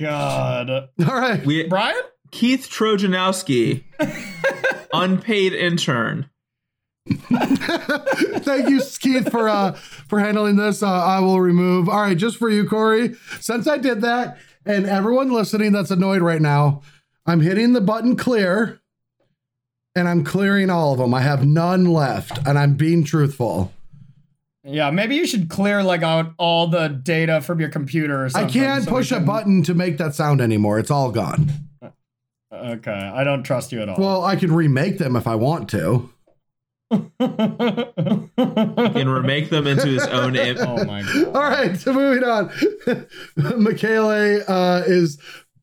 god. 0.00 0.70
All 0.70 0.88
right. 1.06 1.44
We 1.44 1.66
Brian? 1.66 2.00
Keith 2.30 2.70
Trojanowski, 2.70 3.84
unpaid 4.92 5.52
intern. 5.52 6.30
Thank 7.08 8.68
you, 8.70 8.80
Keith, 9.00 9.30
for 9.30 9.48
uh 9.48 9.72
for 9.72 10.20
handling 10.20 10.56
this. 10.56 10.82
Uh, 10.82 10.90
I 10.90 11.20
will 11.20 11.40
remove. 11.40 11.88
All 11.88 12.00
right, 12.00 12.16
just 12.16 12.36
for 12.36 12.48
you, 12.48 12.68
Corey. 12.68 13.14
Since 13.40 13.66
I 13.66 13.78
did 13.78 14.02
that, 14.02 14.38
and 14.64 14.86
everyone 14.86 15.32
listening 15.32 15.72
that's 15.72 15.90
annoyed 15.90 16.22
right 16.22 16.40
now, 16.40 16.82
I'm 17.26 17.40
hitting 17.40 17.72
the 17.72 17.80
button 17.80 18.16
clear, 18.16 18.80
and 19.96 20.08
I'm 20.08 20.22
clearing 20.22 20.70
all 20.70 20.92
of 20.92 20.98
them. 20.98 21.12
I 21.12 21.22
have 21.22 21.44
none 21.44 21.86
left, 21.86 22.38
and 22.46 22.58
I'm 22.58 22.74
being 22.74 23.02
truthful. 23.02 23.72
Yeah, 24.64 24.92
maybe 24.92 25.16
you 25.16 25.26
should 25.26 25.48
clear 25.50 25.82
like 25.82 26.02
out 26.04 26.34
all 26.38 26.68
the 26.68 26.86
data 26.86 27.40
from 27.40 27.58
your 27.58 27.68
computer 27.68 28.26
or 28.26 28.30
I 28.32 28.44
can't 28.44 28.84
so 28.84 28.90
push 28.90 29.10
a 29.10 29.18
button 29.18 29.64
to 29.64 29.74
make 29.74 29.98
that 29.98 30.14
sound 30.14 30.40
anymore. 30.40 30.78
It's 30.78 30.90
all 30.90 31.10
gone. 31.10 31.50
Okay, 32.52 32.92
I 32.92 33.24
don't 33.24 33.42
trust 33.42 33.72
you 33.72 33.82
at 33.82 33.88
all. 33.88 33.96
Well, 33.98 34.24
I 34.24 34.36
can 34.36 34.54
remake 34.54 34.98
them 34.98 35.16
if 35.16 35.26
I 35.26 35.34
want 35.34 35.68
to. 35.70 36.10
And 37.18 39.12
remake 39.12 39.50
them 39.50 39.66
into 39.66 39.86
his 39.86 40.06
own. 40.06 40.36
Im- 40.36 40.58
oh 40.58 40.84
my 40.84 41.02
god. 41.02 41.24
All 41.26 41.42
right, 41.42 41.76
so 41.76 41.92
moving 41.92 42.24
on. 42.24 42.50
Michele 43.62 44.42
uh, 44.48 44.82
is 44.86 45.18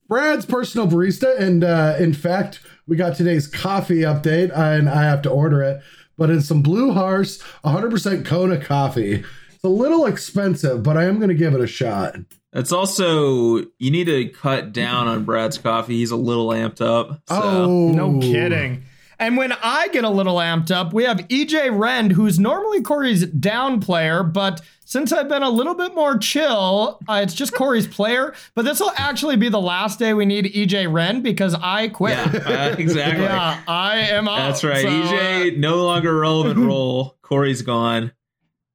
Brad's 0.07 0.45
personal 0.45 0.88
barista, 0.88 1.38
and 1.39 1.64
uh, 1.64 1.95
in 1.99 2.14
fact, 2.14 2.61
we 2.88 2.95
got 2.95 3.15
today's 3.15 3.47
coffee 3.47 4.01
update, 4.01 4.51
and 4.57 4.89
I 4.89 5.03
have 5.03 5.22
to 5.23 5.30
order 5.30 5.61
it. 5.61 5.81
But 6.18 6.30
it's 6.30 6.47
some 6.47 6.61
Blue 6.61 6.91
Horse 6.91 7.41
100% 7.64 8.26
Kona 8.26 8.60
coffee. 8.60 9.23
It's 9.53 9.64
a 9.64 9.69
little 9.69 10.06
expensive, 10.06 10.84
but 10.84 10.97
I 10.97 11.06
am 11.06 11.18
going 11.18 11.30
to 11.30 11.35
give 11.35 11.53
it 11.53 11.61
a 11.61 11.68
shot. 11.68 12.15
It's 12.51 12.72
also 12.72 13.57
you 13.77 13.91
need 13.91 14.06
to 14.06 14.27
cut 14.30 14.73
down 14.73 15.07
on 15.07 15.23
Brad's 15.23 15.57
coffee. 15.57 15.97
He's 15.97 16.11
a 16.11 16.15
little 16.18 16.47
amped 16.49 16.81
up. 16.81 17.22
So. 17.30 17.41
Oh, 17.41 17.91
No 17.91 18.19
kidding. 18.19 18.84
And 19.19 19.35
when 19.37 19.51
I 19.51 19.89
get 19.89 20.03
a 20.05 20.09
little 20.09 20.37
amped 20.37 20.71
up, 20.71 20.93
we 20.93 21.03
have 21.03 21.17
EJ 21.27 21.77
Rend, 21.77 22.13
who's 22.13 22.39
normally 22.39 22.81
Corey's 22.81 23.25
down 23.27 23.81
player, 23.81 24.23
but 24.23 24.61
since 24.85 25.11
I've 25.11 25.27
been 25.29 25.43
a 25.43 25.49
little 25.49 25.75
bit 25.75 25.93
more 25.93 26.17
chill, 26.17 26.99
uh, 27.07 27.19
it's 27.23 27.33
just 27.33 27.53
Corey's 27.53 27.85
player. 27.95 28.33
But 28.55 28.63
this 28.65 28.79
will 28.79 28.93
actually 28.95 29.35
be 29.35 29.49
the 29.49 29.59
last 29.61 29.99
day 29.99 30.13
we 30.13 30.25
need 30.25 30.45
EJ 30.45 30.91
Rend 30.91 31.21
because 31.23 31.53
I 31.53 31.89
quit. 31.89 32.17
Yeah, 32.17 32.71
uh, 32.71 32.75
exactly. 32.77 33.23
Yeah, 33.29 33.59
I 33.67 33.97
am 34.11 34.27
out. 34.27 34.37
That's 34.37 34.63
right. 34.63 34.81
So, 34.81 34.87
uh, 34.87 34.91
EJ, 34.91 35.57
no 35.57 35.83
longer 35.85 36.17
relevant 36.17 36.57
role. 36.65 37.17
Corey's 37.21 37.61
gone. 37.61 38.11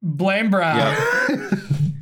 blame 0.02 0.50
Brad. 0.50 0.96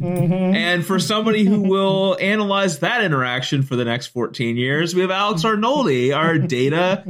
Mhm. 0.01 0.55
And 0.55 0.85
for 0.85 0.99
somebody 0.99 1.45
who 1.45 1.61
will 1.61 2.19
analyze 2.21 2.81
that 2.81 3.05
interaction 3.05 3.63
for 3.63 3.77
the 3.77 3.85
next 3.85 4.09
14 4.09 4.57
years, 4.57 4.95
we 4.97 5.01
have 5.03 5.13
Alex 5.13 5.45
Arnoldi, 5.45 6.15
our 6.15 6.39
data 6.39 7.05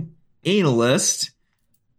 analyst. 0.45 1.31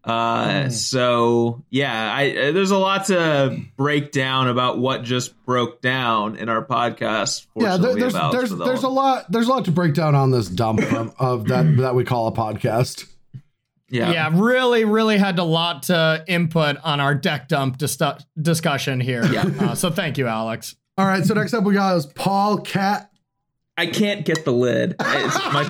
Uh, 0.03 0.70
so 0.70 1.64
yeah, 1.70 2.14
I 2.14 2.30
uh, 2.32 2.52
there's 2.52 2.72
a 2.72 2.78
lot 2.78 3.06
to 3.06 3.57
break 3.78 4.11
down 4.11 4.49
about 4.49 4.78
what 4.78 5.03
just 5.03 5.34
broke 5.45 5.82
down 5.82 6.36
in 6.36 6.49
our 6.49 6.65
podcast. 6.65 7.48
Yeah, 7.56 7.78
there, 7.78 7.95
there's 7.95 8.14
about 8.14 8.34
there's 8.34 8.49
the- 8.49 8.65
there's 8.65 8.84
a 8.84 8.90
lot 8.90 9.32
there's 9.32 9.48
a 9.48 9.49
lot 9.49 9.64
to 9.65 9.72
break 9.72 9.94
down 9.94 10.14
on 10.14 10.32
this 10.32 10.49
dump 10.49 10.82
of, 10.94 11.15
of 11.18 11.48
that 11.48 11.78
that 11.78 11.95
we 11.95 12.03
call 12.03 12.28
a 12.28 12.34
podcast. 12.34 13.07
yeah. 13.90 14.11
Yeah, 14.11 14.30
really, 14.34 14.84
really 14.84 15.18
had 15.18 15.40
a 15.40 15.44
lot 15.45 15.84
to 15.84 16.22
input 16.28 16.76
on 16.84 16.99
our 16.99 17.15
deck 17.15 17.48
dump 17.48 17.78
dis- 17.78 17.98
discussion 18.41 18.99
here. 18.99 19.24
Yeah. 19.26 19.49
Uh, 19.57 19.76
so 19.76 19.90
thank 19.90 20.18
you, 20.18 20.28
Alex. 20.28 20.76
All 20.98 21.06
right, 21.06 21.24
so 21.24 21.34
next 21.34 21.53
up 21.53 21.64
we 21.64 21.76
got 21.76 21.95
is 21.95 22.07
Paul 22.07 22.57
Cat. 22.60 23.10
I 23.78 23.86
can't 23.88 24.26
get 24.26 24.44
the 24.44 24.52
lid. 24.52 24.95
It's 24.99 25.36
my, 25.53 25.64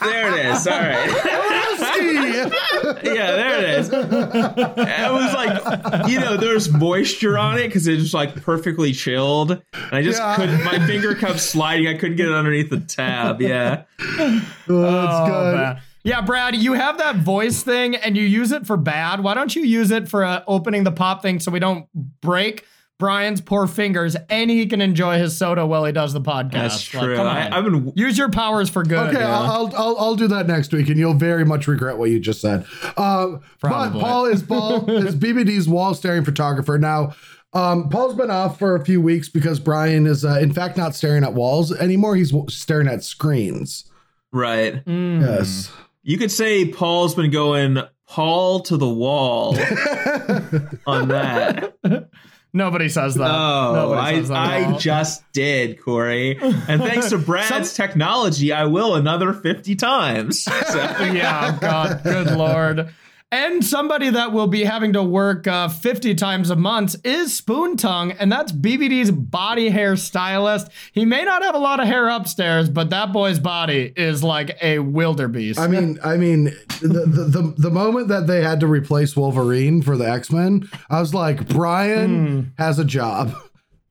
there 0.02 0.28
it 0.38 0.46
is. 0.46 0.66
All 0.66 0.78
right. 0.78 1.52
yeah, 3.02 3.30
there 3.32 3.58
it 3.58 3.78
is. 3.80 3.88
It 3.88 5.12
was 5.12 5.34
like, 5.34 6.08
you 6.08 6.20
know, 6.20 6.36
there's 6.36 6.70
moisture 6.72 7.38
on 7.38 7.58
it 7.58 7.66
because 7.68 7.86
it 7.86 7.96
was 7.96 8.12
like 8.14 8.42
perfectly 8.42 8.92
chilled. 8.92 9.50
And 9.52 9.62
I 9.92 10.02
just 10.02 10.18
Yeah. 10.18 10.36
couldn't, 10.36 10.64
my 10.64 10.84
finger 10.86 11.14
kept 11.14 11.40
sliding. 11.40 11.86
I 11.88 11.94
couldn't 11.96 12.16
get 12.16 12.26
it 12.28 12.34
underneath 12.34 12.70
the 12.70 12.80
tab. 12.80 13.40
Yeah. 13.40 13.82
Oh, 14.68 14.82
that's 14.82 15.14
Oh, 15.20 15.26
good. 15.26 15.54
man. 15.56 15.80
Yeah, 16.02 16.20
Brad, 16.20 16.54
you 16.56 16.72
have 16.74 16.98
that 16.98 17.16
voice 17.16 17.62
thing 17.62 17.96
and 17.96 18.16
you 18.16 18.22
use 18.24 18.52
it 18.52 18.66
for 18.66 18.76
bad. 18.76 19.20
Why 19.20 19.34
don't 19.34 19.54
you 19.54 19.62
use 19.62 19.90
it 19.90 20.08
for 20.08 20.24
uh, 20.24 20.42
opening 20.46 20.84
the 20.84 20.92
pop 20.92 21.22
thing 21.22 21.40
so 21.40 21.50
we 21.50 21.58
don't 21.60 21.86
break 22.20 22.64
Brian's 22.98 23.40
poor 23.42 23.66
fingers 23.66 24.16
and 24.30 24.50
he 24.50 24.66
can 24.66 24.80
enjoy 24.80 25.18
his 25.18 25.36
soda 25.36 25.66
while 25.66 25.84
he 25.84 25.92
does 25.92 26.12
the 26.14 26.20
podcast? 26.20 26.52
That's 26.52 26.94
Like, 26.94 27.04
true. 27.04 27.16
come 27.16 27.26
I, 27.26 27.46
on. 27.46 27.52
I've 27.52 27.64
been, 27.64 27.92
Use 27.94 28.16
your 28.16 28.30
powers 28.30 28.70
for 28.70 28.82
good. 28.84 29.10
Okay, 29.10 29.18
yeah. 29.18 29.38
I'll, 29.38 29.70
I'll 29.76 29.96
I'll 29.98 30.16
do 30.16 30.28
that 30.28 30.46
next 30.46 30.72
week, 30.72 30.88
and 30.88 30.96
you'll 30.98 31.12
very 31.14 31.44
much 31.44 31.68
regret 31.68 31.98
what 31.98 32.08
you 32.10 32.18
just 32.18 32.40
said. 32.40 32.64
Uh, 32.96 33.26
but 33.32 33.40
Probably. 33.60 34.00
Paul 34.00 34.24
is 34.26 34.42
Paul 34.42 34.90
is 34.90 35.14
BBD's 35.14 35.68
wall 35.68 35.92
staring 35.94 36.24
photographer. 36.24 36.78
Now, 36.78 37.14
um, 37.52 37.88
Paul's 37.90 38.14
been 38.14 38.30
off 38.30 38.58
for 38.58 38.74
a 38.76 38.84
few 38.84 39.00
weeks 39.00 39.28
because 39.28 39.60
Brian 39.60 40.06
is, 40.06 40.24
uh, 40.24 40.38
in 40.40 40.52
fact, 40.52 40.76
not 40.78 40.94
staring 40.94 41.22
at 41.24 41.34
walls 41.34 41.74
anymore. 41.76 42.16
He's 42.16 42.30
w- 42.30 42.48
staring 42.50 42.88
at 42.88 43.04
screens. 43.04 43.90
right. 44.32 44.82
Mm. 44.86 45.20
Yes. 45.20 45.70
You 46.02 46.18
could 46.18 46.30
say 46.30 46.66
Paul's 46.68 47.14
been 47.14 47.30
going 47.32 47.78
Paul 48.08 48.60
to 48.60 48.76
the 48.76 48.88
wall 48.88 49.56
on 50.86 51.08
that. 51.08 51.74
Nobody 52.56 52.88
says 52.88 53.16
that. 53.16 53.30
Oh, 53.30 53.72
Nobody 53.74 54.00
I, 54.00 54.14
says 54.14 54.28
that 54.30 54.36
I 54.36 54.78
just 54.78 55.30
did, 55.32 55.78
Corey. 55.82 56.38
And 56.40 56.80
thanks 56.80 57.10
to 57.10 57.18
Brad's 57.26 57.74
technology, 57.74 58.50
I 58.50 58.64
will 58.64 58.94
another 58.94 59.32
50 59.34 59.76
times. 59.76 60.48
So, 60.66 60.78
yeah, 60.78 61.56
God, 61.60 62.02
good 62.02 62.30
lord. 62.32 62.92
And 63.32 63.64
somebody 63.64 64.08
that 64.10 64.30
will 64.32 64.46
be 64.46 64.62
having 64.62 64.92
to 64.92 65.02
work 65.02 65.48
uh, 65.48 65.68
50 65.68 66.14
times 66.14 66.48
a 66.48 66.54
month 66.54 66.94
is 67.04 67.36
Spoon 67.36 67.76
Tongue, 67.76 68.12
and 68.12 68.30
that's 68.30 68.52
BBD's 68.52 69.10
body 69.10 69.68
hair 69.68 69.96
stylist. 69.96 70.68
He 70.92 71.04
may 71.04 71.24
not 71.24 71.42
have 71.42 71.56
a 71.56 71.58
lot 71.58 71.80
of 71.80 71.88
hair 71.88 72.08
upstairs, 72.08 72.68
but 72.70 72.90
that 72.90 73.12
boy's 73.12 73.40
body 73.40 73.92
is 73.96 74.22
like 74.22 74.56
a 74.62 74.78
wildebeest. 74.78 75.58
I 75.58 75.66
mean, 75.66 75.98
I 76.04 76.16
mean, 76.16 76.44
the, 76.80 77.04
the 77.06 77.24
the 77.24 77.54
the 77.58 77.70
moment 77.70 78.08
that 78.08 78.28
they 78.28 78.42
had 78.42 78.60
to 78.60 78.68
replace 78.68 79.16
Wolverine 79.16 79.82
for 79.82 79.96
the 79.96 80.08
X 80.08 80.30
Men, 80.30 80.68
I 80.88 81.00
was 81.00 81.12
like, 81.12 81.48
Brian 81.48 82.52
has 82.58 82.78
a 82.78 82.84
job. 82.84 83.34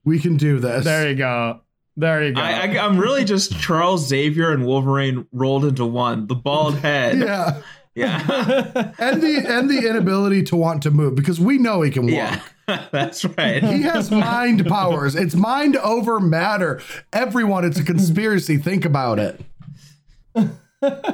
We 0.02 0.18
can 0.18 0.38
do 0.38 0.60
this. 0.60 0.84
there 0.84 1.10
you 1.10 1.14
go. 1.14 1.60
There 1.98 2.24
you 2.24 2.32
go. 2.32 2.40
I, 2.40 2.52
I, 2.52 2.78
I'm 2.78 2.98
really 2.98 3.24
just 3.24 3.58
Charles 3.58 4.06
Xavier 4.08 4.50
and 4.52 4.64
Wolverine 4.64 5.26
rolled 5.30 5.64
into 5.66 5.84
one. 5.84 6.26
The 6.26 6.34
bald 6.34 6.76
head. 6.78 7.18
Yeah. 7.18 7.60
Yeah. 7.96 8.92
And 8.98 9.20
the 9.22 9.44
and 9.48 9.68
the 9.68 9.88
inability 9.88 10.42
to 10.44 10.56
want 10.56 10.82
to 10.84 10.90
move 10.90 11.14
because 11.16 11.40
we 11.40 11.58
know 11.58 11.82
he 11.82 11.90
can 11.90 12.04
walk. 12.04 12.12
Yeah. 12.12 12.40
That's 12.92 13.24
right. 13.24 13.62
He 13.62 13.82
has 13.82 14.10
mind 14.10 14.66
powers. 14.66 15.14
It's 15.16 15.34
mind 15.34 15.76
over 15.78 16.20
matter. 16.20 16.80
Everyone, 17.12 17.64
it's 17.64 17.78
a 17.78 17.84
conspiracy. 17.84 18.56
Think 18.58 18.84
about 18.84 19.18
it. 19.18 19.40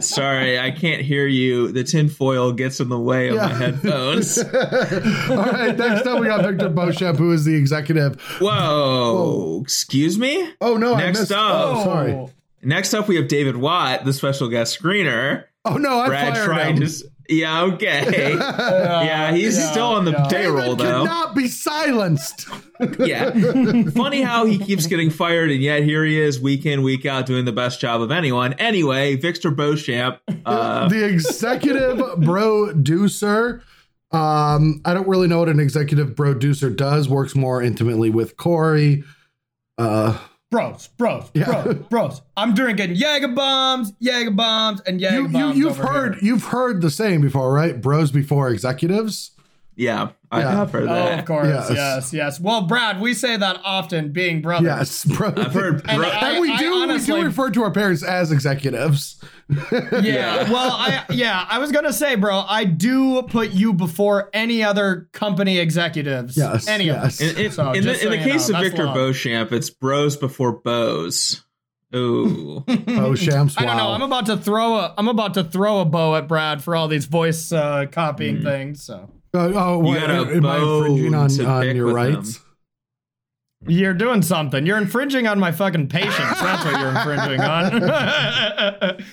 Sorry, 0.00 0.58
I 0.58 0.70
can't 0.72 1.02
hear 1.02 1.26
you. 1.26 1.70
The 1.70 1.84
tinfoil 1.84 2.52
gets 2.52 2.80
in 2.80 2.88
the 2.88 2.98
way 2.98 3.28
of 3.28 3.36
Yeah. 3.36 3.46
my 3.46 3.54
headphones. 3.54 4.38
All 4.42 5.36
right, 5.36 5.76
next 5.76 6.04
up 6.06 6.20
we 6.20 6.26
got 6.26 6.42
Victor 6.44 6.68
Beauchamp, 6.68 7.16
who 7.16 7.32
is 7.32 7.44
the 7.44 7.54
executive. 7.54 8.20
Whoa. 8.40 9.60
Excuse 9.62 10.18
me? 10.18 10.52
Oh 10.60 10.76
no, 10.76 10.94
I 10.94 11.04
Next 11.06 11.20
missed. 11.20 11.32
up. 11.32 11.76
Oh, 11.76 11.84
sorry. 11.84 12.12
Oh. 12.12 12.30
Next 12.64 12.92
up, 12.94 13.08
we 13.08 13.16
have 13.16 13.28
David 13.28 13.56
Watt, 13.56 14.04
the 14.04 14.12
special 14.12 14.48
guest 14.48 14.78
screener. 14.80 15.44
Oh 15.64 15.76
no, 15.76 16.00
I 16.00 16.08
Brad 16.08 16.34
fired 16.34 16.44
trying 16.44 16.76
him. 16.76 16.88
Yeah, 17.28 17.62
okay. 17.62 18.34
yeah, 18.38 19.32
he's 19.32 19.56
yeah, 19.56 19.70
still 19.70 19.86
on 19.86 20.04
the 20.04 20.10
yeah. 20.10 20.28
payroll, 20.28 20.74
David 20.74 20.78
though. 20.78 21.04
cannot 21.04 21.34
be 21.34 21.48
silenced. 21.48 22.48
Yeah. 22.98 23.30
Funny 23.90 24.22
how 24.22 24.44
he 24.44 24.58
keeps 24.58 24.88
getting 24.88 25.08
fired, 25.08 25.52
and 25.52 25.62
yet 25.62 25.84
here 25.84 26.04
he 26.04 26.18
is 26.20 26.40
week 26.40 26.66
in, 26.66 26.82
week 26.82 27.06
out 27.06 27.26
doing 27.26 27.44
the 27.44 27.52
best 27.52 27.80
job 27.80 28.02
of 28.02 28.10
anyone. 28.10 28.54
Anyway, 28.54 29.14
Victor 29.14 29.52
Beauchamp. 29.52 30.18
Uh, 30.44 30.88
the 30.88 31.04
executive 31.04 32.00
producer. 32.24 33.62
Um, 34.10 34.80
I 34.84 34.94
don't 34.94 35.06
really 35.06 35.28
know 35.28 35.38
what 35.38 35.48
an 35.48 35.60
executive 35.60 36.16
producer 36.16 36.70
does. 36.70 37.08
Works 37.08 37.36
more 37.36 37.62
intimately 37.62 38.10
with 38.10 38.36
Corey. 38.36 39.04
Uh, 39.78 40.18
bros, 40.52 40.86
bros, 40.98 41.28
Yeah. 41.34 41.46
bros, 41.62 41.74
bros. 41.90 42.22
I'm 42.36 42.54
drinking 42.54 42.94
Jaeger 42.94 43.28
bombs, 43.28 43.92
Jaeger 43.98 44.30
bombs, 44.30 44.80
and 44.86 45.00
Jaeger 45.00 45.16
you, 45.16 45.22
you 45.22 45.28
bombs. 45.32 45.58
you've 45.58 45.80
over 45.80 45.86
heard 45.88 46.14
here. 46.16 46.24
you've 46.24 46.44
heard 46.44 46.80
the 46.80 46.90
saying 46.90 47.22
before, 47.22 47.52
right? 47.52 47.80
Bros 47.80 48.12
before 48.12 48.50
executives. 48.50 49.31
Yeah, 49.76 50.08
I 50.30 50.40
Yeah. 50.40 50.50
have 50.56 50.70
heard 50.72 50.84
Oh, 50.84 50.94
that. 50.94 51.18
of 51.20 51.24
course. 51.24 51.46
Yes. 51.48 51.70
Yes. 51.74 52.12
yes, 52.12 52.40
Well, 52.40 52.62
Brad, 52.62 53.00
we 53.00 53.14
say 53.14 53.36
that 53.36 53.60
often, 53.64 54.12
being 54.12 54.40
brothers. 54.42 54.66
Yes, 54.66 55.04
bro. 55.16 55.28
I've 55.36 55.52
heard. 55.52 55.82
And 55.88 55.98
bro- 55.98 56.08
I- 56.08 56.40
we 56.40 56.56
do 56.56 56.74
honestly- 56.74 57.14
we 57.14 57.20
do 57.20 57.26
refer 57.26 57.50
to 57.50 57.62
our 57.62 57.70
parents 57.70 58.02
as 58.02 58.30
executives. 58.32 59.16
Yeah. 59.92 60.50
Well, 60.50 60.70
I 60.72 61.04
yeah, 61.10 61.44
I 61.48 61.58
was 61.58 61.72
gonna 61.72 61.92
say, 61.92 62.14
bro, 62.14 62.42
I 62.48 62.64
do 62.64 63.22
put 63.24 63.50
you 63.50 63.74
before 63.74 64.30
any 64.32 64.62
other 64.62 65.08
company 65.12 65.58
executives. 65.58 66.36
Yes, 66.38 66.66
Any 66.68 66.84
yes. 66.86 67.20
of 67.20 67.28
in, 67.28 67.34
them. 67.34 67.44
in, 67.44 67.50
So, 67.52 67.72
in 67.72 67.84
the, 67.84 67.90
just 67.92 68.02
in 68.02 68.10
the 68.12 68.16
case 68.18 68.48
know, 68.48 68.58
of 68.58 68.64
Victor 68.64 68.84
love. 68.84 68.94
Beauchamp, 68.94 69.52
it's 69.52 69.68
bros 69.68 70.16
before 70.16 70.52
bows. 70.52 71.44
Ooh. 71.94 72.64
Oh, 72.88 73.14
Shams. 73.14 73.56
I 73.58 73.66
don't 73.66 73.76
know. 73.76 73.88
I'm 73.90 74.00
about 74.02 74.24
to 74.26 74.38
throw 74.38 74.76
a 74.76 74.94
I'm 74.96 75.08
about 75.08 75.34
to 75.34 75.44
throw 75.44 75.80
a 75.80 75.84
bow 75.84 76.14
at 76.16 76.28
Brad 76.28 76.62
for 76.64 76.74
all 76.74 76.88
these 76.88 77.04
voice 77.04 77.52
uh, 77.52 77.84
copying 77.92 78.38
Mm. 78.38 78.42
things. 78.44 78.82
So 78.82 79.10
Oh, 79.34 79.52
oh 79.54 79.82
You 79.86 79.92
wait, 79.92 80.00
got 80.00 80.10
a 80.10 80.34
am 80.36 80.46
I 80.46 80.56
infringing 80.58 81.14
on, 81.14 81.28
to 81.30 81.44
on 81.46 81.62
pick 81.62 81.76
your 81.76 81.86
with 81.86 81.94
rights? 81.94 82.38
them. 82.38 82.46
you're 83.68 83.94
doing 83.94 84.22
something. 84.22 84.66
You're 84.66 84.78
infringing 84.78 85.26
on 85.26 85.38
my 85.40 85.52
fucking 85.52 85.88
patience. 85.88 86.16
That's 86.40 86.64
what 86.64 86.80
you're 86.80 86.90
infringing 86.90 87.40
on. 87.40 88.98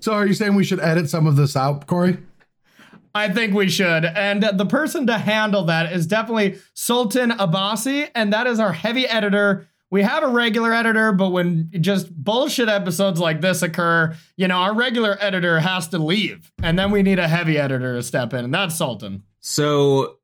So, 0.00 0.12
are 0.12 0.26
you 0.26 0.34
saying 0.34 0.54
we 0.54 0.62
should 0.62 0.78
edit 0.78 1.08
some 1.08 1.26
of 1.26 1.36
this 1.36 1.56
out, 1.56 1.86
Corey? 1.86 2.18
I 3.14 3.30
think 3.30 3.54
we 3.54 3.70
should. 3.70 4.04
And 4.04 4.42
the 4.42 4.66
person 4.66 5.06
to 5.06 5.16
handle 5.16 5.64
that 5.64 5.90
is 5.90 6.06
definitely 6.06 6.58
Sultan 6.74 7.30
Abbasi, 7.30 8.10
and 8.14 8.30
that 8.34 8.46
is 8.46 8.60
our 8.60 8.74
heavy 8.74 9.06
editor. 9.06 9.66
We 9.90 10.02
have 10.02 10.22
a 10.22 10.28
regular 10.28 10.74
editor, 10.74 11.12
but 11.12 11.30
when 11.30 11.70
just 11.80 12.14
bullshit 12.14 12.68
episodes 12.68 13.18
like 13.20 13.40
this 13.40 13.62
occur, 13.62 14.14
you 14.36 14.46
know, 14.48 14.56
our 14.58 14.74
regular 14.74 15.16
editor 15.18 15.60
has 15.60 15.88
to 15.88 15.98
leave, 15.98 16.52
and 16.62 16.78
then 16.78 16.90
we 16.90 17.02
need 17.02 17.18
a 17.18 17.26
heavy 17.26 17.56
editor 17.56 17.94
to 17.96 18.02
step 18.02 18.34
in, 18.34 18.44
and 18.44 18.52
that's 18.52 18.76
Sultan. 18.76 19.22
So 19.40 20.18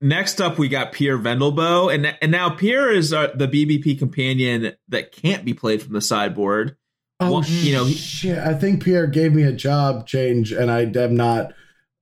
next 0.00 0.40
up, 0.40 0.58
we 0.58 0.68
got 0.68 0.92
Pierre 0.92 1.18
Vendelbo, 1.18 1.92
and 1.94 2.16
and 2.20 2.30
now 2.32 2.50
Pierre 2.50 2.92
is 2.92 3.12
uh, 3.12 3.28
the 3.34 3.48
BBP 3.48 3.98
companion 3.98 4.72
that 4.88 5.12
can't 5.12 5.44
be 5.44 5.54
played 5.54 5.82
from 5.82 5.92
the 5.92 6.00
sideboard. 6.00 6.76
Oh, 7.20 7.32
Well, 7.32 7.44
you 7.44 7.72
know, 7.74 7.84
he- 7.84 7.94
shit. 7.94 8.38
I 8.38 8.54
think 8.54 8.82
Pierre 8.82 9.06
gave 9.06 9.32
me 9.32 9.42
a 9.44 9.52
job 9.52 10.06
change, 10.06 10.52
and 10.52 10.70
I 10.70 10.82
am 10.82 11.16
not. 11.16 11.52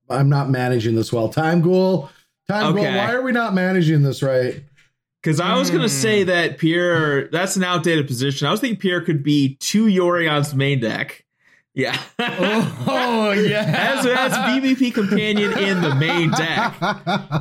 I'm 0.09 0.29
not 0.29 0.49
managing 0.49 0.95
this 0.95 1.13
well. 1.13 1.29
Time 1.29 1.61
Ghoul, 1.61 2.09
Time 2.47 2.75
Ghoul. 2.75 2.83
Why 2.83 3.13
are 3.13 3.21
we 3.21 3.31
not 3.31 3.53
managing 3.53 4.01
this 4.03 4.21
right? 4.21 4.63
Because 5.21 5.39
I 5.39 5.57
was 5.57 5.69
going 5.69 5.81
to 5.81 5.87
Hmm. 5.87 6.01
say 6.01 6.23
that 6.25 6.57
Pierre, 6.57 7.29
that's 7.29 7.55
an 7.55 7.63
outdated 7.63 8.07
position. 8.07 8.45
I 8.45 8.51
was 8.51 8.59
thinking 8.59 8.79
Pierre 8.79 8.99
could 8.99 9.23
be 9.23 9.55
two 9.61 9.85
Yorion's 9.87 10.53
main 10.53 10.81
deck. 10.81 11.22
Yeah. 11.75 11.99
Oh, 12.19 13.31
yeah. 13.47 13.95
as, 13.97 14.05
as 14.05 14.31
BBP 14.33 14.93
companion 14.93 15.57
in 15.57 15.81
the 15.81 15.95
main 15.95 16.29
deck. 16.31 16.75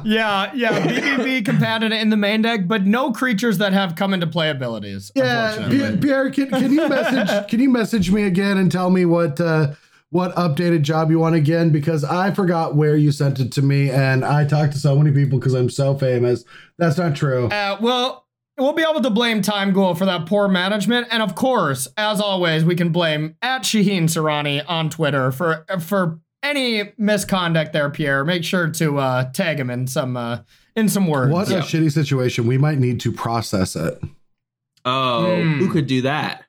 Yeah, 0.04 0.50
yeah, 0.54 0.86
BBB 0.86 1.44
companion 1.44 1.92
in 1.92 2.10
the 2.10 2.16
main 2.16 2.42
deck, 2.42 2.66
but 2.66 2.86
no 2.86 3.12
creatures 3.12 3.58
that 3.58 3.72
have 3.72 3.94
come 3.94 4.12
into 4.14 4.26
play 4.26 4.50
abilities. 4.50 5.12
Yeah, 5.14 5.50
unfortunately. 5.50 5.78
Pierre, 5.78 6.30
Pierre 6.30 6.30
can, 6.30 6.48
can 6.48 6.72
you 6.72 6.88
message? 6.88 7.48
can 7.48 7.60
you 7.60 7.70
message 7.70 8.10
me 8.10 8.24
again 8.24 8.58
and 8.58 8.72
tell 8.72 8.90
me 8.90 9.04
what 9.04 9.40
uh, 9.40 9.74
what 10.10 10.34
updated 10.34 10.82
job 10.82 11.10
you 11.10 11.18
want 11.18 11.34
again? 11.34 11.70
Because 11.70 12.04
I 12.04 12.32
forgot 12.32 12.74
where 12.74 12.96
you 12.96 13.12
sent 13.12 13.38
it 13.38 13.52
to 13.52 13.62
me, 13.62 13.90
and 13.90 14.24
I 14.24 14.44
talked 14.44 14.72
to 14.72 14.78
so 14.78 14.96
many 14.96 15.12
people 15.12 15.38
because 15.38 15.54
I'm 15.54 15.70
so 15.70 15.96
famous. 15.96 16.44
That's 16.78 16.98
not 16.98 17.14
true. 17.14 17.46
Uh, 17.46 17.76
well, 17.80 18.26
we'll 18.58 18.72
be 18.72 18.82
able 18.88 19.00
to 19.02 19.10
blame 19.10 19.42
Time 19.42 19.72
Ghoul 19.72 19.94
for 19.94 20.04
that 20.06 20.26
poor 20.26 20.48
management, 20.48 21.08
and 21.10 21.22
of 21.22 21.34
course, 21.34 21.88
as 21.96 22.20
always, 22.20 22.64
we 22.64 22.74
can 22.76 22.90
blame 22.90 23.36
at 23.42 23.62
Shaheen 23.62 24.04
Sarani 24.04 24.62
on 24.68 24.90
Twitter 24.90 25.32
for 25.32 25.64
for 25.80 26.20
any 26.42 26.92
misconduct 26.98 27.72
there. 27.72 27.88
Pierre, 27.90 28.24
make 28.24 28.44
sure 28.44 28.68
to 28.70 28.98
uh, 28.98 29.30
tag 29.32 29.58
him 29.60 29.70
in 29.70 29.86
some 29.86 30.16
uh, 30.16 30.38
in 30.76 30.88
some 30.88 31.06
words. 31.06 31.32
What 31.32 31.48
a 31.48 31.54
Yeah. 31.54 31.60
shitty 31.60 31.92
situation. 31.92 32.46
We 32.46 32.58
might 32.58 32.78
need 32.78 33.00
to 33.00 33.12
process 33.12 33.76
it. 33.76 34.00
Oh, 34.84 35.40
Hmm. 35.40 35.58
who 35.58 35.70
could 35.70 35.86
do 35.86 36.02
that? 36.02 36.44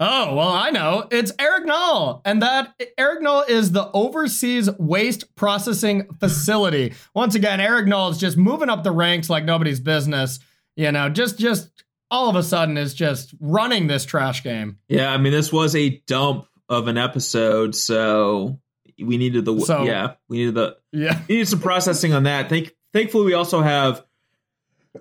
Oh, 0.00 0.34
well, 0.34 0.48
I 0.50 0.70
know. 0.70 1.08
It's 1.10 1.32
Eric 1.38 1.66
Knoll. 1.66 2.22
And 2.24 2.42
that 2.42 2.74
Eric 2.96 3.22
Knoll 3.22 3.42
is 3.48 3.72
the 3.72 3.90
Overseas 3.92 4.70
Waste 4.78 5.34
Processing 5.34 6.06
Facility. 6.20 6.94
Once 7.14 7.34
again, 7.34 7.60
Eric 7.60 7.86
Knoll 7.88 8.10
is 8.10 8.18
just 8.18 8.36
moving 8.36 8.68
up 8.70 8.84
the 8.84 8.92
ranks 8.92 9.28
like 9.28 9.44
nobody's 9.44 9.80
business. 9.80 10.38
You 10.76 10.92
know, 10.92 11.08
just 11.08 11.38
just 11.38 11.70
all 12.10 12.28
of 12.30 12.36
a 12.36 12.42
sudden 12.42 12.76
is 12.78 12.94
just 12.94 13.34
running 13.40 13.86
this 13.88 14.04
trash 14.04 14.42
game. 14.44 14.78
Yeah, 14.88 15.12
I 15.12 15.18
mean, 15.18 15.32
this 15.32 15.52
was 15.52 15.74
a 15.74 16.00
dump 16.06 16.46
of 16.68 16.86
an 16.86 16.96
episode, 16.96 17.74
so 17.74 18.60
we 19.02 19.16
needed 19.16 19.44
the 19.44 19.58
So- 19.60 19.82
yeah, 19.82 20.12
we 20.28 20.38
needed 20.38 20.54
the 20.54 20.76
Yeah. 20.92 21.20
we 21.28 21.34
needed 21.36 21.48
some 21.48 21.60
processing 21.60 22.12
on 22.14 22.22
that. 22.22 22.48
Thank, 22.48 22.74
thankfully, 22.92 23.24
we 23.26 23.34
also 23.34 23.60
have. 23.62 24.04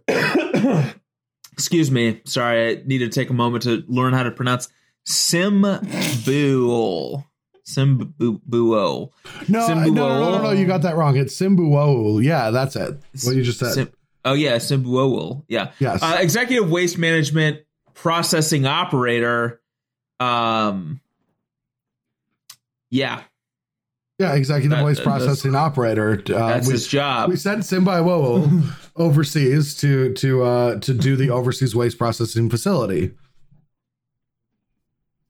excuse 1.54 1.90
me, 1.90 2.22
sorry, 2.26 2.70
I 2.78 2.84
needed 2.86 3.12
to 3.12 3.20
take 3.20 3.30
a 3.30 3.34
moment 3.34 3.64
to 3.64 3.84
learn 3.88 4.14
how 4.14 4.24
to 4.24 4.32
pronounce 4.32 4.70
Simbuol. 5.08 7.24
Simbuol. 7.66 9.12
No, 9.48 9.68
no, 9.68 9.74
no, 9.74 9.90
no, 9.90 10.32
no, 10.32 10.42
no, 10.42 10.52
you 10.52 10.66
got 10.66 10.82
that 10.84 10.96
wrong. 10.96 11.18
It's 11.18 11.38
Simbuo. 11.40 12.24
Yeah, 12.24 12.52
that's 12.52 12.76
it. 12.76 12.98
What 13.24 13.36
you 13.36 13.44
just 13.44 13.60
said. 13.60 13.74
Sim- 13.74 13.92
oh 14.26 14.34
yeah, 14.34 14.58
Simbuol. 14.58 15.44
Yeah. 15.48 15.72
yes. 15.80 16.04
Uh, 16.04 16.18
executive 16.20 16.70
waste 16.70 16.98
management 16.98 17.62
processing 17.94 18.66
operator. 18.66 19.62
Um. 20.20 21.00
Yeah, 22.90 23.22
yeah, 24.18 24.34
executive 24.36 24.78
that- 24.78 24.86
waste 24.86 25.04
that's- 25.04 25.26
processing 25.26 25.56
operator. 25.56 26.14
Uh, 26.30 26.48
that's 26.48 26.68
we, 26.68 26.74
his 26.74 26.88
job. 26.88 27.30
we 27.30 27.36
sent 27.36 27.64
Simbai 27.64 28.02
overseas 28.96 29.76
to 29.76 30.14
to 30.14 30.44
uh, 30.44 30.80
to 30.80 30.94
do 30.94 31.18
the 31.18 31.30
overseas 31.30 31.76
waste 31.76 31.98
processing 31.98 32.50
facility, 32.50 33.12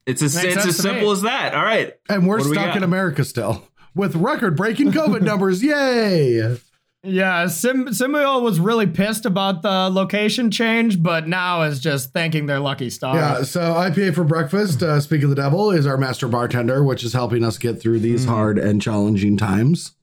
It's 0.07 0.21
as, 0.23 0.41
it's 0.43 0.65
as 0.65 0.77
simple 0.77 1.11
as 1.11 1.21
that. 1.21 1.53
All 1.53 1.63
right. 1.63 1.93
and 2.09 2.25
we're 2.27 2.37
What 2.37 2.43
do 2.45 2.49
we 2.49 2.55
stuck 2.55 2.75
in 2.75 2.81
America 2.83 3.23
still 3.23 3.61
with 3.93 4.15
record 4.15 4.55
breaking 4.57 4.91
COVID 4.93 5.21
numbers. 5.31 5.61
Yay! 5.61 6.57
Yeah, 7.03 7.47
Sim 7.47 7.87
Simuel 7.87 8.41
was 8.41 8.59
really 8.59 8.87
pissed 8.87 9.25
about 9.25 9.61
the 9.61 9.89
location 9.89 10.49
change, 10.49 11.01
but 11.03 11.27
now 11.27 11.61
is 11.61 11.79
just 11.79 12.11
thanking 12.11 12.47
their 12.47 12.59
lucky 12.59 12.89
stars. 12.89 13.15
Yeah, 13.15 13.43
so 13.43 13.61
IPA 13.61 14.15
for 14.15 14.23
breakfast, 14.23 14.81
uh, 14.81 14.99
Speak 14.99 15.23
of 15.23 15.29
the 15.29 15.35
Devil, 15.35 15.71
is 15.71 15.85
our 15.85 15.97
master 15.97 16.27
bartender, 16.27 16.83
which 16.83 17.03
is 17.03 17.13
helping 17.13 17.43
us 17.43 17.57
get 17.57 17.79
through 17.79 17.99
these 17.99 18.25
Mm. 18.25 18.29
hard 18.29 18.57
and 18.57 18.81
challenging 18.81 19.37
times. 19.37 19.93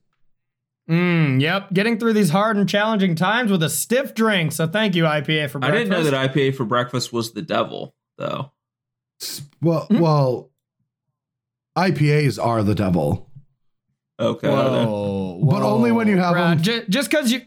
Mm, 0.89 1.41
yep, 1.41 1.73
getting 1.73 1.99
through 1.99 2.13
these 2.13 2.29
hard 2.29 2.57
and 2.57 2.69
challenging 2.69 3.15
times 3.15 3.51
with 3.51 3.63
a 3.63 3.69
stiff 3.69 4.13
drink. 4.13 4.51
So 4.51 4.67
thank 4.67 4.95
you, 4.95 5.03
IPA, 5.03 5.49
for 5.49 5.59
breakfast. 5.59 5.63
I 5.63 5.71
didn't 5.71 5.89
know 5.89 6.03
that 6.03 6.13
IPA 6.31 6.55
for 6.55 6.63
breakfast 6.65 7.11
was 7.11 7.33
the 7.33 7.41
devil, 7.41 7.95
though. 8.17 8.51
Well, 9.61 9.85
Hmm? 9.89 9.99
well, 9.99 10.49
IPAs 11.77 12.43
are 12.43 12.63
the 12.63 12.75
devil. 12.75 13.29
Okay. 14.19 14.47
Whoa, 14.47 15.41
But 15.49 15.61
only 15.61 15.91
when 15.91 16.07
you 16.07 16.17
have 16.17 16.33
Brad, 16.33 16.57
them- 16.59 16.63
ju- 16.63 16.83
just 16.89 17.09
because 17.09 17.31
you, 17.31 17.41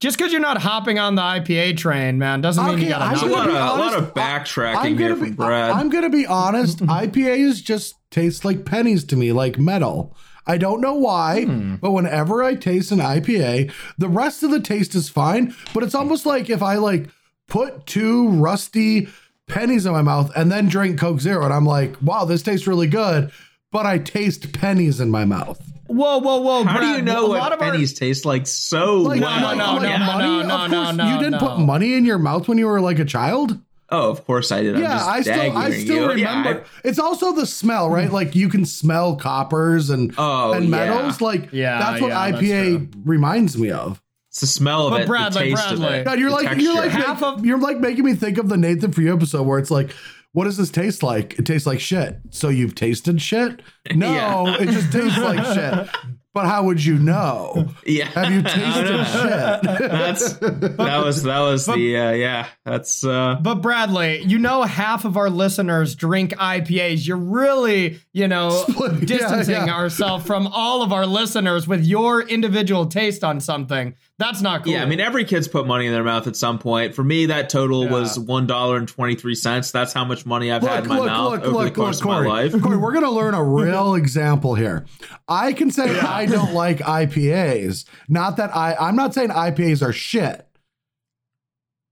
Just 0.00 0.16
because 0.16 0.32
you're 0.32 0.40
not 0.40 0.56
hopping 0.62 0.98
on 0.98 1.14
the 1.14 1.20
IPA 1.20 1.76
train, 1.76 2.16
man, 2.16 2.40
doesn't 2.40 2.64
mean 2.64 2.74
Okay, 2.76 2.84
you 2.84 2.88
gotta. 2.88 3.04
I'm 3.04 3.10
There's 3.10 3.22
a 3.22 3.26
knock 3.26 3.36
lot 3.36 3.46
of, 3.48 3.52
be 3.52 3.58
a 3.58 3.60
lot 3.84 3.94
of 3.98 4.14
backtracking 4.14 4.76
I'm 4.76 4.96
here 4.98 5.08
gonna 5.10 5.20
from 5.20 5.28
be, 5.30 5.34
Brad. 5.36 5.70
I'm 5.72 5.90
gonna 5.90 6.08
be 6.08 6.26
honest. 6.26 6.78
IPAs 6.86 7.62
just 7.62 7.96
taste 8.10 8.42
like 8.42 8.64
pennies 8.64 9.04
to 9.04 9.16
me, 9.16 9.30
like 9.32 9.58
metal. 9.58 10.16
I 10.46 10.56
don't 10.56 10.80
know 10.80 10.94
why, 10.94 11.44
Hmm. 11.44 11.74
but 11.82 11.90
whenever 11.90 12.42
I 12.42 12.54
taste 12.54 12.92
an 12.92 13.00
IPA, 13.00 13.70
the 13.98 14.08
rest 14.08 14.42
of 14.42 14.50
the 14.50 14.60
taste 14.60 14.94
is 14.94 15.10
fine. 15.10 15.54
But 15.74 15.82
it's 15.82 15.94
almost 15.94 16.24
like 16.24 16.48
if 16.48 16.62
I 16.62 16.76
like 16.76 17.10
put 17.46 17.84
two 17.84 18.30
rusty 18.30 19.08
pennies 19.50 19.86
in 19.86 19.92
my 19.92 20.02
mouth 20.02 20.30
and 20.36 20.50
then 20.50 20.68
drink 20.68 20.98
Coke 20.98 21.20
Zero, 21.20 21.44
and 21.44 21.52
I'm 21.52 21.66
like, 21.66 21.96
wow, 22.02 22.24
this 22.24 22.42
tastes 22.42 22.66
really 22.66 22.86
good. 22.86 23.30
But 23.72 23.86
I 23.86 23.98
taste 23.98 24.52
pennies 24.52 24.98
in 25.00 25.10
my 25.10 25.24
mouth. 25.24 25.60
Whoa, 25.86 26.18
whoa, 26.18 26.40
whoa! 26.40 26.64
How 26.64 26.80
do 26.80 26.86
you 26.86 27.02
know 27.02 27.26
a 27.26 27.28
lot 27.28 27.38
what 27.40 27.52
of 27.52 27.62
our- 27.62 27.70
pennies 27.72 27.94
taste 27.94 28.24
like 28.24 28.46
so 28.46 28.96
Like, 28.98 29.20
well? 29.20 29.40
no, 29.40 29.54
no, 29.54 29.74
like 29.74 29.98
no, 30.00 30.06
money. 30.06 30.48
no, 30.48 30.64
of 30.64 30.70
no, 30.70 30.84
course, 30.84 30.96
no, 30.96 31.12
you 31.12 31.18
didn't 31.18 31.32
no. 31.32 31.38
put 31.38 31.58
money 31.58 31.94
in 31.94 32.04
your 32.04 32.18
mouth 32.18 32.48
when 32.48 32.58
you 32.58 32.66
were 32.66 32.80
like 32.80 32.98
a 32.98 33.04
child. 33.04 33.58
Oh, 33.92 34.08
of 34.08 34.24
course 34.24 34.52
I 34.52 34.62
did. 34.62 34.76
I'm 34.76 34.82
yeah, 34.82 34.88
just 34.98 35.08
I 35.08 35.20
still, 35.22 35.56
I 35.58 35.70
still 35.72 36.16
you. 36.16 36.22
Yeah, 36.22 36.38
remember. 36.38 36.60
I- 36.62 36.88
it's 36.88 36.98
also 37.00 37.32
the 37.32 37.44
smell, 37.46 37.90
right? 37.90 38.10
Like 38.12 38.36
you 38.36 38.48
can 38.48 38.64
smell 38.64 39.16
coppers 39.16 39.90
and 39.90 40.14
Oh, 40.16 40.52
and 40.52 40.64
yeah. 40.64 40.70
metals. 40.70 41.20
Like 41.20 41.52
Yeah, 41.52 41.78
that's 41.78 42.00
what 42.00 42.08
yeah, 42.10 42.30
that's 42.30 42.42
IPA 42.42 42.92
reminds 43.04 43.58
me 43.58 43.70
of. 43.72 44.00
It's 44.30 44.40
the 44.40 44.46
smell 44.46 44.86
of 44.86 44.92
But 44.92 45.02
it, 45.02 45.06
Bradley, 45.06 45.50
the 45.50 45.56
taste 45.56 45.68
Bradley. 45.68 45.86
of 45.86 45.92
it. 45.92 46.04
God, 46.04 46.18
you're 46.18 46.30
the 46.30 46.36
like 46.36 46.58
you're 46.60 46.74
like. 46.74 46.90
Half 46.90 47.22
of- 47.22 47.44
you're 47.44 47.58
like 47.58 47.78
making 47.78 48.04
me 48.04 48.14
think 48.14 48.38
of 48.38 48.48
the 48.48 48.56
Nathan 48.56 48.92
for 48.92 49.02
you 49.02 49.12
episode 49.14 49.42
where 49.46 49.58
it's 49.58 49.70
like, 49.70 49.90
what 50.32 50.44
does 50.44 50.56
this 50.56 50.70
taste 50.70 51.02
like? 51.02 51.38
It 51.38 51.44
tastes 51.46 51.66
like 51.66 51.80
shit. 51.80 52.18
So 52.30 52.48
you've 52.48 52.74
tasted 52.74 53.20
shit? 53.20 53.60
No, 53.94 54.12
Yeah. 54.46 54.56
it 54.62 54.68
just 54.68 54.92
tastes 54.92 55.18
like 55.18 55.44
shit. 55.54 55.88
But 56.32 56.46
how 56.46 56.62
would 56.64 56.84
you 56.84 56.96
know? 56.96 57.68
yeah. 57.86 58.04
Have 58.06 58.32
you 58.32 58.42
tasted 58.42 59.04
shit? 59.04 59.62
That's 59.90 60.34
that 60.34 61.02
was 61.04 61.24
that 61.24 61.40
was 61.40 61.66
the 61.66 61.96
uh, 61.96 62.10
yeah. 62.12 62.46
That's 62.64 63.02
uh 63.04 63.36
But 63.42 63.56
Bradley, 63.56 64.22
you 64.22 64.38
know 64.38 64.62
half 64.62 65.04
of 65.04 65.16
our 65.16 65.28
listeners 65.28 65.96
drink 65.96 66.32
IPAs. 66.32 67.06
You're 67.06 67.16
really, 67.16 67.98
you 68.12 68.28
know, 68.28 68.50
Split- 68.68 69.06
distancing 69.06 69.54
yeah. 69.66 69.74
ourselves 69.74 70.24
from 70.24 70.46
all 70.46 70.82
of 70.82 70.92
our 70.92 71.04
listeners 71.06 71.66
with 71.66 71.84
your 71.84 72.22
individual 72.22 72.86
taste 72.86 73.24
on 73.24 73.40
something. 73.40 73.96
That's 74.18 74.42
not 74.42 74.64
cool. 74.64 74.74
yeah. 74.74 74.82
I 74.82 74.86
mean, 74.86 75.00
every 75.00 75.24
kid's 75.24 75.48
put 75.48 75.66
money 75.66 75.86
in 75.86 75.92
their 75.94 76.04
mouth 76.04 76.26
at 76.26 76.36
some 76.36 76.58
point. 76.58 76.94
For 76.94 77.02
me, 77.02 77.26
that 77.26 77.48
total 77.48 77.88
was 77.88 78.18
one 78.18 78.46
dollar 78.46 78.76
and 78.76 78.86
twenty 78.86 79.14
three 79.16 79.34
cents. 79.34 79.72
That's 79.72 79.92
how 79.92 80.04
much 80.04 80.26
money 80.26 80.52
I've 80.52 80.62
had 80.62 80.84
in 80.84 80.90
my 80.90 81.06
mouth 81.06 81.42
over 81.42 81.64
the 81.64 81.70
course 81.70 82.00
of 82.00 82.06
my 82.06 82.20
life. 82.24 82.52
Corey, 82.60 82.76
we're 82.76 82.92
gonna 82.92 83.10
learn 83.10 83.34
a 83.34 83.42
real 83.42 83.94
example 83.94 84.54
here. 84.54 84.86
I 85.26 85.54
can 85.54 85.70
say 85.70 85.88
I 86.20 86.26
don't 86.26 86.54
like 86.54 86.78
IPAs. 86.78 87.84
Not 88.08 88.36
that 88.36 88.54
I. 88.54 88.74
I'm 88.74 88.96
not 88.96 89.14
saying 89.14 89.30
IPAs 89.30 89.86
are 89.86 89.92
shit. 89.92 90.46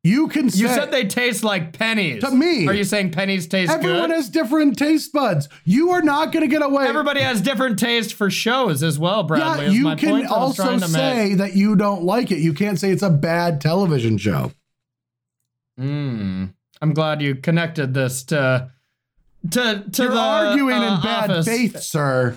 You 0.04 0.28
can 0.28 0.48
say 0.48 0.60
you 0.60 0.68
said 0.68 0.90
they 0.90 1.06
taste 1.06 1.42
like 1.42 1.76
pennies. 1.76 2.22
To 2.22 2.30
me. 2.30 2.66
Are 2.66 2.72
you 2.72 2.84
saying 2.84 3.10
pennies 3.10 3.46
taste 3.46 3.70
everyone 3.70 4.08
good? 4.08 4.14
has 4.16 4.28
different 4.30 4.78
taste 4.78 5.12
buds. 5.12 5.48
You 5.64 5.90
are 5.90 6.02
not 6.02 6.32
gonna 6.32 6.46
get 6.46 6.62
away. 6.62 6.86
Everybody 6.86 7.20
has 7.20 7.40
different 7.40 7.78
taste 7.78 8.14
for 8.14 8.30
shows 8.30 8.82
as 8.82 8.98
well, 8.98 9.24
Bradley. 9.24 9.66
yeah, 9.66 9.70
you 9.72 9.84
my 9.84 9.96
can 9.96 10.10
point 10.10 10.26
also 10.28 10.78
to 10.78 10.88
say 10.88 11.34
that 11.34 11.56
you 11.56 11.74
don't 11.74 12.04
like 12.04 12.30
it. 12.30 12.38
You 12.38 12.54
can't 12.54 12.78
say 12.78 12.90
it's 12.90 13.02
a 13.02 13.10
bad 13.10 13.60
television 13.60 14.18
show. 14.18 14.52
make. 15.76 15.86
Mm. 15.86 16.54
I'm 16.80 16.94
glad 16.94 17.20
you 17.20 17.34
connected 17.34 17.92
this 17.92 18.22
to 18.24 18.70
to 19.50 19.84
to 19.92 20.02
You're 20.02 20.12
the 20.12 20.18
arguing 20.18 20.74
uh, 20.78 20.94
in 20.96 21.02
bad 21.02 21.30
office. 21.30 21.46
faith, 21.46 21.80
sir. 21.80 22.36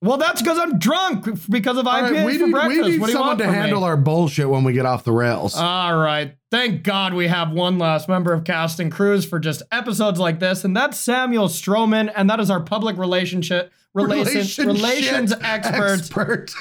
Well, 0.00 0.16
that's 0.16 0.40
because 0.40 0.58
I'm 0.58 0.78
drunk 0.78 1.26
because 1.50 1.76
of 1.76 1.84
IPAs 1.84 2.10
right, 2.12 2.26
we 2.26 2.38
for 2.38 2.46
need, 2.46 2.52
breakfast. 2.52 2.82
we 2.82 2.90
need 2.92 3.00
what 3.00 3.06
do 3.06 3.12
you 3.12 3.18
someone 3.18 3.28
want 3.28 3.38
to 3.40 3.52
handle 3.52 3.80
me? 3.80 3.86
our 3.86 3.96
bullshit 3.96 4.48
when 4.48 4.62
we 4.62 4.72
get 4.72 4.86
off 4.86 5.02
the 5.02 5.12
rails. 5.12 5.56
All 5.56 5.96
right. 5.96 6.36
Thank 6.52 6.84
God 6.84 7.14
we 7.14 7.26
have 7.26 7.50
one 7.50 7.78
last 7.78 8.08
member 8.08 8.32
of 8.32 8.44
cast 8.44 8.78
and 8.78 8.92
crews 8.92 9.24
for 9.24 9.40
just 9.40 9.62
episodes 9.72 10.20
like 10.20 10.38
this, 10.38 10.64
and 10.64 10.76
that's 10.76 10.98
Samuel 10.98 11.48
Stroman, 11.48 12.12
and 12.14 12.30
that 12.30 12.38
is 12.38 12.48
our 12.48 12.60
public 12.60 12.96
relationship 12.96 13.72
relations 13.92 14.56
relations 14.58 15.32
expert. 15.42 15.98
expert. 15.98 16.54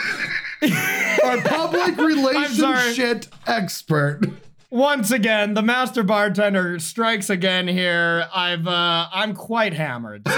Our 1.24 1.42
public 1.42 1.98
relationship 1.98 3.26
expert. 3.46 4.22
Once 4.70 5.12
again, 5.12 5.54
the 5.54 5.62
master 5.62 6.04
bartender 6.04 6.78
strikes 6.80 7.30
again 7.30 7.68
here. 7.70 8.28
I've 8.36 8.68
uh 8.68 9.08
I'm 9.14 9.34
quite 9.34 9.74
hammered. 9.74 10.28
So. 10.28 10.34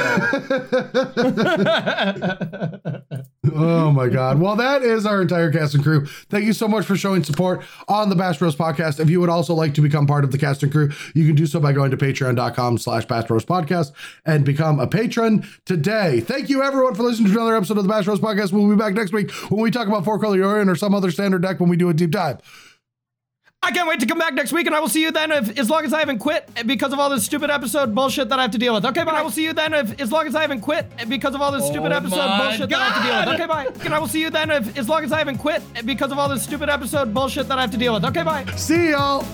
Oh 3.56 3.92
my 3.92 4.08
God. 4.10 4.40
Well, 4.40 4.56
that 4.58 4.84
is 4.84 5.06
our 5.06 5.22
entire 5.22 5.52
cast 5.52 5.74
and 5.74 5.84
crew. 5.84 6.06
Thank 6.30 6.46
you 6.46 6.54
so 6.54 6.68
much 6.68 6.86
for 6.86 6.96
showing 6.96 7.24
support 7.24 7.64
on 7.88 8.10
the 8.10 8.16
Bash 8.16 8.38
Bros 8.38 8.56
podcast. 8.56 9.00
If 9.00 9.10
you 9.10 9.20
would 9.20 9.30
also 9.30 9.54
like 9.54 9.74
to 9.74 9.82
become 9.82 10.06
part 10.06 10.24
of 10.24 10.32
the 10.32 10.38
cast 10.38 10.62
and 10.62 10.72
crew, 10.72 10.92
you 11.16 11.26
can 11.26 11.36
do 11.36 11.46
so 11.46 11.60
by 11.60 11.74
going 11.74 11.92
to 11.92 11.98
patreon.com 11.98 12.78
slash 12.78 13.06
Bash 13.06 13.26
Bros 13.26 13.46
podcast 13.46 13.92
and 14.26 14.46
become 14.46 14.80
a 14.80 14.88
patron 14.88 15.48
today. 15.66 16.20
Thank 16.20 16.50
you 16.50 16.62
everyone 16.64 16.96
for 16.96 17.04
listening 17.04 17.32
to 17.32 17.38
another 17.38 17.56
episode 17.56 17.78
of 17.78 17.84
the 17.84 17.90
Bash 17.90 18.06
Bros 18.06 18.20
podcast. 18.20 18.52
We'll 18.52 18.70
be 18.70 18.76
back 18.76 18.94
next 18.94 19.14
week 19.14 19.32
when 19.50 19.62
we 19.62 19.72
talk 19.72 19.88
about 19.88 20.06
four 20.06 20.20
color 20.20 20.38
Yorion 20.38 20.70
or 20.70 20.76
some 20.76 20.94
other 20.94 21.12
standard 21.12 21.42
deck 21.42 21.60
when 21.60 21.70
we 21.70 21.78
do 21.78 21.90
a 21.90 21.94
deep 21.94 22.12
dive. 22.12 22.42
I 23.62 23.72
can't 23.72 23.90
wait 23.90 24.00
to 24.00 24.06
come 24.06 24.18
back 24.18 24.34
next 24.34 24.54
week, 24.54 24.68
and 24.68 24.76
I 24.76 24.80
will 24.80 24.88
see 24.88 25.02
you 25.02 25.12
then. 25.12 25.32
If 25.32 25.60
as 25.60 25.70
long 25.70 25.84
as 25.84 25.94
I 25.94 26.00
haven't 26.00 26.20
quit 26.20 26.50
because 26.66 26.94
of 26.94 27.00
all 27.00 27.10
this 27.10 27.26
stupid 27.26 27.50
episode 27.50 27.94
bullshit 27.94 28.30
that 28.30 28.40
I 28.40 28.44
have 28.44 28.52
to 28.52 28.58
deal 28.58 28.74
with. 28.74 28.86
Okay, 28.86 29.04
but 29.04 29.14
I 29.16 29.22
will 29.22 29.32
see 29.32 29.44
you 29.44 29.52
then. 29.54 29.74
If 29.74 30.00
as 30.00 30.12
long 30.14 30.26
as 30.28 30.34
I 30.34 30.42
haven't 30.42 30.62
quit 30.62 30.86
because 31.10 31.36
of 31.36 31.42
all 31.42 31.52
this 31.52 31.66
stupid 31.68 31.92
Oh 31.92 31.98
episode 31.98 32.18
my 32.18 32.48
bullshit 32.48 32.70
that 32.70 32.80
I 32.80 32.86
have 32.86 33.04
to 33.04 33.10
deal 33.10 33.20
with. 33.20 33.42
Okay, 33.42 33.48
bye. 33.48 33.86
And 33.86 33.94
I 33.94 34.00
will 34.00 34.08
see 34.08 34.22
you 34.22 34.30
then. 34.30 34.50
If 34.50 34.78
as 34.78 34.88
long 34.88 35.04
as 35.04 35.12
I 35.12 35.18
haven't 35.18 35.40
quit 35.40 35.62
because 35.86 36.12
of 36.12 36.18
all 36.18 36.30
this 36.30 36.42
stupid 36.44 36.70
episode 36.70 37.14
bullshit 37.14 37.50
that 37.50 37.58
I 37.58 37.62
have 37.62 37.72
to 37.72 37.78
deal 37.78 37.94
with. 37.94 38.06
Okay, 38.06 38.24
bye. 38.24 38.46
See 38.56 38.92
y'all. 38.92 39.26